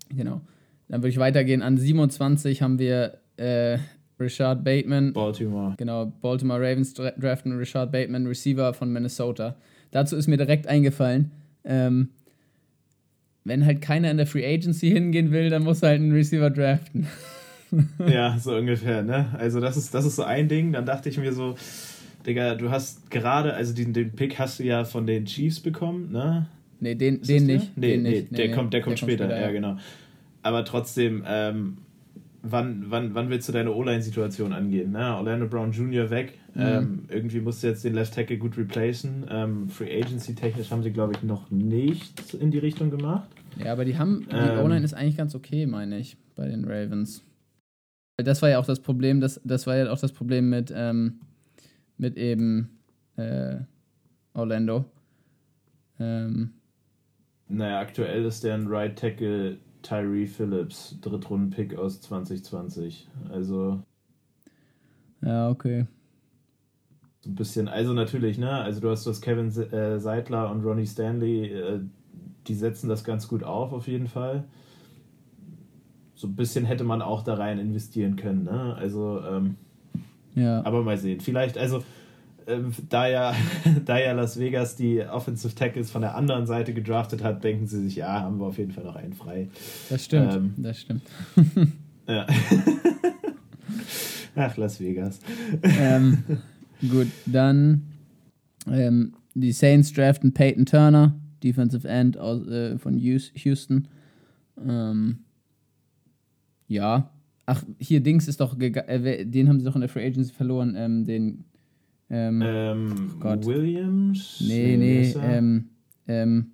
genau. 0.09 0.41
Dann 0.87 1.01
würde 1.01 1.09
ich 1.09 1.17
weitergehen. 1.17 1.61
An 1.61 1.77
27 1.77 2.61
haben 2.61 2.79
wir 2.79 3.17
äh, 3.37 3.77
Richard 4.19 4.63
Bateman. 4.63 5.13
Baltimore. 5.13 5.75
Genau, 5.77 6.05
Baltimore 6.05 6.59
Ravens 6.59 6.93
draften 6.93 7.57
Richard 7.57 7.91
Bateman, 7.91 8.25
Receiver 8.25 8.73
von 8.73 8.91
Minnesota. 8.91 9.55
Dazu 9.91 10.15
ist 10.15 10.27
mir 10.27 10.37
direkt 10.37 10.67
eingefallen, 10.67 11.31
ähm, 11.63 12.09
wenn 13.43 13.65
halt 13.65 13.81
keiner 13.81 14.11
in 14.11 14.17
der 14.17 14.27
Free 14.27 14.45
Agency 14.45 14.89
hingehen 14.89 15.31
will, 15.31 15.49
dann 15.49 15.63
muss 15.63 15.81
er 15.81 15.89
halt 15.89 16.01
einen 16.01 16.11
Receiver 16.11 16.49
draften. 16.49 17.07
ja, 18.07 18.37
so 18.39 18.55
ungefähr, 18.55 19.03
ne? 19.03 19.27
Also 19.37 19.59
das 19.61 19.77
ist, 19.77 19.93
das 19.93 20.05
ist 20.05 20.17
so 20.17 20.23
ein 20.23 20.49
Ding. 20.49 20.73
Dann 20.73 20.85
dachte 20.85 21.09
ich 21.09 21.17
mir 21.17 21.31
so, 21.31 21.55
Digga, 22.25 22.55
du 22.55 22.69
hast 22.71 23.09
gerade, 23.09 23.53
also 23.53 23.73
den, 23.73 23.93
den 23.93 24.11
Pick 24.11 24.37
hast 24.37 24.59
du 24.59 24.63
ja 24.63 24.83
von 24.83 25.07
den 25.07 25.25
Chiefs 25.25 25.61
bekommen, 25.61 26.11
ne? 26.11 26.47
Nee, 26.79 26.95
den, 26.95 27.21
den 27.21 27.45
nicht. 27.45 27.77
Nee, 27.77 27.91
den 27.91 28.03
nee, 28.03 28.09
nicht. 28.09 28.37
der, 28.37 28.47
nee, 28.47 28.53
kommt, 28.53 28.73
der, 28.73 28.81
kommt, 28.81 28.99
später, 28.99 29.25
später 29.25 29.41
ja, 29.41 29.51
genau. 29.51 29.77
Aber 30.43 30.63
trotzdem, 30.63 31.23
ähm, 31.27 31.77
wann, 32.41 32.85
wann, 32.89 33.13
wann 33.15 33.29
willst 33.29 33.47
du 33.49 33.53
deine 33.53 33.73
O-Line-Situation 33.73 34.53
angehen? 34.53 34.91
Ne? 34.91 35.15
Orlando 35.15 35.47
Brown 35.47 35.71
Jr. 35.71 36.09
weg. 36.09 36.37
Mhm. 36.53 36.61
Ähm, 36.61 37.05
irgendwie 37.09 37.39
musst 37.39 37.63
du 37.63 37.67
jetzt 37.67 37.83
den 37.83 37.93
Left 37.93 38.13
Tackle 38.13 38.37
gut 38.37 38.57
replacen. 38.57 39.25
Ähm, 39.29 39.69
Free 39.69 40.01
Agency 40.01 40.35
technisch 40.35 40.71
haben 40.71 40.83
sie, 40.83 40.91
glaube 40.91 41.13
ich, 41.13 41.23
noch 41.23 41.49
nicht 41.51 42.33
in 42.33 42.51
die 42.51 42.59
Richtung 42.59 42.89
gemacht. 42.89 43.29
Ja, 43.63 43.73
aber 43.73 43.85
die 43.85 43.97
haben, 43.97 44.25
die 44.29 44.35
ähm, 44.35 44.59
O-Line 44.59 44.83
ist 44.83 44.93
eigentlich 44.93 45.17
ganz 45.17 45.35
okay, 45.35 45.65
meine 45.65 45.97
ich, 45.97 46.17
bei 46.35 46.47
den 46.47 46.65
Ravens. 46.65 47.23
Das 48.17 48.41
war 48.41 48.49
ja 48.49 48.59
auch 48.59 48.65
das 48.65 48.79
Problem, 48.79 49.21
das, 49.21 49.39
das 49.43 49.67
war 49.67 49.77
ja 49.77 49.91
auch 49.91 49.99
das 49.99 50.11
Problem 50.11 50.49
mit, 50.49 50.73
ähm, 50.75 51.19
mit 51.97 52.17
eben 52.17 52.69
äh, 53.15 53.57
Orlando. 54.33 54.85
Ähm, 55.99 56.51
naja, 57.49 57.79
aktuell 57.79 58.25
ist 58.25 58.43
der 58.43 58.55
ein 58.55 58.67
Right 58.67 58.97
Tackle 58.97 59.57
Tyree 59.81 60.25
Phillips, 60.25 60.97
Drittrunden-Pick 61.01 61.77
aus 61.77 62.01
2020. 62.01 63.07
Also. 63.31 63.81
Ja, 65.21 65.49
okay. 65.49 65.85
So 67.21 67.29
ein 67.29 67.35
bisschen, 67.35 67.67
also 67.67 67.93
natürlich, 67.93 68.37
ne? 68.37 68.51
Also 68.51 68.81
du 68.81 68.89
hast 68.89 69.05
das 69.05 69.21
Kevin 69.21 69.47
äh, 69.47 69.99
Seidler 69.99 70.51
und 70.51 70.63
Ronnie 70.63 70.85
Stanley, 70.85 71.51
äh, 71.51 71.79
die 72.47 72.55
setzen 72.55 72.89
das 72.89 73.03
ganz 73.03 73.27
gut 73.27 73.43
auf, 73.43 73.73
auf 73.73 73.87
jeden 73.87 74.07
Fall. 74.07 74.43
So 76.15 76.27
ein 76.27 76.35
bisschen 76.35 76.65
hätte 76.65 76.83
man 76.83 77.01
auch 77.01 77.23
da 77.23 77.35
rein 77.35 77.59
investieren 77.59 78.15
können, 78.15 78.43
ne? 78.43 78.75
Also, 78.75 79.21
ähm, 79.23 79.55
ja. 80.35 80.63
Aber 80.65 80.83
mal 80.83 80.97
sehen. 80.97 81.19
Vielleicht, 81.19 81.57
also 81.57 81.83
da, 82.89 83.07
ja, 83.07 83.35
da 83.85 83.99
ja 83.99 84.13
Las 84.13 84.39
Vegas 84.39 84.75
die 84.75 85.01
Offensive 85.01 85.53
Tackles 85.53 85.91
von 85.91 86.01
der 86.01 86.15
anderen 86.15 86.45
Seite 86.45 86.73
gedraftet 86.73 87.23
hat, 87.23 87.43
denken 87.43 87.67
sie 87.67 87.83
sich, 87.83 87.97
ja, 87.97 88.21
haben 88.21 88.39
wir 88.39 88.47
auf 88.47 88.57
jeden 88.57 88.71
Fall 88.71 88.85
noch 88.85 88.95
einen 88.95 89.13
frei. 89.13 89.49
Das 89.89 90.05
stimmt, 90.05 90.33
ähm, 90.33 90.53
das 90.57 90.79
stimmt. 90.79 91.03
ja. 92.07 92.25
Ach, 94.35 94.55
Las 94.55 94.79
Vegas. 94.79 95.19
Ähm, 95.63 96.23
gut, 96.81 97.07
dann 97.25 97.83
ähm, 98.67 99.13
die 99.33 99.51
Saints 99.51 99.91
draften 99.93 100.33
Peyton 100.33 100.65
Turner, 100.65 101.19
Defensive 101.43 101.87
End 101.87 102.17
aus, 102.17 102.47
äh, 102.47 102.77
von 102.77 102.97
Houston. 102.97 103.87
Ähm, 104.65 105.19
ja. 106.67 107.11
Ach, 107.45 107.63
hier 107.79 108.01
Dings 108.01 108.27
ist 108.27 108.41
doch, 108.41 108.59
äh, 108.59 109.25
den 109.25 109.49
haben 109.49 109.59
sie 109.59 109.65
doch 109.65 109.75
in 109.75 109.81
der 109.81 109.89
Free 109.89 110.05
Agency 110.05 110.33
verloren, 110.33 110.75
ähm, 110.77 111.05
den 111.05 111.45
ähm, 112.09 112.41
ähm 112.43 113.11
oh 113.21 113.45
Williams? 113.45 114.43
Nee, 114.45 114.77
nee, 114.77 115.13
ähm, 115.21 115.69
ähm, 116.07 116.51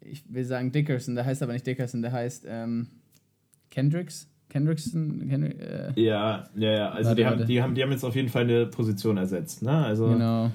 ich 0.00 0.24
will 0.32 0.44
sagen 0.44 0.72
Dickerson, 0.72 1.14
der 1.14 1.24
heißt 1.24 1.42
aber 1.42 1.52
nicht 1.52 1.66
Dickerson, 1.66 2.02
der 2.02 2.12
heißt 2.12 2.46
ähm, 2.48 2.88
Kendricks? 3.70 4.28
Kendrickson? 4.48 5.28
Kendrick, 5.28 5.60
äh, 5.60 6.00
ja, 6.00 6.44
ja, 6.54 6.70
ja. 6.70 6.90
Also 6.90 7.10
warte, 7.10 7.20
die, 7.20 7.26
haben, 7.26 7.46
die, 7.46 7.62
haben, 7.62 7.74
die 7.74 7.82
haben 7.82 7.90
jetzt 7.90 8.04
auf 8.04 8.14
jeden 8.14 8.28
Fall 8.28 8.44
eine 8.44 8.66
Position 8.66 9.16
ersetzt. 9.16 9.62
Ne? 9.62 9.72
Also 9.72 10.08
genau. 10.08 10.50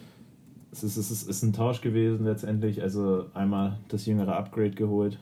Es 0.72 0.84
ist, 0.84 0.96
es, 0.96 1.12
ist, 1.12 1.24
es 1.24 1.28
ist 1.28 1.44
ein 1.44 1.54
Tausch 1.54 1.82
gewesen 1.82 2.26
letztendlich. 2.26 2.82
Also 2.82 3.26
einmal 3.34 3.78
das 3.90 4.06
jüngere 4.06 4.36
Upgrade 4.38 4.72
geholt. 4.72 5.20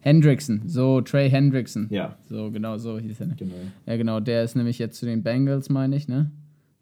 Hendrickson, 0.00 0.62
so 0.66 1.00
Trey 1.00 1.30
Hendrickson. 1.30 1.86
Ja. 1.90 2.16
So, 2.28 2.50
genau 2.50 2.78
so 2.78 2.98
hieß 2.98 3.20
er. 3.20 3.26
Ne? 3.28 3.36
Genau. 3.38 3.54
Ja, 3.86 3.96
genau, 3.96 4.20
der 4.20 4.44
ist 4.44 4.56
nämlich 4.56 4.78
jetzt 4.78 4.98
zu 4.98 5.06
den 5.06 5.22
Bengals, 5.22 5.68
meine 5.68 5.96
ich, 5.96 6.08
ne? 6.08 6.30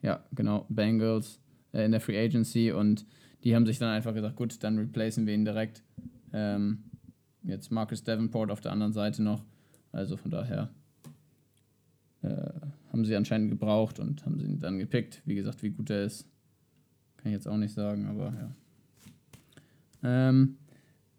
Ja, 0.02 0.24
genau, 0.32 0.66
Bengals 0.68 1.40
äh, 1.72 1.84
in 1.84 1.92
der 1.92 2.00
Free 2.00 2.18
Agency 2.18 2.72
und 2.72 3.06
die 3.44 3.54
haben 3.54 3.66
sich 3.66 3.78
dann 3.78 3.90
einfach 3.90 4.14
gesagt, 4.14 4.36
gut, 4.36 4.62
dann 4.62 4.78
replacen 4.78 5.26
wir 5.26 5.34
ihn 5.34 5.44
direkt. 5.44 5.82
Ähm, 6.32 6.84
jetzt 7.44 7.70
Marcus 7.70 8.02
Davenport 8.02 8.50
auf 8.50 8.60
der 8.60 8.72
anderen 8.72 8.92
Seite 8.92 9.22
noch. 9.22 9.44
Also 9.92 10.16
von 10.16 10.30
daher 10.30 10.70
äh, 12.22 12.50
haben 12.92 13.04
sie 13.04 13.16
anscheinend 13.16 13.50
gebraucht 13.50 13.98
und 14.00 14.24
haben 14.24 14.38
sie 14.38 14.46
ihn 14.46 14.58
dann 14.58 14.78
gepickt. 14.78 15.22
Wie 15.24 15.34
gesagt, 15.34 15.62
wie 15.62 15.70
gut 15.70 15.90
er 15.90 16.04
ist, 16.04 16.26
kann 17.16 17.32
ich 17.32 17.34
jetzt 17.34 17.48
auch 17.48 17.56
nicht 17.56 17.74
sagen, 17.74 18.06
aber 18.06 18.32
ja. 18.32 18.54
Ähm, 20.02 20.56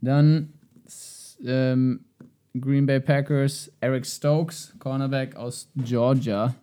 dann 0.02 0.54
ähm, 1.44 2.06
Green 2.60 2.86
Bay 2.86 3.00
Packers, 3.00 3.72
Eric 3.80 4.06
Stokes, 4.06 4.74
Cornerback 4.80 5.36
aus 5.36 5.70
Georgia. 5.76 6.56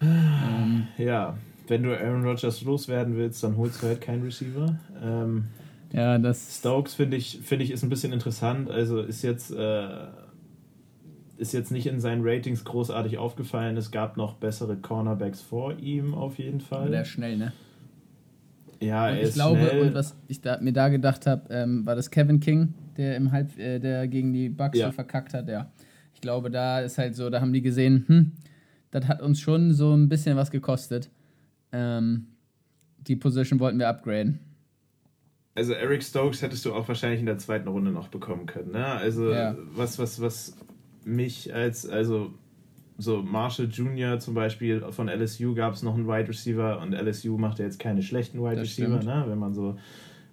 Ähm, 0.00 0.86
ja, 0.98 1.36
wenn 1.70 1.82
du 1.82 1.96
Aaron 1.98 2.24
Rodgers 2.24 2.62
loswerden 2.62 3.16
willst, 3.16 3.42
dann 3.42 3.56
holst 3.56 3.82
du 3.82 3.86
halt 3.86 4.00
keinen 4.00 4.22
Receiver. 4.22 4.76
Ähm, 5.02 5.44
ja, 5.92 6.18
das. 6.18 6.58
Stokes 6.58 6.94
finde 6.94 7.16
ich, 7.16 7.40
find 7.42 7.62
ich 7.62 7.70
ist 7.70 7.82
ein 7.82 7.88
bisschen 7.88 8.12
interessant. 8.12 8.70
Also 8.70 9.00
ist 9.00 9.22
jetzt, 9.22 9.50
äh, 9.52 9.88
ist 11.38 11.52
jetzt 11.52 11.70
nicht 11.72 11.86
in 11.86 12.00
seinen 12.00 12.22
Ratings 12.22 12.64
großartig 12.64 13.18
aufgefallen. 13.18 13.76
Es 13.76 13.90
gab 13.90 14.16
noch 14.16 14.34
bessere 14.34 14.76
Cornerbacks 14.76 15.40
vor 15.40 15.78
ihm 15.78 16.12
auf 16.14 16.38
jeden 16.38 16.60
Fall. 16.60 16.90
Der 16.90 17.02
ist 17.02 17.08
schnell, 17.08 17.36
ne? 17.38 17.52
Ja, 18.80 19.08
und 19.08 19.14
er 19.14 19.22
ich 19.22 19.28
ist 19.28 19.34
glaube, 19.34 19.58
schnell. 19.60 19.80
und 19.88 19.94
was 19.94 20.16
ich 20.28 20.40
da, 20.40 20.58
mir 20.60 20.72
da 20.72 20.88
gedacht 20.88 21.26
habe, 21.26 21.42
ähm, 21.52 21.84
war 21.86 21.96
das 21.96 22.10
Kevin 22.10 22.40
King, 22.40 22.74
der 22.96 23.16
im 23.16 23.30
Halb, 23.32 23.58
äh, 23.58 23.78
der 23.78 24.08
gegen 24.08 24.32
die 24.32 24.48
Bucks 24.48 24.78
Ja. 24.78 24.86
so 24.86 24.92
verkackt 24.92 25.34
hat, 25.34 25.48
ja. 25.48 25.70
Ich 26.14 26.20
glaube, 26.20 26.50
da 26.50 26.80
ist 26.80 26.98
halt 26.98 27.14
so, 27.14 27.30
da 27.30 27.40
haben 27.40 27.52
die 27.52 27.62
gesehen, 27.62 28.04
hm, 28.06 28.32
das 28.90 29.06
hat 29.06 29.22
uns 29.22 29.40
schon 29.40 29.72
so 29.72 29.94
ein 29.94 30.08
bisschen 30.08 30.36
was 30.36 30.50
gekostet. 30.50 31.10
Ähm, 31.72 32.26
die 32.98 33.16
Position 33.16 33.60
wollten 33.60 33.78
wir 33.78 33.88
upgraden. 33.88 34.40
Also 35.54 35.72
Eric 35.72 36.02
Stokes 36.02 36.42
hättest 36.42 36.64
du 36.64 36.72
auch 36.74 36.86
wahrscheinlich 36.88 37.20
in 37.20 37.26
der 37.26 37.38
zweiten 37.38 37.68
Runde 37.68 37.90
noch 37.90 38.08
bekommen 38.08 38.46
können. 38.46 38.72
Ne? 38.72 38.86
Also 38.86 39.30
Ja. 39.32 39.56
was, 39.74 39.98
was, 39.98 40.20
was 40.20 40.56
mich 41.04 41.52
als, 41.54 41.88
also 41.88 42.32
so 42.98 43.22
Marshall 43.22 43.66
Jr. 43.66 44.18
zum 44.20 44.34
Beispiel 44.34 44.80
von 44.90 45.08
LSU 45.08 45.54
gab 45.54 45.74
es 45.74 45.82
noch 45.82 45.94
einen 45.94 46.06
Wide 46.06 46.28
Receiver 46.28 46.80
und 46.80 46.92
LSU 46.92 47.36
macht 47.38 47.58
ja 47.58 47.64
jetzt 47.64 47.78
keine 47.78 48.02
schlechten 48.02 48.38
Wide 48.40 48.56
Das 48.56 48.64
Receiver, 48.68 49.00
stimmt. 49.00 49.04
ne? 49.14 49.24
wenn 49.26 49.38
man 49.38 49.54
so 49.54 49.78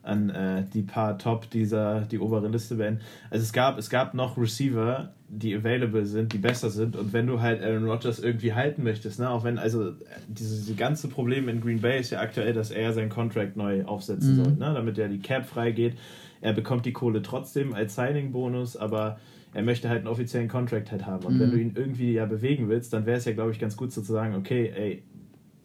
an 0.08 0.30
äh, 0.30 0.64
die 0.74 0.82
paar 0.82 1.18
Top 1.18 1.50
dieser, 1.50 2.02
die 2.02 2.20
obere 2.20 2.48
Liste 2.48 2.78
wählen. 2.78 3.02
Also 3.30 3.44
es 3.44 3.54
gab, 3.54 3.78
es 3.78 3.90
gab 3.90 4.14
noch 4.14 4.38
Receiver, 4.38 5.12
die 5.30 5.54
available 5.56 6.06
sind, 6.06 6.32
die 6.34 6.38
besser 6.38 6.70
sind 6.70 6.96
und 6.96 7.12
wenn 7.14 7.28
du 7.28 7.42
halt 7.42 7.62
Aaron 7.62 7.86
Rodgers 7.86 8.20
irgendwie 8.20 8.54
halten 8.54 8.84
möchtest, 8.84 9.20
ne? 9.20 9.30
auch 9.30 9.44
wenn, 9.44 9.58
also 9.58 9.90
äh, 9.90 9.94
diese, 10.28 10.56
diese 10.56 10.76
ganze 10.76 11.10
Problem 11.10 11.50
in 11.50 11.60
Green 11.62 11.82
Bay 11.82 12.00
ist 12.00 12.12
ja 12.12 12.22
aktuell, 12.22 12.54
dass 12.54 12.72
er 12.72 12.94
seinen 12.94 13.10
Contract 13.10 13.58
neu 13.58 13.84
aufsetzen 13.86 14.32
Mhm. 14.32 14.36
soll, 14.36 14.54
ne? 14.54 14.74
damit 14.74 14.98
er 14.98 15.10
die 15.10 15.20
Cap 15.20 15.46
freigeht. 15.46 15.98
Er 16.40 16.54
bekommt 16.54 16.86
die 16.86 16.94
Kohle 16.94 17.22
trotzdem 17.22 17.74
als 17.74 17.96
Signing-Bonus, 17.96 18.78
aber 18.78 19.20
er 19.54 19.64
möchte 19.64 19.90
halt 19.90 20.00
einen 20.00 20.08
offiziellen 20.08 20.48
Contract 20.50 20.92
halt 20.92 21.06
haben. 21.06 21.26
Und 21.26 21.36
Mhm. 21.36 21.40
wenn 21.40 21.52
du 21.52 21.58
ihn 21.60 21.72
irgendwie 21.76 22.14
ja 22.14 22.26
bewegen 22.26 22.70
willst, 22.70 22.94
dann 22.94 23.06
wäre 23.06 23.18
es 23.18 23.26
ja, 23.26 23.34
glaube 23.34 23.52
ich, 23.52 23.60
ganz 23.60 23.76
gut 23.76 23.92
so 23.92 24.02
zu 24.02 24.14
sagen, 24.14 24.36
okay, 24.36 24.72
ey, 24.76 25.04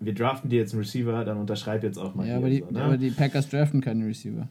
wir 0.04 0.14
draften 0.14 0.50
dir 0.50 0.60
jetzt 0.60 0.72
einen 0.72 0.82
Receiver, 0.82 1.24
dann 1.24 1.38
unterschreib 1.38 1.82
jetzt 1.82 1.98
auch 1.98 2.14
mal. 2.14 2.26
Ja, 2.26 2.36
aber 2.36 2.50
die, 2.50 2.60
so, 2.60 2.70
ne? 2.72 2.82
aber 2.82 2.96
die 2.96 3.10
Packers 3.10 3.48
draften 3.48 3.80
keine 3.80 4.06
Receiver. 4.06 4.48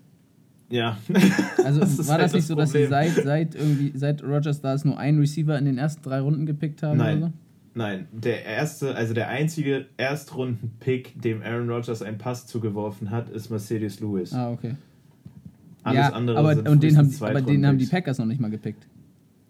ja. 0.70 0.98
Also 1.64 1.80
Das 1.82 2.08
war 2.08 2.14
halt 2.16 2.24
das 2.24 2.34
nicht 2.34 2.44
das 2.44 2.48
so, 2.48 2.56
dass 2.56 2.72
sie 2.72 2.88
seit, 2.88 3.12
seit 3.12 3.56
irgendwie, 3.56 3.92
seit 3.96 4.24
Rogers 4.24 4.62
da 4.62 4.74
ist 4.74 4.86
nur 4.86 4.98
ein 4.98 5.20
Receiver 5.20 5.58
in 5.58 5.66
den 5.66 5.78
ersten 5.78 6.02
drei 6.04 6.20
Runden 6.20 6.46
gepickt 6.46 6.84
haben 6.84 6.98
Nein. 6.98 7.18
oder 7.18 7.28
so? 7.28 7.34
Nein, 7.74 8.08
der 8.12 8.44
erste, 8.44 8.96
also 8.96 9.14
der 9.14 9.30
einzige 9.30 9.86
Erstrunden-Pick, 9.96 11.22
dem 11.22 11.42
Aaron 11.42 11.70
Rodgers 11.70 12.02
einen 12.02 12.18
Pass 12.18 12.46
zugeworfen 12.46 13.12
hat, 13.12 13.30
ist 13.30 13.50
Mercedes 13.50 14.02
Lewis. 14.02 14.34
Ah, 14.34 14.52
okay. 14.52 14.76
Alles 15.84 15.98
ja, 15.98 16.10
andere 16.10 16.38
aber, 16.38 16.56
sind 16.56 16.68
und 16.68 16.84
den 16.84 16.98
haben, 16.98 17.16
aber 17.22 17.42
den 17.42 17.66
haben 17.66 17.78
die. 17.78 17.86
Packers 17.86 18.18
noch 18.18 18.26
nicht 18.26 18.42
mal 18.42 18.52
gepickt. 18.52 18.86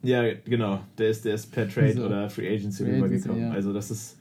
Ja, 0.03 0.23
genau. 0.45 0.79
Der 0.99 1.09
ist, 1.09 1.25
der 1.25 1.33
ist 1.35 1.51
per 1.51 1.67
Trade 1.67 1.93
So. 1.93 2.05
oder 2.05 2.29
Free 2.29 2.47
Agency 2.47 2.83
Free 2.83 2.91
Agency, 2.97 3.05
rübergekommen. 3.05 3.41
ja. 3.41 3.51
Also 3.51 3.73
das 3.73 3.91
ist. 3.91 4.17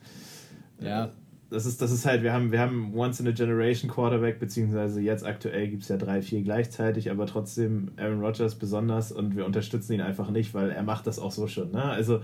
Ja. 0.81 1.11
Das 1.51 1.65
ist, 1.65 1.81
das 1.81 1.91
ist 1.91 2.05
halt, 2.05 2.23
wir 2.23 2.31
haben, 2.31 2.53
wir 2.53 2.59
haben 2.59 2.93
Once 2.95 3.19
in 3.19 3.27
a 3.27 3.31
Generation 3.31 3.91
Quarterback, 3.91 4.39
beziehungsweise 4.39 5.01
jetzt 5.01 5.25
aktuell 5.25 5.67
gibt 5.67 5.83
es 5.83 5.89
ja 5.89 5.97
drei, 5.97 6.21
vier 6.21 6.41
gleichzeitig, 6.43 7.11
aber 7.11 7.25
trotzdem 7.25 7.91
Aaron 7.97 8.21
Rodgers 8.21 8.55
besonders 8.55 9.11
und 9.11 9.35
wir 9.35 9.45
unterstützen 9.45 9.91
ihn 9.91 10.01
einfach 10.01 10.29
nicht, 10.31 10.53
weil 10.53 10.69
er 10.71 10.81
macht 10.83 11.07
das 11.07 11.19
auch 11.19 11.31
so 11.31 11.47
schon. 11.47 11.71
Ne? 11.71 11.83
Also 11.83 12.21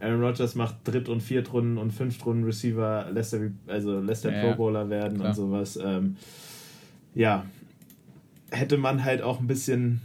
Aaron 0.00 0.22
Rodgers 0.22 0.56
macht 0.56 0.76
Dritt- 0.84 1.08
und 1.08 1.22
Viertrunden 1.22 1.78
und 1.78 1.92
Fünftrunden 1.92 2.44
Receiver, 2.44 3.06
lässt 3.12 3.32
er, 3.32 3.52
also 3.68 4.00
lässt 4.00 4.24
er 4.24 4.32
Ja, 4.32 4.50
Pro. 4.50 4.56
Bowler 4.56 4.90
werden 4.90 5.18
Klar. 5.18 5.28
und 5.28 5.34
sowas. 5.36 5.78
Ähm, 5.80 6.16
ja, 7.14 7.46
hätte 8.50 8.76
man 8.76 9.04
halt 9.04 9.22
auch 9.22 9.38
ein 9.38 9.46
bisschen 9.46 10.00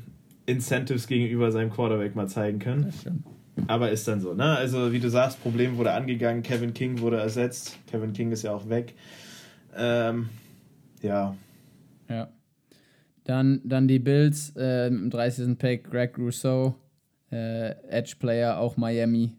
Incentives 0.46 1.08
gegenüber 1.08 1.52
seinem 1.52 1.72
Quarterback 1.72 2.16
mal 2.16 2.28
zeigen 2.28 2.60
können. 2.60 2.84
Das 2.84 3.02
stimmt. 3.02 3.24
Aber 3.68 3.92
ist 3.92 4.08
dann 4.08 4.22
so, 4.22 4.34
ne? 4.34 4.58
Also, 4.58 4.92
wie 4.92 5.00
du 5.00 5.10
sagst, 5.10 5.42
Problem 5.42 5.78
wurde 5.78 5.92
angegangen, 5.92 6.44
Kevin 6.44 6.74
King 6.74 7.00
wurde 7.00 7.18
ersetzt. 7.18 7.78
Kevin 7.88 8.14
King 8.14 8.32
ist 8.32 8.44
ja 8.44 8.54
auch 8.54 8.70
weg. 8.70 8.94
Ähm, 9.76 10.30
ja. 11.02 11.36
Ja. 12.10 12.30
Dann, 13.24 13.62
dann 13.64 13.88
die 13.88 14.00
Bills 14.00 14.54
äh, 14.56 14.88
im 14.88 15.10
30. 15.10 15.58
Pick, 15.58 15.90
Greg 15.90 16.18
Rousseau, 16.18 16.76
äh, 17.32 17.72
Edge 17.90 18.16
Player, 18.20 18.58
auch 18.58 18.78
Miami. 18.78 19.32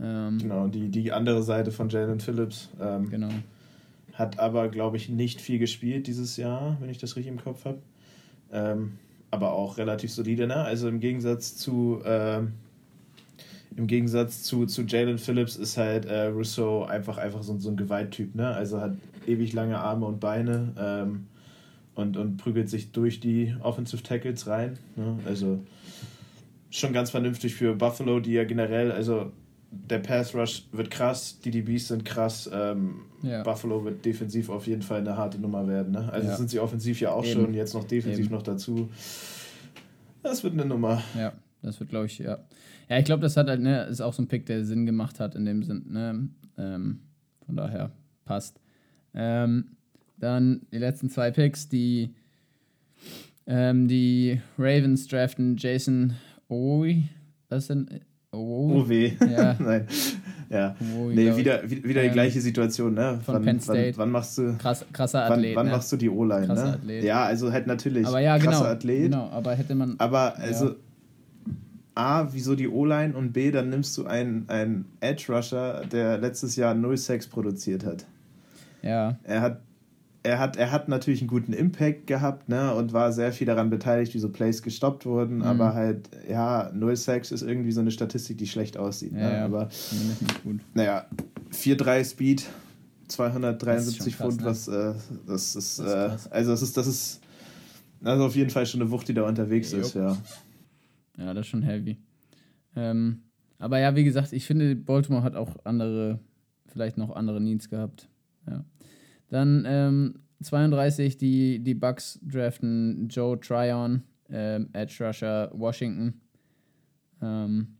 Ähm, 0.00 0.38
Genau, 0.38 0.68
die, 0.68 0.88
die 0.88 1.12
andere 1.12 1.42
Seite 1.42 1.72
von 1.72 1.88
Jalen 1.88 2.20
Phillips. 2.20 2.70
Ähm, 2.80 3.10
genau. 3.10 3.30
Hat 4.12 4.38
aber, 4.38 4.68
glaube 4.68 4.96
ich, 4.96 5.08
nicht 5.08 5.40
viel 5.40 5.58
gespielt 5.58 6.06
dieses 6.06 6.36
Jahr, 6.36 6.76
wenn 6.80 6.90
ich 6.90 6.98
das 6.98 7.16
richtig 7.16 7.32
im 7.32 7.42
Kopf 7.42 7.64
habe. 7.64 7.78
Ähm, 8.52 8.98
aber 9.30 9.52
auch 9.52 9.78
relativ 9.78 10.12
solide, 10.12 10.46
ne? 10.46 10.56
Also 10.56 10.88
im 10.88 11.00
Gegensatz 11.00 11.56
zu 11.56 12.00
ähm, 12.04 12.54
im 13.76 13.86
Gegensatz 13.86 14.42
zu, 14.42 14.66
zu 14.66 14.82
Jalen 14.82 15.18
Phillips 15.18 15.56
ist 15.56 15.76
halt 15.76 16.04
äh, 16.06 16.26
Rousseau 16.26 16.84
einfach, 16.84 17.18
einfach 17.18 17.42
so, 17.42 17.56
so 17.58 17.70
ein 17.70 17.76
Gewalttyp, 17.76 18.34
ne? 18.34 18.48
Also 18.48 18.80
hat 18.80 18.94
ewig 19.26 19.52
lange 19.52 19.78
Arme 19.78 20.06
und 20.06 20.18
Beine 20.20 20.72
ähm, 20.78 21.26
und, 21.94 22.16
und 22.16 22.36
prügelt 22.36 22.68
sich 22.68 22.92
durch 22.92 23.20
die 23.20 23.54
Offensive 23.62 24.02
Tackles 24.02 24.46
rein. 24.46 24.78
Ne? 24.96 25.18
Also 25.26 25.60
schon 26.70 26.92
ganz 26.92 27.10
vernünftig 27.10 27.54
für 27.54 27.74
Buffalo, 27.74 28.20
die 28.20 28.32
ja 28.32 28.44
generell, 28.44 28.90
also 28.92 29.32
der 29.72 29.98
Pass 30.00 30.34
Rush 30.34 30.64
wird 30.72 30.90
krass, 30.90 31.38
die 31.44 31.50
DBs 31.52 31.88
sind 31.88 32.04
krass, 32.04 32.50
ähm, 32.52 33.02
Ja. 33.22 33.42
Buffalo 33.44 33.84
wird 33.84 34.04
defensiv 34.04 34.48
auf 34.50 34.66
jeden 34.66 34.82
Fall 34.82 34.98
eine 35.00 35.16
harte 35.16 35.38
Nummer 35.38 35.68
werden. 35.68 35.92
Ne? 35.92 36.08
Also 36.12 36.28
Ja. 36.28 36.36
sind 36.36 36.50
sie 36.50 36.58
offensiv 36.58 37.00
ja 37.00 37.12
auch 37.12 37.24
Eben. 37.24 37.32
schon, 37.44 37.54
jetzt 37.54 37.74
noch 37.74 37.84
defensiv 37.84 38.26
Eben. 38.26 38.34
noch 38.34 38.42
dazu. 38.42 38.88
Das 40.22 40.42
wird 40.42 40.54
eine 40.54 40.64
Nummer. 40.64 41.02
Ja, 41.16 41.32
das 41.62 41.78
wird, 41.80 41.90
glaube 41.90 42.06
ich, 42.06 42.18
ja. 42.18 42.38
Ja, 42.90 42.98
ich 42.98 43.04
glaube, 43.04 43.22
das 43.22 43.36
hat 43.36 43.48
halt, 43.48 43.60
ne, 43.60 43.84
ist 43.84 44.00
auch 44.00 44.12
so 44.12 44.20
ein 44.22 44.26
Pick, 44.28 44.46
der 44.46 44.64
Sinn 44.64 44.84
gemacht 44.84 45.20
hat 45.20 45.34
in 45.36 45.44
dem 45.44 45.62
Sinn, 45.62 45.84
ne? 45.88 46.28
Ähm, 46.58 46.98
von 47.46 47.56
daher 47.56 47.92
passt. 48.24 48.58
Ähm, 49.14 49.64
dann 50.18 50.62
die 50.72 50.78
letzten 50.78 51.08
zwei 51.08 51.30
Picks, 51.30 51.68
die, 51.68 52.10
ähm, 53.46 53.88
die 53.88 54.40
Ravens 54.58 55.06
draften 55.08 55.56
Jason 55.56 56.14
Owi. 56.48 57.04
Was 57.48 57.68
denn? 57.68 57.88
Owi? 58.32 58.74
Oh 58.74 58.88
weh. 58.88 59.12
Ja. 59.28 59.56
Nein. 59.58 59.86
Ja. 60.50 60.76
Owi, 60.96 61.14
Nee, 61.14 61.36
wieder, 61.36 61.62
wie- 61.68 61.82
wieder 61.84 62.02
die 62.02 62.08
Ähm, 62.08 62.12
gleiche 62.12 62.40
Situation, 62.40 62.94
ne? 62.94 63.20
von 63.24 63.36
wann, 63.36 63.42
Penn 63.44 63.60
State. 63.60 63.92
Wann, 63.96 64.06
wann 64.06 64.10
machst 64.10 64.36
du. 64.38 64.56
Krass, 64.58 64.84
krasser 64.92 65.20
Wann, 65.28 65.32
Athlet. 65.38 65.56
wann 65.56 65.66
ne? 65.66 65.72
machst 65.72 65.90
du 65.92 65.96
die 65.96 66.08
O-Line, 66.10 66.46
ne? 66.48 66.62
Athlet. 66.74 67.04
Ja, 67.04 67.24
also 67.24 67.50
halt 67.52 67.66
natürlich. 67.66 68.06
Aber 68.06 68.20
ja, 68.20 68.36
genau. 68.38 68.50
krasser 68.50 68.68
Athlet. 68.68 69.02
Genau, 69.04 69.28
aber 69.30 69.54
hätte 69.54 69.74
man. 69.74 69.94
Aber 69.98 70.36
also 70.36 70.74
A, 71.94 72.28
wieso 72.32 72.54
die 72.54 72.68
O-Line 72.68 73.14
und 73.14 73.32
B, 73.32 73.50
dann 73.50 73.68
nimmst 73.70 73.96
du 73.98 74.06
einen, 74.06 74.48
einen 74.48 74.84
Edge-Rusher, 75.00 75.82
der 75.90 76.18
letztes 76.18 76.56
Jahr 76.56 76.74
0 76.74 76.96
Sex 76.96 77.26
produziert 77.26 77.84
hat. 77.84 78.06
Ja, 78.82 79.18
Er 79.24 79.40
hat, 79.42 79.60
er 80.22 80.38
hat, 80.38 80.56
er 80.56 80.70
hat 80.70 80.88
natürlich 80.88 81.20
einen 81.20 81.28
guten 81.28 81.52
Impact 81.52 82.06
gehabt, 82.06 82.48
ne, 82.48 82.74
und 82.74 82.92
war 82.92 83.12
sehr 83.12 83.32
viel 83.32 83.46
daran 83.46 83.70
beteiligt, 83.70 84.14
wie 84.14 84.18
so 84.18 84.28
Plays 84.28 84.62
gestoppt 84.62 85.04
wurden, 85.06 85.36
Mhm. 85.38 85.42
aber 85.42 85.74
halt, 85.74 86.08
ja, 86.28 86.70
0 86.74 86.96
Sex 86.96 87.32
ist 87.32 87.42
irgendwie 87.42 87.72
so 87.72 87.80
eine 87.80 87.90
Statistik, 87.90 88.38
die 88.38 88.46
schlecht 88.46 88.76
aussieht. 88.76 89.12
ja, 89.12 89.18
ne? 89.18 89.32
ja. 89.38 89.44
Aber 89.44 89.68
naja, 90.74 91.06
4-3 91.52 92.04
Speed, 92.04 92.46
273 93.08 93.96
Das 93.96 94.06
ist 94.06 94.14
Pfund, 94.16 94.42
krass, 94.42 94.68
was, 94.68 94.74
äh, 94.74 94.94
das 95.26 95.56
ist, 95.56 95.78
Das 95.80 95.86
ist 95.86 96.28
äh, 96.28 96.28
also 96.30 96.50
das 96.52 96.62
ist, 96.62 96.76
das 96.76 96.86
ist, 96.86 97.20
also 98.04 98.24
auf 98.26 98.36
jeden 98.36 98.50
Fall 98.50 98.64
schon 98.66 98.80
eine 98.80 98.90
Wucht, 98.90 99.08
die 99.08 99.14
da 99.14 99.22
unterwegs 99.26 99.72
ist, 99.72 99.94
Jupp. 99.94 100.02
ja. 100.02 100.16
Ja, 101.20 101.32
das 101.34 101.46
ist 101.46 101.50
schon 101.50 101.62
heavy. 101.62 101.98
Ähm, 102.74 103.22
aber 103.58 103.78
ja, 103.78 103.94
wie 103.94 104.04
gesagt, 104.04 104.32
ich 104.32 104.46
finde, 104.46 104.74
Baltimore 104.74 105.22
hat 105.22 105.36
auch 105.36 105.56
andere, 105.64 106.18
vielleicht 106.66 106.96
noch 106.96 107.14
andere 107.14 107.40
Needs 107.40 107.68
gehabt. 107.68 108.08
Ja. 108.48 108.64
Dann 109.28 109.64
ähm, 109.66 110.14
32, 110.42 111.16
die, 111.18 111.60
die 111.60 111.74
Bucks 111.74 112.18
draften 112.22 113.08
Joe 113.08 113.38
Tryon, 113.38 114.02
ähm, 114.30 114.70
Edge 114.72 115.04
Rusher, 115.06 115.50
Washington. 115.52 116.20
Ähm, 117.22 117.76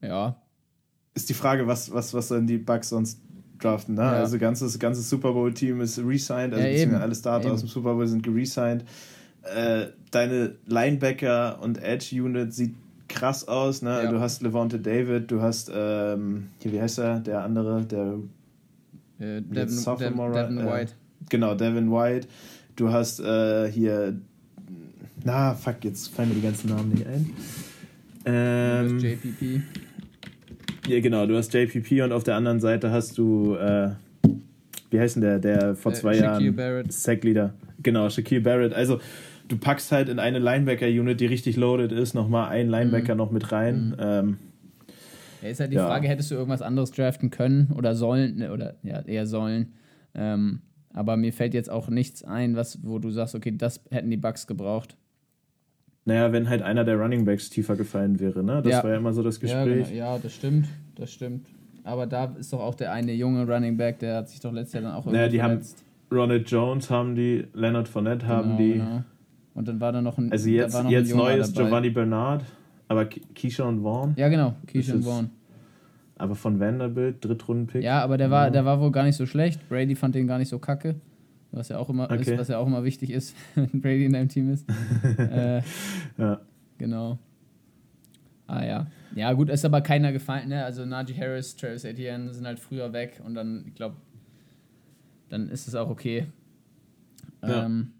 ja, 0.00 0.42
ist 1.14 1.28
die 1.28 1.34
Frage, 1.34 1.66
was, 1.66 1.92
was, 1.92 2.14
was 2.14 2.28
sollen 2.28 2.46
die 2.46 2.58
Bucks 2.58 2.88
sonst 2.88 3.20
draften. 3.58 3.94
Ne? 3.94 4.02
Ja. 4.02 4.12
Also 4.12 4.38
ganzes, 4.38 4.78
ganzes 4.78 5.08
Super 5.08 5.32
Bowl-Team 5.32 5.80
ist 5.80 5.98
resigned, 5.98 6.54
also 6.54 6.66
Ja, 6.66 6.98
alle 6.98 7.14
Starter 7.14 7.52
aus 7.52 7.60
dem 7.60 7.68
Super 7.68 7.94
Bowl 7.94 8.06
sind 8.06 8.22
geresigned. 8.22 8.84
Äh, 9.42 9.86
deine 10.10 10.54
Linebacker 10.66 11.60
und 11.60 11.82
Edge-Unit 11.82 12.52
sieht 12.52 12.74
krass 13.08 13.46
aus. 13.46 13.82
Ne? 13.82 14.02
Ja. 14.04 14.10
Du 14.10 14.20
hast 14.20 14.42
Levante 14.42 14.78
David, 14.78 15.30
du 15.30 15.40
hast, 15.42 15.70
ähm, 15.74 16.48
hier, 16.58 16.72
wie 16.72 16.80
heißt 16.80 16.98
er, 16.98 17.20
der 17.20 17.42
andere, 17.42 17.84
der 17.84 18.18
äh, 19.18 19.40
Devin, 19.40 19.54
Devin, 19.54 19.68
Sophomore, 19.68 20.32
Devin 20.32 20.58
äh, 20.58 20.66
White. 20.66 20.92
Genau, 21.28 21.54
Devin 21.54 21.90
White. 21.90 22.28
Du 22.76 22.90
hast 22.90 23.20
äh, 23.20 23.70
hier. 23.70 24.16
Na, 25.24 25.54
fuck, 25.54 25.84
jetzt 25.84 26.08
fallen 26.08 26.30
mir 26.30 26.34
die 26.36 26.40
ganzen 26.40 26.70
Namen 26.70 26.90
nicht 26.90 27.06
ein. 27.06 27.30
Ähm, 28.24 28.94
das 28.94 29.02
JPP. 29.02 29.62
ja, 30.88 31.00
genau, 31.00 31.26
du 31.26 31.36
hast 31.36 31.52
JPP 31.54 32.02
und 32.02 32.12
auf 32.12 32.24
der 32.24 32.36
anderen 32.36 32.60
Seite 32.60 32.90
hast 32.90 33.18
du. 33.18 33.54
Äh, 33.54 33.90
wie 34.90 35.00
heißt 35.00 35.16
denn 35.16 35.22
der, 35.22 35.38
der 35.38 35.74
vor 35.74 35.92
äh, 35.92 35.94
zwei 35.94 36.14
Shaquille 36.14 36.44
Jahren 36.44 36.56
Barrett. 36.56 36.92
Sackleader. 36.92 37.54
Genau, 37.82 38.10
Shaquille 38.10 38.40
Barrett. 38.40 38.74
Also 38.74 39.00
du 39.52 39.58
packst 39.58 39.92
halt 39.92 40.08
in 40.08 40.18
eine 40.18 40.38
Linebacker-Unit, 40.38 41.20
die 41.20 41.26
richtig 41.26 41.56
loaded 41.56 41.92
ist, 41.92 42.14
nochmal 42.14 42.48
einen 42.48 42.70
Linebacker 42.70 43.14
mhm. 43.14 43.18
noch 43.18 43.30
mit 43.30 43.52
rein. 43.52 43.90
Mhm. 43.90 43.96
Ähm, 43.98 44.38
ja, 45.42 45.48
ist 45.48 45.60
halt 45.60 45.72
die 45.72 45.76
ja. 45.76 45.86
Frage, 45.86 46.08
hättest 46.08 46.30
du 46.30 46.34
irgendwas 46.34 46.62
anderes 46.62 46.90
draften 46.90 47.30
können 47.30 47.70
oder 47.76 47.94
sollen, 47.94 48.36
ne, 48.36 48.52
oder 48.52 48.76
ja, 48.82 49.00
eher 49.02 49.26
sollen. 49.26 49.74
Ähm, 50.14 50.62
aber 50.94 51.16
mir 51.16 51.32
fällt 51.32 51.54
jetzt 51.54 51.70
auch 51.70 51.88
nichts 51.88 52.24
ein, 52.24 52.56
was, 52.56 52.78
wo 52.82 52.98
du 52.98 53.10
sagst, 53.10 53.34
okay, 53.34 53.54
das 53.56 53.82
hätten 53.90 54.10
die 54.10 54.16
Bugs 54.16 54.46
gebraucht. 54.46 54.96
Naja, 56.04 56.32
wenn 56.32 56.48
halt 56.48 56.62
einer 56.62 56.84
der 56.84 56.96
Running 56.96 57.24
Backs 57.24 57.48
tiefer 57.48 57.76
gefallen 57.76 58.18
wäre, 58.18 58.42
ne? 58.42 58.60
Das 58.62 58.72
ja. 58.72 58.82
war 58.82 58.90
ja 58.90 58.96
immer 58.96 59.12
so 59.12 59.22
das 59.22 59.38
Gespräch. 59.38 59.88
Ja, 59.88 59.92
genau. 59.92 60.14
ja, 60.14 60.18
das 60.18 60.34
stimmt, 60.34 60.66
das 60.96 61.12
stimmt. 61.12 61.46
Aber 61.84 62.06
da 62.06 62.24
ist 62.38 62.52
doch 62.52 62.60
auch 62.60 62.74
der 62.74 62.92
eine 62.92 63.12
junge 63.12 63.46
Running 63.46 63.76
Back, 63.76 63.98
der 63.98 64.16
hat 64.16 64.28
sich 64.28 64.40
doch 64.40 64.52
letztes 64.52 64.74
Jahr 64.74 64.84
dann 64.84 64.94
auch 64.94 65.06
naja, 65.06 65.28
die 65.28 65.38
verletzt. 65.38 65.84
haben 66.10 66.18
Ronald 66.18 66.50
Jones 66.50 66.90
haben 66.90 67.14
die, 67.14 67.46
Leonard 67.54 67.88
Fournette 67.88 68.26
haben 68.26 68.56
genau, 68.56 68.58
die. 68.58 68.72
Genau. 68.74 69.04
Und 69.54 69.68
dann 69.68 69.80
war 69.80 69.92
da 69.92 70.00
noch 70.00 70.18
ein 70.18 70.32
Also 70.32 70.48
jetzt, 70.48 70.76
jetzt 70.88 71.14
neu 71.14 71.36
ist 71.36 71.54
Giovanni 71.54 71.90
Bernard, 71.90 72.44
aber 72.88 73.06
Keyshawn 73.06 73.82
Vaughn. 73.82 74.14
Ja, 74.16 74.28
genau, 74.28 74.54
Keyshawn 74.66 75.02
Vaughn. 75.02 75.30
Aber 76.16 76.34
von 76.34 76.60
Vanderbilt, 76.60 77.24
Drittrundenpick. 77.24 77.82
Ja, 77.82 78.02
aber 78.02 78.16
der 78.16 78.30
war, 78.30 78.50
der 78.50 78.64
war 78.64 78.80
wohl 78.80 78.92
gar 78.92 79.04
nicht 79.04 79.16
so 79.16 79.26
schlecht. 79.26 79.68
Brady 79.68 79.96
fand 79.96 80.14
den 80.14 80.26
gar 80.26 80.38
nicht 80.38 80.48
so 80.48 80.58
kacke. 80.58 80.94
Was 81.50 81.68
ja 81.68 81.78
auch 81.78 81.90
immer 81.90 82.04
okay. 82.04 82.16
ist, 82.16 82.38
was 82.38 82.48
ja 82.48 82.58
auch 82.58 82.66
immer 82.66 82.84
wichtig 82.84 83.10
ist, 83.10 83.36
wenn 83.54 83.80
Brady 83.80 84.06
in 84.06 84.12
deinem 84.12 84.28
Team 84.28 84.50
ist. 84.52 84.66
äh, 85.18 85.60
ja. 86.16 86.40
Genau. 86.78 87.18
Ah 88.46 88.64
ja. 88.64 88.86
Ja, 89.14 89.32
gut, 89.32 89.50
ist 89.50 89.64
aber 89.64 89.82
keiner 89.82 90.12
gefallen, 90.12 90.48
ne? 90.48 90.64
Also 90.64 90.86
Najee 90.86 91.14
Harris, 91.14 91.56
Travis 91.56 91.84
Etienne 91.84 92.32
sind 92.32 92.46
halt 92.46 92.58
früher 92.58 92.92
weg 92.92 93.20
und 93.24 93.34
dann, 93.34 93.64
ich 93.66 93.74
glaube, 93.74 93.96
dann 95.28 95.48
ist 95.48 95.68
es 95.68 95.74
auch 95.74 95.90
okay. 95.90 96.26
Ja. 97.42 97.66
Ähm, 97.66 97.92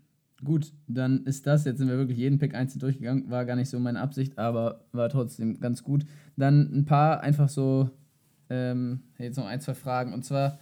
gut, 0.44 0.72
dann 0.86 1.24
ist 1.24 1.46
das. 1.46 1.64
Jetzt 1.64 1.78
sind 1.78 1.88
wir 1.88 1.96
wirklich 1.96 2.18
jeden 2.18 2.38
Pick 2.38 2.54
einzeln 2.54 2.80
durchgegangen. 2.80 3.30
War 3.30 3.44
gar 3.44 3.56
nicht 3.56 3.68
so 3.68 3.78
meine 3.78 4.00
Absicht, 4.00 4.38
aber 4.38 4.84
war 4.92 5.08
trotzdem 5.08 5.60
ganz 5.60 5.82
gut. 5.82 6.04
Dann 6.36 6.70
ein 6.72 6.84
paar 6.84 7.20
einfach 7.20 7.48
so, 7.48 7.90
ähm, 8.50 9.02
jetzt 9.18 9.36
noch 9.36 9.46
ein, 9.46 9.60
zwei 9.60 9.74
Fragen. 9.74 10.12
Und 10.12 10.24
zwar, 10.24 10.58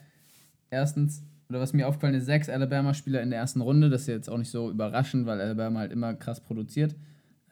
erstens, 0.70 1.24
oder 1.48 1.61
was 1.61 1.73
mir 1.73 1.89
aufgefallen 1.89 2.15
ist, 2.15 2.27
sechs 2.27 2.48
Alabama-Spieler 2.48 3.23
in 3.23 3.31
der 3.31 3.40
ersten 3.40 3.61
Runde. 3.61 3.90
Das 3.90 4.02
ist 4.02 4.09
jetzt 4.09 4.31
auch 4.31 4.39
nicht 4.39 4.51
so 4.51 4.70
überraschend, 4.70 5.27
weil 5.27 5.40
Alabama 5.40 5.81
halt 5.81 5.93
immer 5.93 6.15
krass 6.15 6.40
produziert. 6.40 6.94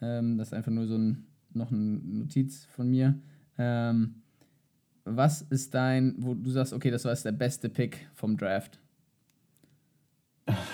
Ähm, 0.01 0.39
das 0.39 0.49
ist 0.49 0.55
einfach 0.55 0.73
nur 0.73 0.87
so 0.87 0.97
ein, 0.97 1.27
noch 1.53 1.73
eine 1.73 1.81
Notiz 1.81 2.65
von 2.67 2.89
mir. 2.89 3.19
Ähm, 3.59 4.23
was 5.05 5.43
ist 5.43 5.75
dein, 5.75 6.15
wo 6.19 6.35
du 6.35 6.51
sagst, 6.51 6.73
okay, 6.73 6.91
das 6.91 7.05
war 7.05 7.13
jetzt 7.13 7.25
der 7.25 7.33
beste 7.33 7.69
Pick 7.69 8.07
vom 8.15 8.37
Draft? 8.37 8.79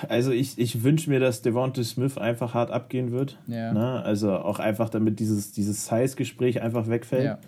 Also 0.09 0.31
ich, 0.31 0.59
ich 0.59 0.83
wünsche 0.83 1.11
mir, 1.11 1.21
dass 1.21 1.43
Devonta 1.43 1.83
Smith 1.83 2.19
einfach 2.19 2.55
hart 2.55 2.71
abgehen 2.71 3.11
wird. 3.11 3.39
Ja. 3.47 3.73
Ne? 3.73 4.03
Also 4.03 4.33
auch 4.33 4.59
einfach, 4.59 4.89
damit 4.89 5.19
dieses, 5.21 5.53
dieses 5.53 5.87
Size-Gespräch 5.87 6.63
einfach 6.63 6.89
wegfällt. 6.89 7.25
Ja 7.25 7.39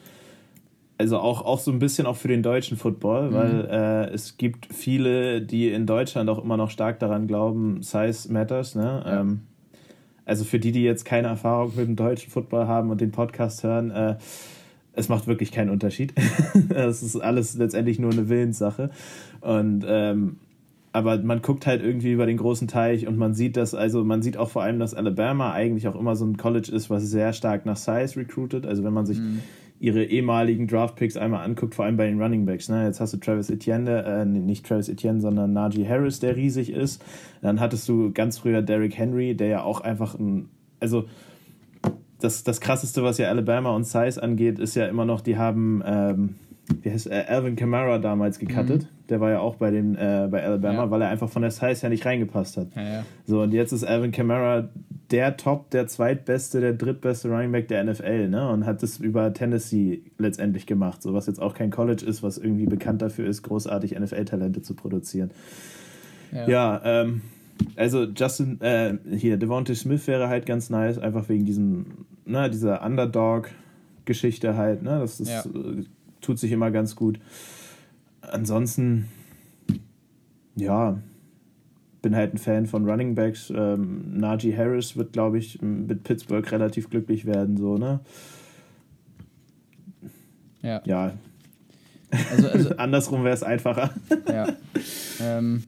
also 0.98 1.18
auch, 1.18 1.42
auch 1.42 1.58
so 1.58 1.70
ein 1.70 1.78
bisschen 1.78 2.06
auch 2.06 2.16
für 2.16 2.28
den 2.28 2.42
deutschen 2.42 2.76
Football, 2.76 3.30
mhm. 3.30 3.34
weil 3.34 3.68
äh, 3.70 4.14
es 4.14 4.36
gibt 4.36 4.72
viele, 4.72 5.42
die 5.42 5.68
in 5.68 5.86
Deutschland 5.86 6.30
auch 6.30 6.42
immer 6.42 6.56
noch 6.56 6.70
stark 6.70 6.98
daran 7.00 7.26
glauben, 7.26 7.82
Size 7.82 8.32
matters. 8.32 8.74
Ne? 8.74 9.02
Ja. 9.04 9.20
Ähm, 9.20 9.42
also 10.24 10.44
für 10.44 10.58
die, 10.58 10.72
die 10.72 10.82
jetzt 10.82 11.04
keine 11.04 11.28
Erfahrung 11.28 11.72
mit 11.76 11.86
dem 11.86 11.96
deutschen 11.96 12.30
Football 12.30 12.66
haben 12.66 12.90
und 12.90 13.00
den 13.00 13.12
Podcast 13.12 13.62
hören, 13.62 13.90
äh, 13.90 14.16
es 14.92 15.08
macht 15.08 15.26
wirklich 15.26 15.52
keinen 15.52 15.70
Unterschied. 15.70 16.14
Es 16.70 17.02
ist 17.02 17.16
alles 17.16 17.54
letztendlich 17.56 17.98
nur 17.98 18.10
eine 18.10 18.30
Willenssache. 18.30 18.90
Und 19.42 19.84
ähm, 19.86 20.38
aber 20.96 21.18
man 21.18 21.42
guckt 21.42 21.66
halt 21.66 21.82
irgendwie 21.82 22.12
über 22.12 22.24
den 22.24 22.38
großen 22.38 22.68
Teich 22.68 23.06
und 23.06 23.18
man 23.18 23.34
sieht 23.34 23.58
das, 23.58 23.74
also 23.74 24.02
man 24.02 24.22
sieht 24.22 24.38
auch 24.38 24.48
vor 24.48 24.62
allem, 24.62 24.78
dass 24.78 24.94
Alabama 24.94 25.52
eigentlich 25.52 25.86
auch 25.88 25.94
immer 25.94 26.16
so 26.16 26.24
ein 26.24 26.38
College 26.38 26.72
ist, 26.72 26.88
was 26.88 27.02
sehr 27.02 27.34
stark 27.34 27.66
nach 27.66 27.76
Size 27.76 28.16
recruited. 28.16 28.64
Also 28.64 28.82
wenn 28.82 28.94
man 28.94 29.04
sich 29.04 29.18
mhm 29.18 29.42
ihre 29.78 30.04
ehemaligen 30.04 30.66
Draftpicks 30.68 31.18
einmal 31.18 31.44
anguckt, 31.44 31.74
vor 31.74 31.84
allem 31.84 31.98
bei 31.98 32.06
den 32.06 32.18
Runningbacks. 32.20 32.70
Ne? 32.70 32.86
Jetzt 32.86 32.98
hast 32.98 33.12
du 33.12 33.18
Travis 33.18 33.50
Etienne, 33.50 34.04
äh, 34.04 34.24
nicht 34.24 34.64
Travis 34.64 34.88
Etienne, 34.88 35.20
sondern 35.20 35.52
Najee 35.52 35.86
Harris, 35.86 36.18
der 36.18 36.34
riesig 36.34 36.72
ist. 36.72 37.04
Dann 37.42 37.60
hattest 37.60 37.86
du 37.86 38.10
ganz 38.10 38.38
früher 38.38 38.62
Derrick 38.62 38.96
Henry, 38.96 39.34
der 39.34 39.48
ja 39.48 39.62
auch 39.64 39.82
einfach 39.82 40.18
ein, 40.18 40.48
also 40.80 41.04
das, 42.20 42.42
das 42.42 42.62
krasseste, 42.62 43.02
was 43.02 43.18
ja 43.18 43.28
Alabama 43.28 43.76
und 43.76 43.84
Size 43.84 44.22
angeht, 44.22 44.58
ist 44.58 44.76
ja 44.76 44.86
immer 44.86 45.04
noch, 45.04 45.20
die 45.20 45.36
haben 45.36 45.82
ähm, 45.84 46.36
wie 46.82 46.90
heißt, 46.90 47.08
äh, 47.08 47.24
Alvin 47.28 47.56
Kamara 47.56 47.98
damals 47.98 48.38
gecuttet. 48.38 48.82
Mhm. 48.82 49.06
Der 49.08 49.20
war 49.20 49.30
ja 49.30 49.38
auch 49.40 49.56
bei, 49.56 49.70
den, 49.70 49.94
äh, 49.94 50.28
bei 50.30 50.42
Alabama, 50.42 50.84
ja. 50.84 50.90
weil 50.90 51.02
er 51.02 51.08
einfach 51.08 51.28
von 51.28 51.42
der 51.42 51.50
Size 51.50 51.82
her 51.82 51.90
nicht 51.90 52.04
reingepasst 52.04 52.56
hat. 52.56 52.68
Ja. 52.74 53.04
So, 53.24 53.42
und 53.42 53.52
jetzt 53.52 53.72
ist 53.72 53.84
Alvin 53.84 54.10
Kamara 54.10 54.68
der 55.10 55.36
Top, 55.36 55.70
der 55.70 55.86
zweitbeste, 55.86 56.60
der 56.60 56.72
drittbeste 56.72 57.28
Running 57.28 57.52
Back 57.52 57.68
der 57.68 57.84
NFL, 57.84 58.28
ne? 58.28 58.50
Und 58.50 58.66
hat 58.66 58.82
das 58.82 58.98
über 58.98 59.32
Tennessee 59.32 60.02
letztendlich 60.18 60.66
gemacht. 60.66 61.02
So, 61.02 61.14
was 61.14 61.26
jetzt 61.26 61.40
auch 61.40 61.54
kein 61.54 61.70
College 61.70 62.04
ist, 62.04 62.22
was 62.22 62.38
irgendwie 62.38 62.66
bekannt 62.66 63.02
dafür 63.02 63.28
ist, 63.28 63.42
großartig 63.42 63.96
NFL-Talente 63.98 64.62
zu 64.62 64.74
produzieren. 64.74 65.30
Ja, 66.32 66.80
ähm, 66.84 67.22
also 67.76 68.04
Justin, 68.04 68.60
äh, 68.60 68.94
hier, 69.16 69.36
Devontae 69.36 69.74
Smith 69.74 70.06
wäre 70.06 70.28
halt 70.28 70.44
ganz 70.44 70.70
nice, 70.70 70.98
einfach 70.98 71.28
wegen 71.28 71.44
diesem, 71.44 71.86
ne, 72.24 72.50
dieser 72.50 72.84
Underdog-Geschichte 72.84 74.56
halt, 74.56 74.82
ne? 74.82 74.98
Das 74.98 75.20
ist, 75.20 75.30
ja. 75.30 75.44
Tut 76.26 76.40
sich 76.40 76.50
immer 76.50 76.72
ganz 76.72 76.96
gut. 76.96 77.20
Ansonsten, 78.20 79.06
ja, 80.56 80.98
bin 82.02 82.16
halt 82.16 82.34
ein 82.34 82.38
Fan 82.38 82.66
von 82.66 82.84
Running 82.84 83.14
Backs. 83.14 83.52
Ähm, 83.54 84.18
Najee 84.18 84.56
Harris 84.56 84.96
wird, 84.96 85.12
glaube 85.12 85.38
ich, 85.38 85.62
mit 85.62 86.02
Pittsburgh 86.02 86.50
relativ 86.50 86.90
glücklich 86.90 87.26
werden, 87.26 87.56
so, 87.56 87.78
ne? 87.78 88.00
Ja. 90.62 90.82
Ja. 90.84 91.12
Also, 92.32 92.48
also 92.48 92.70
Andersrum 92.76 93.22
wäre 93.22 93.34
es 93.34 93.44
einfacher. 93.44 93.90
ja. 94.28 94.48
Ähm, 95.20 95.62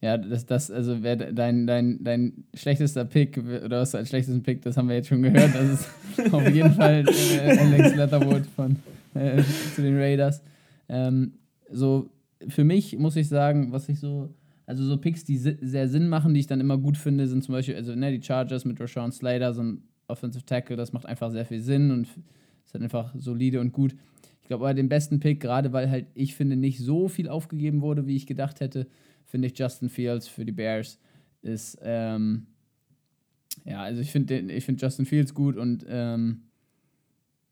ja, 0.00 0.16
das, 0.16 0.46
das, 0.46 0.70
also 0.70 1.02
wer 1.02 1.16
dein, 1.16 1.66
dein, 1.66 2.02
dein 2.02 2.44
schlechtester 2.54 3.04
Pick 3.04 3.36
oder 3.36 3.82
was 3.82 3.90
dein 3.90 4.06
schlechtesten 4.06 4.42
Pick, 4.42 4.62
das 4.62 4.78
haben 4.78 4.88
wir 4.88 4.96
jetzt 4.96 5.08
schon 5.08 5.20
gehört. 5.20 5.54
Das 5.54 5.68
ist 5.68 5.88
auf 6.32 6.48
jeden 6.48 6.72
Fall 6.72 7.04
äh, 7.06 7.58
Alex 7.58 7.94
Letterwood 7.94 8.46
von 8.56 8.76
zu 9.74 9.82
den 9.82 9.96
Raiders. 9.96 10.42
Ähm, 10.88 11.34
so, 11.70 12.10
für 12.48 12.64
mich 12.64 12.98
muss 12.98 13.16
ich 13.16 13.28
sagen, 13.28 13.72
was 13.72 13.88
ich 13.88 14.00
so, 14.00 14.34
also 14.66 14.84
so 14.84 14.96
Picks, 14.98 15.24
die 15.24 15.36
sehr 15.36 15.88
Sinn 15.88 16.08
machen, 16.08 16.34
die 16.34 16.40
ich 16.40 16.46
dann 16.46 16.60
immer 16.60 16.78
gut 16.78 16.96
finde, 16.96 17.26
sind 17.26 17.44
zum 17.44 17.54
Beispiel, 17.54 17.76
also 17.76 17.94
ne, 17.94 18.16
die 18.16 18.24
Chargers 18.24 18.64
mit 18.64 18.80
Rashawn 18.80 19.12
Slater, 19.12 19.54
so 19.54 19.62
ein 19.62 19.82
Offensive 20.08 20.44
Tackle, 20.44 20.76
das 20.76 20.92
macht 20.92 21.06
einfach 21.06 21.30
sehr 21.30 21.44
viel 21.44 21.60
Sinn 21.60 21.90
und 21.90 22.08
ist 22.64 22.74
halt 22.74 22.82
einfach 22.82 23.14
solide 23.16 23.60
und 23.60 23.72
gut. 23.72 23.94
Ich 24.42 24.48
glaube 24.48 24.64
aber 24.64 24.74
den 24.74 24.88
besten 24.88 25.20
Pick, 25.20 25.40
gerade 25.40 25.72
weil 25.72 25.90
halt 25.90 26.06
ich 26.14 26.34
finde, 26.34 26.56
nicht 26.56 26.78
so 26.78 27.08
viel 27.08 27.28
aufgegeben 27.28 27.82
wurde, 27.82 28.06
wie 28.06 28.16
ich 28.16 28.26
gedacht 28.26 28.60
hätte, 28.60 28.86
finde 29.24 29.48
ich 29.48 29.58
Justin 29.58 29.90
Fields 29.90 30.26
für 30.28 30.44
die 30.44 30.52
Bears 30.52 30.98
ist, 31.42 31.78
ähm, 31.82 32.46
ja, 33.64 33.82
also 33.82 34.00
ich 34.00 34.10
finde 34.10 34.60
find 34.60 34.80
Justin 34.80 35.06
Fields 35.06 35.34
gut 35.34 35.56
und 35.56 35.84
ähm, 35.88 36.47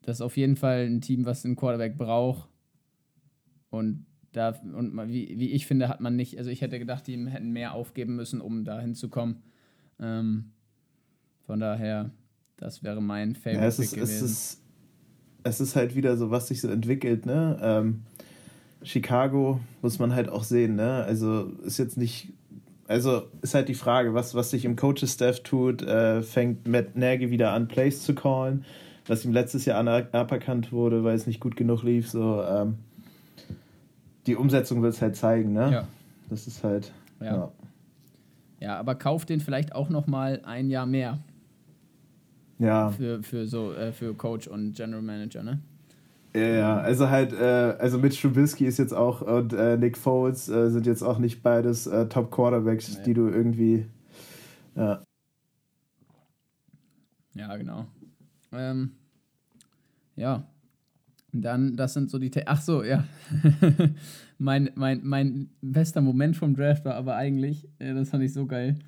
das 0.07 0.17
ist 0.17 0.21
auf 0.21 0.37
jeden 0.37 0.55
Fall 0.55 0.85
ein 0.85 1.01
Team, 1.01 1.25
was 1.25 1.43
einen 1.43 1.57
Quarterback 1.57 1.97
braucht. 1.97 2.47
Und 3.69 4.05
da, 4.31 4.57
und 4.73 4.95
wie, 5.09 5.37
wie 5.37 5.51
ich 5.51 5.67
finde, 5.67 5.89
hat 5.89 5.99
man 5.99 6.15
nicht, 6.15 6.37
also 6.37 6.49
ich 6.49 6.61
hätte 6.61 6.79
gedacht, 6.79 7.07
die 7.07 7.27
hätten 7.27 7.51
mehr 7.51 7.73
aufgeben 7.73 8.15
müssen, 8.15 8.39
um 8.39 8.63
da 8.63 8.79
hinzukommen. 8.79 9.43
Ähm, 9.99 10.53
von 11.45 11.59
daher, 11.59 12.11
das 12.55 12.83
wäre 12.83 13.01
mein 13.01 13.35
Favorite 13.35 13.61
ja, 13.61 13.67
es 13.67 13.79
ist, 13.79 13.95
gewesen. 13.95 14.13
Es 14.13 14.21
ist, 14.21 14.61
es 15.43 15.59
ist 15.59 15.75
halt 15.75 15.93
wieder 15.93 16.15
so, 16.15 16.31
was 16.31 16.47
sich 16.47 16.61
so 16.61 16.69
entwickelt, 16.69 17.25
ne? 17.25 17.59
Ähm, 17.61 18.03
Chicago 18.83 19.59
muss 19.81 19.99
man 19.99 20.15
halt 20.15 20.29
auch 20.29 20.45
sehen, 20.45 20.77
ne? 20.77 21.03
Also 21.03 21.51
ist 21.65 21.79
jetzt 21.79 21.97
nicht, 21.97 22.31
also 22.87 23.23
ist 23.41 23.55
halt 23.55 23.67
die 23.67 23.75
Frage, 23.75 24.13
was, 24.13 24.35
was 24.35 24.51
sich 24.51 24.63
im 24.63 24.77
Coaches-Staff 24.77 25.41
tut, 25.43 25.81
äh, 25.81 26.23
fängt 26.23 26.65
Matt 26.65 26.95
Nagy 26.95 27.29
wieder 27.29 27.51
an, 27.51 27.67
Plays 27.67 28.03
zu 28.03 28.15
callen 28.15 28.63
was 29.07 29.25
ihm 29.25 29.31
letztes 29.31 29.65
Jahr 29.65 29.85
aberkannt 30.13 30.71
wurde, 30.71 31.03
weil 31.03 31.15
es 31.15 31.27
nicht 31.27 31.39
gut 31.39 31.55
genug 31.55 31.83
lief. 31.83 32.09
So, 32.09 32.43
ähm, 32.43 32.75
die 34.25 34.35
Umsetzung 34.35 34.81
wird 34.81 34.93
es 34.93 35.01
halt 35.01 35.15
zeigen, 35.15 35.53
ne? 35.53 35.71
Ja. 35.71 35.87
Das 36.29 36.47
ist 36.47 36.63
halt. 36.63 36.91
Ja. 37.19 37.25
ja. 37.25 37.51
ja 38.59 38.79
aber 38.79 38.95
kauft 38.95 39.29
den 39.29 39.39
vielleicht 39.39 39.73
auch 39.73 39.89
noch 39.89 40.07
mal 40.07 40.41
ein 40.43 40.69
Jahr 40.69 40.85
mehr. 40.85 41.19
Ja. 42.59 42.89
Für, 42.91 43.23
für 43.23 43.47
so 43.47 43.73
äh, 43.73 43.91
für 43.91 44.13
Coach 44.13 44.47
und 44.47 44.73
General 44.73 45.01
Manager, 45.01 45.43
ne? 45.43 45.59
Ja, 46.35 46.41
ja, 46.41 46.77
also 46.77 47.09
halt, 47.09 47.33
äh, 47.33 47.75
also 47.79 47.97
mit 47.97 48.19
Trubisky 48.19 48.65
ist 48.65 48.77
jetzt 48.77 48.93
auch 48.93 49.21
und 49.21 49.53
äh, 49.53 49.77
Nick 49.77 49.97
Foles 49.97 50.49
äh, 50.49 50.69
sind 50.69 50.85
jetzt 50.85 51.01
auch 51.01 51.17
nicht 51.17 51.41
beides 51.41 51.87
äh, 51.87 52.07
Top 52.07 52.29
Quarterbacks, 52.29 52.91
naja. 52.91 53.03
die 53.05 53.13
du 53.13 53.29
irgendwie. 53.29 53.87
Ja. 54.75 55.01
Ja, 57.33 57.55
genau. 57.55 57.85
Ähm, 58.57 58.91
ja. 60.15 60.47
Dann, 61.33 61.75
das 61.75 61.93
sind 61.93 62.09
so 62.09 62.19
die. 62.19 62.31
Te 62.31 62.43
Ach 62.47 62.61
so, 62.61 62.83
ja. 62.83 63.03
mein, 64.37 64.71
mein, 64.75 65.01
mein 65.03 65.49
bester 65.61 66.01
Moment 66.01 66.35
vom 66.37 66.55
Draft 66.55 66.85
war 66.85 66.95
aber 66.95 67.15
eigentlich, 67.15 67.67
äh, 67.79 67.93
das 67.93 68.09
fand 68.09 68.23
ich 68.23 68.33
so 68.33 68.45
geil, 68.45 68.79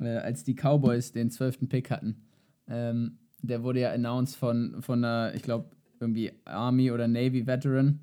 äh, 0.00 0.08
als 0.08 0.44
die 0.44 0.54
Cowboys 0.54 1.12
den 1.12 1.30
zwölften 1.30 1.68
Pick 1.68 1.90
hatten. 1.90 2.22
Ähm, 2.68 3.18
der 3.42 3.62
wurde 3.62 3.80
ja 3.80 3.92
announced 3.92 4.36
von, 4.36 4.76
von 4.80 5.04
einer, 5.04 5.34
ich 5.34 5.42
glaube, 5.42 5.70
irgendwie 6.00 6.32
Army 6.44 6.90
oder 6.90 7.08
Navy 7.08 7.46
Veteran. 7.46 8.00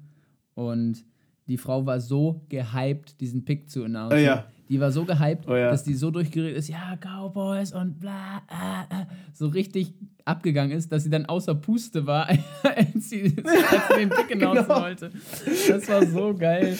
Und 0.53 1.03
die 1.47 1.57
Frau 1.57 1.85
war 1.85 1.99
so 1.99 2.45
gehypt, 2.49 3.19
diesen 3.21 3.45
Pick 3.45 3.69
zu 3.69 3.83
announcen. 3.85 4.17
Oh, 4.17 4.21
ja. 4.21 4.45
Die 4.69 4.79
war 4.79 4.91
so 4.91 5.03
gehypt, 5.05 5.47
Oh, 5.47 5.55
ja. 5.55 5.69
dass 5.69 5.83
die 5.83 5.95
so 5.95 6.11
durchgeredet 6.11 6.57
ist, 6.57 6.69
ja, 6.69 6.95
Cowboys 6.97 7.73
und 7.73 7.99
bla, 7.99 8.41
ah, 8.47 8.85
ah, 8.89 9.07
so 9.33 9.47
richtig 9.47 9.93
abgegangen 10.25 10.77
ist, 10.77 10.91
dass 10.91 11.03
sie 11.03 11.09
dann 11.09 11.25
außer 11.25 11.55
Puste 11.55 12.05
war, 12.05 12.27
als 12.63 13.09
sie, 13.09 13.35
als 13.43 13.87
sie 13.89 13.99
den 13.99 14.09
Pick 14.09 14.31
announcen 14.31 14.65
Genau. 14.67 14.81
wollte. 14.81 15.11
Das 15.67 15.87
war 15.89 16.05
so 16.05 16.33
geil. 16.33 16.77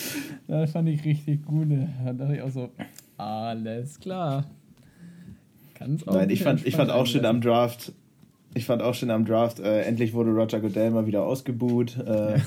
Das 0.48 0.72
fand 0.72 0.90
ich 0.90 1.04
richtig 1.04 1.46
gut. 1.46 1.68
Da 2.06 2.14
dachte 2.14 2.36
ich 2.36 2.42
auch 2.42 2.50
so, 2.52 2.70
alles 3.18 4.00
klar. 4.00 4.46
Kann's 5.76 6.08
auch 6.08 6.14
Nein, 6.14 6.30
ich 6.30 6.44
fand, 6.44 6.66
ich 6.66 6.76
fand 6.76 6.92
auch 6.92 7.08
schön 7.08 7.26
am 7.26 7.42
Draft, 7.42 7.92
ich 8.54 8.66
fand 8.66 8.82
auch 8.82 8.94
schön 8.94 9.10
am 9.10 9.26
Draft, 9.26 9.60
äh, 9.60 9.82
endlich 9.82 10.14
wurde 10.14 10.32
Roger 10.32 10.60
Goodell 10.60 10.92
mal 10.92 11.08
wieder 11.08 11.24
ausgebuht. 11.24 11.98
Äh, 11.98 12.40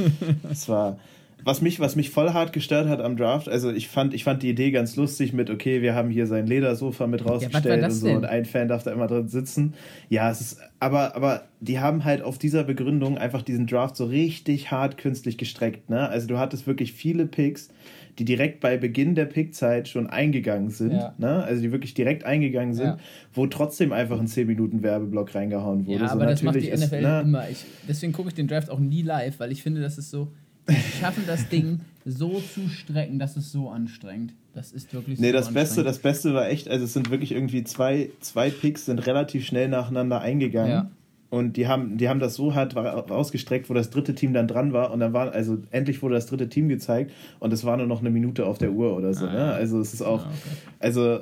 es 0.50 0.68
war, 0.68 0.98
was 1.44 1.60
mich, 1.60 1.80
was 1.80 1.96
mich 1.96 2.10
voll 2.10 2.30
hart 2.32 2.52
gestört 2.52 2.88
hat 2.88 3.00
am 3.00 3.16
Draft, 3.16 3.48
also 3.48 3.70
ich 3.70 3.88
fand, 3.88 4.14
ich 4.14 4.24
fand 4.24 4.42
die 4.42 4.50
Idee 4.50 4.70
ganz 4.70 4.96
lustig 4.96 5.32
mit, 5.32 5.50
okay, 5.50 5.82
wir 5.82 5.94
haben 5.94 6.10
hier 6.10 6.26
sein 6.26 6.46
Ledersofa 6.46 7.06
mit 7.06 7.24
rausgestellt 7.24 7.82
das 7.82 7.94
und 7.94 8.00
so 8.00 8.06
denn? 8.06 8.16
und 8.18 8.24
ein 8.26 8.44
Fan 8.44 8.68
darf 8.68 8.82
da 8.84 8.92
immer 8.92 9.06
drin 9.06 9.28
sitzen. 9.28 9.74
Ja, 10.08 10.30
es 10.30 10.40
ist, 10.40 10.58
aber, 10.80 11.16
aber 11.16 11.42
die 11.60 11.78
haben 11.80 12.04
halt 12.04 12.22
auf 12.22 12.38
dieser 12.38 12.64
Begründung 12.64 13.18
einfach 13.18 13.42
diesen 13.42 13.66
Draft 13.66 13.96
so 13.96 14.04
richtig 14.06 14.70
hart 14.70 14.98
künstlich 14.98 15.38
gestreckt, 15.38 15.90
ne? 15.90 16.08
Also 16.08 16.26
du 16.26 16.38
hattest 16.38 16.66
wirklich 16.66 16.92
viele 16.92 17.26
Picks, 17.26 17.70
die 18.18 18.24
direkt 18.26 18.60
bei 18.60 18.76
Beginn 18.76 19.14
der 19.14 19.24
Pickzeit 19.24 19.88
schon 19.88 20.06
eingegangen 20.06 20.68
sind, 20.70 20.92
Ja. 20.92 21.14
ne? 21.18 21.42
Also 21.44 21.62
die 21.62 21.72
wirklich 21.72 21.94
direkt 21.94 22.24
eingegangen 22.24 22.74
sind, 22.74 22.86
Ja. 22.86 22.98
wo 23.32 23.46
trotzdem 23.46 23.92
einfach 23.92 24.20
ein 24.20 24.26
10 24.26 24.46
Minuten 24.46 24.82
Werbeblock 24.82 25.34
reingehauen 25.34 25.86
wurde. 25.86 26.00
Ja, 26.02 26.08
so 26.08 26.14
aber 26.14 26.26
das 26.26 26.42
macht 26.42 26.56
die 26.56 26.68
natürlich 26.68 26.74
ist, 26.82 26.92
NFL 26.92 27.02
ne? 27.02 27.20
immer. 27.22 27.48
Ich, 27.48 27.64
deswegen 27.88 28.12
gucke 28.12 28.28
ich 28.28 28.34
den 28.34 28.48
Draft 28.48 28.68
auch 28.70 28.78
nie 28.80 29.02
live, 29.02 29.40
weil 29.40 29.50
ich 29.50 29.62
finde, 29.62 29.80
das 29.80 29.96
ist 29.98 30.10
so. 30.10 30.28
Die 30.68 30.98
schaffen 31.00 31.24
das 31.26 31.48
Ding 31.48 31.80
so 32.04 32.40
zu 32.40 32.68
strecken, 32.68 33.18
das 33.18 33.36
ist 33.36 33.52
so 33.52 33.68
anstrengend. 33.70 34.34
Das 34.54 34.72
ist 34.72 34.92
wirklich 34.92 35.18
Nee, 35.18 35.28
so 35.28 35.32
das 35.34 35.52
Beste, 35.52 35.82
das 35.82 35.98
Beste 35.98 36.34
war 36.34 36.48
echt, 36.48 36.68
also 36.68 36.84
es 36.84 36.92
sind 36.92 37.10
wirklich 37.10 37.32
irgendwie 37.32 37.64
zwei, 37.64 38.10
zwei 38.20 38.50
Picks 38.50 38.86
sind 38.86 39.06
relativ 39.06 39.44
schnell 39.46 39.68
nacheinander 39.68 40.20
eingegangen. 40.20 40.70
Ja. 40.70 40.90
Und 41.30 41.56
die 41.56 41.66
haben, 41.66 41.96
die 41.96 42.10
haben 42.10 42.20
das 42.20 42.34
so 42.34 42.54
hart 42.54 42.76
ra- 42.76 42.98
rausgestreckt, 43.00 43.70
wo 43.70 43.74
das 43.74 43.88
dritte 43.88 44.14
Team 44.14 44.34
dann 44.34 44.46
dran 44.46 44.74
war. 44.74 44.90
Und 44.92 45.00
dann 45.00 45.14
war, 45.14 45.32
also 45.32 45.58
endlich 45.70 46.02
wurde 46.02 46.14
das 46.16 46.26
dritte 46.26 46.48
Team 46.50 46.68
gezeigt 46.68 47.12
und 47.40 47.52
es 47.54 47.64
war 47.64 47.78
nur 47.78 47.86
noch 47.86 48.00
eine 48.00 48.10
Minute 48.10 48.44
auf 48.44 48.58
der 48.58 48.72
Uhr 48.72 48.94
oder 48.94 49.14
so. 49.14 49.26
Ah, 49.26 49.32
ne? 49.32 49.38
ja. 49.38 49.50
Also 49.52 49.80
es 49.80 49.94
ist 49.94 50.02
auch, 50.02 50.26
Ah, 50.26 50.28
okay. 50.28 50.56
also 50.80 51.20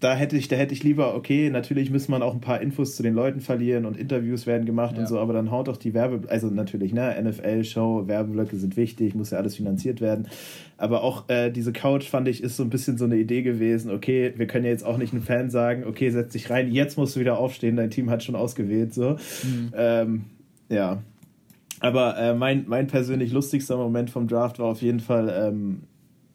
da 0.00 0.14
hätte 0.14 0.36
ich, 0.36 0.48
da 0.48 0.56
hätte 0.56 0.74
ich 0.74 0.82
lieber, 0.82 1.14
okay, 1.14 1.48
natürlich 1.48 1.90
muss 1.90 2.06
man 2.08 2.20
auch 2.22 2.34
ein 2.34 2.40
paar 2.42 2.60
Infos 2.60 2.96
zu 2.96 3.02
den 3.02 3.14
Leuten 3.14 3.40
verlieren 3.40 3.86
und 3.86 3.96
Interviews 3.96 4.46
werden 4.46 4.66
gemacht 4.66 4.94
Ja. 4.96 5.00
und 5.00 5.08
so, 5.08 5.18
aber 5.18 5.32
dann 5.32 5.50
haut 5.50 5.68
doch 5.68 5.78
die 5.78 5.94
Werbe, 5.94 6.28
also 6.28 6.48
natürlich, 6.48 6.92
ne, 6.92 7.16
NFL-Show, 7.22 8.06
Werbeblöcke 8.06 8.56
sind 8.56 8.76
wichtig, 8.76 9.14
muss 9.14 9.30
ja 9.30 9.38
alles 9.38 9.56
finanziert 9.56 10.02
werden. 10.02 10.28
Aber 10.76 11.02
auch 11.02 11.28
äh, 11.30 11.50
diese 11.50 11.72
Couch, 11.72 12.06
fand 12.08 12.28
ich, 12.28 12.42
ist 12.42 12.56
so 12.56 12.62
ein 12.62 12.68
bisschen 12.70 12.98
so 12.98 13.06
eine 13.06 13.16
Idee 13.16 13.40
gewesen, 13.42 13.90
okay, 13.90 14.34
wir 14.36 14.46
können 14.46 14.66
ja 14.66 14.70
jetzt 14.70 14.84
auch 14.84 14.98
nicht 14.98 15.14
einem 15.14 15.22
Fan 15.22 15.48
sagen, 15.48 15.84
okay, 15.86 16.10
setz 16.10 16.32
dich 16.32 16.50
rein, 16.50 16.70
jetzt 16.70 16.98
musst 16.98 17.16
du 17.16 17.20
wieder 17.20 17.38
aufstehen, 17.38 17.76
dein 17.76 17.90
Team 17.90 18.10
hat 18.10 18.22
schon 18.22 18.36
ausgewählt, 18.36 18.92
so. 18.92 19.12
Mhm. 19.44 19.72
Ähm, 19.74 20.24
ja. 20.68 21.02
Aber 21.80 22.18
äh, 22.18 22.34
mein, 22.34 22.64
mein 22.68 22.86
persönlich 22.86 23.32
lustigster 23.32 23.78
Moment 23.78 24.10
vom 24.10 24.28
Draft 24.28 24.58
war 24.58 24.66
auf 24.66 24.82
jeden 24.82 25.00
Fall 25.00 25.32
ähm, 25.34 25.80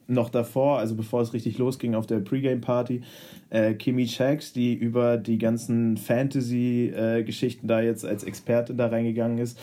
noch 0.08 0.30
davor, 0.30 0.80
also 0.80 0.96
bevor 0.96 1.22
es 1.22 1.34
richtig 1.34 1.58
losging 1.58 1.96
auf 1.96 2.06
der 2.06 2.20
Pre-Game-Party, 2.20 3.02
äh, 3.50 3.74
Kimi 3.74 4.08
Shax, 4.08 4.54
die 4.54 4.74
über 4.74 5.18
die 5.18 5.38
ganzen 5.38 5.98
Fantasy-Geschichten 5.98 7.68
da 7.68 7.82
jetzt 7.82 8.06
als 8.06 8.24
Expertin 8.24 8.78
da 8.78 8.88
reingegangen 8.88 9.38
ist. 9.38 9.60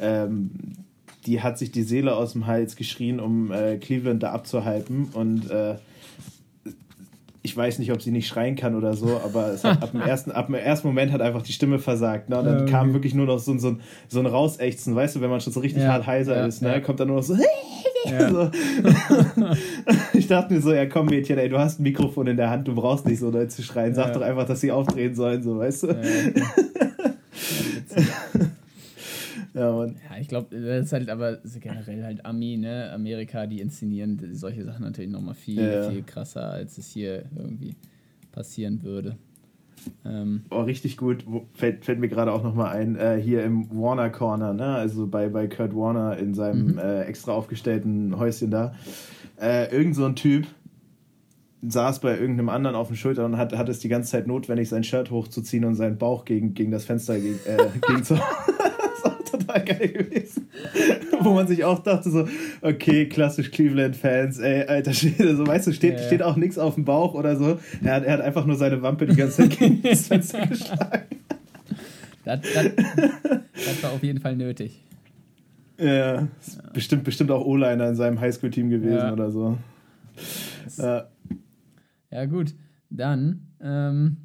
Ähm, 0.00 0.50
die 1.26 1.40
hat 1.40 1.58
sich 1.58 1.70
die 1.70 1.82
Seele 1.82 2.16
aus 2.16 2.32
dem 2.32 2.46
Hals 2.46 2.76
geschrien, 2.76 3.20
um 3.20 3.52
äh, 3.52 3.76
Cleveland 3.78 4.22
da 4.22 4.32
abzuhypen 4.32 5.10
und 5.12 5.50
äh, 5.50 5.76
ich 7.44 7.56
weiß 7.56 7.80
nicht, 7.80 7.90
ob 7.92 8.00
sie 8.00 8.12
nicht 8.12 8.28
schreien 8.28 8.54
kann 8.54 8.76
oder 8.76 8.94
so, 8.94 9.20
aber 9.24 9.56
hat, 9.62 9.82
ab, 9.82 9.90
dem 9.90 10.00
ersten, 10.00 10.30
ab 10.30 10.46
dem 10.46 10.54
ersten 10.54 10.86
Moment 10.86 11.12
hat 11.12 11.20
einfach 11.20 11.42
die 11.42 11.52
Stimme 11.52 11.80
versagt. 11.80 12.28
Ne? 12.28 12.38
Und 12.38 12.44
dann 12.44 12.62
okay. 12.62 12.70
kam 12.70 12.92
wirklich 12.92 13.14
nur 13.14 13.26
noch 13.26 13.38
so, 13.38 13.52
ein- 13.52 13.58
so, 13.58 13.70
ein, 13.70 13.80
so 14.08 14.20
ein 14.20 14.26
Rausächzen, 14.26 14.94
weißt 14.94 15.16
du, 15.16 15.20
wenn 15.20 15.30
man 15.30 15.40
schon 15.40 15.52
so 15.52 15.60
richtig 15.60 15.82
Ja, 15.82 15.92
hart 15.92 16.06
heiser 16.06 16.36
ja, 16.36 16.46
ist, 16.46 16.62
ne? 16.62 16.68
ja. 16.72 16.80
kommt 16.80 17.00
dann 17.00 17.08
nur 17.08 17.16
noch 17.16 17.24
so. 17.24 17.36
So. 18.04 18.50
ich 20.12 20.26
dachte 20.26 20.52
mir 20.52 20.60
so, 20.60 20.72
ja 20.72 20.86
komm 20.86 21.06
Mädchen, 21.06 21.38
ey, 21.38 21.48
du 21.48 21.56
hast 21.56 21.78
ein 21.78 21.84
Mikrofon 21.84 22.26
in 22.26 22.36
der 22.36 22.50
Hand, 22.50 22.66
du 22.66 22.74
brauchst 22.74 23.06
nicht 23.06 23.20
so 23.20 23.30
doll 23.30 23.46
zu 23.46 23.62
schreien. 23.62 23.94
Sag 23.94 24.12
doch 24.12 24.22
einfach, 24.22 24.44
dass 24.44 24.60
sie 24.60 24.72
aufdrehen 24.72 25.14
sollen, 25.14 25.44
so, 25.44 25.58
weißt 25.58 25.84
du? 25.84 25.94
Ja, 29.54 29.70
Mann. 29.72 29.96
ja, 30.10 30.18
ich 30.18 30.28
glaube, 30.28 30.48
das 30.58 30.86
ist 30.86 30.92
halt 30.92 31.10
aber 31.10 31.38
generell 31.60 32.04
halt 32.04 32.24
Ami, 32.24 32.56
ne? 32.56 32.90
Amerika, 32.92 33.46
die 33.46 33.60
inszenieren 33.60 34.18
solche 34.32 34.64
Sachen 34.64 34.82
natürlich 34.82 35.10
nochmal 35.10 35.34
viel, 35.34 35.72
Ja. 35.74 35.90
viel 35.90 36.02
krasser, 36.02 36.50
als 36.50 36.78
es 36.78 36.88
hier 36.88 37.24
irgendwie 37.36 37.74
passieren 38.32 38.82
würde. 38.82 39.16
Ähm, 40.06 40.42
Oh, 40.50 40.62
richtig 40.62 40.96
gut. 40.96 41.24
Fällt, 41.54 41.84
fällt 41.84 41.98
mir 41.98 42.08
gerade 42.08 42.32
auch 42.32 42.42
nochmal 42.42 42.74
ein, 42.76 42.96
äh, 42.96 43.20
hier 43.20 43.42
im 43.44 43.68
Warner 43.70 44.10
Corner, 44.10 44.54
ne? 44.54 44.64
also 44.76 45.06
bei, 45.06 45.28
bei 45.28 45.48
Kurt 45.48 45.74
Warner 45.74 46.16
in 46.16 46.34
seinem 46.34 46.72
Mhm. 46.72 46.78
äh, 46.78 47.02
extra 47.02 47.32
aufgestellten 47.32 48.16
Häuschen 48.18 48.50
da. 48.50 48.74
Äh, 49.40 49.70
irgend 49.74 49.96
so 49.96 50.04
ein 50.06 50.14
Typ 50.16 50.46
saß 51.62 52.00
bei 52.00 52.18
irgendeinem 52.18 52.48
anderen 52.48 52.74
auf 52.76 52.88
den 52.88 52.96
Schultern 52.96 53.32
und 53.34 53.38
hat, 53.38 53.56
hat 53.56 53.68
es 53.68 53.78
die 53.80 53.88
ganze 53.88 54.10
Zeit 54.12 54.26
notwendig, 54.26 54.68
sein 54.68 54.82
Shirt 54.84 55.10
hochzuziehen 55.10 55.64
und 55.64 55.74
seinen 55.74 55.96
Bauch 55.98 56.24
gegen, 56.24 56.54
gegen 56.54 56.70
das 56.72 56.84
Fenster 56.84 57.18
gegen, 57.20 57.38
äh, 57.46 57.58
gegen 57.86 58.02
zu. 58.04 58.14
Das 59.52 59.64
total 59.64 59.78
geil 59.78 59.88
gewesen. 59.88 60.48
Wo 61.20 61.32
man 61.34 61.46
sich 61.46 61.64
auch 61.64 61.78
dachte, 61.80 62.10
so, 62.10 62.28
okay, 62.60 63.08
klassisch 63.08 63.50
Cleveland-Fans, 63.50 64.38
ey, 64.38 64.64
alter 64.66 64.92
Schwede, 64.92 65.36
so 65.36 65.46
weißt 65.46 65.66
du, 65.68 65.72
steht, 65.72 65.94
Ja, 65.94 66.00
ja. 66.00 66.06
steht 66.06 66.22
auch 66.22 66.36
nichts 66.36 66.58
auf 66.58 66.74
dem 66.74 66.84
Bauch 66.84 67.14
oder 67.14 67.36
so. 67.36 67.58
Er 67.82 67.94
hat, 67.94 68.04
er 68.04 68.12
hat 68.14 68.20
einfach 68.20 68.46
nur 68.46 68.56
seine 68.56 68.82
Wampe 68.82 69.06
die 69.06 69.16
ganze 69.16 69.48
Zeit 69.48 69.58
gegen 69.58 69.82
das 69.82 70.06
Fenster 70.08 70.46
geschlagen. 70.46 71.02
das, 72.24 72.40
das, 72.54 72.66
das 73.52 73.82
war 73.82 73.92
auf 73.92 74.02
jeden 74.02 74.20
Fall 74.20 74.36
nötig. 74.36 74.82
Ja, 75.78 76.28
ist 76.40 76.72
Bestimmt, 76.72 77.04
bestimmt 77.04 77.30
auch 77.30 77.44
O-Liner 77.44 77.88
in 77.88 77.94
seinem 77.96 78.20
Highschool-Team 78.20 78.70
gewesen 78.70 78.94
Ja. 78.98 79.12
oder 79.12 79.30
so. 79.30 79.58
Ja. 80.78 81.08
Ja, 82.10 82.24
gut. 82.26 82.54
Dann, 82.90 83.46
ähm, 83.62 84.16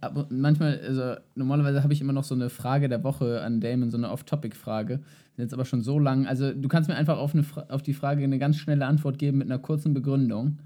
aber 0.00 0.26
manchmal, 0.30 0.78
also 0.80 1.14
normalerweise 1.34 1.82
habe 1.82 1.92
ich 1.92 2.00
immer 2.00 2.12
noch 2.12 2.24
so 2.24 2.34
eine 2.34 2.50
Frage 2.50 2.88
der 2.88 3.02
Woche 3.02 3.40
an 3.40 3.60
Damon, 3.60 3.90
so 3.90 3.96
eine 3.96 4.10
Off-Topic-Frage. 4.10 5.00
Jetzt 5.36 5.54
aber 5.54 5.64
schon 5.64 5.82
so 5.82 5.98
lang. 5.98 6.26
Also, 6.26 6.52
du 6.52 6.68
kannst 6.68 6.88
mir 6.88 6.96
einfach 6.96 7.16
auf, 7.16 7.34
eine 7.34 7.44
auf 7.68 7.82
die 7.82 7.94
Frage 7.94 8.22
eine 8.22 8.38
ganz 8.38 8.56
schnelle 8.56 8.84
Antwort 8.84 9.18
geben 9.18 9.38
mit 9.38 9.50
einer 9.50 9.58
kurzen 9.58 9.94
Begründung. 9.94 10.58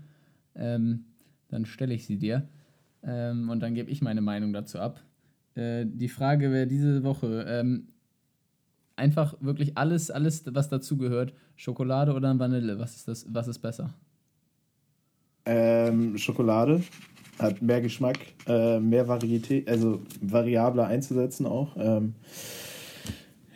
Ähm, 0.57 1.05
dann 1.49 1.65
stelle 1.65 1.95
ich 1.95 2.07
sie 2.07 2.19
dir. 2.19 2.49
Ähm, 3.05 3.51
und 3.51 3.61
dann 3.61 3.75
gebe 3.75 3.91
ich 3.91 4.03
meine 4.03 4.21
Meinung 4.21 4.53
dazu 4.53 4.81
ab. 4.81 5.01
Äh, 5.55 5.87
die 5.87 6.09
Frage 6.09 6.51
wäre 6.51 6.67
diese 6.67 7.05
Woche: 7.05 7.45
ähm, 7.47 7.89
einfach 8.97 9.37
wirklich 9.41 9.79
alles, 9.79 10.11
alles, 10.11 10.43
was 10.53 10.69
dazugehört: 10.69 11.35
Schokolade 11.55 12.15
oder 12.15 12.37
Vanille? 12.37 12.81
Was 12.81 12.97
ist, 12.97 13.07
das, 13.07 13.27
was 13.33 13.47
ist 13.47 13.61
besser? 13.61 13.95
Ähm, 15.47 16.19
Schokolade 16.19 16.83
hat 17.39 17.63
mehr 17.63 17.81
Geschmack, 17.81 18.19
äh, 18.47 18.79
mehr 18.79 19.09
Varietät, 19.09 19.69
also 19.69 20.01
variabler 20.21 20.87
einzusetzen 20.87 21.47
auch. 21.47 21.77
Ähm, 21.77 22.15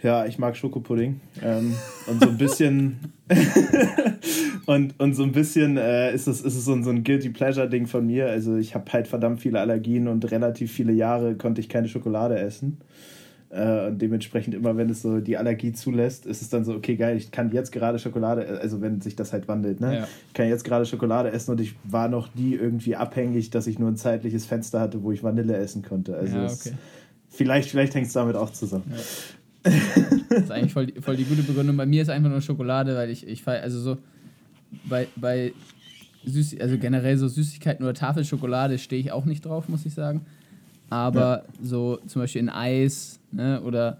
ja, 0.02 0.26
ich 0.26 0.38
mag 0.38 0.56
Schokopudding. 0.56 1.20
Ähm, 1.42 1.74
und 2.06 2.22
so 2.22 2.28
ein 2.28 2.38
bisschen 2.38 3.12
und, 4.66 4.98
und 4.98 5.14
so 5.14 5.22
ein 5.22 5.32
bisschen 5.32 5.76
äh, 5.76 6.14
ist 6.14 6.28
es, 6.28 6.40
ist 6.40 6.56
es 6.56 6.64
so 6.64 6.72
ein, 6.72 6.84
so 6.84 6.90
ein 6.90 7.04
Guilty 7.04 7.30
Pleasure-Ding 7.30 7.86
von 7.86 8.06
mir. 8.06 8.28
Also 8.28 8.56
ich 8.56 8.74
habe 8.74 8.90
halt 8.92 9.08
verdammt 9.08 9.40
viele 9.40 9.60
Allergien 9.60 10.08
und 10.08 10.30
relativ 10.30 10.72
viele 10.72 10.92
Jahre 10.92 11.34
konnte 11.34 11.60
ich 11.60 11.68
keine 11.68 11.88
Schokolade 11.88 12.38
essen. 12.38 12.78
Äh, 13.50 13.86
und 13.88 13.98
dementsprechend 14.02 14.54
immer, 14.54 14.76
wenn 14.76 14.90
es 14.90 15.00
so 15.00 15.20
die 15.20 15.38
Allergie 15.38 15.72
zulässt, 15.72 16.26
ist 16.26 16.42
es 16.42 16.50
dann 16.50 16.64
so, 16.66 16.74
okay, 16.74 16.96
geil, 16.96 17.16
ich 17.16 17.30
kann 17.30 17.50
jetzt 17.50 17.72
gerade 17.72 17.98
Schokolade, 17.98 18.58
also 18.60 18.82
wenn 18.82 19.00
sich 19.00 19.16
das 19.16 19.32
halt 19.32 19.48
wandelt, 19.48 19.80
ne? 19.80 19.96
Ja. 20.00 20.08
Ich 20.26 20.34
kann 20.34 20.48
jetzt 20.48 20.64
gerade 20.64 20.84
Schokolade 20.84 21.30
essen 21.30 21.52
und 21.52 21.60
ich 21.60 21.74
war 21.84 22.08
noch 22.08 22.34
nie 22.34 22.54
irgendwie 22.54 22.94
abhängig, 22.96 23.48
dass 23.50 23.66
ich 23.66 23.78
nur 23.78 23.88
ein 23.90 23.96
zeitliches 23.96 24.44
Fenster 24.44 24.80
hatte, 24.80 25.02
wo 25.02 25.12
ich 25.12 25.22
Vanille 25.22 25.56
essen 25.56 25.82
konnte. 25.82 26.14
Also 26.14 26.36
Ja, 26.36 26.44
es- 26.44 26.66
okay. 26.66 26.76
vielleicht, 27.30 27.70
vielleicht 27.70 27.94
hängt 27.94 28.08
es 28.08 28.12
damit 28.12 28.36
auch 28.36 28.50
zusammen. 28.50 28.84
Das 30.30 30.44
ist 30.44 30.50
eigentlich 30.50 30.72
voll, 30.72 30.86
die- 30.86 31.00
voll 31.00 31.16
die 31.16 31.24
gute 31.24 31.42
Begründung. 31.42 31.76
Bei 31.76 31.84
mir 31.86 32.02
ist 32.02 32.08
einfach 32.10 32.30
nur 32.30 32.40
Schokolade, 32.40 32.94
weil 32.94 33.10
ich, 33.10 33.26
ich 33.26 33.46
also 33.46 33.80
so 33.80 33.98
bei, 34.88 35.08
bei 35.16 35.52
Süß, 36.24 36.60
also 36.60 36.78
generell 36.78 37.16
so 37.18 37.28
Süßigkeiten 37.28 37.84
oder 37.84 37.94
Tafelschokolade 37.94 38.78
stehe 38.78 39.00
ich 39.00 39.10
auch 39.12 39.24
nicht 39.24 39.44
drauf, 39.44 39.68
muss 39.68 39.84
ich 39.86 39.94
sagen. 39.94 40.22
Aber 40.90 41.44
so 41.62 41.98
zum 42.06 42.22
Beispiel 42.22 42.40
in 42.40 42.48
Eis 42.48 43.20
ne, 43.30 43.60
oder 43.62 43.98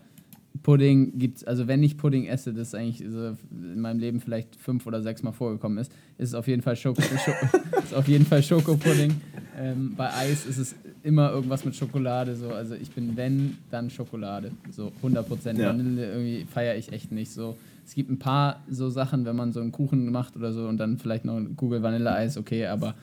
Pudding 0.62 1.18
gibt 1.18 1.46
also 1.46 1.68
wenn 1.68 1.82
ich 1.82 1.96
Pudding 1.96 2.26
esse, 2.26 2.52
das 2.52 2.74
eigentlich 2.74 3.08
so 3.08 3.36
in 3.50 3.80
meinem 3.80 4.00
Leben 4.00 4.20
vielleicht 4.20 4.56
fünf 4.56 4.86
oder 4.86 5.02
sechs 5.02 5.22
Mal 5.22 5.32
vorgekommen 5.32 5.78
ist, 5.78 5.92
ist 6.18 6.30
es 6.30 6.34
auf 6.34 6.48
jeden 6.48 6.62
Fall, 6.62 6.76
Schoko, 6.76 7.00
ist 7.82 7.94
auf 7.94 8.08
jeden 8.08 8.26
Fall 8.26 8.42
Schokopudding. 8.42 9.14
Ähm, 9.58 9.94
bei 9.96 10.12
Eis 10.12 10.46
ist 10.46 10.58
es 10.58 10.74
immer 11.02 11.30
irgendwas 11.30 11.64
mit 11.64 11.74
Schokolade. 11.74 12.36
So. 12.36 12.50
Also 12.50 12.74
ich 12.74 12.90
bin, 12.90 13.16
wenn, 13.16 13.58
dann 13.70 13.90
Schokolade. 13.90 14.50
So 14.70 14.92
100%. 15.02 15.58
Ja. 15.58 15.68
Vanille 15.68 16.10
irgendwie 16.10 16.44
feiere 16.44 16.76
ich 16.76 16.92
echt 16.92 17.12
nicht 17.12 17.30
so. 17.30 17.56
Es 17.86 17.94
gibt 17.94 18.10
ein 18.10 18.18
paar 18.18 18.62
so 18.68 18.90
Sachen, 18.90 19.24
wenn 19.24 19.36
man 19.36 19.52
so 19.52 19.60
einen 19.60 19.72
Kuchen 19.72 20.10
macht 20.12 20.36
oder 20.36 20.52
so 20.52 20.68
und 20.68 20.78
dann 20.78 20.98
vielleicht 20.98 21.24
noch 21.24 21.36
ein 21.36 21.56
Kugel 21.56 21.82
Vanilleeis, 21.82 22.36
okay, 22.36 22.66
aber 22.66 22.94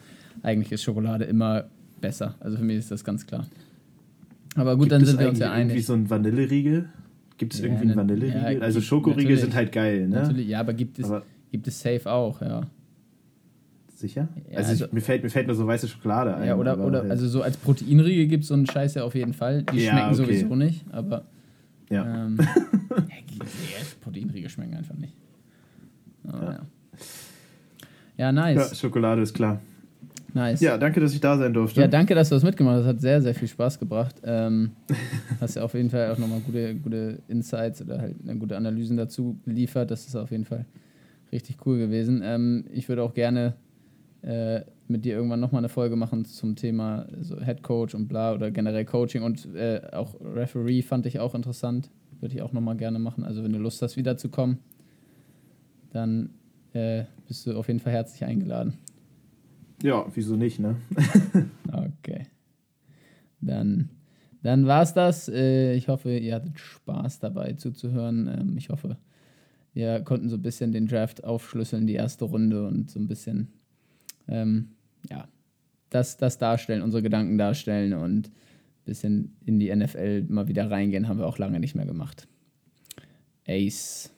eigentlich 0.42 0.70
ist 0.70 0.82
Schokolade 0.82 1.24
immer 1.24 1.64
besser. 2.00 2.36
Also 2.40 2.58
für 2.58 2.64
mich 2.64 2.76
ist 2.76 2.90
das 2.90 3.02
ganz 3.02 3.26
klar. 3.26 3.46
Aber 4.56 4.74
gut, 4.76 4.84
gibt 4.84 4.92
dann 4.92 5.04
sind 5.04 5.20
wir 5.20 5.28
uns 5.28 5.38
ja 5.38 5.52
einig. 5.52 5.68
Irgendwie 5.68 5.82
so 5.82 5.92
ein 5.92 6.10
Vanilleriegel? 6.10 6.88
Gibt 7.38 7.54
es 7.54 7.60
ja, 7.60 7.66
irgendwie 7.66 7.84
einen 7.84 7.96
Vanilleriegel? 7.96 8.58
Ja, 8.58 8.60
also 8.60 8.80
Schokoriegel 8.80 9.36
sind 9.36 9.54
halt 9.54 9.70
geil, 9.70 10.08
ne? 10.08 10.22
Natürlich, 10.22 10.48
ja, 10.48 10.60
aber 10.60 10.72
gibt 10.72 10.98
es, 10.98 11.04
aber 11.04 11.22
gibt 11.52 11.68
es 11.68 11.80
safe 11.80 12.10
auch, 12.10 12.40
ja. 12.40 12.62
Sicher? 13.94 14.28
Ja, 14.50 14.58
also, 14.58 14.70
also 14.70 14.86
mir, 14.92 15.00
fällt, 15.00 15.22
mir 15.22 15.30
fällt 15.30 15.46
nur 15.46 15.56
so 15.56 15.66
weiße 15.66 15.88
Schokolade 15.88 16.36
ein. 16.36 16.46
Ja, 16.46 16.56
oder, 16.56 16.78
oder 16.78 17.00
halt. 17.00 17.10
also 17.10 17.28
so 17.28 17.42
als 17.42 17.56
Proteinriegel 17.56 18.26
gibt 18.26 18.42
es 18.42 18.48
so 18.48 18.54
einen 18.54 18.66
Scheiß 18.66 18.94
ja 18.94 19.04
auf 19.04 19.14
jeden 19.14 19.32
Fall. 19.32 19.62
Die 19.62 19.80
schmecken 19.80 20.06
okay. 20.06 20.14
sowieso 20.14 20.54
nicht, 20.54 20.84
aber. 20.92 21.24
Ja. 21.88 22.26
Ähm, 22.26 22.38
Proteinriegel 24.02 24.50
schmecken 24.50 24.74
einfach 24.74 24.96
nicht. 24.96 25.14
Aber, 26.26 26.66
ja. 28.16 28.32
nice. 28.32 28.78
Schokolade 28.78 29.22
ist 29.22 29.34
klar. 29.34 29.60
Nice. 30.36 30.60
Ja, 30.60 30.76
danke, 30.76 31.00
dass 31.00 31.14
ich 31.14 31.20
da 31.20 31.38
sein 31.38 31.54
durfte. 31.54 31.80
Ja, 31.80 31.88
danke, 31.88 32.14
dass 32.14 32.28
du 32.28 32.34
das 32.34 32.44
mitgemacht 32.44 32.76
hast. 32.76 32.82
Das 32.82 32.88
hat 32.88 33.00
sehr, 33.00 33.22
sehr 33.22 33.34
viel 33.34 33.48
Spaß 33.48 33.78
gebracht. 33.78 34.16
Ähm, 34.22 34.72
hast 35.40 35.56
ja 35.56 35.62
auf 35.62 35.72
jeden 35.72 35.88
Fall 35.88 36.12
auch 36.12 36.18
nochmal 36.18 36.40
gute, 36.40 36.74
gute 36.74 37.22
Insights 37.26 37.80
oder 37.80 38.02
halt 38.02 38.16
eine 38.22 38.38
gute 38.38 38.54
Analysen 38.54 38.98
dazu 38.98 39.40
geliefert. 39.46 39.90
Das 39.90 40.06
ist 40.06 40.14
auf 40.14 40.30
jeden 40.30 40.44
Fall 40.44 40.66
richtig 41.32 41.56
cool 41.64 41.78
gewesen. 41.78 42.20
Ähm, 42.22 42.66
ich 42.70 42.86
würde 42.86 43.02
auch 43.02 43.14
gerne 43.14 43.54
äh, 44.20 44.60
mit 44.88 45.06
dir 45.06 45.14
irgendwann 45.14 45.40
nochmal 45.40 45.60
eine 45.60 45.70
Folge 45.70 45.96
machen 45.96 46.26
zum 46.26 46.54
Thema 46.54 47.06
so 47.22 47.40
Head 47.40 47.62
Coach 47.62 47.94
und 47.94 48.06
bla 48.06 48.34
oder 48.34 48.50
generell 48.50 48.84
Coaching 48.84 49.22
und 49.22 49.48
äh, 49.54 49.80
auch 49.92 50.16
Referee 50.20 50.82
fand 50.82 51.06
ich 51.06 51.18
auch 51.18 51.34
interessant. 51.34 51.88
Würde 52.20 52.34
ich 52.34 52.42
auch 52.42 52.52
nochmal 52.52 52.76
gerne 52.76 52.98
machen. 52.98 53.24
Also 53.24 53.42
wenn 53.42 53.54
du 53.54 53.58
Lust 53.58 53.80
hast, 53.80 53.96
wiederzukommen, 53.96 54.58
dann 55.94 56.28
äh, 56.74 57.04
bist 57.26 57.46
du 57.46 57.56
auf 57.56 57.68
jeden 57.68 57.80
Fall 57.80 57.94
herzlich 57.94 58.22
eingeladen. 58.22 58.74
Ja, 59.82 60.06
wieso 60.14 60.36
nicht, 60.36 60.58
ne? 60.58 60.76
okay. 61.72 62.26
Dann, 63.40 63.90
dann 64.42 64.66
war 64.66 64.82
es 64.82 64.94
das. 64.94 65.28
Äh, 65.28 65.74
ich 65.74 65.88
hoffe, 65.88 66.16
ihr 66.16 66.34
hattet 66.34 66.58
Spaß 66.58 67.20
dabei 67.20 67.52
zuzuhören. 67.52 68.28
Ähm, 68.28 68.56
ich 68.56 68.70
hoffe, 68.70 68.96
wir 69.74 70.00
konnten 70.00 70.28
so 70.28 70.36
ein 70.36 70.42
bisschen 70.42 70.72
den 70.72 70.86
Draft 70.86 71.24
aufschlüsseln, 71.24 71.86
die 71.86 71.94
erste 71.94 72.24
Runde 72.24 72.66
und 72.66 72.90
so 72.90 72.98
ein 72.98 73.08
bisschen, 73.08 73.48
ähm, 74.26 74.70
ja, 75.10 75.28
das, 75.90 76.16
das 76.16 76.38
darstellen, 76.38 76.82
unsere 76.82 77.02
Gedanken 77.02 77.36
darstellen 77.36 77.92
und 77.92 78.28
ein 78.28 78.32
bisschen 78.86 79.36
in 79.44 79.58
die 79.58 79.74
NFL 79.74 80.24
mal 80.28 80.48
wieder 80.48 80.70
reingehen, 80.70 81.08
haben 81.08 81.18
wir 81.18 81.26
auch 81.26 81.38
lange 81.38 81.60
nicht 81.60 81.74
mehr 81.74 81.86
gemacht. 81.86 82.26
Ace. 83.46 84.10